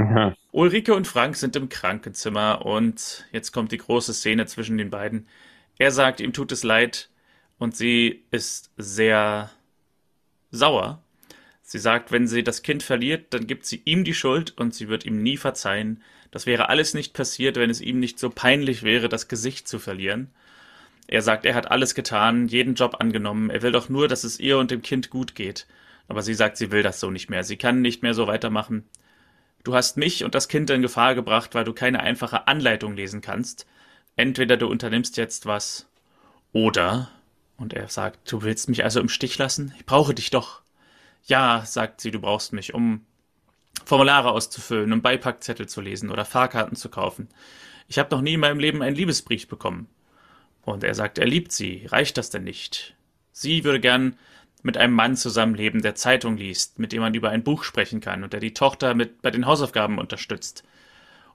Ja. 0.00 0.34
Ulrike 0.52 0.94
und 0.94 1.06
Frank 1.06 1.36
sind 1.36 1.56
im 1.56 1.68
Krankenzimmer 1.68 2.64
und 2.64 3.26
jetzt 3.32 3.52
kommt 3.52 3.72
die 3.72 3.78
große 3.78 4.14
Szene 4.14 4.46
zwischen 4.46 4.78
den 4.78 4.90
beiden. 4.90 5.26
Er 5.78 5.90
sagt, 5.90 6.20
ihm 6.20 6.32
tut 6.32 6.50
es 6.52 6.62
leid 6.62 7.10
und 7.58 7.76
sie 7.76 8.24
ist 8.30 8.70
sehr 8.76 9.50
sauer. 10.50 11.02
Sie 11.62 11.78
sagt, 11.78 12.12
wenn 12.12 12.26
sie 12.26 12.42
das 12.42 12.62
Kind 12.62 12.82
verliert, 12.82 13.34
dann 13.34 13.46
gibt 13.46 13.66
sie 13.66 13.82
ihm 13.84 14.04
die 14.04 14.14
Schuld 14.14 14.56
und 14.56 14.74
sie 14.74 14.88
wird 14.88 15.04
ihm 15.04 15.22
nie 15.22 15.36
verzeihen. 15.36 16.02
Das 16.30 16.46
wäre 16.46 16.68
alles 16.68 16.94
nicht 16.94 17.12
passiert, 17.12 17.56
wenn 17.56 17.70
es 17.70 17.80
ihm 17.80 18.00
nicht 18.00 18.18
so 18.18 18.30
peinlich 18.30 18.82
wäre, 18.82 19.08
das 19.08 19.28
Gesicht 19.28 19.68
zu 19.68 19.78
verlieren. 19.78 20.30
Er 21.06 21.22
sagt, 21.22 21.46
er 21.46 21.54
hat 21.54 21.70
alles 21.70 21.94
getan, 21.94 22.48
jeden 22.48 22.74
Job 22.74 22.96
angenommen, 23.00 23.50
er 23.50 23.62
will 23.62 23.72
doch 23.72 23.88
nur, 23.88 24.08
dass 24.08 24.24
es 24.24 24.38
ihr 24.40 24.58
und 24.58 24.70
dem 24.70 24.82
Kind 24.82 25.10
gut 25.10 25.34
geht. 25.34 25.66
Aber 26.06 26.22
sie 26.22 26.34
sagt, 26.34 26.56
sie 26.56 26.70
will 26.70 26.82
das 26.82 27.00
so 27.00 27.10
nicht 27.10 27.30
mehr, 27.30 27.44
sie 27.44 27.56
kann 27.56 27.80
nicht 27.80 28.02
mehr 28.02 28.14
so 28.14 28.26
weitermachen. 28.26 28.88
Du 29.64 29.74
hast 29.74 29.96
mich 29.96 30.24
und 30.24 30.34
das 30.34 30.48
Kind 30.48 30.70
in 30.70 30.82
Gefahr 30.82 31.14
gebracht, 31.14 31.54
weil 31.54 31.64
du 31.64 31.72
keine 31.72 32.00
einfache 32.00 32.46
Anleitung 32.46 32.94
lesen 32.94 33.20
kannst. 33.20 33.66
Entweder 34.16 34.56
du 34.56 34.66
unternimmst 34.66 35.16
jetzt 35.16 35.46
was, 35.46 35.86
oder, 36.52 37.10
und 37.58 37.74
er 37.74 37.88
sagt, 37.88 38.32
du 38.32 38.42
willst 38.42 38.68
mich 38.68 38.84
also 38.84 39.00
im 39.00 39.08
Stich 39.08 39.36
lassen? 39.36 39.74
Ich 39.76 39.84
brauche 39.84 40.14
dich 40.14 40.30
doch. 40.30 40.62
Ja, 41.24 41.64
sagt 41.66 42.00
sie, 42.00 42.10
du 42.10 42.20
brauchst 42.20 42.52
mich, 42.52 42.72
um 42.72 43.04
Formulare 43.84 44.30
auszufüllen, 44.30 44.92
um 44.92 45.02
Beipackzettel 45.02 45.68
zu 45.68 45.80
lesen 45.80 46.10
oder 46.10 46.24
Fahrkarten 46.24 46.76
zu 46.76 46.88
kaufen. 46.88 47.28
Ich 47.88 47.98
habe 47.98 48.14
noch 48.14 48.22
nie 48.22 48.34
in 48.34 48.40
meinem 48.40 48.60
Leben 48.60 48.80
einen 48.80 48.96
Liebesbrief 48.96 49.48
bekommen. 49.48 49.88
Und 50.62 50.84
er 50.84 50.94
sagt, 50.94 51.18
er 51.18 51.26
liebt 51.26 51.52
sie. 51.52 51.86
Reicht 51.86 52.16
das 52.16 52.30
denn 52.30 52.44
nicht? 52.44 52.94
Sie 53.32 53.64
würde 53.64 53.80
gern 53.80 54.16
mit 54.62 54.76
einem 54.76 54.94
Mann 54.94 55.16
zusammenleben, 55.16 55.82
der 55.82 55.94
Zeitung 55.94 56.36
liest, 56.36 56.78
mit 56.78 56.92
dem 56.92 57.00
man 57.00 57.14
über 57.14 57.30
ein 57.30 57.44
Buch 57.44 57.64
sprechen 57.64 58.00
kann 58.00 58.24
und 58.24 58.32
der 58.32 58.40
die 58.40 58.54
Tochter 58.54 58.94
mit 58.94 59.22
bei 59.22 59.30
den 59.30 59.46
Hausaufgaben 59.46 59.98
unterstützt. 59.98 60.64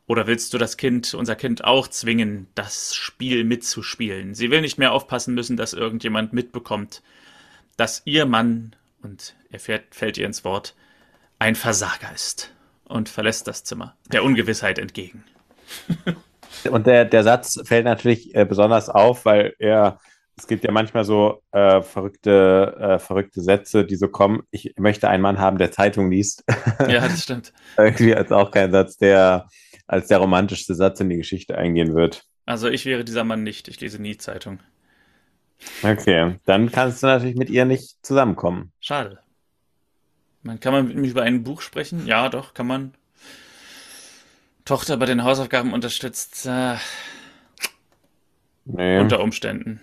Oder 0.06 0.28
willst 0.28 0.54
du 0.54 0.58
das 0.58 0.78
Kind, 0.78 1.14
unser 1.14 1.36
Kind 1.36 1.64
auch 1.64 1.88
zwingen, 1.88 2.47
das 2.56 2.93
Spiel 2.93 3.43
mitzuspielen? 3.45 4.36
Sie 4.36 4.51
will 4.51 4.62
nicht 4.62 4.78
mehr 4.78 4.91
aufpassen 4.91 5.34
müssen, 5.34 5.56
dass 5.56 5.74
irgendjemand 5.74 6.34
mitbekommt, 6.34 7.01
dass 7.78 8.01
ihr 8.06 8.26
Mann, 8.26 8.76
und 9.01 9.36
er 9.49 9.60
fährt, 9.60 9.95
fällt 9.95 10.18
ihr 10.18 10.26
ins 10.26 10.43
Wort, 10.43 10.76
ein 11.39 11.56
Versager 11.56 12.14
ist 12.14 12.54
und 12.86 13.10
verlässt 13.10 13.47
das 13.47 13.64
Zimmer, 13.64 13.95
der 14.12 14.24
Ungewissheit 14.24 14.78
entgegen. 14.78 15.24
Und 16.70 16.88
der, 16.88 17.04
der 17.06 17.24
Satz 17.24 17.60
fällt 17.66 17.84
natürlich 17.84 18.34
äh, 18.36 18.45
besonders 18.45 18.88
auf, 18.88 19.26
weil 19.26 19.54
er, 19.60 19.99
es 20.38 20.47
gibt 20.47 20.64
ja 20.64 20.72
manchmal 20.72 21.04
so 21.04 21.41
äh, 21.51 21.82
verrückte, 21.82 22.78
äh, 22.80 22.99
verrückte 22.99 23.41
Sätze, 23.41 23.84
die 23.84 23.95
so 23.95 24.08
kommen, 24.08 24.43
ich 24.51 24.74
möchte 24.78 25.10
einen 25.10 25.24
Mann 25.24 25.39
haben, 25.39 25.58
der 25.58 25.72
Zeitung 25.72 26.10
liest. 26.10 26.43
Ja, 26.80 27.01
das 27.01 27.24
stimmt. 27.24 27.54
Irgendwie 27.76 28.16
als 28.16 28.32
auch 28.32 28.51
kein 28.51 28.72
Satz, 28.72 28.97
der 28.97 29.47
als 29.88 30.07
der 30.07 30.17
romantischste 30.19 30.75
Satz 30.75 30.99
in 30.99 31.09
die 31.09 31.17
Geschichte 31.17 31.57
eingehen 31.57 31.95
wird. 31.95 32.25
Also 32.45 32.69
ich 32.69 32.86
wäre 32.86 33.03
dieser 33.03 33.23
Mann 33.23 33.43
nicht, 33.43 33.67
ich 33.67 33.79
lese 33.79 34.01
nie 34.01 34.17
Zeitung. 34.17 34.59
Okay, 35.81 36.39
dann 36.45 36.71
kannst 36.71 37.03
du 37.03 37.07
natürlich 37.07 37.36
mit 37.38 37.49
ihr 37.49 37.65
nicht 37.65 37.97
zusammenkommen. 38.05 38.71
Schade. 38.79 39.19
Man 40.41 40.59
kann 40.59 40.73
man 40.73 40.88
mit 40.88 40.97
mir 40.97 41.09
über 41.09 41.23
ein 41.23 41.43
Buch 41.43 41.61
sprechen? 41.61 42.05
Ja, 42.05 42.27
doch, 42.27 42.53
kann 42.53 42.67
man. 42.67 42.93
Tochter 44.65 44.97
bei 44.97 45.05
den 45.05 45.23
Hausaufgaben 45.23 45.73
unterstützt. 45.73 46.45
Äh, 46.45 46.75
Nee. 48.65 48.99
Unter 48.99 49.19
Umständen. 49.19 49.81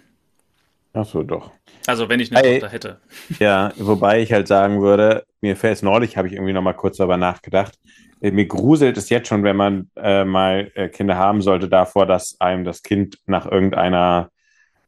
Ach 0.93 1.05
so, 1.05 1.22
doch. 1.22 1.53
Also 1.86 2.09
wenn 2.09 2.20
ich 2.20 2.34
eine 2.34 2.47
Ey. 2.47 2.61
Tochter 2.61 2.72
hätte. 2.72 3.01
Ja, 3.38 3.72
wobei 3.76 4.20
ich 4.20 4.32
halt 4.32 4.49
sagen 4.49 4.80
würde, 4.82 5.24
mir 5.41 5.57
fällt 5.57 5.76
es 5.76 5.82
neulich, 5.82 6.16
habe 6.16 6.28
ich 6.28 6.34
irgendwie 6.34 6.53
noch 6.53 6.62
mal 6.62 6.72
kurz 6.72 6.97
darüber 6.97 7.16
nachgedacht. 7.16 7.78
Äh, 8.20 8.32
Mir 8.32 8.47
gruselt 8.47 8.97
es 8.97 9.09
jetzt 9.09 9.28
schon, 9.28 9.45
wenn 9.45 9.57
man 9.57 9.91
äh, 9.97 10.24
mal 10.24 10.70
äh, 10.74 10.88
Kinder 10.88 11.16
haben 11.16 11.43
sollte, 11.43 11.68
davor, 11.68 12.07
dass 12.07 12.41
einem 12.41 12.64
das 12.64 12.82
Kind 12.82 13.18
nach 13.26 13.47
irgendeiner 13.47 14.30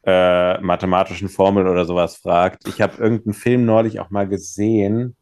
äh, 0.04 0.60
mathematischen 0.60 1.28
Formel 1.28 1.68
oder 1.68 1.84
sowas 1.84 2.16
fragt. 2.16 2.66
Ich 2.66 2.80
habe 2.80 3.00
irgendeinen 3.00 3.34
Film 3.34 3.64
neulich 3.64 4.00
auch 4.00 4.10
mal 4.10 4.26
gesehen. 4.28 5.16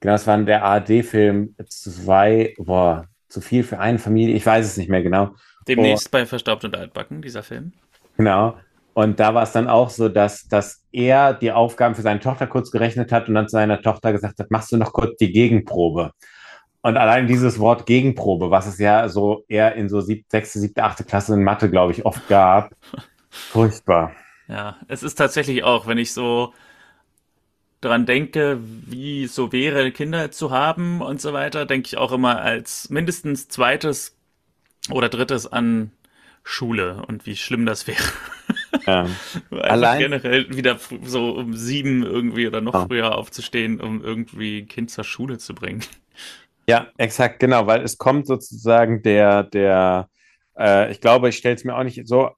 Genau, 0.00 0.14
das 0.14 0.26
war 0.26 0.38
der 0.38 0.64
ARD-Film 0.64 1.54
zwei, 1.68 2.54
boah, 2.58 3.06
zu 3.28 3.40
viel 3.40 3.62
für 3.62 3.78
eine 3.78 3.98
Familie. 3.98 4.34
Ich 4.34 4.44
weiß 4.44 4.66
es 4.66 4.76
nicht 4.76 4.88
mehr 4.88 5.02
genau. 5.02 5.34
Demnächst 5.68 6.10
bei 6.10 6.26
Verstaubt 6.26 6.64
und 6.64 6.76
Altbacken, 6.76 7.22
dieser 7.22 7.42
Film. 7.42 7.72
Genau. 8.16 8.56
Und 8.94 9.20
da 9.20 9.34
war 9.34 9.42
es 9.42 9.52
dann 9.52 9.68
auch 9.68 9.90
so, 9.90 10.08
dass, 10.08 10.48
dass 10.48 10.84
er 10.92 11.32
die 11.32 11.52
Aufgaben 11.52 11.94
für 11.94 12.02
seine 12.02 12.20
Tochter 12.20 12.46
kurz 12.46 12.70
gerechnet 12.70 13.10
hat 13.10 13.28
und 13.28 13.34
dann 13.34 13.48
zu 13.48 13.52
seiner 13.52 13.80
Tochter 13.80 14.12
gesagt 14.12 14.38
hat, 14.38 14.50
machst 14.50 14.70
du 14.72 14.76
noch 14.76 14.92
kurz 14.92 15.16
die 15.16 15.32
Gegenprobe. 15.32 16.12
Und 16.82 16.96
allein 16.96 17.26
dieses 17.26 17.58
Wort 17.58 17.86
Gegenprobe, 17.86 18.50
was 18.50 18.66
es 18.66 18.78
ja 18.78 19.08
so 19.08 19.44
eher 19.48 19.76
in 19.76 19.88
so 19.88 20.00
sieb, 20.00 20.26
sechste, 20.28 20.58
siebte, 20.58 20.82
achte 20.82 21.04
Klasse 21.04 21.34
in 21.34 21.44
Mathe, 21.44 21.70
glaube 21.70 21.92
ich, 21.92 22.04
oft 22.04 22.26
gab. 22.28 22.74
Furchtbar. 23.30 24.12
Ja, 24.48 24.76
es 24.88 25.02
ist 25.02 25.14
tatsächlich 25.14 25.62
auch, 25.62 25.86
wenn 25.86 25.96
ich 25.96 26.12
so 26.12 26.52
dran 27.80 28.04
denke, 28.04 28.58
wie 28.60 29.24
es 29.24 29.34
so 29.34 29.52
wäre, 29.52 29.90
Kinder 29.92 30.30
zu 30.30 30.50
haben 30.50 31.00
und 31.00 31.20
so 31.20 31.32
weiter, 31.32 31.66
denke 31.66 31.86
ich 31.86 31.96
auch 31.96 32.12
immer 32.12 32.40
als 32.42 32.90
mindestens 32.90 33.48
zweites 33.48 34.16
oder 34.90 35.08
drittes 35.08 35.50
an 35.50 35.92
Schule 36.44 37.04
und 37.06 37.26
wie 37.26 37.36
schlimm 37.36 37.64
das 37.64 37.86
wäre. 37.86 38.02
Ja. 38.86 39.06
Allein- 39.50 39.98
generell 40.00 40.56
wieder 40.56 40.78
so 41.04 41.30
um 41.36 41.54
sieben 41.56 42.02
irgendwie 42.02 42.46
oder 42.46 42.60
noch 42.60 42.74
Ja. 42.74 42.86
früher 42.86 43.16
aufzustehen, 43.16 43.80
um 43.80 44.02
irgendwie 44.02 44.62
ein 44.62 44.68
Kind 44.68 44.90
zur 44.90 45.04
Schule 45.04 45.38
zu 45.38 45.54
bringen. 45.54 45.82
Ja, 46.68 46.88
exakt, 46.96 47.40
genau, 47.40 47.66
weil 47.66 47.82
es 47.82 47.98
kommt 47.98 48.26
sozusagen 48.26 49.02
der, 49.02 49.42
der, 49.42 50.08
äh, 50.56 50.92
ich 50.92 51.00
glaube, 51.00 51.28
ich 51.28 51.36
stelle 51.36 51.56
es 51.56 51.64
mir 51.64 51.76
auch 51.76 51.82
nicht 51.82 52.06
so, 52.06 52.30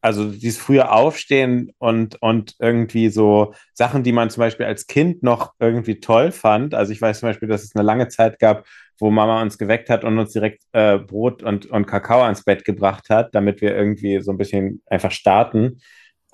also 0.00 0.30
dieses 0.30 0.58
frühe 0.60 0.90
Aufstehen 0.90 1.72
und, 1.78 2.20
und 2.22 2.54
irgendwie 2.58 3.08
so 3.08 3.54
Sachen, 3.72 4.02
die 4.02 4.12
man 4.12 4.30
zum 4.30 4.40
Beispiel 4.40 4.66
als 4.66 4.86
Kind 4.86 5.22
noch 5.22 5.52
irgendwie 5.60 6.00
toll 6.00 6.32
fand. 6.32 6.74
Also 6.74 6.92
ich 6.92 7.00
weiß 7.00 7.20
zum 7.20 7.28
Beispiel, 7.28 7.48
dass 7.48 7.62
es 7.62 7.74
eine 7.76 7.84
lange 7.84 8.08
Zeit 8.08 8.38
gab, 8.40 8.66
wo 8.98 9.10
Mama 9.10 9.42
uns 9.42 9.58
geweckt 9.58 9.90
hat 9.90 10.04
und 10.04 10.18
uns 10.18 10.32
direkt 10.32 10.62
äh, 10.72 10.98
Brot 10.98 11.42
und, 11.42 11.66
und 11.66 11.86
Kakao 11.86 12.22
ans 12.22 12.44
Bett 12.44 12.64
gebracht 12.64 13.08
hat, 13.10 13.34
damit 13.34 13.60
wir 13.60 13.76
irgendwie 13.76 14.20
so 14.20 14.30
ein 14.30 14.38
bisschen 14.38 14.82
einfach 14.86 15.10
starten. 15.10 15.80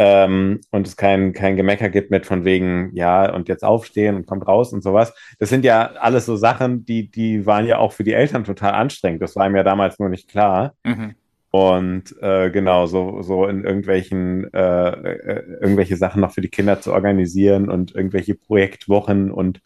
Ähm, 0.00 0.60
und 0.70 0.86
es 0.86 0.96
kein, 0.96 1.32
kein 1.32 1.56
Gemecker 1.56 1.88
gibt 1.88 2.12
mit 2.12 2.24
von 2.24 2.44
wegen, 2.44 2.90
ja, 2.94 3.34
und 3.34 3.48
jetzt 3.48 3.64
aufstehen 3.64 4.14
und 4.14 4.26
kommt 4.26 4.46
raus 4.46 4.72
und 4.72 4.82
sowas. 4.82 5.12
Das 5.40 5.48
sind 5.48 5.64
ja 5.64 5.92
alles 5.94 6.24
so 6.24 6.36
Sachen, 6.36 6.84
die, 6.84 7.10
die 7.10 7.46
waren 7.46 7.66
ja 7.66 7.78
auch 7.78 7.92
für 7.92 8.04
die 8.04 8.12
Eltern 8.12 8.44
total 8.44 8.74
anstrengend. 8.74 9.22
Das 9.22 9.34
war 9.34 9.46
ihm 9.46 9.56
ja 9.56 9.64
damals 9.64 9.98
nur 9.98 10.08
nicht 10.08 10.28
klar. 10.28 10.74
Mhm. 10.84 11.16
Und 11.50 12.14
äh, 12.20 12.50
genau, 12.50 12.86
so, 12.86 13.22
so 13.22 13.46
in 13.46 13.64
irgendwelchen, 13.64 14.52
äh, 14.52 14.90
äh, 14.90 15.58
irgendwelche 15.60 15.96
Sachen 15.96 16.20
noch 16.20 16.32
für 16.32 16.42
die 16.42 16.50
Kinder 16.50 16.80
zu 16.80 16.92
organisieren 16.92 17.68
und 17.68 17.94
irgendwelche 17.94 18.34
Projektwochen 18.34 19.30
und 19.30 19.60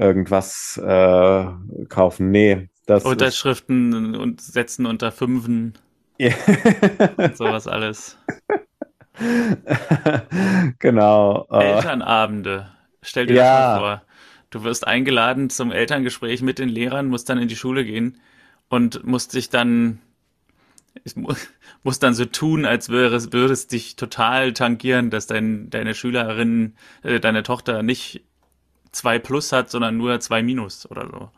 irgendwas 0.00 0.80
äh, 0.82 1.46
kaufen. 1.88 2.30
Nee, 2.30 2.68
das 2.86 3.04
ist, 3.04 3.08
Unterschriften 3.08 4.16
und 4.16 4.40
Sätzen 4.40 4.86
unter 4.86 5.12
Fünfen 5.12 5.74
und 6.18 7.36
sowas 7.36 7.66
alles. 7.66 8.18
genau. 10.78 11.46
Äh, 11.50 11.72
Elternabende. 11.74 12.70
Stell 13.02 13.26
dir 13.26 13.34
Ja. 13.36 13.44
das 13.44 13.54
mal 13.54 13.78
vor. 13.78 14.02
Du 14.50 14.64
wirst 14.64 14.86
eingeladen 14.86 15.48
zum 15.50 15.70
Elterngespräch 15.70 16.42
mit 16.42 16.58
den 16.58 16.68
Lehrern, 16.68 17.06
musst 17.06 17.28
dann 17.28 17.38
in 17.38 17.48
die 17.48 17.56
Schule 17.56 17.84
gehen 17.84 18.20
und 18.68 19.04
musst 19.04 19.34
dich 19.34 19.48
dann, 19.48 20.00
ich 21.04 21.14
mu 21.16 21.32
musst 21.82 22.02
dann 22.02 22.14
so 22.14 22.24
tun, 22.24 22.64
als 22.64 22.88
wäre 22.88 23.14
es, 23.14 23.32
würde 23.32 23.52
es 23.52 23.68
dich 23.68 23.96
total 23.96 24.52
tangieren, 24.52 25.10
dass 25.10 25.26
dein, 25.26 25.70
deine 25.70 25.94
Schülerin, 25.94 26.74
äh, 27.02 27.20
deine 27.20 27.42
Tochter 27.42 27.82
nicht 27.82 28.22
zwei 28.92 29.18
plus 29.18 29.52
hat, 29.52 29.70
sondern 29.70 29.96
nur 29.96 30.18
zwei 30.20 30.42
minus 30.42 30.90
oder 30.90 31.06
so. 31.08 31.30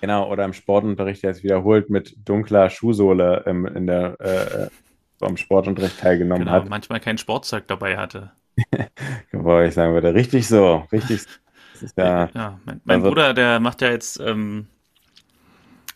Genau, 0.00 0.30
oder 0.30 0.44
im 0.44 0.52
Sportunterricht 0.52 1.22
jetzt 1.22 1.42
wiederholt 1.42 1.88
mit 1.90 2.14
dunkler 2.28 2.68
Schuhsohle 2.70 3.42
im, 3.46 3.66
in 3.66 3.86
der, 3.86 4.20
äh, 4.20 5.24
am 5.24 5.36
Sportunterricht 5.36 5.98
teilgenommen 5.98 6.44
Genau, 6.44 6.52
hat. 6.58 6.68
manchmal 6.68 7.00
kein 7.00 7.16
Sportzeug 7.18 7.66
dabei 7.66 7.96
hatte. 7.96 8.32
Wo 9.32 9.60
ich 9.60 9.74
sagen 9.74 9.94
würde, 9.94 10.14
richtig 10.14 10.46
so, 10.48 10.86
richtig 10.92 11.22
so. 11.22 11.86
Ja, 11.96 12.28
Ja, 12.34 12.60
mein, 12.64 12.80
mein 12.84 12.96
Also- 12.96 13.08
Bruder, 13.08 13.32
der 13.34 13.58
macht 13.60 13.80
ja 13.80 13.90
jetzt 13.90 14.20
ähm, 14.20 14.66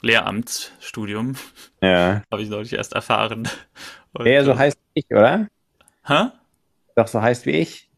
Lehramtsstudium, 0.02 1.34
ja. 1.82 2.22
habe 2.32 2.42
ich 2.42 2.48
neulich 2.48 2.72
erst 2.72 2.94
erfahren. 2.94 3.48
Und, 4.12 4.24
Der 4.24 4.44
so 4.44 4.52
äh, 4.52 4.56
heißt 4.56 4.78
wie 4.94 5.00
ich, 5.00 5.10
oder? 5.10 5.46
Hä? 6.06 6.28
Doch 6.96 7.06
so 7.06 7.20
heißt 7.20 7.44
wie 7.46 7.50
ich. 7.52 7.89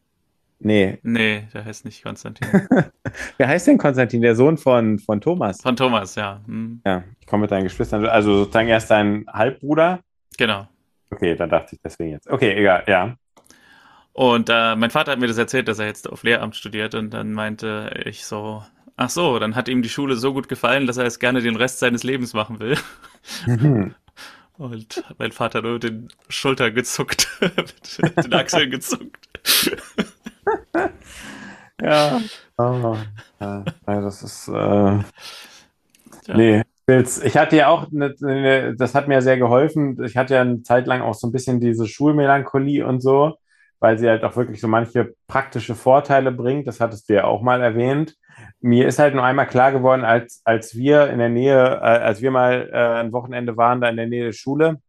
Nee. 0.59 0.97
Nee, 1.03 1.47
der 1.53 1.65
heißt 1.65 1.83
nicht 1.85 2.03
Konstantin. 2.03 2.47
Wer 3.37 3.47
heißt 3.47 3.67
denn 3.67 3.77
Konstantin? 3.77 4.21
Der 4.21 4.35
Sohn 4.35 4.57
von, 4.57 4.97
von 4.99 5.19
Thomas. 5.19 5.61
Von 5.61 5.75
Thomas, 5.75 6.15
ja. 6.15 6.41
Hm, 6.45 6.81
Ja, 6.85 7.03
ich 7.19 7.27
komme 7.27 7.41
mit 7.41 7.51
deinen 7.51 7.63
Geschwistern. 7.63 8.05
Also 8.05 8.37
sozusagen 8.37 8.69
erst 8.69 8.89
dein 8.91 9.25
Halbbruder. 9.31 9.99
genau. 10.37 10.67
Okay, 11.11 11.35
dann 11.35 11.49
dachte 11.49 11.75
ich 11.75 11.81
deswegen 11.83 12.11
jetzt. 12.11 12.27
Okay, 12.29 12.53
egal, 12.57 12.83
ja. 12.87 13.15
Und 14.13 14.49
äh, 14.49 14.75
mein 14.75 14.89
Vater 14.89 15.11
hat 15.11 15.19
mir 15.19 15.27
das 15.27 15.37
erzählt, 15.37 15.67
dass 15.67 15.79
er 15.79 15.85
jetzt 15.87 16.09
auf 16.09 16.23
Lehramt 16.23 16.55
studiert 16.55 16.95
und 16.95 17.11
dann 17.13 17.33
meinte 17.33 18.01
ich 18.05 18.25
so, 18.25 18.63
ach 18.95 19.09
so, 19.09 19.37
dann 19.37 19.55
hat 19.55 19.67
ihm 19.67 19.81
die 19.83 19.89
Schule 19.89 20.15
so 20.15 20.33
gut 20.33 20.47
gefallen, 20.49 20.87
dass 20.87 20.97
er 20.97 21.05
es 21.05 21.19
gerne 21.19 21.41
den 21.41 21.55
Rest 21.55 21.79
seines 21.79 22.03
Lebens 22.03 22.33
machen 22.33 22.59
will. 22.59 22.77
Und 24.57 25.03
mein 25.17 25.31
Vater 25.31 25.63
nur 25.63 25.73
mit 25.73 25.83
den 25.83 26.07
Schultern 26.29 26.73
gezuckt, 26.75 27.27
mit 27.41 28.25
den 28.25 28.33
Achseln 28.33 28.69
gezuckt. 28.69 29.27
Ja. 31.81 32.21
Oh, 32.57 32.95
ja. 33.39 33.63
Das 33.85 34.23
ist, 34.23 34.47
äh, 34.47 34.99
Ja. 36.27 36.37
nee, 36.37 36.63
Ich 37.23 37.37
hatte 37.37 37.55
ja 37.55 37.67
auch, 37.69 37.91
eine, 37.91 38.13
eine, 38.23 38.75
das 38.75 38.93
hat 38.95 39.07
mir 39.07 39.21
sehr 39.21 39.37
geholfen. 39.37 40.01
Ich 40.03 40.17
hatte 40.17 40.35
ja 40.35 40.41
eine 40.41 40.63
Zeit 40.63 40.87
lang 40.87 41.01
auch 41.01 41.13
so 41.13 41.27
ein 41.27 41.31
bisschen 41.31 41.59
diese 41.59 41.87
Schulmelancholie 41.87 42.85
und 42.85 43.01
so, 43.01 43.35
weil 43.79 43.97
sie 43.97 44.09
halt 44.09 44.23
auch 44.23 44.35
wirklich 44.35 44.59
so 44.61 44.67
manche 44.67 45.13
praktische 45.27 45.75
Vorteile 45.75 46.31
bringt. 46.31 46.67
Das 46.67 46.79
hattest 46.79 47.09
du 47.09 47.13
ja 47.15 47.23
auch 47.25 47.41
mal 47.41 47.61
erwähnt. 47.61 48.15
Mir 48.61 48.87
ist 48.87 48.99
halt 48.99 49.15
nur 49.15 49.23
einmal 49.23 49.47
klar 49.47 49.71
geworden, 49.71 50.03
als, 50.05 50.41
als 50.45 50.75
wir 50.75 51.09
in 51.09 51.19
der 51.19 51.29
Nähe, 51.29 51.55
äh, 51.57 51.79
als 51.79 52.21
wir 52.21 52.31
mal 52.31 52.69
äh, 52.71 52.99
ein 53.01 53.11
Wochenende 53.13 53.55
waren, 53.57 53.81
da 53.81 53.89
in 53.89 53.97
der 53.97 54.07
Nähe 54.07 54.25
der 54.25 54.31
Schule, 54.33 54.81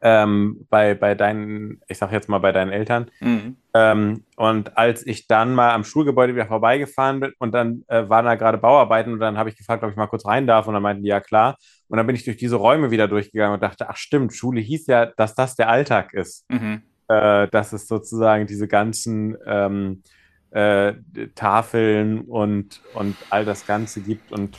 ähm, 0.00 0.66
bei, 0.70 0.94
bei 0.94 1.14
deinen, 1.14 1.80
ich 1.88 1.98
sag 1.98 2.12
jetzt 2.12 2.28
mal 2.28 2.38
bei 2.38 2.52
deinen 2.52 2.72
Eltern. 2.72 3.10
Mhm. 3.20 3.56
Ähm, 3.74 4.24
und 4.36 4.76
als 4.76 5.06
ich 5.06 5.26
dann 5.26 5.54
mal 5.54 5.72
am 5.72 5.84
Schulgebäude 5.84 6.34
wieder 6.34 6.46
vorbeigefahren 6.46 7.20
bin 7.20 7.32
und 7.38 7.52
dann 7.52 7.84
äh, 7.88 8.08
waren 8.08 8.24
da 8.24 8.34
gerade 8.34 8.58
Bauarbeiten 8.58 9.12
und 9.12 9.20
dann 9.20 9.36
habe 9.38 9.50
ich 9.50 9.56
gefragt, 9.56 9.82
ob 9.82 9.90
ich 9.90 9.96
mal 9.96 10.06
kurz 10.06 10.26
rein 10.26 10.46
darf 10.46 10.66
und 10.66 10.74
dann 10.74 10.82
meinten 10.82 11.02
die, 11.02 11.08
ja 11.08 11.20
klar. 11.20 11.56
Und 11.88 11.98
dann 11.98 12.06
bin 12.06 12.16
ich 12.16 12.24
durch 12.24 12.36
diese 12.36 12.56
Räume 12.56 12.90
wieder 12.90 13.08
durchgegangen 13.08 13.54
und 13.54 13.62
dachte, 13.62 13.88
ach 13.88 13.96
stimmt, 13.96 14.34
Schule 14.34 14.60
hieß 14.60 14.86
ja, 14.86 15.06
dass 15.06 15.34
das 15.34 15.56
der 15.56 15.68
Alltag 15.68 16.14
ist. 16.14 16.44
Mhm. 16.50 16.82
Äh, 17.08 17.48
dass 17.48 17.72
es 17.72 17.86
sozusagen 17.86 18.46
diese 18.46 18.66
ganzen 18.66 19.36
ähm, 19.46 20.02
äh, 20.50 20.94
Tafeln 21.34 22.22
und, 22.22 22.80
und 22.94 23.16
all 23.30 23.44
das 23.44 23.66
Ganze 23.66 24.00
gibt 24.00 24.32
und 24.32 24.58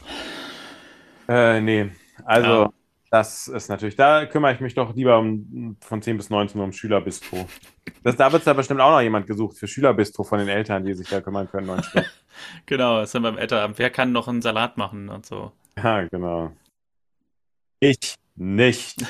äh, 1.27 1.59
nee, 1.59 1.89
also 2.23 2.47
ja. 2.63 2.69
Das 3.09 3.47
ist 3.47 3.69
natürlich, 3.69 3.95
da 3.95 4.25
kümmere 4.25 4.53
ich 4.53 4.59
mich 4.59 4.73
doch 4.73 4.93
lieber 4.93 5.17
um, 5.17 5.77
von 5.79 6.01
10 6.01 6.17
bis 6.17 6.29
19 6.29 6.59
Uhr 6.59 6.65
um 6.65 6.73
Schülerbistro. 6.73 7.47
Das, 8.03 8.17
da 8.17 8.31
wird 8.31 8.41
es 8.41 8.45
da 8.45 8.53
bestimmt 8.53 8.81
auch 8.81 8.91
noch 8.91 9.01
jemand 9.01 9.27
gesucht 9.27 9.57
für 9.57 9.67
Schülerbistro 9.67 10.23
von 10.23 10.39
den 10.39 10.49
Eltern, 10.49 10.83
die 10.83 10.93
sich 10.93 11.07
da 11.07 11.21
kümmern 11.21 11.49
können. 11.49 11.81
genau, 12.65 12.99
das 12.99 13.11
sind 13.11 13.23
beim 13.23 13.37
Elternabend. 13.37 13.79
Wer 13.79 13.89
kann 13.91 14.11
noch 14.11 14.27
einen 14.27 14.41
Salat 14.41 14.77
machen 14.77 15.07
und 15.07 15.25
so? 15.25 15.53
Ja, 15.77 16.03
genau. 16.03 16.51
Ich 17.79 18.15
nicht. 18.35 19.05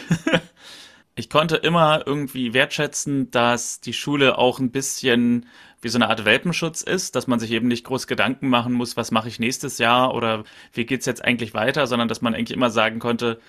ich 1.15 1.29
konnte 1.31 1.55
immer 1.55 2.03
irgendwie 2.05 2.53
wertschätzen, 2.53 3.31
dass 3.31 3.81
die 3.81 3.93
Schule 3.93 4.37
auch 4.37 4.59
ein 4.59 4.71
bisschen 4.71 5.47
wie 5.81 5.89
so 5.89 5.97
eine 5.97 6.09
Art 6.09 6.25
Welpenschutz 6.25 6.81
ist, 6.81 7.15
dass 7.15 7.27
man 7.27 7.39
sich 7.39 7.51
eben 7.51 7.67
nicht 7.67 7.85
groß 7.85 8.05
Gedanken 8.05 8.49
machen 8.49 8.73
muss, 8.73 8.97
was 8.97 9.11
mache 9.11 9.27
ich 9.27 9.39
nächstes 9.39 9.79
Jahr 9.79 10.13
oder 10.13 10.43
wie 10.73 10.85
geht 10.85 10.99
es 10.99 11.05
jetzt 11.05 11.23
eigentlich 11.23 11.53
weiter, 11.53 11.87
sondern 11.87 12.07
dass 12.07 12.21
man 12.21 12.35
eigentlich 12.35 12.55
immer 12.55 12.69
sagen 12.69 12.99
konnte, 12.99 13.39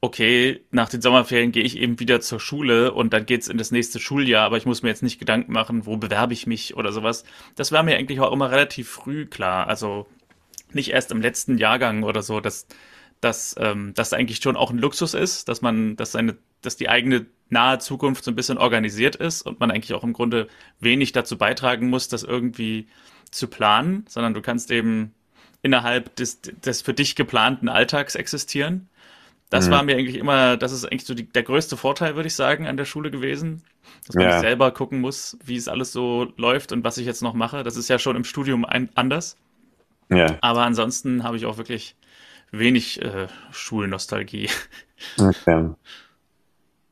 okay, 0.00 0.64
nach 0.70 0.88
den 0.88 1.00
Sommerferien 1.00 1.52
gehe 1.52 1.64
ich 1.64 1.78
eben 1.78 1.98
wieder 1.98 2.20
zur 2.20 2.38
Schule 2.38 2.92
und 2.92 3.12
dann 3.12 3.26
geht's 3.26 3.48
in 3.48 3.58
das 3.58 3.70
nächste 3.70 3.98
Schuljahr, 3.98 4.44
aber 4.44 4.56
ich 4.56 4.66
muss 4.66 4.82
mir 4.82 4.90
jetzt 4.90 5.02
nicht 5.02 5.18
Gedanken 5.18 5.52
machen, 5.52 5.86
wo 5.86 5.96
bewerbe 5.96 6.34
ich 6.34 6.46
mich 6.46 6.76
oder 6.76 6.92
sowas. 6.92 7.24
Das 7.56 7.72
war 7.72 7.82
mir 7.82 7.96
eigentlich 7.96 8.20
auch 8.20 8.32
immer 8.32 8.50
relativ 8.50 8.88
früh 8.88 9.26
klar. 9.26 9.68
Also 9.68 10.06
nicht 10.72 10.90
erst 10.90 11.10
im 11.10 11.20
letzten 11.20 11.58
Jahrgang 11.58 12.02
oder 12.02 12.22
so, 12.22 12.40
dass, 12.40 12.66
dass 13.20 13.56
ähm, 13.58 13.92
das 13.94 14.12
eigentlich 14.12 14.38
schon 14.38 14.56
auch 14.56 14.70
ein 14.70 14.78
Luxus 14.78 15.14
ist, 15.14 15.48
dass 15.48 15.62
man, 15.62 15.96
dass 15.96 16.12
seine, 16.12 16.36
dass 16.62 16.76
die 16.76 16.88
eigene 16.88 17.26
nahe 17.48 17.78
Zukunft 17.78 18.24
so 18.24 18.30
ein 18.30 18.36
bisschen 18.36 18.58
organisiert 18.58 19.16
ist 19.16 19.42
und 19.42 19.60
man 19.60 19.70
eigentlich 19.70 19.94
auch 19.94 20.04
im 20.04 20.12
Grunde 20.12 20.48
wenig 20.80 21.12
dazu 21.12 21.38
beitragen 21.38 21.88
muss, 21.88 22.08
das 22.08 22.22
irgendwie 22.22 22.88
zu 23.30 23.48
planen, 23.48 24.04
sondern 24.08 24.34
du 24.34 24.42
kannst 24.42 24.70
eben 24.70 25.14
innerhalb 25.62 26.14
des, 26.16 26.40
des 26.42 26.82
für 26.82 26.94
dich 26.94 27.16
geplanten 27.16 27.68
Alltags 27.68 28.14
existieren. 28.14 28.88
Das 29.50 29.68
mhm. 29.68 29.72
war 29.72 29.82
mir 29.84 29.96
eigentlich 29.96 30.16
immer, 30.16 30.56
das 30.56 30.72
ist 30.72 30.84
eigentlich 30.84 31.04
so 31.04 31.14
die, 31.14 31.28
der 31.28 31.44
größte 31.44 31.76
Vorteil, 31.76 32.16
würde 32.16 32.26
ich 32.26 32.34
sagen, 32.34 32.66
an 32.66 32.76
der 32.76 32.84
Schule 32.84 33.10
gewesen. 33.10 33.62
Dass 34.06 34.16
man 34.16 34.24
ja. 34.24 34.40
selber 34.40 34.72
gucken 34.72 35.00
muss, 35.00 35.38
wie 35.44 35.56
es 35.56 35.68
alles 35.68 35.92
so 35.92 36.32
läuft 36.36 36.72
und 36.72 36.84
was 36.84 36.98
ich 36.98 37.06
jetzt 37.06 37.22
noch 37.22 37.34
mache. 37.34 37.62
Das 37.62 37.76
ist 37.76 37.88
ja 37.88 37.98
schon 37.98 38.16
im 38.16 38.24
Studium 38.24 38.64
ein, 38.64 38.88
anders. 38.94 39.36
Ja. 40.08 40.38
Aber 40.40 40.62
ansonsten 40.62 41.22
habe 41.22 41.36
ich 41.36 41.46
auch 41.46 41.58
wirklich 41.58 41.96
wenig 42.50 43.02
äh, 43.02 43.28
Schulnostalgie. 43.50 44.50
Okay. 45.18 45.70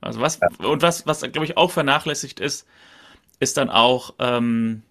Also 0.01 0.21
was, 0.21 0.39
ja. 0.39 0.67
und 0.69 0.83
was, 0.83 1.07
was, 1.07 1.23
glaube 1.23 1.47
ich, 1.47 1.57
auch 1.57 1.71
vernachlässigt 1.71 2.39
ist, 2.39 2.67
ist 3.41 3.57
dann 3.57 3.71
auch, 3.71 4.13
ähm, 4.19 4.83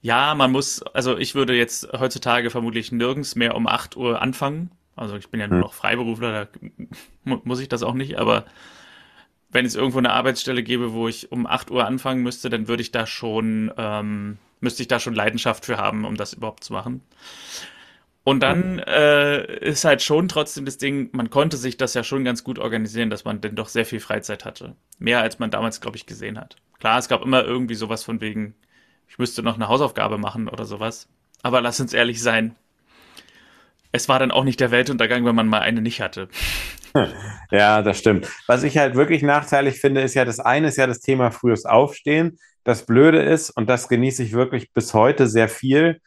ja, 0.00 0.34
man 0.34 0.50
muss, 0.50 0.82
also 0.82 1.18
ich 1.18 1.34
würde 1.34 1.54
jetzt 1.54 1.92
heutzutage 1.92 2.48
vermutlich 2.48 2.90
nirgends 2.90 3.36
mehr 3.36 3.54
um 3.54 3.66
8 3.66 3.98
Uhr 3.98 4.22
anfangen, 4.22 4.70
also 4.98 5.16
ich 5.16 5.30
bin 5.30 5.40
ja 5.40 5.46
nur 5.46 5.56
hm. 5.56 5.62
noch 5.62 5.72
Freiberufler, 5.72 6.46
da 6.46 6.58
muss 7.24 7.60
ich 7.60 7.68
das 7.68 7.82
auch 7.82 7.94
nicht, 7.94 8.18
aber 8.18 8.44
wenn 9.50 9.64
es 9.64 9.74
irgendwo 9.74 9.98
eine 9.98 10.12
Arbeitsstelle 10.12 10.62
gäbe, 10.62 10.92
wo 10.92 11.08
ich 11.08 11.32
um 11.32 11.46
8 11.46 11.70
Uhr 11.70 11.86
anfangen 11.86 12.22
müsste, 12.22 12.50
dann 12.50 12.68
würde 12.68 12.82
ich 12.82 12.92
da 12.92 13.06
schon, 13.06 13.72
ähm, 13.76 14.38
müsste 14.60 14.82
ich 14.82 14.88
da 14.88 15.00
schon 15.00 15.14
Leidenschaft 15.14 15.64
für 15.64 15.78
haben, 15.78 16.04
um 16.04 16.16
das 16.16 16.34
überhaupt 16.34 16.64
zu 16.64 16.72
machen. 16.72 17.02
Und 18.24 18.40
dann 18.40 18.78
äh, 18.80 19.58
ist 19.60 19.86
halt 19.86 20.02
schon 20.02 20.28
trotzdem 20.28 20.66
das 20.66 20.76
Ding, 20.76 21.08
man 21.12 21.30
konnte 21.30 21.56
sich 21.56 21.78
das 21.78 21.94
ja 21.94 22.04
schon 22.04 22.24
ganz 22.24 22.44
gut 22.44 22.58
organisieren, 22.58 23.08
dass 23.08 23.24
man 23.24 23.40
denn 23.40 23.56
doch 23.56 23.68
sehr 23.68 23.86
viel 23.86 24.00
Freizeit 24.00 24.44
hatte. 24.44 24.76
Mehr 24.98 25.22
als 25.22 25.38
man 25.38 25.50
damals, 25.50 25.80
glaube 25.80 25.96
ich, 25.96 26.04
gesehen 26.04 26.38
hat. 26.38 26.56
Klar, 26.78 26.98
es 26.98 27.08
gab 27.08 27.22
immer 27.22 27.42
irgendwie 27.42 27.74
sowas 27.74 28.04
von 28.04 28.20
wegen, 28.20 28.54
ich 29.08 29.18
müsste 29.18 29.42
noch 29.42 29.54
eine 29.54 29.68
Hausaufgabe 29.68 30.18
machen 30.18 30.48
oder 30.48 30.66
sowas. 30.66 31.08
Aber 31.42 31.62
lass 31.62 31.80
uns 31.80 31.94
ehrlich 31.94 32.20
sein, 32.20 32.54
es 33.92 34.08
war 34.08 34.18
dann 34.18 34.30
auch 34.30 34.44
nicht 34.44 34.60
der 34.60 34.70
Weltuntergang, 34.70 35.24
wenn 35.24 35.34
man 35.34 35.48
mal 35.48 35.60
eine 35.60 35.80
nicht 35.80 36.00
hatte. 36.00 36.28
Ja, 37.50 37.80
das 37.80 37.98
stimmt. 37.98 38.28
Was 38.46 38.62
ich 38.62 38.76
halt 38.76 38.94
wirklich 38.94 39.22
nachteilig 39.22 39.80
finde, 39.80 40.02
ist 40.02 40.14
ja, 40.14 40.24
das 40.24 40.40
eine 40.40 40.68
ist 40.68 40.76
ja 40.76 40.86
das 40.86 41.00
Thema 41.00 41.30
frühes 41.30 41.64
Aufstehen. 41.64 42.38
Das 42.64 42.84
Blöde 42.84 43.22
ist, 43.22 43.50
und 43.50 43.68
das 43.68 43.88
genieße 43.88 44.22
ich 44.22 44.32
wirklich 44.32 44.72
bis 44.72 44.92
heute 44.94 45.26
sehr 45.28 45.48
viel, 45.48 46.00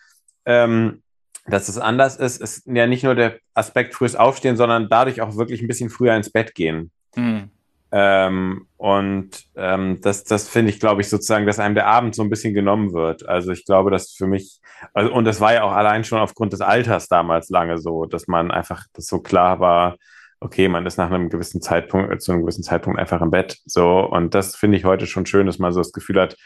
ähm, 0.45 1.01
dass 1.47 1.69
es 1.69 1.77
anders 1.77 2.17
ist, 2.17 2.41
ist 2.41 2.67
ja 2.67 2.86
nicht 2.86 3.03
nur 3.03 3.15
der 3.15 3.39
Aspekt 3.53 3.95
frühes 3.95 4.15
Aufstehen, 4.15 4.57
sondern 4.57 4.88
dadurch 4.89 5.21
auch 5.21 5.38
wirklich 5.38 5.61
ein 5.61 5.67
bisschen 5.67 5.89
früher 5.89 6.15
ins 6.15 6.32
Bett 6.32 6.53
gehen. 6.53 6.91
Mhm. 7.15 7.49
Ähm, 7.91 8.67
und 8.77 9.29
ähm, 9.55 9.99
das, 10.01 10.23
das 10.23 10.47
finde 10.47 10.71
ich, 10.71 10.79
glaube 10.79 11.01
ich, 11.01 11.09
sozusagen, 11.09 11.45
dass 11.45 11.59
einem 11.59 11.75
der 11.75 11.87
Abend 11.87 12.15
so 12.15 12.23
ein 12.23 12.29
bisschen 12.29 12.53
genommen 12.53 12.93
wird. 12.93 13.27
Also 13.27 13.51
ich 13.51 13.65
glaube, 13.65 13.91
dass 13.91 14.11
für 14.11 14.27
mich, 14.27 14.59
also, 14.93 15.11
und 15.13 15.25
das 15.25 15.41
war 15.41 15.53
ja 15.53 15.63
auch 15.63 15.73
allein 15.73 16.03
schon 16.03 16.19
aufgrund 16.19 16.53
des 16.53 16.61
Alters 16.61 17.07
damals 17.07 17.49
lange 17.49 17.77
so, 17.77 18.05
dass 18.05 18.27
man 18.27 18.49
einfach, 18.49 18.85
das 18.93 19.07
so 19.07 19.19
klar 19.19 19.59
war, 19.59 19.97
okay, 20.39 20.69
man 20.69 20.85
ist 20.85 20.97
nach 20.97 21.11
einem 21.11 21.29
gewissen 21.29 21.61
Zeitpunkt, 21.61 22.11
äh, 22.11 22.17
zu 22.17 22.31
einem 22.31 22.41
gewissen 22.41 22.63
Zeitpunkt 22.63 22.97
einfach 22.97 23.21
im 23.21 23.29
Bett. 23.29 23.59
So, 23.65 23.99
und 23.99 24.33
das 24.33 24.55
finde 24.55 24.77
ich 24.77 24.85
heute 24.85 25.05
schon 25.05 25.25
schön, 25.25 25.45
dass 25.45 25.59
man 25.59 25.73
so 25.73 25.81
das 25.81 25.91
Gefühl 25.91 26.19
hat, 26.19 26.37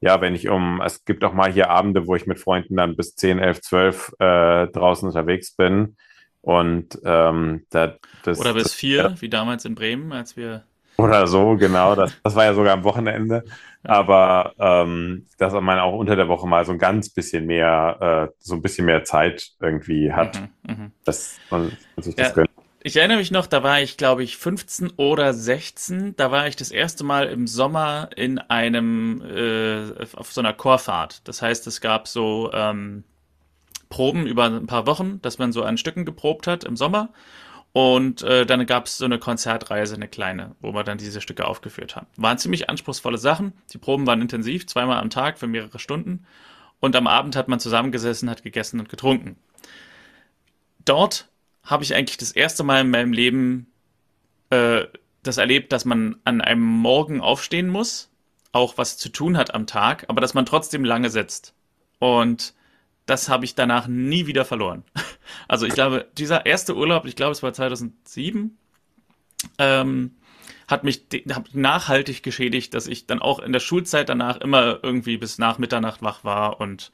ja, 0.00 0.20
wenn 0.20 0.34
ich 0.34 0.48
um, 0.48 0.82
es 0.84 1.04
gibt 1.04 1.22
auch 1.22 1.34
mal 1.34 1.52
hier 1.52 1.70
Abende, 1.70 2.06
wo 2.06 2.16
ich 2.16 2.26
mit 2.26 2.40
Freunden 2.40 2.76
dann 2.76 2.96
bis 2.96 3.14
10, 3.14 3.38
11, 3.38 3.60
12 3.60 4.12
äh, 4.18 4.66
draußen 4.68 5.06
unterwegs 5.08 5.54
bin. 5.54 5.96
Und 6.40 6.98
ähm, 7.04 7.64
da, 7.70 7.94
das. 8.22 8.38
Oder 8.38 8.52
bis 8.52 8.64
das, 8.64 8.74
vier, 8.74 8.96
ja. 8.96 9.20
wie 9.20 9.30
damals 9.30 9.64
in 9.64 9.74
Bremen, 9.74 10.12
als 10.12 10.36
wir 10.36 10.64
oder 10.96 11.26
so, 11.26 11.56
genau. 11.56 11.94
Das, 11.94 12.12
das 12.22 12.34
war 12.34 12.44
ja 12.44 12.54
sogar 12.54 12.74
am 12.74 12.84
Wochenende. 12.84 13.44
Aber 13.82 14.54
ähm, 14.58 15.26
dass 15.38 15.52
man 15.52 15.78
auch 15.78 15.94
unter 15.94 16.16
der 16.16 16.28
Woche 16.28 16.46
mal 16.46 16.64
so 16.64 16.72
ein 16.72 16.78
ganz 16.78 17.10
bisschen 17.10 17.46
mehr, 17.46 18.30
äh, 18.30 18.34
so 18.38 18.54
ein 18.54 18.62
bisschen 18.62 18.86
mehr 18.86 19.04
Zeit 19.04 19.50
irgendwie 19.60 20.12
hat. 20.12 20.40
Mhm, 20.62 20.72
mh. 20.72 20.90
Das, 21.04 21.38
man, 21.50 21.76
sich 21.96 22.14
das 22.14 22.34
ja. 22.34 22.44
Ich 22.86 22.96
erinnere 22.96 23.16
mich 23.16 23.30
noch, 23.30 23.46
da 23.46 23.62
war 23.62 23.80
ich, 23.80 23.96
glaube 23.96 24.22
ich, 24.22 24.36
15 24.36 24.92
oder 24.96 25.32
16. 25.32 26.16
Da 26.16 26.30
war 26.30 26.48
ich 26.48 26.56
das 26.56 26.70
erste 26.70 27.02
Mal 27.02 27.28
im 27.28 27.46
Sommer 27.46 28.10
in 28.14 28.38
einem, 28.38 29.22
äh, 29.22 30.04
auf 30.14 30.32
so 30.32 30.42
einer 30.42 30.52
Chorfahrt. 30.52 31.26
Das 31.26 31.40
heißt, 31.40 31.66
es 31.66 31.80
gab 31.80 32.08
so 32.08 32.50
ähm, 32.52 33.04
Proben 33.88 34.26
über 34.26 34.44
ein 34.44 34.66
paar 34.66 34.86
Wochen, 34.86 35.20
dass 35.22 35.38
man 35.38 35.50
so 35.50 35.62
an 35.62 35.78
Stücken 35.78 36.04
geprobt 36.04 36.46
hat 36.46 36.64
im 36.64 36.76
Sommer. 36.76 37.08
Und 37.74 38.22
äh, 38.22 38.46
dann 38.46 38.66
gab 38.66 38.86
es 38.86 38.98
so 38.98 39.04
eine 39.04 39.18
Konzertreise, 39.18 39.96
eine 39.96 40.06
kleine, 40.06 40.54
wo 40.60 40.72
wir 40.72 40.84
dann 40.84 40.96
diese 40.96 41.20
Stücke 41.20 41.44
aufgeführt 41.44 41.96
haben. 41.96 42.06
Waren 42.16 42.38
ziemlich 42.38 42.70
anspruchsvolle 42.70 43.18
Sachen. 43.18 43.52
Die 43.72 43.78
Proben 43.78 44.06
waren 44.06 44.22
intensiv, 44.22 44.68
zweimal 44.68 45.00
am 45.00 45.10
Tag 45.10 45.40
für 45.40 45.48
mehrere 45.48 45.80
Stunden. 45.80 46.24
Und 46.78 46.94
am 46.94 47.08
Abend 47.08 47.34
hat 47.34 47.48
man 47.48 47.58
zusammengesessen, 47.58 48.30
hat 48.30 48.44
gegessen 48.44 48.78
und 48.78 48.88
getrunken. 48.88 49.36
Dort 50.84 51.26
habe 51.64 51.82
ich 51.82 51.96
eigentlich 51.96 52.16
das 52.16 52.30
erste 52.30 52.62
Mal 52.62 52.82
in 52.82 52.90
meinem 52.90 53.12
Leben 53.12 53.66
äh, 54.50 54.84
das 55.24 55.38
erlebt, 55.38 55.72
dass 55.72 55.84
man 55.84 56.14
an 56.22 56.42
einem 56.42 56.62
Morgen 56.62 57.20
aufstehen 57.20 57.68
muss, 57.68 58.08
auch 58.52 58.78
was 58.78 58.98
zu 58.98 59.08
tun 59.08 59.36
hat 59.36 59.52
am 59.52 59.66
Tag, 59.66 60.04
aber 60.06 60.20
dass 60.20 60.34
man 60.34 60.46
trotzdem 60.46 60.84
lange 60.84 61.10
sitzt. 61.10 61.54
Und 61.98 62.54
das 63.06 63.28
habe 63.28 63.44
ich 63.44 63.54
danach 63.54 63.86
nie 63.86 64.26
wieder 64.26 64.44
verloren. 64.44 64.84
Also 65.48 65.66
ich 65.66 65.74
glaube, 65.74 66.06
dieser 66.16 66.46
erste 66.46 66.76
Urlaub, 66.76 67.06
ich 67.06 67.16
glaube, 67.16 67.32
es 67.32 67.42
war 67.42 67.52
2007, 67.52 68.56
ähm, 69.58 70.16
hat 70.68 70.84
mich 70.84 71.06
hat 71.30 71.54
nachhaltig 71.54 72.22
geschädigt, 72.22 72.74
dass 72.74 72.86
ich 72.86 73.06
dann 73.06 73.20
auch 73.20 73.38
in 73.38 73.52
der 73.52 73.60
Schulzeit 73.60 74.08
danach 74.08 74.36
immer 74.38 74.78
irgendwie 74.82 75.16
bis 75.16 75.38
nach 75.38 75.58
Mitternacht 75.58 76.02
wach 76.02 76.24
war 76.24 76.60
und 76.60 76.92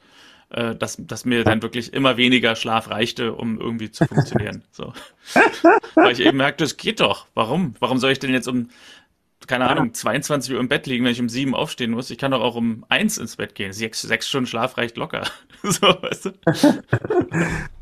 äh, 0.49 0.75
dass, 0.75 0.97
dass 0.99 1.25
mir 1.25 1.43
dann 1.43 1.61
wirklich 1.61 1.93
immer 1.93 2.17
weniger 2.17 2.55
Schlaf 2.55 2.89
reichte, 2.89 3.33
um 3.33 3.59
irgendwie 3.59 3.91
zu 3.91 4.05
funktionieren. 4.05 4.63
So. 4.71 4.93
Weil 5.95 6.11
ich 6.11 6.19
eben 6.19 6.37
merkte, 6.37 6.63
es 6.63 6.77
geht 6.77 6.99
doch. 6.99 7.27
Warum? 7.33 7.75
Warum 7.79 7.97
soll 7.99 8.11
ich 8.11 8.19
denn 8.19 8.33
jetzt 8.33 8.47
um 8.47 8.69
keine 9.47 9.69
Ahnung, 9.69 9.93
22 9.93 10.53
Uhr 10.53 10.59
im 10.59 10.67
Bett 10.67 10.85
liegen, 10.87 11.03
wenn 11.03 11.11
ich 11.11 11.21
um 11.21 11.29
sieben 11.29 11.55
aufstehen 11.55 11.91
muss. 11.91 12.09
Ich 12.09 12.17
kann 12.17 12.31
doch 12.31 12.41
auch 12.41 12.55
um 12.55 12.85
eins 12.89 13.17
ins 13.17 13.37
Bett 13.37 13.55
gehen. 13.55 13.73
Sechs, 13.73 14.01
sechs 14.01 14.27
Stunden 14.27 14.47
Schlaf 14.47 14.77
reicht 14.77 14.97
locker. 14.97 15.23
so, 15.63 15.87
weißt 15.87 16.25
du? 16.25 16.31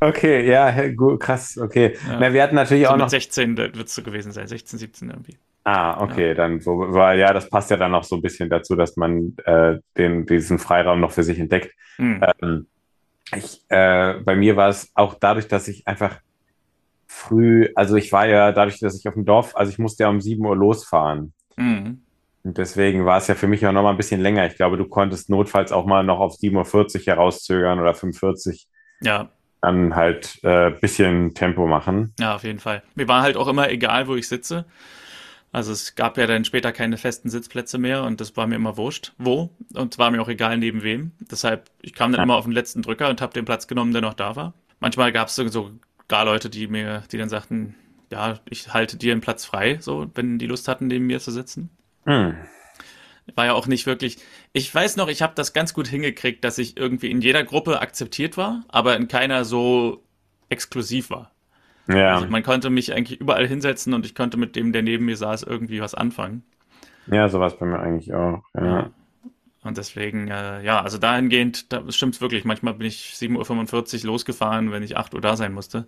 okay, 0.00 0.48
ja, 0.48 0.88
gut, 0.88 1.20
krass, 1.20 1.58
okay. 1.58 1.96
Ja. 2.06 2.18
Na, 2.20 2.32
wir 2.32 2.42
hatten 2.42 2.54
natürlich 2.54 2.86
So 2.86 2.92
auch 2.92 2.96
noch. 2.96 3.08
16 3.08 3.56
wird 3.56 3.76
es 3.76 3.94
so 3.94 4.02
gewesen 4.02 4.32
sein. 4.32 4.46
16, 4.46 4.78
17 4.78 5.10
irgendwie. 5.10 5.36
Ah, 5.64 6.02
okay, 6.02 6.34
dann, 6.34 6.64
wo, 6.64 6.92
weil 6.94 7.18
ja, 7.18 7.32
das 7.34 7.50
passt 7.50 7.70
ja 7.70 7.76
dann 7.76 7.92
noch 7.92 8.04
so 8.04 8.16
ein 8.16 8.22
bisschen 8.22 8.48
dazu, 8.48 8.76
dass 8.76 8.96
man 8.96 9.36
äh, 9.44 9.78
den, 9.98 10.24
diesen 10.24 10.58
Freiraum 10.58 11.00
noch 11.00 11.12
für 11.12 11.22
sich 11.22 11.38
entdeckt. 11.38 11.74
Hm. 11.96 12.24
Ähm, 12.40 12.66
ich, 13.36 13.62
äh, 13.68 14.14
bei 14.24 14.34
mir 14.36 14.56
war 14.56 14.70
es 14.70 14.90
auch 14.94 15.14
dadurch, 15.14 15.48
dass 15.48 15.68
ich 15.68 15.86
einfach 15.86 16.18
früh, 17.06 17.68
also 17.74 17.96
ich 17.96 18.10
war 18.12 18.26
ja 18.26 18.52
dadurch, 18.52 18.78
dass 18.80 18.98
ich 18.98 19.06
auf 19.06 19.14
dem 19.14 19.24
Dorf, 19.24 19.54
also 19.54 19.70
ich 19.70 19.78
musste 19.78 20.04
ja 20.04 20.08
um 20.08 20.20
7 20.20 20.44
Uhr 20.44 20.56
losfahren. 20.56 21.34
Hm. 21.60 22.00
Und 22.42 22.56
deswegen 22.56 23.04
war 23.04 23.18
es 23.18 23.26
ja 23.28 23.34
für 23.34 23.46
mich 23.48 23.66
auch 23.66 23.72
noch 23.72 23.82
mal 23.82 23.90
ein 23.90 23.96
bisschen 23.98 24.20
länger. 24.20 24.46
Ich 24.46 24.56
glaube, 24.56 24.76
du 24.78 24.86
konntest 24.86 25.28
notfalls 25.28 25.72
auch 25.72 25.84
mal 25.84 26.02
noch 26.02 26.20
auf 26.20 26.36
7.40 26.36 27.00
Uhr 27.00 27.06
herauszögern 27.06 27.78
oder 27.80 27.92
5.40 27.94 28.66
Ja, 29.02 29.28
dann 29.60 29.94
halt 29.94 30.38
äh, 30.42 30.70
bisschen 30.70 31.34
Tempo 31.34 31.66
machen. 31.66 32.14
ja, 32.18 32.34
auf 32.34 32.44
jeden 32.44 32.60
Fall. 32.60 32.82
Mir 32.94 33.08
war 33.08 33.22
halt 33.22 33.36
auch 33.36 33.46
immer 33.48 33.68
egal, 33.70 34.08
wo 34.08 34.14
ich 34.16 34.26
sitze. 34.26 34.64
Also 35.52 35.72
es 35.72 35.96
gab 35.96 36.16
ja 36.16 36.26
dann 36.26 36.44
später 36.44 36.72
keine 36.72 36.96
festen 36.96 37.28
Sitzplätze 37.28 37.76
mehr 37.76 38.04
und 38.04 38.20
das 38.20 38.36
war 38.36 38.46
mir 38.46 38.54
immer 38.54 38.76
wurscht, 38.76 39.12
wo. 39.18 39.50
Und 39.74 39.94
es 39.94 39.98
war 39.98 40.10
mir 40.10 40.22
auch 40.22 40.28
egal, 40.28 40.56
neben 40.58 40.82
wem. 40.82 41.10
Deshalb, 41.30 41.68
ich 41.82 41.92
kam 41.92 42.12
dann 42.12 42.20
Ja. 42.20 42.24
immer 42.24 42.36
auf 42.36 42.44
den 42.44 42.52
letzten 42.52 42.82
Drücker 42.82 43.10
und 43.10 43.20
habe 43.20 43.32
den 43.34 43.44
Platz 43.44 43.66
genommen, 43.66 43.92
der 43.92 44.00
noch 44.02 44.14
da 44.14 44.36
war. 44.36 44.54
Manchmal 44.78 45.12
gab 45.12 45.28
es 45.28 45.34
so 45.36 45.70
gar 46.08 46.24
Leute, 46.24 46.48
die 46.50 46.68
mir, 46.68 47.02
die 47.12 47.18
dann 47.18 47.28
sagten, 47.28 47.74
ja, 48.10 48.38
ich 48.48 48.72
halte 48.74 48.96
dir 48.96 49.12
einen 49.12 49.20
Platz 49.20 49.44
frei, 49.44 49.78
so, 49.80 50.10
wenn 50.14 50.38
die 50.38 50.46
Lust 50.46 50.68
hatten, 50.68 50.86
neben 50.88 51.06
mir 51.06 51.20
zu 51.20 51.30
sitzen. 51.30 51.70
Hm. 52.04 52.34
War 53.36 53.46
ja 53.46 53.52
auch 53.52 53.68
nicht 53.68 53.86
wirklich. 53.86 54.18
Ich 54.52 54.74
weiß 54.74 54.96
noch, 54.96 55.08
ich 55.08 55.22
habe 55.22 55.34
das 55.36 55.52
ganz 55.52 55.72
gut 55.72 55.86
hingekriegt, 55.86 56.42
dass 56.44 56.58
ich 56.58 56.76
irgendwie 56.76 57.10
in 57.10 57.20
jeder 57.20 57.44
Gruppe 57.44 57.80
akzeptiert 57.80 58.36
war, 58.36 58.64
aber 58.68 58.96
in 58.96 59.06
keiner 59.06 59.44
so 59.44 60.02
exklusiv 60.48 61.10
war. 61.10 61.30
Ja, 61.88 62.16
Also 62.16 62.26
man 62.26 62.42
konnte 62.42 62.70
mich 62.70 62.92
eigentlich 62.92 63.20
überall 63.20 63.46
hinsetzen 63.46 63.94
und 63.94 64.04
ich 64.04 64.14
konnte 64.14 64.36
mit 64.36 64.56
dem, 64.56 64.72
der 64.72 64.82
neben 64.82 65.04
mir 65.04 65.16
saß, 65.16 65.44
irgendwie 65.44 65.80
was 65.80 65.94
anfangen. 65.94 66.42
ja, 67.06 67.28
sowas 67.28 67.56
bei 67.58 67.66
mir 67.66 67.78
eigentlich 67.80 68.12
auch. 68.14 68.42
Ja. 68.54 68.90
Und 69.62 69.76
deswegen, 69.76 70.28
äh, 70.28 70.62
ja, 70.62 70.80
also 70.82 70.98
dahingehend, 70.98 71.72
da 71.72 71.82
stimmt's 71.90 72.20
wirklich. 72.20 72.44
Manchmal 72.44 72.74
bin 72.74 72.86
ich 72.86 73.14
7.45 73.16 74.00
Uhr 74.00 74.06
losgefahren, 74.06 74.72
wenn 74.72 74.82
ich 74.82 74.96
8 74.96 75.14
Uhr 75.14 75.20
da 75.20 75.36
sein 75.36 75.52
musste. 75.52 75.86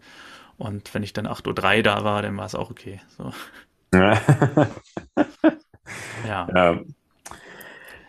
Und 0.58 0.92
wenn 0.94 1.02
ich 1.02 1.12
dann 1.12 1.26
8.03 1.26 1.76
Uhr 1.78 1.82
da 1.82 2.04
war, 2.04 2.22
dann 2.22 2.36
war 2.36 2.46
es 2.46 2.54
auch 2.54 2.70
okay. 2.70 3.00
So, 3.16 3.32
Ja. 3.94 4.20
ja. 6.26 6.48
Ja. 6.54 6.80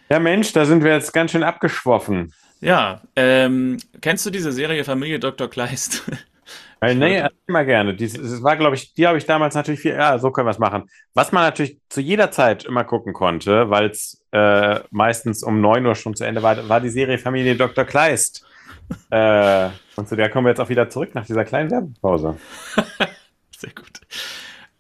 ja, 0.10 0.20
Mensch, 0.20 0.54
da 0.54 0.66
sind 0.66 0.84
wir 0.84 0.94
jetzt 0.94 1.14
ganz 1.14 1.32
schön 1.32 1.44
abgeschwoffen. 1.44 2.34
Ja, 2.62 3.02
ähm, 3.18 3.78
kennst 4.00 4.26
du 4.26 4.30
diese 4.30 4.54
Serie 4.54 4.86
Familie 4.86 5.20
Dr. 5.20 5.50
Kleist? 5.50 6.10
Weil, 6.80 6.96
nee, 6.96 7.22
mal 7.48 7.66
gerne. 7.66 7.94
Dies, 7.94 8.14
das 8.14 8.42
war, 8.42 8.56
glaube 8.56 8.76
ich, 8.76 8.94
die 8.94 9.06
habe 9.06 9.18
ich 9.18 9.26
damals 9.26 9.56
natürlich 9.56 9.82
viel, 9.82 9.94
ja, 9.96 10.18
so 10.18 10.32
können 10.32 10.48
wir 10.48 10.52
es 10.52 10.60
machen. 10.60 10.90
Was 11.14 11.34
man 11.34 11.44
natürlich 11.44 11.80
zu 11.90 12.00
jeder 12.00 12.32
Zeit 12.32 12.64
immer 12.64 12.86
gucken 12.86 13.12
konnte, 13.12 13.70
weil 13.70 13.90
es 13.90 14.24
äh, 14.32 14.80
meistens 14.92 15.44
um 15.44 15.60
9 15.60 15.86
Uhr 15.86 15.96
schon 15.96 16.16
zu 16.16 16.24
Ende 16.24 16.42
war, 16.42 16.70
war 16.70 16.80
die 16.80 16.90
Serie 16.90 17.18
Familie 17.18 17.56
Dr. 17.56 17.84
Kleist. 17.84 18.46
Äh, 19.10 19.70
und 19.96 20.08
zu 20.08 20.16
der 20.16 20.30
kommen 20.30 20.46
wir 20.46 20.50
jetzt 20.52 20.60
auch 20.60 20.70
wieder 20.70 20.90
zurück 20.90 21.14
nach 21.16 21.26
dieser 21.26 21.46
kleinen 21.46 21.72
Werbepause. 21.72 22.38
Sehr 23.58 23.74
gut. 23.74 24.02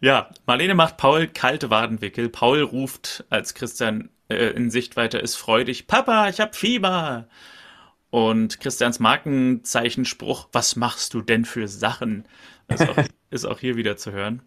Ja, 0.01 0.29
Marlene 0.45 0.75
macht 0.75 0.97
Paul 0.97 1.27
kalte 1.27 1.69
Wadenwickel. 1.69 2.29
Paul 2.29 2.61
ruft, 2.61 3.23
als 3.29 3.53
Christian 3.53 4.09
äh, 4.29 4.47
in 4.51 4.69
Sichtweite 4.69 5.17
ist, 5.17 5.35
freudig, 5.35 5.87
Papa, 5.87 6.27
ich 6.29 6.39
hab 6.41 6.55
Fieber. 6.55 7.27
Und 8.09 8.59
Christians 8.59 8.99
Markenzeichenspruch, 8.99 10.49
was 10.51 10.75
machst 10.75 11.13
du 11.13 11.21
denn 11.21 11.45
für 11.45 11.67
Sachen? 11.67 12.25
Ist 12.67 12.87
auch, 12.87 12.97
ist 13.31 13.45
auch 13.45 13.59
hier 13.59 13.75
wieder 13.75 13.97
zu 13.97 14.11
hören. 14.11 14.41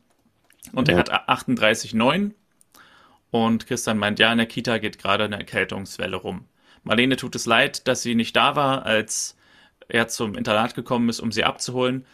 Und 0.72 0.88
er 0.88 0.94
Ja. 0.94 0.98
hat 1.00 1.28
38,9. 1.28 2.32
Und 3.30 3.66
Christian 3.66 3.98
meint, 3.98 4.18
ja, 4.18 4.30
in 4.30 4.38
der 4.38 4.46
Kita 4.46 4.78
geht 4.78 4.98
gerade 4.98 5.24
eine 5.24 5.38
Erkältungswelle 5.38 6.16
rum. 6.16 6.44
Marlene 6.84 7.16
tut 7.16 7.34
es 7.34 7.46
leid, 7.46 7.88
dass 7.88 8.02
sie 8.02 8.14
nicht 8.14 8.36
da 8.36 8.54
war, 8.56 8.86
als 8.86 9.36
er 9.88 10.08
zum 10.08 10.34
Internat 10.34 10.74
gekommen 10.74 11.08
ist, 11.08 11.20
um 11.20 11.32
sie 11.32 11.44
abzuholen. 11.44 12.04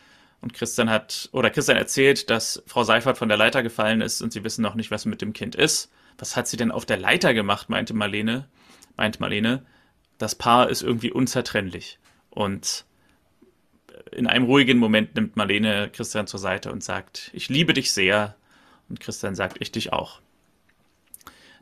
Und 0.41 0.55
Christian 0.55 0.91
hat, 0.91 1.29
oder 1.33 1.51
Christian 1.51 1.77
erzählt, 1.77 2.29
dass 2.29 2.63
Frau 2.67 2.83
Seifert 2.83 3.17
von 3.17 3.29
der 3.29 3.39
Leiter 3.39 3.63
gefallen 3.63 4.01
ist 4.01 4.23
und 4.23 4.33
sie 4.33 4.43
wissen 4.43 4.63
noch 4.63 4.75
nicht, 4.75 4.91
was 4.91 5.05
mit 5.05 5.23
dem 5.23 5.33
Kind 5.33 5.55
ist. 5.55 5.91
Was 6.19 6.37
hat 6.37 6.49
sie 6.49 6.57
denn 6.57 6.73
auf 6.73 6.85
der 6.85 6.99
Leiter 6.99 7.33
gemacht, 7.33 7.69
meinte 7.69 7.95
Marlene, 7.95 8.49
meint 8.97 9.21
Marlene. 9.21 9.65
Das 10.19 10.35
Paar 10.35 10.69
ist 10.69 10.83
irgendwie 10.83 11.13
unzertrennlich. 11.13 11.99
Und 12.31 12.85
in 14.11 14.27
einem 14.27 14.45
ruhigen 14.45 14.79
Moment 14.79 15.15
nimmt 15.15 15.37
Marlene 15.37 15.91
Christian 15.93 16.27
zur 16.27 16.41
Seite 16.41 16.73
und 16.73 16.83
sagt, 16.83 17.31
ich 17.33 17.49
liebe 17.49 17.73
dich 17.73 17.93
sehr. 17.93 18.35
Und 18.89 19.01
Christian 19.01 19.35
sagt, 19.35 19.59
ich 19.61 19.73
dich 19.73 19.93
auch. 19.93 20.21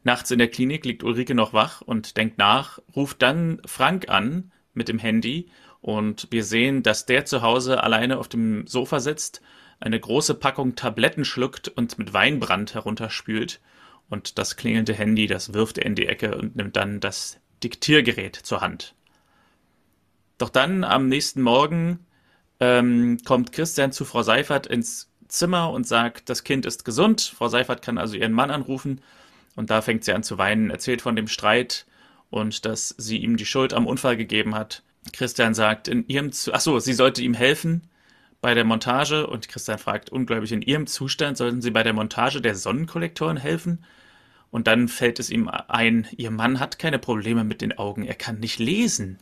Nachts 0.03 0.31
in 0.31 0.39
der 0.39 0.49
Klinik 0.49 0.85
liegt 0.87 1.05
Ulrike 1.05 1.35
noch 1.35 1.53
wach 1.53 1.83
und 1.83 2.17
denkt 2.17 2.39
nach, 2.39 2.79
ruft 2.97 3.21
dann 3.21 3.61
Frank 3.67 4.09
an 4.09 4.51
mit 4.73 4.89
dem 4.89 4.99
Handy 4.99 5.51
und 5.81 6.29
wir 6.31 6.45
sehen, 6.45 6.83
dass 6.83 7.07
der 7.07 7.25
zu 7.25 7.43
Hause 7.43 7.83
alleine 7.83 8.19
auf 8.19 8.29
dem 8.29 8.67
Sofa 8.67 9.01
sitzt, 9.01 9.41
eine 9.81 9.99
große 9.99 10.35
Packung 10.35 10.75
Tabletten 10.75 11.25
schluckt 11.25 11.69
und 11.69 11.99
mit 11.99 12.13
Weinbrand 12.13 12.75
herunterspült. 12.75 13.61
Und 14.11 14.39
das 14.39 14.57
klingelnde 14.57 14.93
Handy, 14.93 15.27
das 15.27 15.55
wirft 15.55 15.79
er 15.79 15.87
in 15.87 15.95
die 15.95 16.07
Ecke 16.07 16.37
und 16.37 16.57
nimmt 16.57 16.77
dann 16.77 17.01
das 17.01 17.41
Diktiergerät 17.63 18.37
zur 18.37 18.61
Hand. 18.61 18.95
Doch 20.37 20.51
dann 20.51 20.85
am 20.85 21.09
nächsten 21.09 21.41
Morgen 21.41 22.01
ähm, 22.59 23.19
kommt 23.25 23.53
Christian 23.53 23.93
zu 23.93 24.05
Frau 24.05 24.23
Seifert 24.23 24.67
ins 24.67 25.11
Zimmer 25.29 25.71
und 25.71 25.87
sagt, 25.87 26.29
das 26.29 26.45
Kind 26.45 26.67
ist 26.67 26.85
gesund. 26.85 27.33
Frau 27.35 27.49
Seifert 27.49 27.83
kann 27.83 27.99
also 27.99 28.17
ihren 28.17 28.33
Mann 28.33 28.51
anrufen 28.51 29.01
und 29.55 29.71
da 29.71 29.81
fängt 29.81 30.05
sie 30.05 30.13
an 30.13 30.23
zu 30.23 30.39
weinen, 30.39 30.71
erzählt 30.71 31.03
von 31.03 31.17
dem 31.17 31.29
Streit 31.29 31.87
und 32.31 32.65
dass 32.65 32.95
sie 32.99 33.19
ihm 33.19 33.37
die 33.37 33.47
Schuld 33.47 33.73
am 33.73 33.87
Unfall 33.87 34.17
gegeben 34.17 34.55
hat. 34.55 34.83
Christian 35.13 35.55
sagt, 35.55 35.89
in 35.89 36.07
ihrem, 36.09 36.33
Zu 36.33 36.53
ach 36.53 36.61
so, 36.61 36.79
sie 36.79 36.93
sollte 36.93 37.23
ihm 37.23 37.35
helfen 37.35 37.83
bei 38.41 38.55
der 38.55 38.65
Montage 38.65 39.27
und 39.27 39.49
Christian 39.49 39.79
fragt 39.79 40.11
ungläubig, 40.11 40.53
in 40.53 40.63
ihrem 40.63 40.87
Zustand 40.87 41.37
sollten 41.37 41.63
sie 41.63 41.71
bei 41.71 41.83
der 41.83 41.93
Montage 41.93 42.41
der 42.41 42.55
Sonnenkollektoren 42.55 43.37
helfen? 43.37 43.85
Und 44.51 44.67
dann 44.67 44.89
fällt 44.89 45.21
es 45.21 45.31
ihm 45.31 45.49
ein, 45.49 46.09
ihr 46.17 46.31
Mann 46.31 46.59
hat 46.59 46.79
keine 46.79 46.99
Probleme 46.99 47.45
mit 47.45 47.61
den 47.61 47.79
Augen, 47.79 48.05
er 48.05 48.15
kann 48.15 48.41
nicht 48.41 48.59
lesen. 48.59 49.19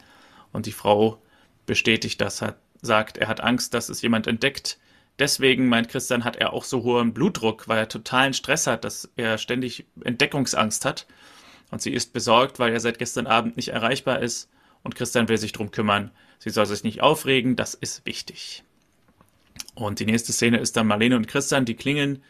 Und 0.52 0.66
die 0.66 0.72
Frau 0.72 1.20
bestätigt 1.66 2.20
das, 2.20 2.40
hat, 2.40 2.58
sagt, 2.80 3.18
er 3.18 3.28
hat 3.28 3.40
Angst, 3.40 3.74
dass 3.74 3.88
es 3.88 4.00
jemand 4.00 4.26
entdeckt. 4.26 4.78
Deswegen, 5.18 5.68
meint 5.68 5.88
Christian, 5.88 6.24
hat 6.24 6.36
er 6.36 6.52
auch 6.52 6.64
so 6.64 6.82
hohen 6.84 7.12
Blutdruck, 7.12 7.68
weil 7.68 7.78
er 7.78 7.88
totalen 7.88 8.34
Stress 8.34 8.66
hat, 8.66 8.84
dass 8.84 9.10
er 9.16 9.36
ständig 9.36 9.84
Entdeckungsangst 10.02 10.84
hat. 10.84 11.06
Und 11.70 11.82
sie 11.82 11.92
ist 11.92 12.12
besorgt, 12.12 12.58
weil 12.58 12.72
er 12.72 12.80
seit 12.80 12.98
gestern 12.98 13.26
Abend 13.26 13.56
nicht 13.56 13.68
erreichbar 13.68 14.20
ist. 14.20 14.48
Und 14.82 14.94
Christian 14.94 15.28
will 15.28 15.38
sich 15.38 15.52
drum 15.52 15.70
kümmern. 15.70 16.10
Sie 16.38 16.50
soll 16.50 16.66
sich 16.66 16.84
nicht 16.84 17.02
aufregen, 17.02 17.56
das 17.56 17.74
ist 17.74 18.06
wichtig. 18.06 18.64
Und 19.74 20.00
die 20.00 20.06
nächste 20.06 20.32
Szene 20.32 20.58
ist 20.58 20.76
dann 20.76 20.86
Marlene 20.86 21.16
und 21.16 21.28
Christian, 21.28 21.64
die 21.64 21.74
klingeln 21.74 22.22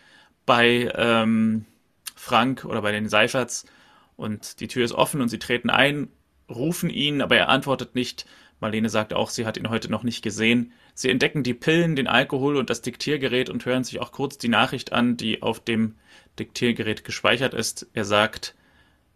bei 0.47 0.91
ähm, 0.95 1.67
Frank 2.15 2.65
oder 2.65 2.83
bei 2.83 2.93
den 2.93 3.09
Seiferts 3.09 3.67
und 4.17 4.61
die 4.61 4.69
Tür 4.69 4.85
ist 4.85 4.93
offen 4.93 5.21
und 5.21 5.29
sie 5.29 5.39
treten 5.39 5.71
ein, 5.71 6.09
rufen 6.49 6.91
ihn, 6.91 7.23
aber 7.23 7.37
er 7.37 7.49
antwortet 7.49 7.95
nicht. 7.95 8.27
Marlene 8.61 8.89
sagt 8.89 9.15
auch, 9.15 9.31
sie 9.31 9.47
hat 9.47 9.57
ihn 9.57 9.71
heute 9.71 9.91
noch 9.91 10.03
nicht 10.03 10.23
gesehen. 10.23 10.73
Sie 10.95 11.11
entdecken 11.11 11.45
die 11.45 11.55
Pillen, 11.55 11.95
den 11.95 12.09
Alkohol 12.09 12.57
und 12.57 12.71
das 12.71 12.83
Diktiergerät 12.83 13.49
und 13.49 13.65
hören 13.65 13.85
sich 13.85 14.01
auch 14.01 14.11
kurz 14.11 14.37
die 14.37 14.49
Nachricht 14.49 14.93
an, 14.93 15.17
die 15.17 15.43
auf 15.43 15.61
dem 15.61 15.95
Diktiergerät 16.39 17.05
gespeichert 17.05 17.55
ist. 17.55 17.87
Er 17.93 18.05
sagt, 18.05 18.57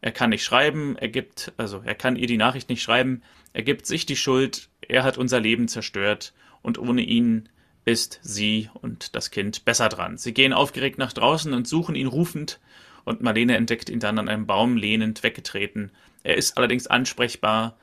er 0.03 0.13
kann 0.13 0.31
nicht 0.31 0.45
schreiben, 0.45 0.97
er 0.99 1.09
gibt, 1.09 1.53
also 1.57 1.81
er 1.85 1.95
kann 1.95 2.17
ihr 2.17 2.27
die 2.27 2.37
Nachricht 2.37 2.69
nicht 2.69 2.83
schreiben, 2.83 3.23
er 3.53 3.63
gibt 3.63 3.87
sich 3.87 4.05
die 4.05 4.17
Schuld, 4.17 4.69
er 4.87 5.05
hat 5.05 5.17
unser 5.17 5.41
Leben 5.41 5.69
zerstört 5.69 6.35
und 6.61 6.77
ohne 6.77 7.03
ihn 7.03 7.49
ist 7.85 8.19
sie 8.23 8.69
und 8.75 9.15
das 9.17 9.31
Kind 9.31 9.65
besser 9.65 9.89
dran. 9.89 10.19
Sie 10.19 10.35
gehen 10.35 10.53
aufgeregt 10.53 10.99
nach 10.99 11.13
draußen 11.13 11.53
und 11.55 11.69
suchen 11.69 11.95
ihn 11.95 12.09
rufend 12.09 12.61
und 13.05 13.23
Marlene 13.23 13.57
entdeckt 13.57 13.89
ihn 13.89 14.01
dann 14.01 14.19
an 14.19 14.29
einem 14.29 14.47
Baum 14.47 14.77
lehnend 14.77 15.23
weggetreten. 15.23 15.93
Er 16.25 16.37
ist 16.37 16.57
allerdings 16.57 16.89
ansprechbar 16.89 17.77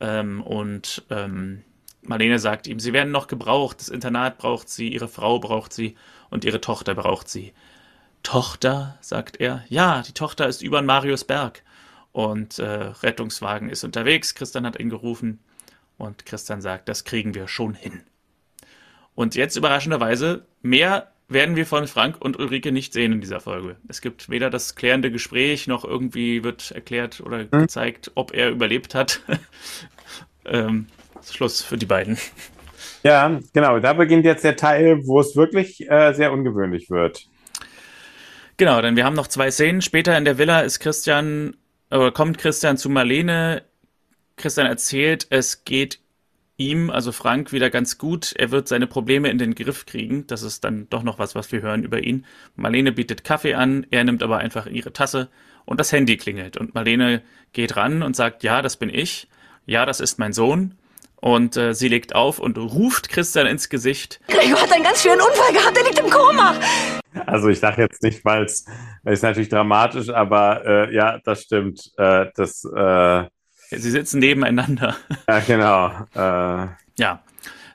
ähm, 0.00 0.42
und 0.42 1.04
ähm, 1.10 1.62
Marlene 2.02 2.40
sagt 2.40 2.66
ihm, 2.66 2.80
sie 2.80 2.92
werden 2.92 3.12
noch 3.12 3.28
gebraucht, 3.28 3.80
das 3.80 3.88
Internat 3.88 4.38
braucht 4.38 4.68
sie, 4.68 4.88
ihre 4.88 5.08
Frau 5.08 5.38
braucht 5.38 5.72
sie 5.72 5.96
und 6.30 6.44
ihre 6.44 6.60
Tochter 6.60 6.94
braucht 6.94 7.28
sie. 7.28 7.52
Tochter, 8.22 8.98
sagt 9.00 9.40
er. 9.40 9.64
Ja, 9.68 10.02
die 10.02 10.12
Tochter 10.12 10.48
ist 10.48 10.62
über 10.62 10.82
Mariusberg. 10.82 11.62
Und 12.12 12.58
äh, 12.58 12.64
Rettungswagen 12.64 13.68
ist 13.70 13.84
unterwegs. 13.84 14.34
Christian 14.34 14.66
hat 14.66 14.78
ihn 14.78 14.90
gerufen. 14.90 15.40
Und 15.96 16.26
Christian 16.26 16.60
sagt, 16.60 16.88
das 16.88 17.04
kriegen 17.04 17.34
wir 17.34 17.46
schon 17.46 17.74
hin. 17.74 18.02
Und 19.14 19.34
jetzt 19.34 19.56
überraschenderweise 19.56 20.46
mehr 20.62 21.12
werden 21.28 21.54
wir 21.54 21.66
von 21.66 21.86
Frank 21.86 22.16
und 22.20 22.38
Ulrike 22.38 22.72
nicht 22.72 22.92
sehen 22.92 23.12
in 23.12 23.20
dieser 23.20 23.40
Folge. 23.40 23.76
Es 23.88 24.00
gibt 24.00 24.28
weder 24.28 24.50
das 24.50 24.74
klärende 24.74 25.12
Gespräch, 25.12 25.66
noch 25.66 25.84
irgendwie 25.84 26.42
wird 26.42 26.72
erklärt 26.72 27.20
oder 27.20 27.40
hm. 27.40 27.50
gezeigt, 27.50 28.10
ob 28.16 28.34
er 28.34 28.50
überlebt 28.50 28.94
hat. 28.94 29.20
ähm, 30.44 30.86
Schluss 31.22 31.62
für 31.62 31.76
die 31.76 31.86
beiden. 31.86 32.18
Ja, 33.02 33.40
genau. 33.52 33.78
Da 33.78 33.92
beginnt 33.92 34.24
jetzt 34.24 34.44
der 34.44 34.56
Teil, 34.56 35.06
wo 35.06 35.20
es 35.20 35.36
wirklich 35.36 35.88
äh, 35.88 36.12
sehr 36.12 36.32
ungewöhnlich 36.32 36.90
wird. 36.90 37.29
Genau, 38.60 38.82
denn 38.82 38.94
wir 38.94 39.06
haben 39.06 39.16
noch 39.16 39.28
zwei 39.28 39.50
Szenen. 39.50 39.80
Später 39.80 40.18
in 40.18 40.26
der 40.26 40.36
Villa 40.36 40.60
ist 40.60 40.80
Christian, 40.80 41.56
äh, 41.88 42.10
kommt 42.10 42.36
Christian 42.36 42.76
zu 42.76 42.90
Marlene. 42.90 43.62
Christian 44.36 44.66
erzählt, 44.66 45.26
es 45.30 45.64
geht 45.64 45.98
ihm, 46.58 46.90
also 46.90 47.10
Frank, 47.10 47.52
wieder 47.52 47.70
ganz 47.70 47.96
gut. 47.96 48.34
Er 48.36 48.50
wird 48.50 48.68
seine 48.68 48.86
Probleme 48.86 49.30
in 49.30 49.38
den 49.38 49.54
Griff 49.54 49.86
kriegen. 49.86 50.26
Das 50.26 50.42
ist 50.42 50.62
dann 50.62 50.90
doch 50.90 51.02
noch 51.02 51.18
was, 51.18 51.34
was 51.34 51.50
wir 51.52 51.62
hören 51.62 51.84
über 51.84 52.04
ihn. 52.04 52.26
Marlene 52.54 52.92
bietet 52.92 53.24
Kaffee 53.24 53.54
an, 53.54 53.86
er 53.90 54.04
nimmt 54.04 54.22
aber 54.22 54.36
einfach 54.36 54.66
ihre 54.66 54.92
Tasse 54.92 55.30
und 55.64 55.80
das 55.80 55.90
Handy 55.90 56.18
klingelt. 56.18 56.58
Und 56.58 56.74
Marlene 56.74 57.22
geht 57.54 57.78
ran 57.78 58.02
und 58.02 58.14
sagt, 58.14 58.42
ja, 58.42 58.60
das 58.60 58.76
bin 58.76 58.90
ich. 58.90 59.26
Ja, 59.64 59.86
das 59.86 60.00
ist 60.00 60.18
mein 60.18 60.34
Sohn. 60.34 60.74
Und 61.16 61.56
äh, 61.56 61.72
sie 61.72 61.88
legt 61.88 62.14
auf 62.14 62.38
und 62.38 62.58
ruft 62.58 63.08
Christian 63.08 63.46
ins 63.46 63.70
Gesicht. 63.70 64.20
Gregor 64.28 64.60
hat 64.60 64.70
einen 64.70 64.84
ganz 64.84 65.00
schweren 65.00 65.22
Unfall 65.22 65.54
gehabt, 65.54 65.78
er 65.78 65.84
liegt 65.84 65.98
im 65.98 66.10
Koma. 66.10 66.56
Also 67.26 67.48
ich 67.48 67.60
sage 67.60 67.82
jetzt 67.82 68.02
nicht, 68.02 68.24
weil 68.24 68.44
es 68.44 68.64
ist 69.04 69.22
natürlich 69.22 69.48
dramatisch, 69.48 70.08
aber 70.08 70.64
äh, 70.64 70.94
ja, 70.94 71.18
das 71.24 71.42
stimmt. 71.42 71.90
Äh, 71.96 72.26
das 72.34 72.64
äh, 72.64 73.24
Sie 73.70 73.90
sitzen 73.90 74.18
nebeneinander. 74.18 74.96
Ja, 75.28 75.40
genau. 75.40 75.88
Äh. 76.14 76.68
Ja. 76.98 77.22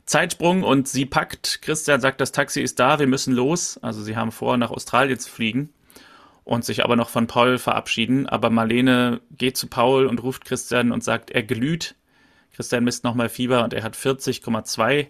Zeitsprung 0.05 0.63
und 0.63 0.87
sie 0.87 1.05
packt. 1.05 1.61
Christian 1.61 1.99
sagt, 1.99 2.21
das 2.21 2.31
Taxi 2.31 2.61
ist 2.61 2.79
da, 2.79 2.99
wir 2.99 3.07
müssen 3.07 3.33
los. 3.33 3.79
Also 3.81 4.03
sie 4.03 4.15
haben 4.15 4.31
vor, 4.31 4.57
nach 4.57 4.69
Australien 4.69 5.17
zu 5.17 5.29
fliegen 5.31 5.73
und 6.43 6.63
sich 6.63 6.83
aber 6.83 6.95
noch 6.95 7.09
von 7.09 7.27
Paul 7.27 7.57
verabschieden. 7.57 8.27
Aber 8.27 8.49
Marlene 8.49 9.21
geht 9.31 9.57
zu 9.57 9.67
Paul 9.67 10.05
und 10.05 10.21
ruft 10.21 10.45
Christian 10.45 10.91
und 10.91 11.03
sagt, 11.03 11.31
er 11.31 11.43
glüht. 11.43 11.95
Christian 12.53 12.83
misst 12.83 13.03
nochmal 13.03 13.29
Fieber 13.29 13.63
und 13.63 13.73
er 13.73 13.83
hat 13.83 13.95
40,2. 13.95 15.07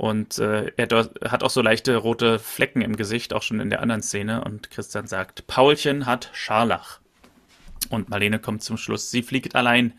Und 0.00 0.38
äh, 0.38 0.72
er 0.78 1.10
hat 1.30 1.42
auch 1.42 1.50
so 1.50 1.60
leichte 1.60 1.94
rote 1.94 2.38
Flecken 2.38 2.80
im 2.80 2.96
Gesicht, 2.96 3.34
auch 3.34 3.42
schon 3.42 3.60
in 3.60 3.68
der 3.68 3.82
anderen 3.82 4.00
Szene. 4.00 4.42
Und 4.42 4.70
Christian 4.70 5.06
sagt, 5.06 5.46
Paulchen 5.46 6.06
hat 6.06 6.30
Scharlach. 6.32 7.00
Und 7.90 8.08
Marlene 8.08 8.38
kommt 8.38 8.62
zum 8.62 8.78
Schluss. 8.78 9.10
Sie 9.10 9.22
fliegt 9.22 9.54
allein. 9.54 9.92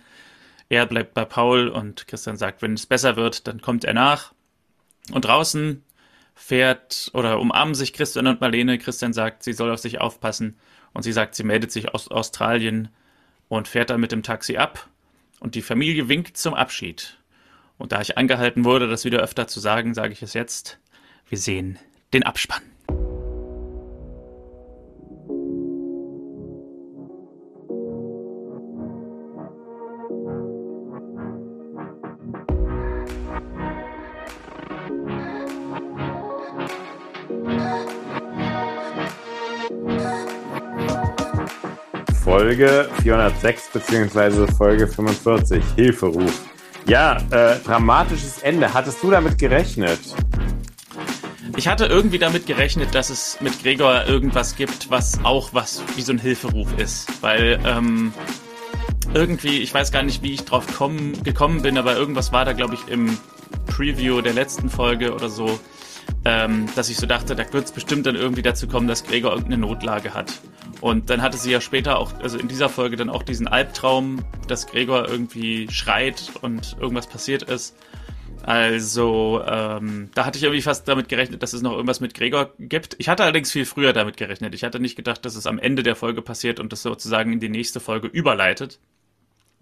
Er 0.70 0.88
bleibt 0.88 1.14
bei 1.14 1.24
Paul 1.24 1.68
und 1.68 2.08
Christian 2.08 2.36
sagt, 2.36 2.64
wenn 2.64 2.74
es 2.74 2.88
besser 2.88 3.16
wird, 3.16 3.46
dann 3.46 3.62
kommt 3.62 3.84
er 3.84 3.94
nach. 3.94 4.34
Und 5.12 5.26
draußen 5.26 5.84
fährt 6.34 7.12
oder 7.14 7.40
umarmen 7.40 7.76
sich 7.76 7.94
Christian 7.94 8.26
und 8.26 8.42
Marlene. 8.42 8.80
Christian 8.80 9.14
sagt, 9.14 9.44
sie 9.44 9.54
soll 9.54 9.70
auf 9.70 9.82
sich 9.82 10.02
aufpassen. 10.02 10.58
Und 10.94 11.04
sie 11.04 11.14
sagt, 11.14 11.36
sie 11.36 11.44
meldet 11.44 11.72
sich 11.72 11.94
aus 11.94 12.08
Australien 12.08 12.90
und 13.50 13.68
fährt 13.68 13.92
dann 13.92 14.02
mit 14.02 14.12
dem 14.12 14.24
Taxi 14.24 14.58
ab. 14.58 14.90
Und 15.40 15.54
die 15.54 15.62
Familie 15.62 16.10
winkt 16.10 16.38
zum 16.38 16.56
Abschied. 16.56 17.20
Und 17.82 17.92
da 17.94 18.00
ich 18.00 18.16
angehalten 18.16 18.64
wurde, 18.64 18.88
das 18.88 19.06
wieder 19.06 19.22
öfter 19.22 19.48
zu 19.48 19.60
sagen, 19.60 19.96
sage 19.96 20.14
ich 20.14 20.22
es 20.22 20.36
jetzt. 20.36 20.78
Wir 21.28 21.40
sehen 21.40 21.80
den 22.14 22.22
Abspann. 22.22 22.62
Folge 42.24 42.88
406 43.02 43.70
bzw. 43.74 44.46
Folge 44.54 44.88
45, 44.88 45.64
Hilferuf. 45.76 46.51
Ja, 46.88 47.18
äh, 47.30 47.60
dramatisches 47.60 48.40
Ende. 48.40 48.74
Hattest 48.74 49.02
du 49.04 49.12
damit 49.12 49.38
gerechnet? 49.38 50.00
Ich 51.58 51.68
hatte 51.68 51.86
irgendwie 51.86 52.18
damit 52.18 52.46
gerechnet, 52.46 52.96
dass 52.96 53.10
es 53.10 53.38
mit 53.42 53.62
Gregor 53.62 54.06
irgendwas 54.06 54.56
gibt, 54.56 54.90
was 54.90 55.24
auch 55.24 55.50
was 55.54 55.84
wie 55.96 56.02
so 56.02 56.14
ein 56.14 56.20
Hilferuf 56.20 56.68
ist. 56.78 57.08
Weil 57.22 57.60
ähm, 57.66 58.14
irgendwie, 59.14 59.60
ich 59.60 59.74
weiß 59.74 59.92
gar 59.92 60.04
nicht, 60.04 60.24
wie 60.24 60.34
ich 60.34 60.46
drauf 60.46 60.66
komm, 60.78 61.22
gekommen 61.24 61.62
bin, 61.62 61.78
aber 61.78 61.96
irgendwas 61.96 62.32
war 62.32 62.46
da, 62.46 62.54
glaube 62.54 62.76
ich, 62.76 62.88
im 62.88 63.18
Preview 63.68 64.22
der 64.22 64.34
letzten 64.34 64.70
Folge 64.70 65.14
oder 65.14 65.30
so, 65.30 65.60
ähm, 66.26 66.68
dass 66.76 66.90
ich 66.90 66.98
so 66.98 67.06
dachte, 67.06 67.36
da 67.36 67.52
wird 67.52 67.66
es 67.66 67.72
bestimmt 67.72 68.06
dann 68.06 68.16
irgendwie 68.16 68.42
dazu 68.42 68.68
kommen, 68.68 68.88
dass 68.88 69.04
Gregor 69.04 69.32
irgendeine 69.32 69.58
Notlage 69.58 70.14
hat. 70.14 70.32
Und 70.80 71.10
dann 71.10 71.22
hatte 71.22 71.38
sie 71.38 71.52
ja 71.52 71.62
später 71.62 72.00
auch, 72.00 72.20
also 72.22 72.38
in 72.38 72.48
dieser 72.48 72.70
Folge 72.70 72.96
dann 72.96 73.10
auch 73.10 73.24
diesen 73.24 73.48
Albtraum, 73.48 74.24
dass 74.48 74.68
Gregor 74.68 75.08
irgendwie 75.08 75.68
schreit 75.72 76.32
und 76.42 76.78
irgendwas 76.80 77.08
passiert 77.08 77.44
ist. 77.44 77.76
Also, 78.44 79.44
ähm, 79.46 80.10
da 80.16 80.26
hatte 80.26 80.38
ich 80.38 80.44
irgendwie 80.44 80.64
fast 80.64 80.88
damit 80.88 81.10
gerechnet, 81.10 81.44
dass 81.44 81.54
es 81.54 81.62
noch 81.62 81.74
irgendwas 81.74 82.00
mit 82.00 82.16
Gregor 82.16 82.54
gibt. 82.58 82.96
Ich 82.98 83.08
hatte 83.08 83.24
allerdings 83.24 83.52
viel 83.52 83.66
früher 83.66 83.94
damit 83.94 84.18
gerechnet. 84.18 84.56
Ich 84.56 84.64
hatte 84.64 84.80
nicht 84.80 84.96
gedacht, 84.96 85.24
dass 85.26 85.36
es 85.36 85.46
am 85.46 85.60
Ende 85.60 85.84
der 85.84 85.96
Folge 85.96 86.24
passiert 86.24 86.60
und 86.60 86.72
das 86.72 86.82
sozusagen 86.82 87.34
in 87.34 87.40
die 87.40 87.50
nächste 87.50 87.80
Folge 87.80 88.08
überleitet. 88.08 88.80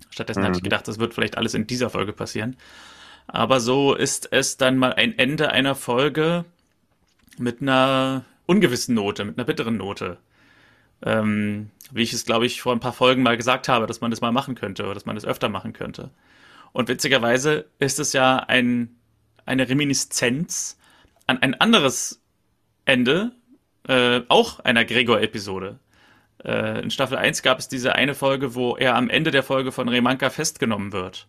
Stattdessen 0.10 0.42
mhm. 0.42 0.46
hatte 0.46 0.58
ich 0.58 0.62
mhm. 0.62 0.70
gedacht, 0.70 0.88
das 0.88 1.00
wird 1.00 1.14
vielleicht 1.14 1.38
alles 1.38 1.54
in 1.54 1.68
dieser 1.68 1.90
Folge 1.90 2.14
passieren. 2.14 2.56
Aber 3.32 3.60
so 3.60 3.94
ist 3.94 4.30
es 4.32 4.58
dann 4.58 4.78
mal 4.78 4.94
ein 4.94 5.18
Ende 5.18 5.52
einer 5.52 5.76
Folge 5.76 6.46
mit 7.38 7.62
einer 7.62 8.26
ungewissen 8.48 8.96
Note, 8.96 9.24
mit 9.24 9.38
einer 9.38 9.46
bitteren 9.46 9.78
Note. 9.78 10.18
Ähm, 11.04 11.70
wie 11.92 12.02
ich 12.02 12.12
es, 12.12 12.26
glaube 12.26 12.48
ich, 12.48 12.62
vor 12.62 12.74
ein 12.74 12.80
paar 12.80 12.92
Folgen 12.92 13.22
mal 13.22 13.38
gesagt 13.38 13.70
habe, 13.70 13.86
dass 13.86 14.02
man 14.02 14.12
das 14.12 14.22
mal 14.22 14.32
machen 14.32 14.56
könnte 14.56 14.84
oder 14.84 14.96
dass 14.96 15.06
man 15.06 15.16
das 15.16 15.26
öfter 15.26 15.48
machen 15.48 15.74
könnte. 15.74 16.10
Und 16.72 16.90
witzigerweise 16.90 17.66
ist 17.78 18.00
es 18.00 18.14
ja 18.14 18.38
ein, 18.38 18.96
eine 19.46 19.70
Reminiszenz 19.70 20.80
an 21.28 21.42
ein 21.42 21.54
anderes 21.54 22.22
Ende, 22.86 23.32
äh, 23.88 24.22
auch 24.28 24.60
einer 24.60 24.86
Gregor-Episode. 24.86 25.80
Äh, 26.44 26.82
in 26.82 26.90
Staffel 26.90 27.18
1 27.18 27.44
gab 27.44 27.60
es 27.60 27.68
diese 27.68 27.94
eine 27.94 28.16
Folge, 28.16 28.56
wo 28.56 28.76
er 28.76 28.96
am 28.96 29.10
Ende 29.10 29.30
der 29.30 29.44
Folge 29.44 29.72
von 29.72 29.88
Remanka 29.88 30.32
festgenommen 30.32 30.92
wird. 30.92 31.28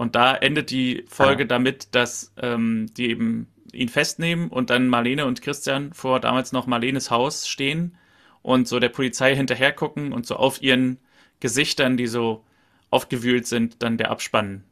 Und 0.00 0.14
da 0.14 0.34
endet 0.34 0.70
die 0.70 1.04
Folge 1.08 1.42
ah. 1.42 1.46
damit, 1.46 1.94
dass 1.94 2.32
ähm, 2.40 2.86
die 2.96 3.10
eben 3.10 3.48
ihn 3.70 3.90
festnehmen 3.90 4.48
und 4.48 4.70
dann 4.70 4.88
Marlene 4.88 5.26
und 5.26 5.42
Christian 5.42 5.92
vor 5.92 6.20
damals 6.20 6.52
noch 6.52 6.66
Marlenes 6.66 7.10
Haus 7.10 7.46
stehen 7.46 7.98
und 8.40 8.66
so 8.66 8.80
der 8.80 8.88
Polizei 8.88 9.36
hinterher 9.36 9.72
gucken 9.72 10.14
und 10.14 10.24
so 10.24 10.36
auf 10.36 10.62
ihren 10.62 10.96
Gesichtern, 11.40 11.98
die 11.98 12.06
so 12.06 12.42
aufgewühlt 12.88 13.46
sind, 13.46 13.82
dann 13.82 13.98
der 13.98 14.10
Abspann 14.10 14.64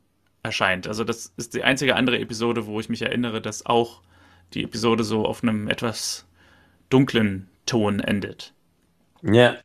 erscheint. 0.42 0.88
Also 0.88 1.04
das 1.04 1.34
ist 1.36 1.52
die 1.52 1.62
einzige 1.62 1.94
andere 1.94 2.18
Episode, 2.20 2.64
wo 2.64 2.80
ich 2.80 2.88
mich 2.88 3.02
erinnere, 3.02 3.42
dass 3.42 3.66
auch 3.66 4.00
die 4.54 4.64
Episode 4.64 5.04
so 5.04 5.26
auf 5.26 5.42
einem 5.42 5.68
etwas 5.68 6.26
dunklen 6.88 7.50
Ton 7.66 8.00
endet. 8.00 8.54
Ja, 9.20 9.58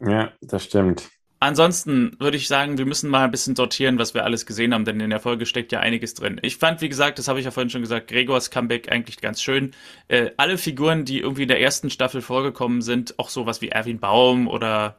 ja, 0.00 0.32
das 0.40 0.64
stimmt. 0.64 1.08
Ansonsten 1.40 2.16
würde 2.18 2.36
ich 2.36 2.48
sagen, 2.48 2.78
wir 2.78 2.86
müssen 2.86 3.10
mal 3.10 3.24
ein 3.24 3.30
bisschen 3.30 3.54
sortieren, 3.54 3.98
was 3.98 4.12
wir 4.12 4.24
alles 4.24 4.44
gesehen 4.44 4.74
haben, 4.74 4.84
denn 4.84 4.98
in 4.98 5.10
der 5.10 5.20
Folge 5.20 5.46
steckt 5.46 5.70
ja 5.70 5.78
einiges 5.78 6.14
drin. 6.14 6.40
Ich 6.42 6.56
fand, 6.56 6.80
wie 6.80 6.88
gesagt, 6.88 7.18
das 7.18 7.28
habe 7.28 7.38
ich 7.38 7.44
ja 7.44 7.52
vorhin 7.52 7.70
schon 7.70 7.82
gesagt, 7.82 8.08
Gregors 8.08 8.50
Comeback 8.50 8.90
eigentlich 8.90 9.20
ganz 9.20 9.40
schön. 9.40 9.70
Äh, 10.08 10.32
alle 10.36 10.58
Figuren, 10.58 11.04
die 11.04 11.20
irgendwie 11.20 11.42
in 11.42 11.48
der 11.48 11.60
ersten 11.60 11.90
Staffel 11.90 12.22
vorgekommen 12.22 12.82
sind, 12.82 13.20
auch 13.20 13.28
sowas 13.28 13.60
wie 13.60 13.68
Erwin 13.68 14.00
Baum 14.00 14.48
oder 14.48 14.98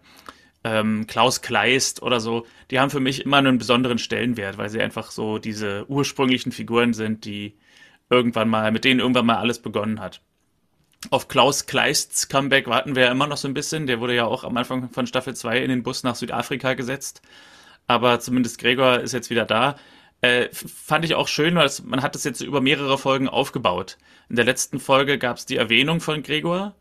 ähm, 0.64 1.08
Klaus 1.08 1.42
Kleist 1.42 2.02
oder 2.02 2.22
so, 2.22 2.46
die 2.72 2.80
haben 2.80 2.90
für 2.90 3.02
mich 3.02 3.26
immer 3.26 3.38
einen 3.38 3.58
besonderen 3.58 3.98
Stellenwert, 3.98 4.58
weil 4.58 4.70
sie 4.70 4.82
einfach 4.82 5.12
so 5.12 5.40
diese 5.40 5.90
ursprünglichen 5.90 6.54
Figuren 6.54 6.94
sind, 6.94 7.26
die 7.26 7.58
irgendwann 8.10 8.50
mal, 8.50 8.72
mit 8.72 8.86
denen 8.86 9.02
irgendwann 9.02 9.26
mal 9.26 9.38
alles 9.38 9.60
begonnen 9.60 10.00
hat. 10.00 10.22
Auf 11.12 11.30
Klaus 11.30 11.66
Kleists 11.66 12.28
Comeback 12.28 12.68
warten 12.68 12.96
wir 12.96 13.04
ja 13.04 13.12
immer 13.12 13.28
noch 13.28 13.38
so 13.38 13.48
ein 13.48 13.54
bisschen. 13.54 13.88
Der 13.88 14.02
wurde 14.02 14.16
ja 14.16 14.26
auch 14.26 14.44
am 14.44 14.58
Anfang 14.58 14.90
von 14.90 15.08
Staffel 15.08 15.36
2 15.36 15.60
in 15.60 15.70
den 15.70 15.84
Bus 15.84 16.04
nach 16.04 16.16
Südafrika 16.16 16.74
gesetzt. 16.74 17.22
Aber 17.88 18.20
zumindest 18.20 18.60
Gregor 18.60 19.00
ist 19.00 19.14
jetzt 19.14 19.30
wieder 19.30 19.46
da. 19.46 19.78
Äh, 20.22 20.50
fand 20.52 21.06
ich 21.06 21.16
auch 21.16 21.30
schön, 21.30 21.56
weil 21.56 21.72
man 21.86 22.02
hat 22.02 22.16
das 22.16 22.26
jetzt 22.26 22.42
über 22.42 22.60
mehrere 22.60 22.98
Folgen 22.98 23.30
aufgebaut. 23.30 23.98
In 24.28 24.36
der 24.36 24.44
letzten 24.44 24.80
Folge 24.80 25.18
gab 25.18 25.38
es 25.38 25.46
die 25.46 25.56
Erwähnung 25.56 26.02
von 26.02 26.22
Gregor. 26.22 26.76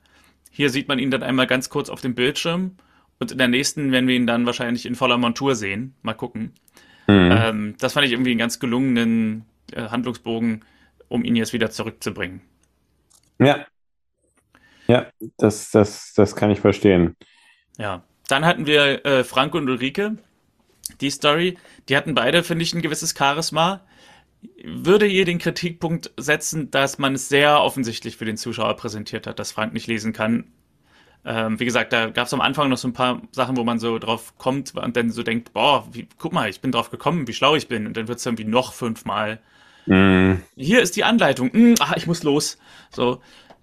Hier 0.51 0.71
sieht 0.71 0.89
man 0.89 0.99
ihn 0.99 1.13
dann 1.13 1.23
einmal 1.23 1.47
ganz 1.47 1.71
kurz 1.71 1.89
auf 1.89 2.01
dem 2.01 2.17
Bildschirm. 2.17 2.77
Und 3.21 3.31
in 3.31 3.39
der 3.39 3.49
nächsten 3.49 3.93
werden 3.93 4.09
wir 4.09 4.17
ihn 4.17 4.27
dann 4.27 4.47
wahrscheinlich 4.47 4.85
in 4.85 4.97
voller 4.97 5.17
Montur 5.17 5.55
sehen. 5.55 5.95
Mal 6.03 6.15
gucken. 6.15 6.55
Mhm. 7.07 7.31
Ähm, 7.33 7.75
das 7.79 7.93
fand 7.93 8.07
ich 8.07 8.13
irgendwie 8.13 8.33
einen 8.33 8.39
ganz 8.39 8.59
gelungenen 8.59 9.45
äh, 9.73 9.89
Handlungsbogen, 9.89 10.65
um 11.07 11.25
ihn 11.25 11.37
jetzt 11.37 11.53
wieder 11.53 11.71
zurückzubringen. 11.71 12.41
Ja, 13.39 13.65
ja, 14.89 15.07
das, 15.37 15.71
das, 15.71 16.13
das 16.15 16.35
kann 16.35 16.51
ich 16.51 16.61
verstehen. 16.61 17.15
Ja, 17.77 18.03
dann 18.27 18.45
hatten 18.45 18.67
wir 18.67 19.05
äh, 19.05 19.25
Frank 19.25 19.55
und 19.55 19.69
Ulrike, 19.69 20.17
die 21.01 21.11
Story. 21.11 21.59
Die 21.89 21.97
hatten 21.97 22.15
beide, 22.15 22.43
finde 22.43 22.63
ich, 22.63 22.75
ein 22.75 22.83
gewisses 22.83 23.15
Charisma. 23.17 23.83
würde 24.65 25.07
hier 25.07 25.25
den 25.25 25.39
Kritikpunkt 25.39 26.11
setzen, 26.17 26.71
dass 26.71 26.99
man 26.99 27.15
es 27.15 27.29
sehr 27.29 27.61
offensichtlich 27.61 28.17
für 28.17 28.25
den 28.25 28.37
Zuschauer 28.37 28.75
präsentiert 28.77 29.27
hat, 29.27 29.39
dass 29.39 29.53
Frank 29.53 29.73
nicht 29.73 29.87
lesen 29.87 30.13
kann. 30.13 30.53
Ähm, 31.25 31.61
wie 31.61 31.65
gesagt, 31.65 31.93
da 31.93 32.09
gab 32.09 32.27
es 32.27 32.33
am 32.33 32.41
Anfang 32.41 32.71
noch 32.71 32.79
so 32.79 32.89
ein 32.89 32.93
paar 32.93 33.21
Sachen, 33.33 33.57
wo 33.57 33.65
man 33.65 33.79
so 33.79 33.99
drauf 33.99 34.39
kommt 34.39 34.75
und 34.75 34.97
dann 34.97 35.11
so 35.11 35.23
denkt, 35.23 35.53
boah, 35.53 35.87
wie, 35.93 36.09
guck 36.17 36.33
mal, 36.33 36.49
ich 36.49 36.61
bin 36.61 36.73
drauf 36.73 36.91
gekommen, 36.91 37.27
wie 37.29 37.35
schlau 37.35 37.57
ich 37.57 37.69
bin. 37.69 37.87
Und 37.87 37.97
dann 37.97 38.09
wird 38.09 38.19
es 38.19 38.27
irgendwie 38.27 38.45
noch 38.45 38.73
fünfmal. 38.73 39.41
Mm. 39.87 40.35
Hier 40.57 40.81
ist 40.81 40.97
die 40.97 41.05
Anleitung. 41.05 41.51
Mm, 41.53 41.75
ach, 41.81 41.97
ich 41.97 42.07
muss 42.07 42.23
los. 42.23 42.59
So, 42.91 43.21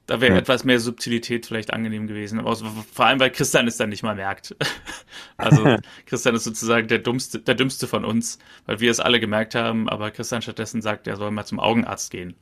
da 0.07 0.21
wäre 0.21 0.33
ja. 0.33 0.39
etwas 0.39 0.63
mehr 0.63 0.79
Subtilität 0.79 1.45
vielleicht 1.47 1.73
angenehm 1.73 2.07
gewesen. 2.07 2.39
Aber 2.39 2.55
vor 2.55 3.05
allem, 3.05 3.19
weil 3.19 3.31
Christian 3.31 3.67
es 3.67 3.77
dann 3.77 3.89
nicht 3.89 4.03
mal 4.03 4.15
merkt. 4.15 4.55
also 5.37 5.77
Christian 6.05 6.35
ist 6.35 6.43
sozusagen 6.43 6.87
der 6.87 6.99
dummste, 6.99 7.39
der 7.39 7.55
dümmste 7.55 7.87
von 7.87 8.05
uns, 8.05 8.37
weil 8.65 8.79
wir 8.79 8.91
es 8.91 8.99
alle 8.99 9.19
gemerkt 9.19 9.55
haben, 9.55 9.89
aber 9.89 10.11
Christian 10.11 10.41
stattdessen 10.41 10.81
sagt, 10.81 11.07
er 11.07 11.17
soll 11.17 11.31
mal 11.31 11.45
zum 11.45 11.59
Augenarzt 11.59 12.11
gehen. 12.11 12.35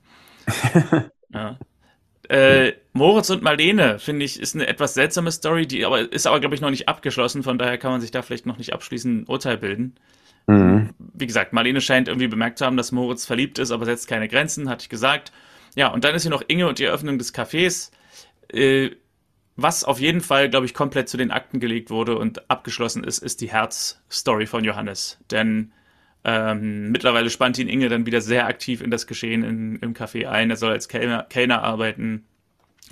ja. 1.33 1.57
Äh, 2.29 2.73
Moritz 2.93 3.29
und 3.29 3.43
Marlene, 3.43 3.99
finde 3.99 4.25
ich, 4.25 4.39
ist 4.39 4.55
eine 4.55 4.67
etwas 4.67 4.93
seltsame 4.93 5.31
Story, 5.31 5.67
die 5.67 5.85
aber 5.85 6.11
ist 6.11 6.25
aber, 6.25 6.39
glaube 6.39 6.55
ich, 6.55 6.61
noch 6.61 6.69
nicht 6.69 6.87
abgeschlossen, 6.87 7.43
von 7.43 7.57
daher 7.57 7.77
kann 7.77 7.91
man 7.91 8.01
sich 8.01 8.11
da 8.11 8.21
vielleicht 8.21 8.45
noch 8.45 8.57
nicht 8.57 8.73
abschließend 8.73 9.23
ein 9.23 9.27
Urteil 9.27 9.57
bilden. 9.57 9.95
Mhm. 10.47 10.89
Wie 10.99 11.27
gesagt, 11.27 11.53
Marlene 11.53 11.81
scheint 11.81 12.07
irgendwie 12.07 12.27
bemerkt 12.27 12.59
zu 12.59 12.65
haben, 12.65 12.77
dass 12.77 12.91
Moritz 12.91 13.25
verliebt 13.25 13.59
ist, 13.59 13.71
aber 13.71 13.85
setzt 13.85 14.07
keine 14.07 14.27
Grenzen, 14.27 14.69
hatte 14.69 14.83
ich 14.83 14.89
gesagt. 14.89 15.31
Ja, 15.75 15.87
und 15.87 16.03
dann 16.03 16.15
ist 16.15 16.23
hier 16.23 16.31
noch 16.31 16.43
Inge 16.47 16.67
und 16.67 16.79
die 16.79 16.83
Eröffnung 16.83 17.17
des 17.17 17.33
Cafés, 17.33 17.91
äh, 18.49 18.91
was 19.55 19.83
auf 19.83 19.99
jeden 19.99 20.21
Fall, 20.21 20.49
glaube 20.49 20.65
ich, 20.65 20.73
komplett 20.73 21.09
zu 21.09 21.17
den 21.17 21.31
Akten 21.31 21.59
gelegt 21.59 21.89
wurde 21.89 22.17
und 22.17 22.49
abgeschlossen 22.49 23.03
ist, 23.03 23.19
ist 23.19 23.41
die 23.41 23.51
Herz-Story 23.51 24.47
von 24.47 24.63
Johannes. 24.63 25.19
Denn 25.29 25.71
ähm, 26.23 26.91
mittlerweile 26.91 27.29
spannt 27.29 27.57
ihn 27.59 27.67
Inge 27.67 27.89
dann 27.89 28.05
wieder 28.05 28.21
sehr 28.21 28.47
aktiv 28.47 28.81
in 28.81 28.89
das 28.89 29.07
Geschehen 29.07 29.43
in, 29.43 29.75
im 29.77 29.93
Café 29.93 30.27
ein. 30.27 30.49
Er 30.49 30.57
soll 30.57 30.71
als 30.71 30.87
Kellner, 30.87 31.23
Kellner 31.23 31.61
arbeiten. 31.63 32.25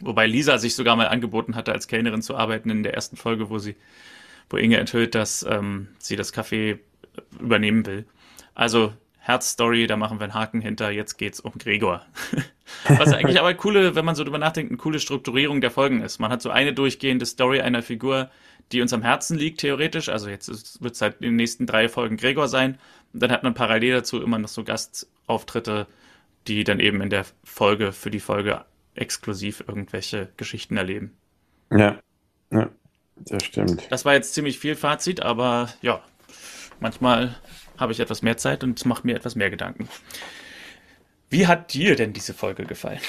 Wobei 0.01 0.27
Lisa 0.27 0.57
sich 0.57 0.75
sogar 0.75 0.95
mal 0.95 1.07
angeboten 1.07 1.55
hatte, 1.55 1.71
als 1.71 1.87
Kellnerin 1.87 2.21
zu 2.21 2.35
arbeiten 2.35 2.69
in 2.69 2.83
der 2.83 2.93
ersten 2.93 3.15
Folge, 3.15 3.49
wo 3.49 3.57
sie, 3.57 3.75
wo 4.49 4.57
Inge 4.57 4.77
enthüllt, 4.77 5.15
dass 5.15 5.45
ähm, 5.49 5.89
sie 5.99 6.15
das 6.15 6.33
Café 6.33 6.79
übernehmen 7.39 7.85
will. 7.85 8.05
Also 8.53 8.93
Herzstory, 9.23 9.85
da 9.85 9.97
machen 9.97 10.19
wir 10.19 10.23
einen 10.23 10.33
Haken 10.33 10.61
hinter, 10.61 10.89
jetzt 10.89 11.17
geht's 11.17 11.39
um 11.39 11.53
Gregor. 11.59 12.03
Was 12.87 13.13
eigentlich 13.13 13.39
aber 13.39 13.53
coole, 13.53 13.93
wenn 13.93 14.03
man 14.03 14.15
so 14.15 14.23
drüber 14.23 14.39
nachdenkt, 14.39 14.71
eine 14.71 14.77
coole 14.77 14.99
Strukturierung 14.99 15.61
der 15.61 15.69
Folgen 15.69 16.01
ist. 16.01 16.17
Man 16.17 16.31
hat 16.31 16.41
so 16.41 16.49
eine 16.49 16.73
durchgehende 16.73 17.27
Story 17.27 17.61
einer 17.61 17.83
Figur, 17.83 18.31
die 18.71 18.81
uns 18.81 18.93
am 18.93 19.03
Herzen 19.03 19.37
liegt, 19.37 19.59
theoretisch. 19.59 20.09
Also 20.09 20.27
jetzt 20.27 20.81
wird 20.81 20.95
es 20.95 21.01
halt 21.01 21.17
in 21.19 21.27
den 21.27 21.35
nächsten 21.35 21.67
drei 21.67 21.87
Folgen 21.87 22.17
Gregor 22.17 22.47
sein. 22.47 22.79
Und 23.13 23.21
dann 23.21 23.31
hat 23.31 23.43
man 23.43 23.53
parallel 23.53 23.93
dazu 23.93 24.21
immer 24.23 24.39
noch 24.39 24.49
so 24.49 24.63
Gastauftritte, 24.63 25.85
die 26.47 26.63
dann 26.63 26.79
eben 26.79 27.01
in 27.01 27.11
der 27.11 27.25
Folge 27.43 27.91
für 27.91 28.09
die 28.09 28.19
Folge 28.19 28.65
exklusiv 28.95 29.63
irgendwelche 29.67 30.29
Geschichten 30.37 30.77
erleben. 30.77 31.15
Ja, 31.71 31.99
ja, 32.51 32.69
das 33.17 33.43
stimmt. 33.43 33.85
Das 33.91 34.03
war 34.03 34.13
jetzt 34.13 34.33
ziemlich 34.33 34.57
viel 34.57 34.75
Fazit, 34.75 35.21
aber 35.21 35.69
ja, 35.81 36.01
manchmal 36.79 37.35
habe 37.81 37.91
ich 37.91 37.99
etwas 37.99 38.21
mehr 38.21 38.37
Zeit 38.37 38.63
und 38.63 38.79
es 38.79 38.85
macht 38.85 39.03
mir 39.03 39.15
etwas 39.15 39.35
mehr 39.35 39.49
Gedanken. 39.49 39.89
Wie 41.29 41.47
hat 41.47 41.73
dir 41.73 41.95
denn 41.95 42.13
diese 42.13 42.33
Folge 42.33 42.63
gefallen? 42.65 42.99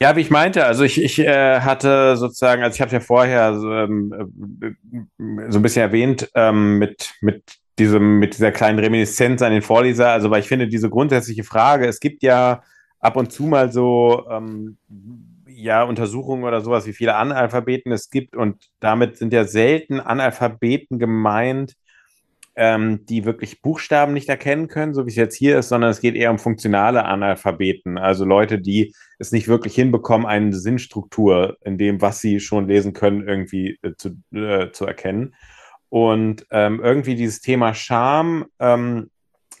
Ja, 0.00 0.16
wie 0.16 0.20
ich 0.20 0.30
meinte, 0.30 0.64
also 0.64 0.84
ich, 0.84 1.02
ich 1.02 1.18
äh, 1.18 1.60
hatte 1.60 2.16
sozusagen, 2.16 2.62
also 2.62 2.74
ich 2.74 2.80
habe 2.80 2.92
ja 2.92 3.00
vorher 3.00 3.58
so, 3.58 3.72
ähm, 3.72 4.14
so 5.48 5.58
ein 5.58 5.62
bisschen 5.62 5.82
erwähnt, 5.82 6.30
ähm, 6.34 6.78
mit, 6.78 7.12
mit 7.20 7.42
diesem, 7.78 8.18
mit 8.18 8.34
dieser 8.34 8.52
kleinen 8.52 8.78
Reminiszenz 8.78 9.42
an 9.42 9.52
den 9.52 9.62
Vorleser, 9.62 10.10
also 10.10 10.30
weil 10.30 10.40
ich 10.40 10.48
finde, 10.48 10.68
diese 10.68 10.90
grundsätzliche 10.90 11.44
Frage, 11.44 11.86
es 11.86 12.00
gibt 12.00 12.22
ja 12.22 12.62
ab 13.00 13.16
und 13.16 13.32
zu 13.32 13.44
mal 13.44 13.72
so 13.72 14.24
ähm, 14.30 14.78
ja, 15.46 15.84
Untersuchungen 15.84 16.44
oder 16.44 16.60
sowas, 16.60 16.86
wie 16.86 16.92
viele 16.92 17.14
Analphabeten 17.14 17.92
es 17.92 18.10
gibt 18.10 18.36
und 18.36 18.70
damit 18.80 19.18
sind 19.18 19.32
ja 19.32 19.44
selten 19.44 20.00
Analphabeten 20.00 20.98
gemeint, 20.98 21.74
ähm, 22.54 23.04
die 23.06 23.24
wirklich 23.24 23.62
Buchstaben 23.62 24.12
nicht 24.12 24.28
erkennen 24.28 24.68
können, 24.68 24.94
so 24.94 25.06
wie 25.06 25.10
es 25.10 25.16
jetzt 25.16 25.36
hier 25.36 25.58
ist, 25.58 25.68
sondern 25.68 25.90
es 25.90 26.00
geht 26.00 26.14
eher 26.14 26.30
um 26.30 26.38
funktionale 26.38 27.04
Analphabeten, 27.04 27.98
also 27.98 28.24
Leute, 28.24 28.58
die 28.58 28.94
es 29.18 29.32
nicht 29.32 29.48
wirklich 29.48 29.74
hinbekommen, 29.74 30.26
eine 30.26 30.54
Sinnstruktur 30.54 31.56
in 31.62 31.78
dem, 31.78 32.00
was 32.00 32.20
sie 32.20 32.40
schon 32.40 32.68
lesen 32.68 32.92
können, 32.92 33.26
irgendwie 33.26 33.78
äh, 33.82 33.92
zu, 33.96 34.16
äh, 34.34 34.70
zu 34.72 34.86
erkennen. 34.86 35.34
Und 35.88 36.46
ähm, 36.50 36.80
irgendwie 36.82 37.14
dieses 37.14 37.40
Thema 37.40 37.74
Scham, 37.74 38.46
ähm, 38.58 39.10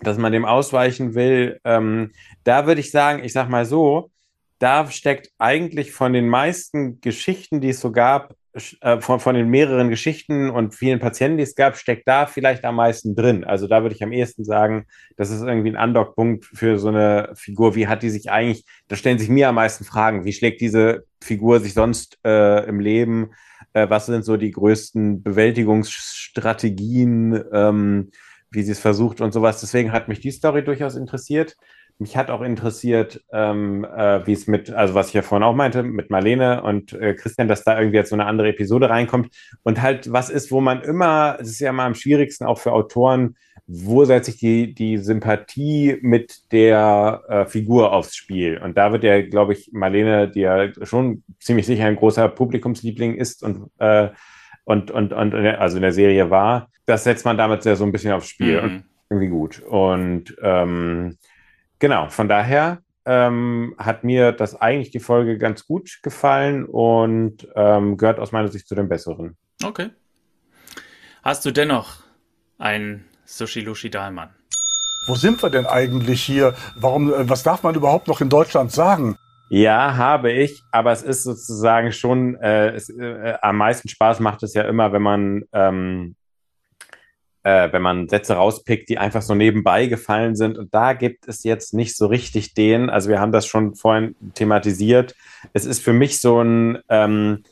dass 0.00 0.18
man 0.18 0.32
dem 0.32 0.44
ausweichen 0.44 1.14
will, 1.14 1.60
ähm, 1.64 2.12
da 2.44 2.66
würde 2.66 2.80
ich 2.80 2.90
sagen, 2.90 3.22
ich 3.24 3.32
sag 3.32 3.48
mal 3.48 3.64
so, 3.64 4.10
da 4.58 4.90
steckt 4.90 5.30
eigentlich 5.38 5.92
von 5.92 6.12
den 6.12 6.28
meisten 6.28 7.00
Geschichten, 7.00 7.60
die 7.60 7.70
es 7.70 7.80
so 7.80 7.92
gab, 7.92 8.34
von, 8.54 9.18
von 9.18 9.34
den 9.34 9.48
mehreren 9.48 9.88
Geschichten 9.88 10.50
und 10.50 10.74
vielen 10.74 10.98
Patienten, 10.98 11.38
die 11.38 11.42
es 11.42 11.54
gab, 11.54 11.74
steckt 11.76 12.06
da 12.06 12.26
vielleicht 12.26 12.66
am 12.66 12.76
meisten 12.76 13.14
drin. 13.14 13.44
Also 13.44 13.66
da 13.66 13.80
würde 13.82 13.94
ich 13.94 14.02
am 14.02 14.12
ehesten 14.12 14.44
sagen, 14.44 14.84
das 15.16 15.30
ist 15.30 15.40
irgendwie 15.40 15.70
ein 15.70 15.76
Andockpunkt 15.76 16.44
für 16.44 16.78
so 16.78 16.88
eine 16.88 17.30
Figur. 17.34 17.74
Wie 17.74 17.88
hat 17.88 18.02
die 18.02 18.10
sich 18.10 18.30
eigentlich, 18.30 18.66
da 18.88 18.96
stellen 18.96 19.18
sich 19.18 19.30
mir 19.30 19.48
am 19.48 19.54
meisten 19.54 19.84
Fragen, 19.84 20.26
wie 20.26 20.34
schlägt 20.34 20.60
diese 20.60 21.04
Figur 21.22 21.60
sich 21.60 21.72
sonst 21.72 22.18
äh, 22.24 22.68
im 22.68 22.80
Leben? 22.80 23.30
Äh, 23.72 23.88
was 23.88 24.04
sind 24.06 24.24
so 24.24 24.36
die 24.36 24.50
größten 24.50 25.22
Bewältigungsstrategien, 25.22 27.44
ähm, 27.52 28.10
wie 28.50 28.62
sie 28.62 28.72
es 28.72 28.80
versucht 28.80 29.22
und 29.22 29.32
sowas. 29.32 29.60
Deswegen 29.60 29.92
hat 29.92 30.08
mich 30.08 30.20
die 30.20 30.30
Story 30.30 30.62
durchaus 30.62 30.96
interessiert. 30.96 31.56
Mich 31.98 32.16
hat 32.16 32.30
auch 32.30 32.42
interessiert, 32.42 33.22
ähm, 33.32 33.84
äh, 33.84 34.26
wie 34.26 34.32
es 34.32 34.46
mit, 34.46 34.72
also 34.72 34.94
was 34.94 35.08
ich 35.08 35.14
ja 35.14 35.22
vorhin 35.22 35.44
auch 35.44 35.54
meinte, 35.54 35.82
mit 35.82 36.10
Marlene 36.10 36.62
und 36.62 36.92
äh, 36.92 37.14
Christian, 37.14 37.48
dass 37.48 37.64
da 37.64 37.78
irgendwie 37.78 37.98
jetzt 37.98 38.10
so 38.10 38.16
eine 38.16 38.26
andere 38.26 38.48
Episode 38.48 38.90
reinkommt 38.90 39.34
und 39.62 39.80
halt 39.80 40.12
was 40.12 40.30
ist, 40.30 40.50
wo 40.50 40.60
man 40.60 40.82
immer, 40.82 41.38
es 41.40 41.50
ist 41.50 41.60
ja 41.60 41.70
immer 41.70 41.84
am 41.84 41.94
schwierigsten 41.94 42.44
auch 42.44 42.58
für 42.58 42.72
Autoren, 42.72 43.36
wo 43.66 44.04
setze 44.04 44.32
ich 44.32 44.38
die, 44.38 44.74
die 44.74 44.98
Sympathie 44.98 45.98
mit 46.02 46.52
der 46.52 47.22
äh, 47.28 47.44
Figur 47.46 47.92
aufs 47.92 48.16
Spiel? 48.16 48.58
Und 48.58 48.76
da 48.76 48.92
wird 48.92 49.04
ja, 49.04 49.22
glaube 49.22 49.52
ich, 49.52 49.70
Marlene, 49.72 50.28
die 50.28 50.40
ja 50.40 50.68
schon 50.84 51.22
ziemlich 51.40 51.66
sicher 51.66 51.86
ein 51.86 51.96
großer 51.96 52.28
Publikumsliebling 52.28 53.14
ist 53.14 53.42
und, 53.42 53.70
äh, 53.78 54.08
und, 54.64 54.90
und, 54.90 55.12
und 55.12 55.34
also 55.34 55.76
in 55.76 55.82
der 55.82 55.92
Serie 55.92 56.30
war, 56.30 56.68
das 56.86 57.04
setzt 57.04 57.24
man 57.24 57.36
damit 57.36 57.64
ja 57.64 57.76
so 57.76 57.84
ein 57.84 57.92
bisschen 57.92 58.12
aufs 58.12 58.28
Spiel. 58.28 58.60
Mhm. 58.60 58.64
Und 58.64 58.84
irgendwie 59.10 59.28
gut. 59.28 59.60
Und 59.60 60.36
ähm, 60.42 61.18
Genau, 61.82 62.08
von 62.10 62.28
daher 62.28 62.80
ähm, 63.04 63.74
hat 63.76 64.04
mir 64.04 64.30
das 64.30 64.54
eigentlich 64.54 64.92
die 64.92 65.00
Folge 65.00 65.36
ganz 65.36 65.66
gut 65.66 65.98
gefallen 66.04 66.64
und 66.64 67.48
ähm, 67.56 67.96
gehört 67.96 68.20
aus 68.20 68.30
meiner 68.30 68.46
Sicht 68.46 68.68
zu 68.68 68.76
den 68.76 68.88
besseren. 68.88 69.36
Okay. 69.64 69.90
Hast 71.24 71.44
du 71.44 71.50
dennoch 71.50 72.04
ein 72.56 73.04
Sushi 73.24 73.62
Lushi 73.62 73.90
Dahlmann? 73.90 74.30
Wo 75.08 75.16
sind 75.16 75.42
wir 75.42 75.50
denn 75.50 75.66
eigentlich 75.66 76.22
hier? 76.22 76.54
Warum, 76.76 77.12
äh, 77.12 77.28
was 77.28 77.42
darf 77.42 77.64
man 77.64 77.74
überhaupt 77.74 78.06
noch 78.06 78.20
in 78.20 78.28
Deutschland 78.28 78.70
sagen? 78.70 79.16
Ja, 79.50 79.96
habe 79.96 80.30
ich, 80.30 80.62
aber 80.70 80.92
es 80.92 81.02
ist 81.02 81.24
sozusagen 81.24 81.90
schon, 81.90 82.36
äh, 82.36 82.68
es, 82.76 82.90
äh, 82.90 83.34
am 83.42 83.56
meisten 83.56 83.88
Spaß 83.88 84.20
macht 84.20 84.44
es 84.44 84.54
ja 84.54 84.62
immer, 84.62 84.92
wenn 84.92 85.02
man 85.02 85.42
ähm, 85.52 86.14
äh, 87.44 87.72
wenn 87.72 87.82
man 87.82 88.08
Sätze 88.08 88.34
rauspickt, 88.34 88.88
die 88.88 88.98
einfach 88.98 89.22
so 89.22 89.34
nebenbei 89.34 89.86
gefallen 89.86 90.36
sind. 90.36 90.58
Und 90.58 90.72
da 90.74 90.92
gibt 90.92 91.26
es 91.28 91.42
jetzt 91.44 91.74
nicht 91.74 91.96
so 91.96 92.06
richtig 92.06 92.54
den, 92.54 92.90
also 92.90 93.08
wir 93.08 93.20
haben 93.20 93.32
das 93.32 93.46
schon 93.46 93.74
vorhin 93.74 94.14
thematisiert. 94.34 95.14
Es 95.52 95.64
ist 95.64 95.82
für 95.82 95.92
mich 95.92 96.20
so 96.20 96.40
ein 96.40 96.78
ähm, 96.88 97.42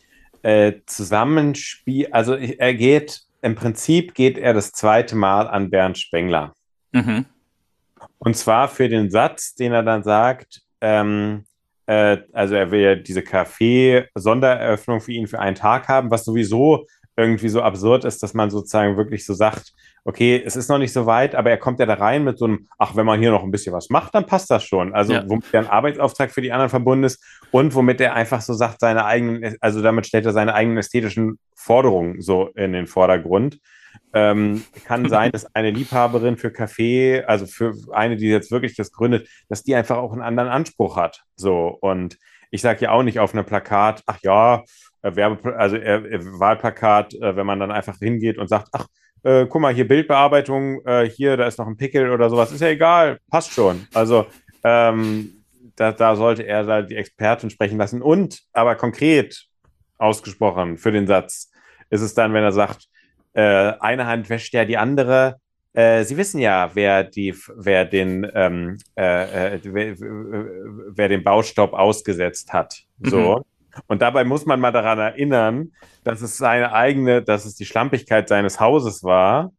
äh, 0.43 0.75
Zusammenspiel, 0.87 2.09
also 2.13 2.35
er 2.35 2.75
geht, 2.75 3.23
im 3.43 3.55
Prinzip 3.55 4.15
geht 4.15 4.39
er 4.39 4.55
das 4.55 4.73
zweite 4.73 5.17
Mal 5.17 5.49
an 5.49 5.71
Bernd 5.71 5.99
Spengler. 5.99 6.55
Mhm. 6.93 7.25
Und 8.19 8.37
zwar 8.37 8.69
für 8.69 8.89
den 8.89 9.11
Satz, 9.11 9.55
den 9.55 9.73
er 9.73 9.83
dann 9.83 10.03
sagt, 10.03 10.63
ähm, 10.81 11.45
äh, 11.87 12.19
also 12.33 12.55
er 12.55 12.71
will 12.71 12.81
ja 12.81 12.95
diese 12.95 13.21
Café-Sondereröffnung 13.21 15.01
für 15.01 15.13
ihn 15.13 15.27
für 15.27 15.41
einen 15.41 15.57
Tag 15.57 15.89
haben, 15.89 16.11
was 16.11 16.25
sowieso 16.25 16.87
irgendwie 17.17 17.49
so 17.49 17.63
absurd 17.63 18.05
ist, 18.05 18.23
dass 18.23 18.35
man 18.35 18.51
sozusagen 18.51 18.97
wirklich 18.97 19.27
so 19.27 19.35
sagt, 19.35 19.73
okay, 20.05 20.43
es 20.45 20.57
ist 20.57 20.69
noch 20.69 20.79
nicht 20.79 20.93
so 20.93 21.07
weit, 21.07 21.35
aber 21.35 21.51
er 21.51 21.59
kommt 21.59 21.79
ja 21.81 21.87
da 21.87 21.95
rein 21.95 22.25
mit 22.25 22.39
so 22.39 22.47
einem, 22.47 22.69
ach, 22.79 22.97
wenn 22.97 23.07
man 23.07 23.21
hier 23.21 23.31
noch 23.31 23.43
ein 23.43 23.51
bisschen 23.51 23.73
was 23.73 23.91
macht, 23.91 24.15
dann 24.15 24.27
passt 24.27 24.51
das 24.51 24.65
schon. 24.65 24.95
Also 24.95 25.15
ja. 25.15 25.25
womit 25.27 25.45
er 25.53 25.61
ein 25.61 25.67
Arbeitsauftrag 25.69 26.31
für 26.31 26.41
die 26.41 26.53
anderen 26.53 26.71
verbunden 26.71 27.05
ist 27.05 27.23
und 27.51 27.75
womit 27.75 28.01
er 28.01 28.15
einfach 28.15 28.41
so 28.41 28.55
sagt, 28.55 28.81
seine 28.81 29.05
eigenen, 29.05 29.57
also 29.61 29.83
damit 29.83 30.07
stellt 30.07 30.27
er 30.27 30.33
seine 30.33 30.55
eigenen 30.55 30.79
ästhetischen 30.79 31.39
Forderungen 31.55 32.21
so 32.21 32.49
in 32.55 32.73
den 32.73 32.87
Vordergrund. 32.87 33.59
Ähm, 34.13 34.65
kann 34.85 35.09
sein, 35.09 35.31
dass 35.33 35.55
eine 35.55 35.71
Liebhaberin 35.71 36.37
für 36.37 36.51
Kaffee, 36.51 37.23
also 37.25 37.47
für 37.47 37.75
eine, 37.93 38.17
die 38.17 38.29
jetzt 38.29 38.51
wirklich 38.51 38.77
das 38.77 38.93
gründet, 38.93 39.29
dass 39.49 39.63
die 39.63 39.75
einfach 39.75 39.99
auch 39.99 40.13
einen 40.13 40.23
anderen 40.23 40.49
Anspruch 40.49 40.97
hat. 40.97 41.23
So 41.37 41.77
und 41.81 42.17
ich 42.51 42.63
sage 42.63 42.81
ja 42.83 42.91
auch 42.91 43.03
nicht 43.03 43.21
auf 43.21 43.33
einem 43.33 43.45
Plakat, 43.45 44.03
ach 44.07 44.19
ja, 44.23 44.65
äh, 45.03 45.15
Werbe, 45.15 45.57
also 45.57 45.77
äh, 45.77 46.21
Wahlplakat, 46.39 47.15
äh, 47.15 47.37
wenn 47.37 47.47
man 47.47 47.61
dann 47.61 47.71
einfach 47.71 47.99
hingeht 47.99 48.39
und 48.39 48.49
sagt, 48.49 48.69
ach, 48.73 48.87
äh, 49.23 49.47
guck 49.47 49.61
mal, 49.61 49.75
hier 49.75 49.87
Bildbearbeitung, 49.87 50.85
äh, 50.87 51.09
hier, 51.09 51.37
da 51.37 51.47
ist 51.47 51.59
noch 51.59 51.67
ein 51.67 51.77
Pickel 51.77 52.11
oder 52.11 52.31
sowas, 52.31 52.53
ist 52.53 52.61
ja 52.61 52.69
egal, 52.69 53.19
passt 53.31 53.53
schon. 53.53 53.87
Also 53.93 54.27
ähm, 54.65 55.45
da, 55.77 55.93
da 55.93 56.17
sollte 56.17 56.43
er 56.43 56.65
da 56.65 56.83
die 56.83 56.97
Expertin 56.97 57.51
sprechen 57.51 57.79
lassen. 57.79 58.03
Und 58.03 58.41
aber 58.53 58.77
konkret 58.77 59.47
ausgesprochen 59.99 60.79
für 60.79 60.93
den 60.93 61.07
Satz 61.07 61.51
ist 61.91 62.03
es 62.03 62.15
dann, 62.15 62.33
wenn 62.33 62.45
er 62.45 62.53
sagt, 62.53 62.87
äh, 63.33 63.73
eine 63.81 64.07
Hand 64.07 64.29
wäscht 64.29 64.55
ja 64.55 64.65
die 64.65 64.77
andere. 64.77 65.37
Äh, 65.73 66.05
Sie 66.05 66.17
wissen 66.17 66.41
ja, 66.41 66.71
wer 66.75 67.05
die, 67.05 67.35
wer 67.57 67.85
den, 67.85 68.31
ähm, 68.35 68.79
äh, 68.97 69.55
äh 69.55 69.61
wer, 69.63 69.95
wer, 69.99 71.09
den 71.09 71.23
Baustopp 71.23 71.73
ausgesetzt 71.73 72.53
hat. 72.53 72.83
So. 72.99 73.37
Mhm. 73.39 73.45
Und 73.87 74.03
dabei 74.03 74.25
muss 74.25 74.47
man 74.47 74.61
mal 74.61 74.73
daran 74.73 74.99
erinnern, 74.99 75.73
dass 76.05 76.23
es 76.23 76.37
seine 76.37 76.73
eigene, 76.73 77.23
dass 77.23 77.45
es 77.45 77.55
die 77.55 77.67
Schlampigkeit 77.67 78.29
seines 78.29 78.61
Hauses 78.61 79.03
war, 79.03 79.53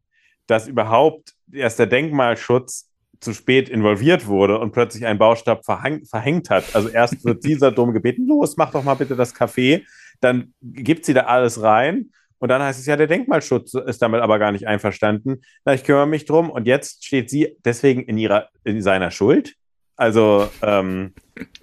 dass 0.48 0.68
überhaupt 0.68 1.34
erst 1.52 1.80
der 1.80 1.88
Denkmalschutz 1.88 2.90
zu 3.20 3.34
spät 3.34 3.70
involviert 3.70 4.28
wurde 4.28 4.60
und 4.60 4.72
plötzlich 4.72 5.06
einen 5.06 5.20
Baustab 5.20 5.64
verhang, 5.64 6.04
verhängt 6.06 6.50
hat. 6.50 6.76
Also 6.76 6.90
erst 6.90 7.24
wird 7.24 7.44
dieser 7.46 7.72
dumm 7.72 7.94
gebeten, 7.94 8.28
los, 8.28 8.58
mach 8.58 8.72
doch 8.72 8.84
mal 8.84 8.96
bitte 8.96 9.16
das 9.16 9.36
Café. 9.36 9.84
Dann 10.20 10.54
gibt 10.62 11.06
sie 11.06 11.14
da 11.14 11.22
alles 11.22 11.62
rein. 11.62 12.12
Und 12.40 12.50
dann 12.50 12.64
heißt 12.64 12.80
es 12.80 12.88
ja, 12.88 12.98
der 12.98 13.06
Denkmalschutz 13.06 13.76
ist 13.76 14.02
damit 14.02 14.22
aber 14.22 14.40
gar 14.40 14.52
nicht 14.52 14.68
einverstanden. 14.68 15.42
Na, 15.64 15.76
ich 15.76 15.84
kümmere 15.84 16.08
mich 16.08 16.26
drum. 16.26 16.50
Und 16.50 16.66
jetzt 16.66 17.06
steht 17.06 17.30
sie 17.30 17.56
deswegen 17.64 18.02
in 18.02 18.18
ihrer, 18.18 18.50
in 18.64 18.82
seiner 18.82 19.12
Schuld. 19.12 19.56
Also 20.02 20.50
ähm, 20.64 21.14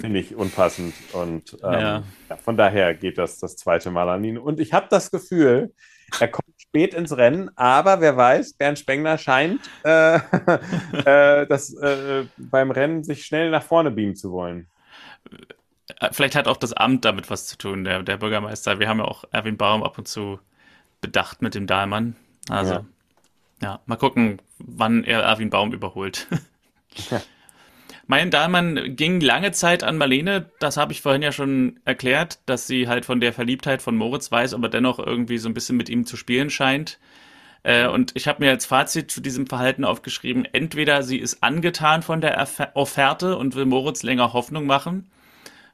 finde 0.00 0.20
ich 0.20 0.36
unpassend. 0.36 0.94
Und 1.12 1.54
ähm, 1.54 1.72
ja. 1.72 2.02
Ja, 2.30 2.36
von 2.36 2.56
daher 2.56 2.94
geht 2.94 3.18
das 3.18 3.40
das 3.40 3.56
zweite 3.56 3.90
Mal 3.90 4.08
an 4.08 4.22
ihn. 4.22 4.38
Und 4.38 4.60
ich 4.60 4.72
habe 4.72 4.86
das 4.88 5.10
Gefühl, 5.10 5.74
er 6.20 6.28
kommt 6.28 6.54
spät 6.56 6.94
ins 6.94 7.16
Rennen, 7.16 7.50
aber 7.56 8.00
wer 8.00 8.16
weiß, 8.16 8.52
Bernd 8.52 8.78
Spengler 8.78 9.18
scheint 9.18 9.60
äh, 9.82 10.18
äh, 11.04 11.48
das, 11.48 11.74
äh, 11.74 12.26
beim 12.36 12.70
Rennen 12.70 13.02
sich 13.02 13.24
schnell 13.24 13.50
nach 13.50 13.64
vorne 13.64 13.90
beamen 13.90 14.14
zu 14.14 14.30
wollen. 14.30 14.68
Äh, 15.98 16.10
vielleicht 16.12 16.36
hat 16.36 16.46
auch 16.46 16.58
das 16.58 16.72
Amt 16.72 17.04
damit 17.04 17.30
was 17.30 17.48
zu 17.48 17.58
tun, 17.58 17.82
der, 17.82 18.04
der 18.04 18.18
Bürgermeister. 18.18 18.78
Wir 18.78 18.88
haben 18.88 19.00
ja 19.00 19.06
auch 19.06 19.24
Erwin 19.32 19.56
Baum 19.56 19.82
ab 19.82 19.98
und 19.98 20.06
zu 20.06 20.38
bedacht 21.00 21.42
mit 21.42 21.56
dem 21.56 21.66
Dahlmann. 21.66 22.14
Also, 22.48 22.74
ja, 22.74 22.84
ja 23.62 23.80
mal 23.86 23.96
gucken, 23.96 24.40
wann 24.58 25.02
er 25.02 25.22
Erwin 25.22 25.50
Baum 25.50 25.72
überholt. 25.72 26.28
Mein 28.10 28.30
Dahlmann 28.30 28.96
ging 28.96 29.20
lange 29.20 29.52
Zeit 29.52 29.84
an 29.84 29.98
Marlene, 29.98 30.50
das 30.60 30.78
habe 30.78 30.92
ich 30.92 31.02
vorhin 31.02 31.20
ja 31.20 31.30
schon 31.30 31.78
erklärt, 31.84 32.38
dass 32.46 32.66
sie 32.66 32.88
halt 32.88 33.04
von 33.04 33.20
der 33.20 33.34
Verliebtheit 33.34 33.82
von 33.82 33.96
Moritz 33.96 34.32
weiß, 34.32 34.54
aber 34.54 34.70
dennoch 34.70 34.98
irgendwie 34.98 35.36
so 35.36 35.46
ein 35.46 35.52
bisschen 35.52 35.76
mit 35.76 35.90
ihm 35.90 36.06
zu 36.06 36.16
spielen 36.16 36.48
scheint. 36.48 36.98
Äh, 37.64 37.86
und 37.86 38.12
ich 38.14 38.26
habe 38.26 38.42
mir 38.42 38.50
als 38.50 38.64
Fazit 38.64 39.10
zu 39.10 39.20
diesem 39.20 39.46
Verhalten 39.46 39.84
aufgeschrieben, 39.84 40.46
entweder 40.46 41.02
sie 41.02 41.18
ist 41.18 41.42
angetan 41.42 42.00
von 42.00 42.22
der 42.22 42.48
Offerte 42.72 43.36
und 43.36 43.54
will 43.54 43.66
Moritz 43.66 44.02
länger 44.02 44.32
Hoffnung 44.32 44.64
machen, 44.64 45.10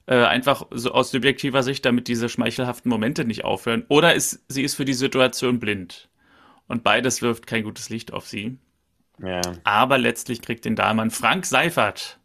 äh, 0.07 0.17
einfach 0.17 0.67
so 0.73 0.91
aus 0.91 1.13
subjektiver 1.13 1.63
Sicht, 1.63 1.85
damit 1.87 2.09
diese 2.09 2.29
schmeichelhaften 2.29 2.91
Momente 2.91 3.25
nicht 3.25 3.45
aufhören, 3.45 3.85
oder 3.87 4.13
ist, 4.13 4.43
sie 4.49 4.65
ist 4.65 4.75
für 4.75 4.85
die 4.85 4.95
Situation 4.95 5.61
blind. 5.61 6.09
Und 6.67 6.83
beides 6.83 7.23
wirft 7.23 7.47
kein 7.47 7.63
gutes 7.63 7.91
Licht 7.91 8.13
auf 8.13 8.27
sie. 8.27 8.59
Ja. 9.23 9.41
Aber 9.63 9.99
letztlich 9.99 10.43
kriegt 10.43 10.65
den 10.65 10.75
Dahlmann 10.75 11.13
Frank 11.13 11.47
Seifert 11.47 12.19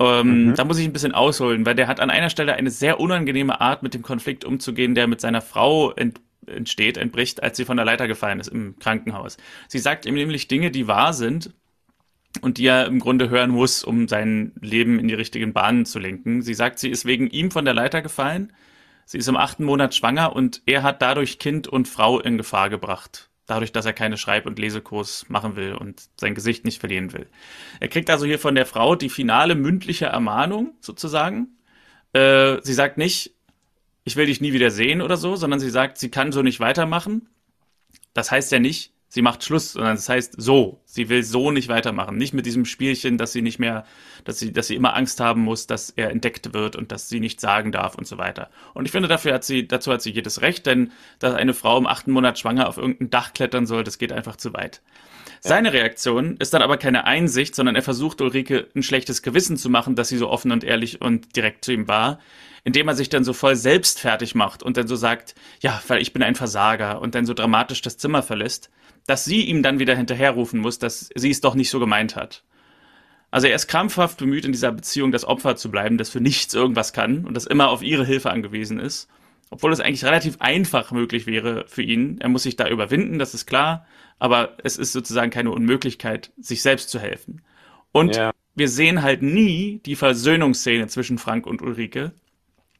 ähm, 0.00 0.46
mhm. 0.46 0.54
Da 0.54 0.64
muss 0.64 0.78
ich 0.78 0.86
ein 0.86 0.92
bisschen 0.92 1.12
ausholen, 1.12 1.66
weil 1.66 1.74
der 1.74 1.86
hat 1.86 2.00
an 2.00 2.10
einer 2.10 2.30
Stelle 2.30 2.54
eine 2.54 2.70
sehr 2.70 2.98
unangenehme 3.00 3.60
Art, 3.60 3.82
mit 3.82 3.92
dem 3.92 4.02
Konflikt 4.02 4.44
umzugehen, 4.44 4.94
der 4.94 5.06
mit 5.06 5.20
seiner 5.20 5.42
Frau 5.42 5.92
ent 5.92 6.20
entsteht, 6.46 6.96
entbricht, 6.96 7.42
als 7.44 7.58
sie 7.58 7.64
von 7.64 7.76
der 7.76 7.86
Leiter 7.86 8.08
gefallen 8.08 8.40
ist 8.40 8.48
im 8.48 8.76
Krankenhaus. 8.80 9.36
Sie 9.68 9.78
sagt 9.78 10.04
ihm 10.04 10.14
nämlich 10.14 10.48
Dinge, 10.48 10.72
die 10.72 10.88
wahr 10.88 11.12
sind 11.12 11.54
und 12.40 12.58
die 12.58 12.66
er 12.66 12.86
im 12.86 12.98
Grunde 12.98 13.28
hören 13.28 13.50
muss, 13.50 13.84
um 13.84 14.08
sein 14.08 14.52
Leben 14.60 14.98
in 14.98 15.06
die 15.06 15.14
richtigen 15.14 15.52
Bahnen 15.52 15.84
zu 15.84 16.00
lenken. 16.00 16.42
Sie 16.42 16.54
sagt, 16.54 16.80
sie 16.80 16.88
ist 16.88 17.04
wegen 17.04 17.28
ihm 17.28 17.52
von 17.52 17.64
der 17.64 17.74
Leiter 17.74 18.02
gefallen. 18.02 18.52
Sie 19.04 19.18
ist 19.18 19.28
im 19.28 19.36
achten 19.36 19.64
Monat 19.64 19.94
schwanger 19.94 20.34
und 20.34 20.62
er 20.66 20.82
hat 20.82 21.02
dadurch 21.02 21.38
Kind 21.38 21.68
und 21.68 21.86
Frau 21.86 22.18
in 22.18 22.36
Gefahr 22.36 22.68
gebracht 22.68 23.29
dadurch, 23.50 23.72
dass 23.72 23.86
er 23.86 23.92
keine 23.92 24.16
Schreib- 24.16 24.46
und 24.46 24.58
Lesekurs 24.58 25.26
machen 25.28 25.56
will 25.56 25.74
und 25.74 26.08
sein 26.16 26.34
Gesicht 26.34 26.64
nicht 26.64 26.80
verlieren 26.80 27.12
will. 27.12 27.26
Er 27.80 27.88
kriegt 27.88 28.08
also 28.10 28.24
hier 28.24 28.38
von 28.38 28.54
der 28.54 28.66
Frau 28.66 28.94
die 28.94 29.08
finale 29.08 29.54
mündliche 29.54 30.06
Ermahnung 30.06 30.74
sozusagen. 30.80 31.48
Äh, 32.12 32.58
sie 32.62 32.74
sagt 32.74 32.96
nicht, 32.98 33.34
ich 34.04 34.16
will 34.16 34.26
dich 34.26 34.40
nie 34.40 34.52
wieder 34.52 34.70
sehen 34.70 35.02
oder 35.02 35.16
so, 35.16 35.36
sondern 35.36 35.60
sie 35.60 35.70
sagt, 35.70 35.98
sie 35.98 36.10
kann 36.10 36.32
so 36.32 36.42
nicht 36.42 36.60
weitermachen. 36.60 37.28
Das 38.14 38.30
heißt 38.30 38.50
ja 38.52 38.58
nicht, 38.58 38.92
sie 39.10 39.22
macht 39.22 39.44
Schluss, 39.44 39.72
sondern 39.72 39.96
das 39.96 40.08
heißt 40.08 40.34
so. 40.38 40.80
Sie 40.86 41.08
will 41.08 41.22
so 41.24 41.50
nicht 41.50 41.68
weitermachen. 41.68 42.16
Nicht 42.16 42.32
mit 42.32 42.46
diesem 42.46 42.64
Spielchen, 42.64 43.18
dass 43.18 43.32
sie 43.32 43.42
nicht 43.42 43.58
mehr, 43.58 43.84
dass 44.24 44.38
sie, 44.38 44.52
dass 44.52 44.68
sie 44.68 44.76
immer 44.76 44.94
Angst 44.94 45.20
haben 45.20 45.42
muss, 45.42 45.66
dass 45.66 45.90
er 45.90 46.10
entdeckt 46.10 46.54
wird 46.54 46.76
und 46.76 46.92
dass 46.92 47.08
sie 47.08 47.20
nicht 47.20 47.40
sagen 47.40 47.72
darf 47.72 47.96
und 47.96 48.06
so 48.06 48.18
weiter. 48.18 48.50
Und 48.72 48.86
ich 48.86 48.92
finde, 48.92 49.08
dafür 49.08 49.34
hat 49.34 49.44
sie, 49.44 49.66
dazu 49.66 49.92
hat 49.92 50.00
sie 50.00 50.12
jedes 50.12 50.40
Recht, 50.42 50.64
denn 50.64 50.92
dass 51.18 51.34
eine 51.34 51.54
Frau 51.54 51.76
im 51.76 51.86
achten 51.86 52.12
Monat 52.12 52.38
schwanger 52.38 52.68
auf 52.68 52.78
irgendein 52.78 53.10
Dach 53.10 53.32
klettern 53.34 53.66
soll, 53.66 53.82
das 53.82 53.98
geht 53.98 54.12
einfach 54.12 54.36
zu 54.36 54.54
weit. 54.54 54.80
Seine 55.40 55.72
Reaktion 55.72 56.36
ist 56.36 56.54
dann 56.54 56.62
aber 56.62 56.76
keine 56.76 57.04
Einsicht, 57.04 57.54
sondern 57.54 57.74
er 57.74 57.82
versucht 57.82 58.20
Ulrike 58.20 58.68
ein 58.76 58.82
schlechtes 58.82 59.22
Gewissen 59.22 59.56
zu 59.56 59.70
machen, 59.70 59.96
dass 59.96 60.08
sie 60.08 60.18
so 60.18 60.28
offen 60.28 60.52
und 60.52 60.62
ehrlich 60.62 61.00
und 61.00 61.34
direkt 61.34 61.64
zu 61.64 61.72
ihm 61.72 61.88
war, 61.88 62.20
indem 62.62 62.88
er 62.88 62.94
sich 62.94 63.08
dann 63.08 63.24
so 63.24 63.32
voll 63.32 63.56
selbst 63.56 63.98
fertig 63.98 64.34
macht 64.34 64.62
und 64.62 64.76
dann 64.76 64.86
so 64.86 64.96
sagt, 64.96 65.34
ja, 65.60 65.82
weil 65.88 66.02
ich 66.02 66.12
bin 66.12 66.22
ein 66.22 66.34
Versager 66.34 67.00
und 67.00 67.14
dann 67.14 67.24
so 67.24 67.32
dramatisch 67.32 67.80
das 67.80 67.96
Zimmer 67.96 68.22
verlässt 68.22 68.70
dass 69.10 69.24
sie 69.24 69.44
ihm 69.44 69.64
dann 69.64 69.80
wieder 69.80 69.96
hinterherrufen 69.96 70.60
muss, 70.60 70.78
dass 70.78 71.10
sie 71.16 71.30
es 71.30 71.40
doch 71.40 71.56
nicht 71.56 71.68
so 71.68 71.80
gemeint 71.80 72.14
hat. 72.14 72.44
Also 73.32 73.48
er 73.48 73.56
ist 73.56 73.66
krampfhaft 73.66 74.18
bemüht, 74.18 74.44
in 74.44 74.52
dieser 74.52 74.70
Beziehung 74.70 75.10
das 75.10 75.24
Opfer 75.24 75.56
zu 75.56 75.68
bleiben, 75.68 75.98
das 75.98 76.10
für 76.10 76.20
nichts 76.20 76.54
irgendwas 76.54 76.92
kann 76.92 77.24
und 77.24 77.34
das 77.34 77.44
immer 77.46 77.70
auf 77.70 77.82
ihre 77.82 78.06
Hilfe 78.06 78.30
angewiesen 78.30 78.78
ist. 78.78 79.08
Obwohl 79.50 79.72
es 79.72 79.80
eigentlich 79.80 80.04
relativ 80.04 80.36
einfach 80.40 80.92
möglich 80.92 81.26
wäre 81.26 81.64
für 81.66 81.82
ihn. 81.82 82.20
Er 82.20 82.28
muss 82.28 82.44
sich 82.44 82.54
da 82.54 82.68
überwinden, 82.68 83.18
das 83.18 83.34
ist 83.34 83.46
klar. 83.46 83.84
Aber 84.20 84.56
es 84.62 84.76
ist 84.76 84.92
sozusagen 84.92 85.32
keine 85.32 85.50
Unmöglichkeit, 85.50 86.30
sich 86.38 86.62
selbst 86.62 86.88
zu 86.88 87.00
helfen. 87.00 87.42
Und 87.90 88.14
ja. 88.14 88.30
wir 88.54 88.68
sehen 88.68 89.02
halt 89.02 89.22
nie 89.22 89.80
die 89.86 89.96
Versöhnungsszene 89.96 90.86
zwischen 90.86 91.18
Frank 91.18 91.48
und 91.48 91.62
Ulrike, 91.62 92.12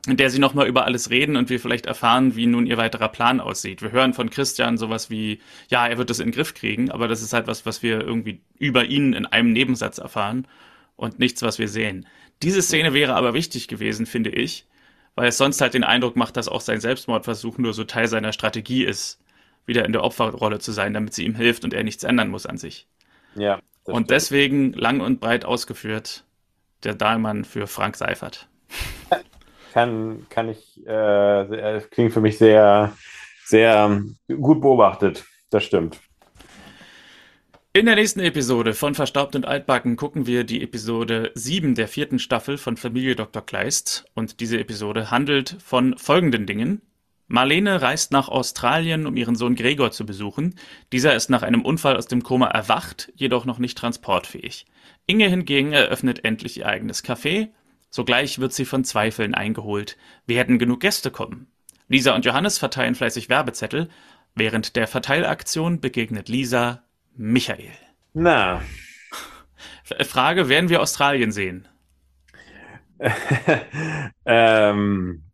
in 0.07 0.17
der 0.17 0.31
sie 0.31 0.39
nochmal 0.39 0.67
über 0.67 0.85
alles 0.87 1.11
reden 1.11 1.37
und 1.37 1.51
wir 1.51 1.61
vielleicht 1.61 1.87
erfahren, 1.87 2.35
wie 2.35 2.47
nun 2.47 2.67
ihr 2.67 2.79
weiterer 2.79 3.09
Plan 3.09 3.41
aussieht. 3.41 3.83
Wir 3.83 3.93
hören 3.93 4.15
von 4.15 4.31
Christian 4.31 4.79
sowas 4.79 5.11
wie, 5.11 5.41
ja, 5.69 5.87
er 5.87 5.99
wird 5.99 6.09
das 6.09 6.21
in 6.21 6.29
den 6.29 6.35
Griff 6.35 6.55
kriegen, 6.55 6.91
aber 6.91 7.07
das 7.07 7.23
ist 7.23 7.33
halt 7.33 7.47
was, 7.47 7.67
was 7.67 7.83
wir 7.83 8.01
irgendwie 8.01 8.41
über 8.59 8.87
ihn 8.87 9.13
in 9.13 9.27
einem 9.27 9.53
Nebensatz 9.53 9.99
erfahren 9.99 10.47
und 10.97 11.19
nichts, 11.19 11.43
was 11.43 11.59
wir 11.59 11.69
sehen. 11.69 12.07
Diese 12.43 12.63
Szene 12.63 12.95
wäre 12.95 13.15
aber 13.15 13.35
wichtig 13.35 13.69
gewesen, 13.69 14.07
finde 14.07 14.31
ich, 14.31 14.67
weil 15.17 15.29
es 15.29 15.37
sonst 15.37 15.61
halt 15.61 15.75
den 15.75 15.85
Eindruck 15.85 16.17
macht, 16.17 16.37
dass 16.37 16.49
auch 16.49 16.63
sein 16.63 16.81
Selbstmordversuch 16.81 17.59
nur 17.59 17.75
so 17.75 17.85
Teil 17.85 18.09
seiner 18.09 18.33
Strategie 18.33 18.85
ist, 18.85 19.21
wieder 19.67 19.85
in 19.85 19.93
der 19.93 20.03
Opferrolle 20.03 20.61
zu 20.61 20.73
sein, 20.73 20.95
damit 20.95 21.13
sie 21.13 21.25
ihm 21.25 21.35
hilft 21.35 21.65
und 21.65 21.75
er 21.75 21.85
nichts 21.85 22.05
ändern 22.05 22.29
muss 22.29 22.47
an 22.47 22.57
sich. 22.57 22.87
Ja. 23.35 23.61
Und 23.85 24.11
deswegen 24.11 24.73
lang 24.73 25.01
und 25.01 25.21
breit 25.21 25.45
ausgeführt 25.45 26.25
der 26.85 26.95
Dahlmann 26.95 27.45
für 27.45 27.67
Frank 27.67 27.97
Seifert. 27.97 28.49
kann, 29.73 30.27
kann 30.29 30.49
ich, 30.49 30.87
äh, 30.87 31.81
klingt 31.91 32.13
für 32.13 32.21
mich 32.21 32.39
sehr, 32.39 32.93
sehr 33.45 34.03
gut 34.41 34.61
beobachtet. 34.61 35.25
Das 35.51 35.65
stimmt. 35.65 36.01
In 37.73 37.87
der 37.87 37.95
nächsten 37.95 38.19
Episode 38.19 38.75
von 38.75 38.97
Verstaubt 38.97 39.37
und 39.37 39.47
Altbacken 39.47 39.95
gucken 39.95 40.27
wir 40.27 40.43
die 40.43 40.61
Episode 40.61 41.31
7 41.35 41.77
der 41.77 41.87
vierten 41.87 42.19
Staffel 42.19 42.59
von 42.59 42.77
Familie 42.77 43.15
Dr. 43.15 43.47
Kleist. 43.47 44.07
Und 44.15 44.41
diese 44.41 44.59
Episode 44.59 45.13
handelt 45.13 45.57
von 45.65 45.97
folgenden 45.97 46.47
Dingen. 46.47 46.83
Marlene 47.29 47.81
reist 47.81 48.11
nach 48.11 48.29
Australien, 48.29 49.07
um 49.07 49.17
ihren 49.17 49.37
Sohn 49.37 49.55
Gregor 49.55 49.93
zu 49.93 50.05
besuchen. 50.05 50.57
Dieser 50.93 51.15
ist 51.15 51.31
nach 51.31 51.43
einem 51.43 51.65
Unfall 51.65 51.97
aus 51.97 52.09
dem 52.09 52.25
Koma 52.25 52.49
erwacht, 52.49 53.13
jedoch 53.15 53.45
noch 53.45 53.61
nicht 53.61 53.79
transportfähig. 53.79 54.67
Inge 55.07 55.29
hingegen 55.29 55.73
eröffnet 55.73 56.25
endlich 56.25 56.59
ihr 56.59 56.67
eigenes 56.67 57.05
Café 57.05 57.51
Sogleich 57.91 58.39
wird 58.39 58.53
sie 58.53 58.65
von 58.65 58.85
Zweifeln 58.85 59.35
eingeholt. 59.35 59.97
Werden 60.27 60.59
genug 60.59 60.81
Gäste 60.81 61.11
kommen? 61.11 61.49
Lisa 61.89 62.15
und 62.15 62.25
Johannes 62.25 62.59
verteilen 62.59 62.95
fleißig 62.95 63.29
Werbezettel. 63.29 63.89
Während 64.37 64.77
der 64.77 64.87
Verteilaktion 64.87 65.81
begegnet 65.81 66.29
Lisa 66.29 66.85
Michael. 67.17 67.73
Na. 68.15 68.63
Frage, 70.05 70.49
werden 70.49 70.69
wir 70.69 70.81
Australien 70.81 71.33
sehen? 71.33 71.67
ähm, 74.25 75.25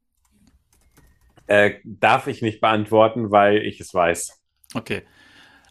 äh, 1.47 1.75
darf 1.85 2.27
ich 2.27 2.41
nicht 2.41 2.63
beantworten, 2.63 3.31
weil 3.31 3.59
ich 3.59 3.81
es 3.81 3.93
weiß. 3.93 4.41
Okay. 4.75 5.03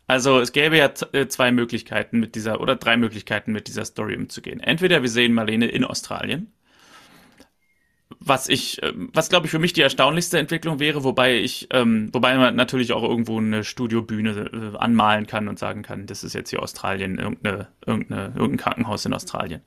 Also 0.08 0.40
es 0.40 0.52
gäbe 0.52 0.78
ja 0.78 0.92
äh, 1.14 1.28
zwei 1.28 1.52
Möglichkeiten 1.52 2.20
mit 2.20 2.36
dieser, 2.36 2.62
oder 2.62 2.76
drei 2.76 2.96
Möglichkeiten 2.96 3.52
mit 3.52 3.68
dieser 3.68 3.86
Story 3.86 4.16
umzugehen. 4.16 4.60
Entweder 4.60 5.02
wir 5.02 5.10
sehen 5.10 5.34
Marlene 5.34 5.66
in 5.66 5.84
Australien 5.84 6.54
was 8.20 8.50
ich, 8.50 8.82
äh, 8.84 8.94
was 9.14 9.30
glaube 9.30 9.46
ich 9.48 9.52
für 9.52 9.60
mich 9.60 9.74
die 9.74 9.82
erstaunlichste 9.82 10.40
Entwicklung 10.40 10.80
wäre, 10.80 11.04
wobei 11.04 11.38
ich, 11.38 11.68
ähm, 11.72 12.10
wobei 12.14 12.36
man 12.38 12.56
natürlich 12.56 12.94
auch 12.94 13.04
irgendwo 13.04 13.38
eine 13.38 13.64
Studiobühne 13.64 14.74
äh, 14.74 14.78
anmalen 14.78 15.28
kann 15.28 15.48
und 15.48 15.60
sagen 15.60 15.84
kann, 15.84 16.08
das 16.08 16.24
ist 16.24 16.34
jetzt 16.34 16.50
hier 16.50 16.62
Australien, 16.62 17.18
irgendeine, 17.18 17.68
irgendeine, 17.86 18.34
irgendein 18.36 18.58
Krankenhaus 18.58 19.06
in 19.06 19.14
Australien. 19.14 19.62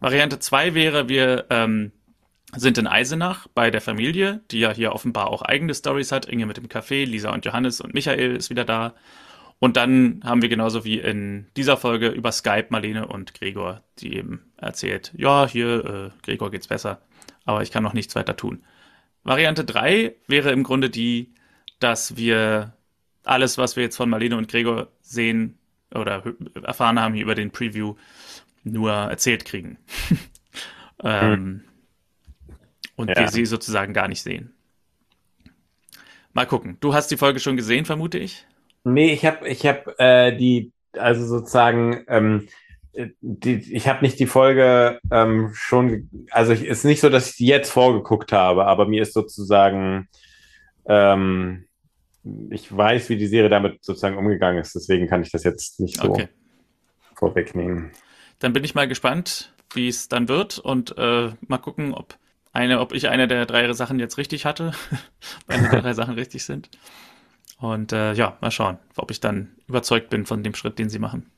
Variante 0.00 0.38
zwei 0.38 0.74
wäre, 0.74 1.08
wir 1.08 1.46
ähm, 1.50 1.92
sind 2.54 2.76
in 2.78 2.86
Eisenach 2.86 3.46
bei 3.54 3.70
der 3.70 3.80
Familie, 3.80 4.42
die 4.50 4.60
ja 4.60 4.72
hier 4.72 4.92
offenbar 4.92 5.28
auch 5.28 5.42
eigene 5.42 5.74
Stories 5.74 6.12
hat. 6.12 6.26
Inge 6.26 6.46
mit 6.46 6.56
dem 6.56 6.66
Café, 6.66 7.04
Lisa 7.04 7.32
und 7.32 7.44
Johannes 7.44 7.80
und 7.80 7.94
Michael 7.94 8.36
ist 8.36 8.50
wieder 8.50 8.64
da. 8.64 8.94
Und 9.58 9.76
dann 9.76 10.20
haben 10.24 10.42
wir 10.42 10.48
genauso 10.48 10.84
wie 10.84 10.98
in 10.98 11.46
dieser 11.56 11.76
Folge 11.76 12.08
über 12.08 12.32
Skype 12.32 12.66
Marlene 12.70 13.06
und 13.06 13.32
Gregor, 13.32 13.82
die 14.00 14.16
eben 14.16 14.52
erzählt, 14.56 15.12
ja, 15.16 15.46
hier, 15.46 15.84
äh, 15.84 16.10
Gregor 16.26 16.50
geht's 16.50 16.66
besser, 16.66 17.00
aber 17.44 17.62
ich 17.62 17.70
kann 17.70 17.82
noch 17.82 17.94
nichts 17.94 18.14
weiter 18.14 18.36
tun. 18.36 18.64
Variante 19.24 19.64
3 19.64 20.14
wäre 20.26 20.50
im 20.50 20.62
Grunde 20.62 20.90
die, 20.90 21.32
dass 21.78 22.16
wir 22.16 22.72
alles, 23.24 23.58
was 23.58 23.76
wir 23.76 23.84
jetzt 23.84 23.96
von 23.96 24.10
Marlene 24.10 24.36
und 24.36 24.48
Gregor 24.48 24.88
sehen 25.00 25.58
oder 25.94 26.24
erfahren 26.62 27.00
haben 27.00 27.14
hier 27.14 27.22
über 27.22 27.34
den 27.34 27.50
Preview, 27.50 27.94
nur 28.64 28.92
erzählt 28.92 29.44
kriegen. 29.44 29.78
ähm, 31.04 31.32
hm. 31.32 31.64
Und 32.96 33.08
ja. 33.08 33.18
wir 33.18 33.28
sie 33.28 33.46
sozusagen 33.46 33.92
gar 33.92 34.08
nicht 34.08 34.22
sehen. 34.22 34.52
Mal 36.32 36.46
gucken. 36.46 36.78
Du 36.80 36.94
hast 36.94 37.10
die 37.10 37.16
Folge 37.16 37.40
schon 37.40 37.56
gesehen, 37.56 37.84
vermute 37.84 38.18
ich? 38.18 38.46
Nee, 38.84 39.12
ich 39.12 39.24
habe 39.24 39.48
ich 39.48 39.66
hab, 39.66 39.98
äh, 39.98 40.36
die, 40.36 40.72
also 40.92 41.26
sozusagen, 41.26 42.04
ähm, 42.08 42.48
die, 43.20 43.74
ich 43.74 43.88
habe 43.88 44.02
nicht 44.02 44.18
die 44.18 44.26
Folge 44.26 45.00
ähm, 45.10 45.50
schon, 45.54 46.10
also 46.30 46.52
es 46.52 46.62
ist 46.62 46.84
nicht 46.84 47.00
so, 47.00 47.08
dass 47.08 47.30
ich 47.30 47.36
die 47.36 47.46
jetzt 47.46 47.70
vorgeguckt 47.70 48.32
habe, 48.32 48.66
aber 48.66 48.86
mir 48.86 49.02
ist 49.02 49.14
sozusagen, 49.14 50.08
ähm, 50.86 51.66
ich 52.50 52.74
weiß, 52.74 53.08
wie 53.08 53.16
die 53.16 53.26
Serie 53.26 53.48
damit 53.48 53.82
sozusagen 53.84 54.16
umgegangen 54.16 54.60
ist, 54.60 54.74
deswegen 54.74 55.08
kann 55.08 55.22
ich 55.22 55.30
das 55.30 55.44
jetzt 55.44 55.80
nicht 55.80 55.96
so 55.96 56.10
okay. 56.10 56.28
vorwegnehmen. 57.14 57.90
Dann 58.38 58.52
bin 58.52 58.64
ich 58.64 58.74
mal 58.74 58.88
gespannt, 58.88 59.52
wie 59.74 59.88
es 59.88 60.08
dann 60.08 60.28
wird 60.28 60.58
und 60.58 60.96
äh, 60.98 61.30
mal 61.46 61.58
gucken, 61.58 61.94
ob 61.94 62.16
eine, 62.52 62.80
ob 62.80 62.92
ich 62.92 63.08
eine 63.08 63.26
der 63.26 63.46
drei 63.46 63.72
Sachen 63.72 63.98
jetzt 63.98 64.18
richtig 64.18 64.44
hatte, 64.44 64.72
wenn 65.46 65.62
die 65.62 65.70
drei 65.70 65.94
Sachen 65.94 66.14
richtig 66.14 66.44
sind. 66.44 66.68
Und 67.58 67.92
äh, 67.92 68.12
ja, 68.12 68.36
mal 68.40 68.50
schauen, 68.50 68.78
ob 68.96 69.10
ich 69.10 69.20
dann 69.20 69.54
überzeugt 69.68 70.10
bin 70.10 70.26
von 70.26 70.42
dem 70.42 70.54
Schritt, 70.54 70.78
den 70.78 70.90
sie 70.90 70.98
machen. 70.98 71.30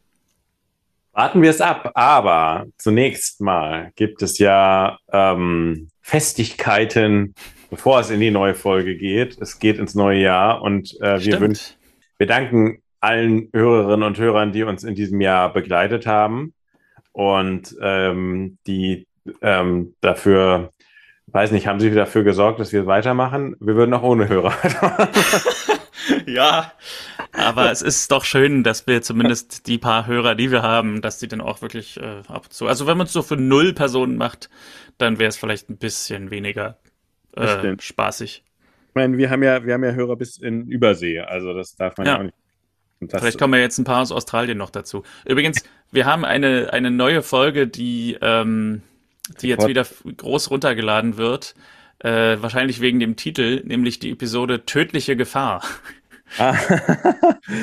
Warten 1.14 1.42
wir 1.42 1.50
es 1.50 1.60
ab, 1.60 1.92
aber 1.94 2.66
zunächst 2.76 3.40
mal 3.40 3.92
gibt 3.94 4.20
es 4.22 4.38
ja 4.38 4.98
ähm, 5.12 5.88
Festigkeiten, 6.02 7.36
bevor 7.70 8.00
es 8.00 8.10
in 8.10 8.18
die 8.18 8.32
neue 8.32 8.54
Folge 8.54 8.96
geht. 8.96 9.40
Es 9.40 9.60
geht 9.60 9.78
ins 9.78 9.94
neue 9.94 10.20
Jahr 10.20 10.60
und 10.60 11.00
äh, 11.00 11.24
wir, 11.24 11.40
wünschen, 11.40 11.76
wir 12.18 12.26
danken 12.26 12.82
allen 12.98 13.48
Hörerinnen 13.52 14.02
und 14.02 14.18
Hörern, 14.18 14.50
die 14.50 14.64
uns 14.64 14.82
in 14.82 14.96
diesem 14.96 15.20
Jahr 15.20 15.52
begleitet 15.52 16.04
haben 16.04 16.52
und 17.12 17.76
ähm, 17.80 18.58
die 18.66 19.06
ähm, 19.40 19.94
dafür, 20.00 20.72
weiß 21.28 21.52
nicht, 21.52 21.68
haben 21.68 21.78
sie 21.78 21.92
dafür 21.92 22.24
gesorgt, 22.24 22.58
dass 22.58 22.72
wir 22.72 22.86
weitermachen. 22.86 23.54
Wir 23.60 23.76
würden 23.76 23.94
auch 23.94 24.02
ohne 24.02 24.28
Hörer 24.28 24.50
weitermachen. 24.64 25.10
ja, 26.26 26.72
aber 27.34 27.70
es 27.70 27.82
ist 27.82 28.10
doch 28.10 28.24
schön, 28.24 28.62
dass 28.62 28.86
wir 28.86 29.02
zumindest 29.02 29.66
die 29.66 29.78
paar 29.78 30.06
Hörer, 30.06 30.34
die 30.34 30.50
wir 30.50 30.62
haben, 30.62 31.02
dass 31.02 31.18
die 31.18 31.28
dann 31.28 31.40
auch 31.40 31.62
wirklich 31.62 31.96
äh, 31.98 32.22
ab 32.28 32.44
und 32.44 32.52
zu. 32.52 32.66
Also 32.66 32.86
wenn 32.86 32.96
man 32.96 33.06
es 33.06 33.12
so 33.12 33.22
für 33.22 33.36
null 33.36 33.72
Personen 33.72 34.16
macht, 34.16 34.50
dann 34.98 35.18
wäre 35.18 35.28
es 35.28 35.36
vielleicht 35.36 35.68
ein 35.70 35.76
bisschen 35.76 36.30
weniger 36.30 36.78
äh, 37.36 37.76
spaßig. 37.78 38.44
Ich 38.88 38.94
meine, 38.94 39.18
wir 39.18 39.30
haben 39.30 39.42
ja, 39.42 39.64
wir 39.64 39.74
haben 39.74 39.84
ja 39.84 39.92
Hörer 39.92 40.16
bis 40.16 40.38
in 40.38 40.68
Übersee, 40.68 41.20
also 41.20 41.52
das 41.52 41.74
darf 41.74 41.96
man 41.96 42.06
ja, 42.06 42.12
ja 42.12 42.18
auch 42.18 42.22
nicht. 42.24 42.34
Vielleicht 43.10 43.38
kommen 43.38 43.54
ja 43.54 43.60
jetzt 43.60 43.78
ein 43.78 43.84
paar 43.84 44.00
aus 44.00 44.12
Australien 44.12 44.56
noch 44.56 44.70
dazu. 44.70 45.02
Übrigens, 45.26 45.62
wir 45.90 46.06
haben 46.06 46.24
eine, 46.24 46.72
eine 46.72 46.90
neue 46.90 47.22
Folge, 47.22 47.66
die, 47.66 48.16
ähm, 48.20 48.82
die 49.40 49.48
jetzt 49.48 49.66
wieder 49.66 49.84
groß 50.16 50.50
runtergeladen 50.50 51.16
wird. 51.16 51.54
Äh, 51.98 52.40
wahrscheinlich 52.40 52.80
wegen 52.80 53.00
dem 53.00 53.16
Titel, 53.16 53.62
nämlich 53.64 53.98
die 53.98 54.10
Episode 54.10 54.64
Tödliche 54.66 55.16
Gefahr. 55.16 55.62
Ah. 56.38 56.56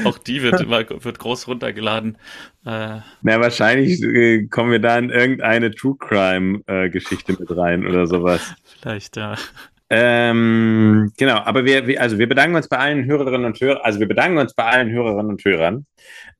Auch 0.06 0.18
die 0.18 0.42
wird, 0.42 0.68
wird 0.70 1.20
groß 1.20 1.48
runtergeladen. 1.48 2.18
Äh, 2.66 3.00
Na, 3.22 3.40
wahrscheinlich 3.40 4.02
äh, 4.02 4.48
kommen 4.48 4.72
wir 4.72 4.80
da 4.80 4.98
in 4.98 5.10
irgendeine 5.10 5.72
True 5.72 5.96
Crime-Geschichte 6.00 7.34
äh, 7.34 7.36
mit 7.40 7.58
rein 7.58 7.86
oder 7.86 8.08
sowas. 8.08 8.54
Vielleicht, 8.80 9.18
ja. 9.18 9.36
Ähm, 9.94 11.12
genau, 11.18 11.40
aber 11.40 11.66
wir, 11.66 11.86
wir, 11.86 12.00
also 12.00 12.18
wir 12.18 12.30
bedanken 12.30 12.56
uns 12.56 12.70
bei 12.70 12.78
allen 12.78 13.04
Hörerinnen 13.04 13.44
und 13.44 13.60
Hörern, 13.60 13.82
also 13.84 14.00
wir 14.00 14.08
bedanken 14.08 14.38
uns 14.38 14.54
bei 14.54 14.64
allen 14.64 14.90
Hörerinnen 14.90 15.32
und 15.32 15.44
Hörern, 15.44 15.86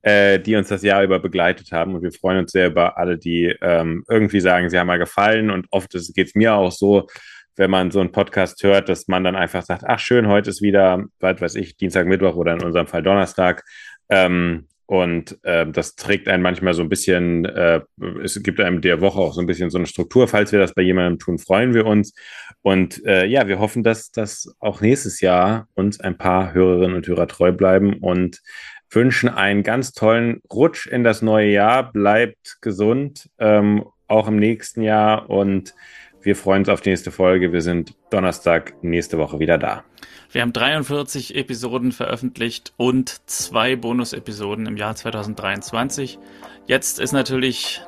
äh, 0.00 0.40
die 0.40 0.56
uns 0.56 0.68
das 0.68 0.82
Jahr 0.82 1.04
über 1.04 1.18
begleitet 1.18 1.70
haben 1.70 1.94
und 1.94 2.02
wir 2.02 2.12
freuen 2.12 2.38
uns 2.38 2.52
sehr 2.52 2.68
über 2.68 2.96
alle, 2.96 3.18
die 3.18 3.54
ähm, 3.60 4.06
irgendwie 4.08 4.40
sagen, 4.40 4.70
sie 4.70 4.78
haben 4.78 4.86
mal 4.86 4.98
gefallen 4.98 5.50
und 5.50 5.66
oft 5.70 5.92
geht 5.92 6.28
es 6.28 6.34
mir 6.34 6.54
auch 6.54 6.72
so, 6.72 7.08
wenn 7.56 7.70
man 7.70 7.90
so 7.90 8.00
einen 8.00 8.12
Podcast 8.12 8.62
hört, 8.62 8.88
dass 8.88 9.08
man 9.08 9.24
dann 9.24 9.36
einfach 9.36 9.62
sagt, 9.62 9.84
ach 9.86 9.98
schön, 9.98 10.28
heute 10.28 10.50
ist 10.50 10.62
wieder, 10.62 11.04
was 11.20 11.40
weiß 11.40 11.54
ich, 11.56 11.76
Dienstag, 11.76 12.06
Mittwoch 12.06 12.36
oder 12.36 12.54
in 12.54 12.62
unserem 12.62 12.86
Fall 12.86 13.02
Donnerstag. 13.02 13.64
Ähm, 14.08 14.66
und 14.86 15.38
äh, 15.42 15.66
das 15.66 15.94
trägt 15.94 16.28
einen 16.28 16.42
manchmal 16.42 16.74
so 16.74 16.82
ein 16.82 16.90
bisschen, 16.90 17.46
äh, 17.46 17.80
es 18.22 18.42
gibt 18.42 18.60
einem 18.60 18.82
der 18.82 19.00
Woche 19.00 19.20
auch 19.20 19.32
so 19.32 19.40
ein 19.40 19.46
bisschen 19.46 19.70
so 19.70 19.78
eine 19.78 19.86
Struktur. 19.86 20.28
Falls 20.28 20.52
wir 20.52 20.58
das 20.58 20.74
bei 20.74 20.82
jemandem 20.82 21.18
tun, 21.18 21.38
freuen 21.38 21.72
wir 21.72 21.86
uns. 21.86 22.14
Und 22.60 23.02
äh, 23.06 23.24
ja, 23.24 23.48
wir 23.48 23.58
hoffen, 23.58 23.84
dass 23.84 24.10
das 24.10 24.54
auch 24.60 24.82
nächstes 24.82 25.20
Jahr 25.20 25.66
uns 25.74 26.00
ein 26.00 26.18
paar 26.18 26.52
Hörerinnen 26.52 26.96
und 26.96 27.06
Hörer 27.06 27.26
treu 27.26 27.52
bleiben 27.52 27.94
und 28.00 28.42
wünschen 28.90 29.30
einen 29.30 29.62
ganz 29.62 29.92
tollen 29.92 30.42
Rutsch 30.52 30.86
in 30.86 31.04
das 31.04 31.22
neue 31.22 31.50
Jahr. 31.50 31.90
Bleibt 31.90 32.58
gesund, 32.60 33.30
ähm, 33.38 33.84
auch 34.08 34.28
im 34.28 34.36
nächsten 34.36 34.82
Jahr 34.82 35.30
und 35.30 35.74
wir 36.22 36.36
freuen 36.36 36.60
uns 36.60 36.68
auf 36.68 36.80
die 36.80 36.90
nächste 36.90 37.10
Folge. 37.10 37.52
Wir 37.52 37.62
sind 37.62 37.94
Donnerstag 38.10 38.74
nächste 38.82 39.18
Woche 39.18 39.38
wieder 39.38 39.58
da. 39.58 39.84
Wir 40.30 40.42
haben 40.42 40.52
43 40.52 41.36
Episoden 41.36 41.92
veröffentlicht 41.92 42.72
und 42.76 43.28
zwei 43.28 43.76
Bonus-Episoden 43.76 44.66
im 44.66 44.76
Jahr 44.76 44.94
2023. 44.94 46.18
Jetzt 46.66 47.00
ist 47.00 47.12
natürlich 47.12 47.82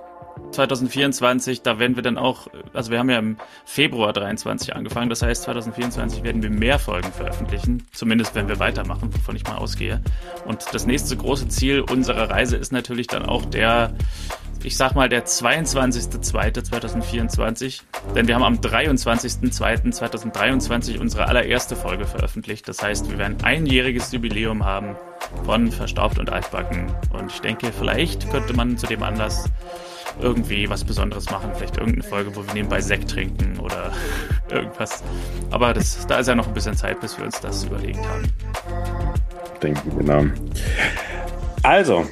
2024, 0.50 1.62
da 1.62 1.78
werden 1.78 1.96
wir 1.96 2.02
dann 2.02 2.18
auch, 2.18 2.48
also 2.72 2.90
wir 2.90 2.98
haben 2.98 3.10
ja 3.10 3.18
im 3.18 3.36
Februar 3.64 4.12
23 4.12 4.74
angefangen, 4.74 5.10
das 5.10 5.22
heißt 5.22 5.44
2024 5.44 6.22
werden 6.22 6.42
wir 6.42 6.50
mehr 6.50 6.78
Folgen 6.78 7.12
veröffentlichen, 7.12 7.86
zumindest 7.92 8.34
wenn 8.34 8.48
wir 8.48 8.58
weitermachen, 8.58 9.12
wovon 9.12 9.36
ich 9.36 9.44
mal 9.44 9.56
ausgehe. 9.56 10.02
Und 10.46 10.64
das 10.72 10.86
nächste 10.86 11.16
große 11.16 11.48
Ziel 11.48 11.80
unserer 11.80 12.30
Reise 12.30 12.56
ist 12.56 12.72
natürlich 12.72 13.06
dann 13.06 13.24
auch 13.24 13.44
der 13.44 13.94
ich 14.64 14.76
sag 14.78 14.94
mal, 14.94 15.10
der 15.10 15.26
22.02.2024, 15.26 17.82
denn 18.14 18.26
wir 18.26 18.34
haben 18.34 18.44
am 18.44 18.56
23.02.2023 18.56 20.98
unsere 20.98 21.28
allererste 21.28 21.76
Folge 21.76 22.06
veröffentlicht. 22.06 22.66
Das 22.66 22.82
heißt, 22.82 23.10
wir 23.10 23.18
werden 23.18 23.36
einjähriges 23.44 24.10
Jubiläum 24.12 24.64
haben 24.64 24.96
von 25.44 25.70
Verstaubt 25.70 26.18
und 26.18 26.30
Altbacken. 26.30 26.90
Und 27.12 27.30
ich 27.30 27.40
denke, 27.40 27.70
vielleicht 27.78 28.30
könnte 28.30 28.54
man 28.54 28.78
zu 28.78 28.86
dem 28.86 29.02
Anlass 29.02 29.50
irgendwie 30.20 30.68
was 30.68 30.84
Besonderes 30.84 31.30
machen. 31.30 31.50
Vielleicht 31.54 31.76
irgendeine 31.76 32.04
Folge, 32.04 32.34
wo 32.36 32.46
wir 32.46 32.54
nebenbei 32.54 32.80
Sekt 32.80 33.10
trinken 33.10 33.58
oder 33.58 33.92
irgendwas. 34.50 35.02
Aber 35.50 35.72
das, 35.72 36.06
da 36.06 36.18
ist 36.18 36.28
ja 36.28 36.34
noch 36.34 36.46
ein 36.48 36.54
bisschen 36.54 36.76
Zeit, 36.76 37.00
bis 37.00 37.16
wir 37.18 37.24
uns 37.24 37.40
das 37.40 37.64
überlegt 37.64 38.00
haben. 38.06 38.24
Denke, 39.62 39.80
genau. 39.98 40.24
Also, 41.62 42.04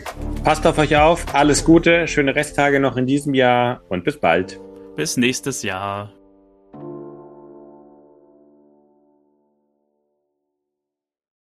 passt 0.45 0.67
auf 0.67 0.79
euch 0.79 0.97
auf. 0.97 1.35
Alles 1.35 1.65
Gute, 1.65 2.09
schöne 2.09 2.35
Resttage 2.35 2.81
noch 2.81 2.97
in 2.97 3.07
diesem 3.07 3.35
Jahr 3.35 3.83
und 3.89 4.05
bis 4.05 4.19
bald. 4.19 4.59
Bis 4.97 5.17
nächstes 5.17 5.63
Jahr. 5.63 6.13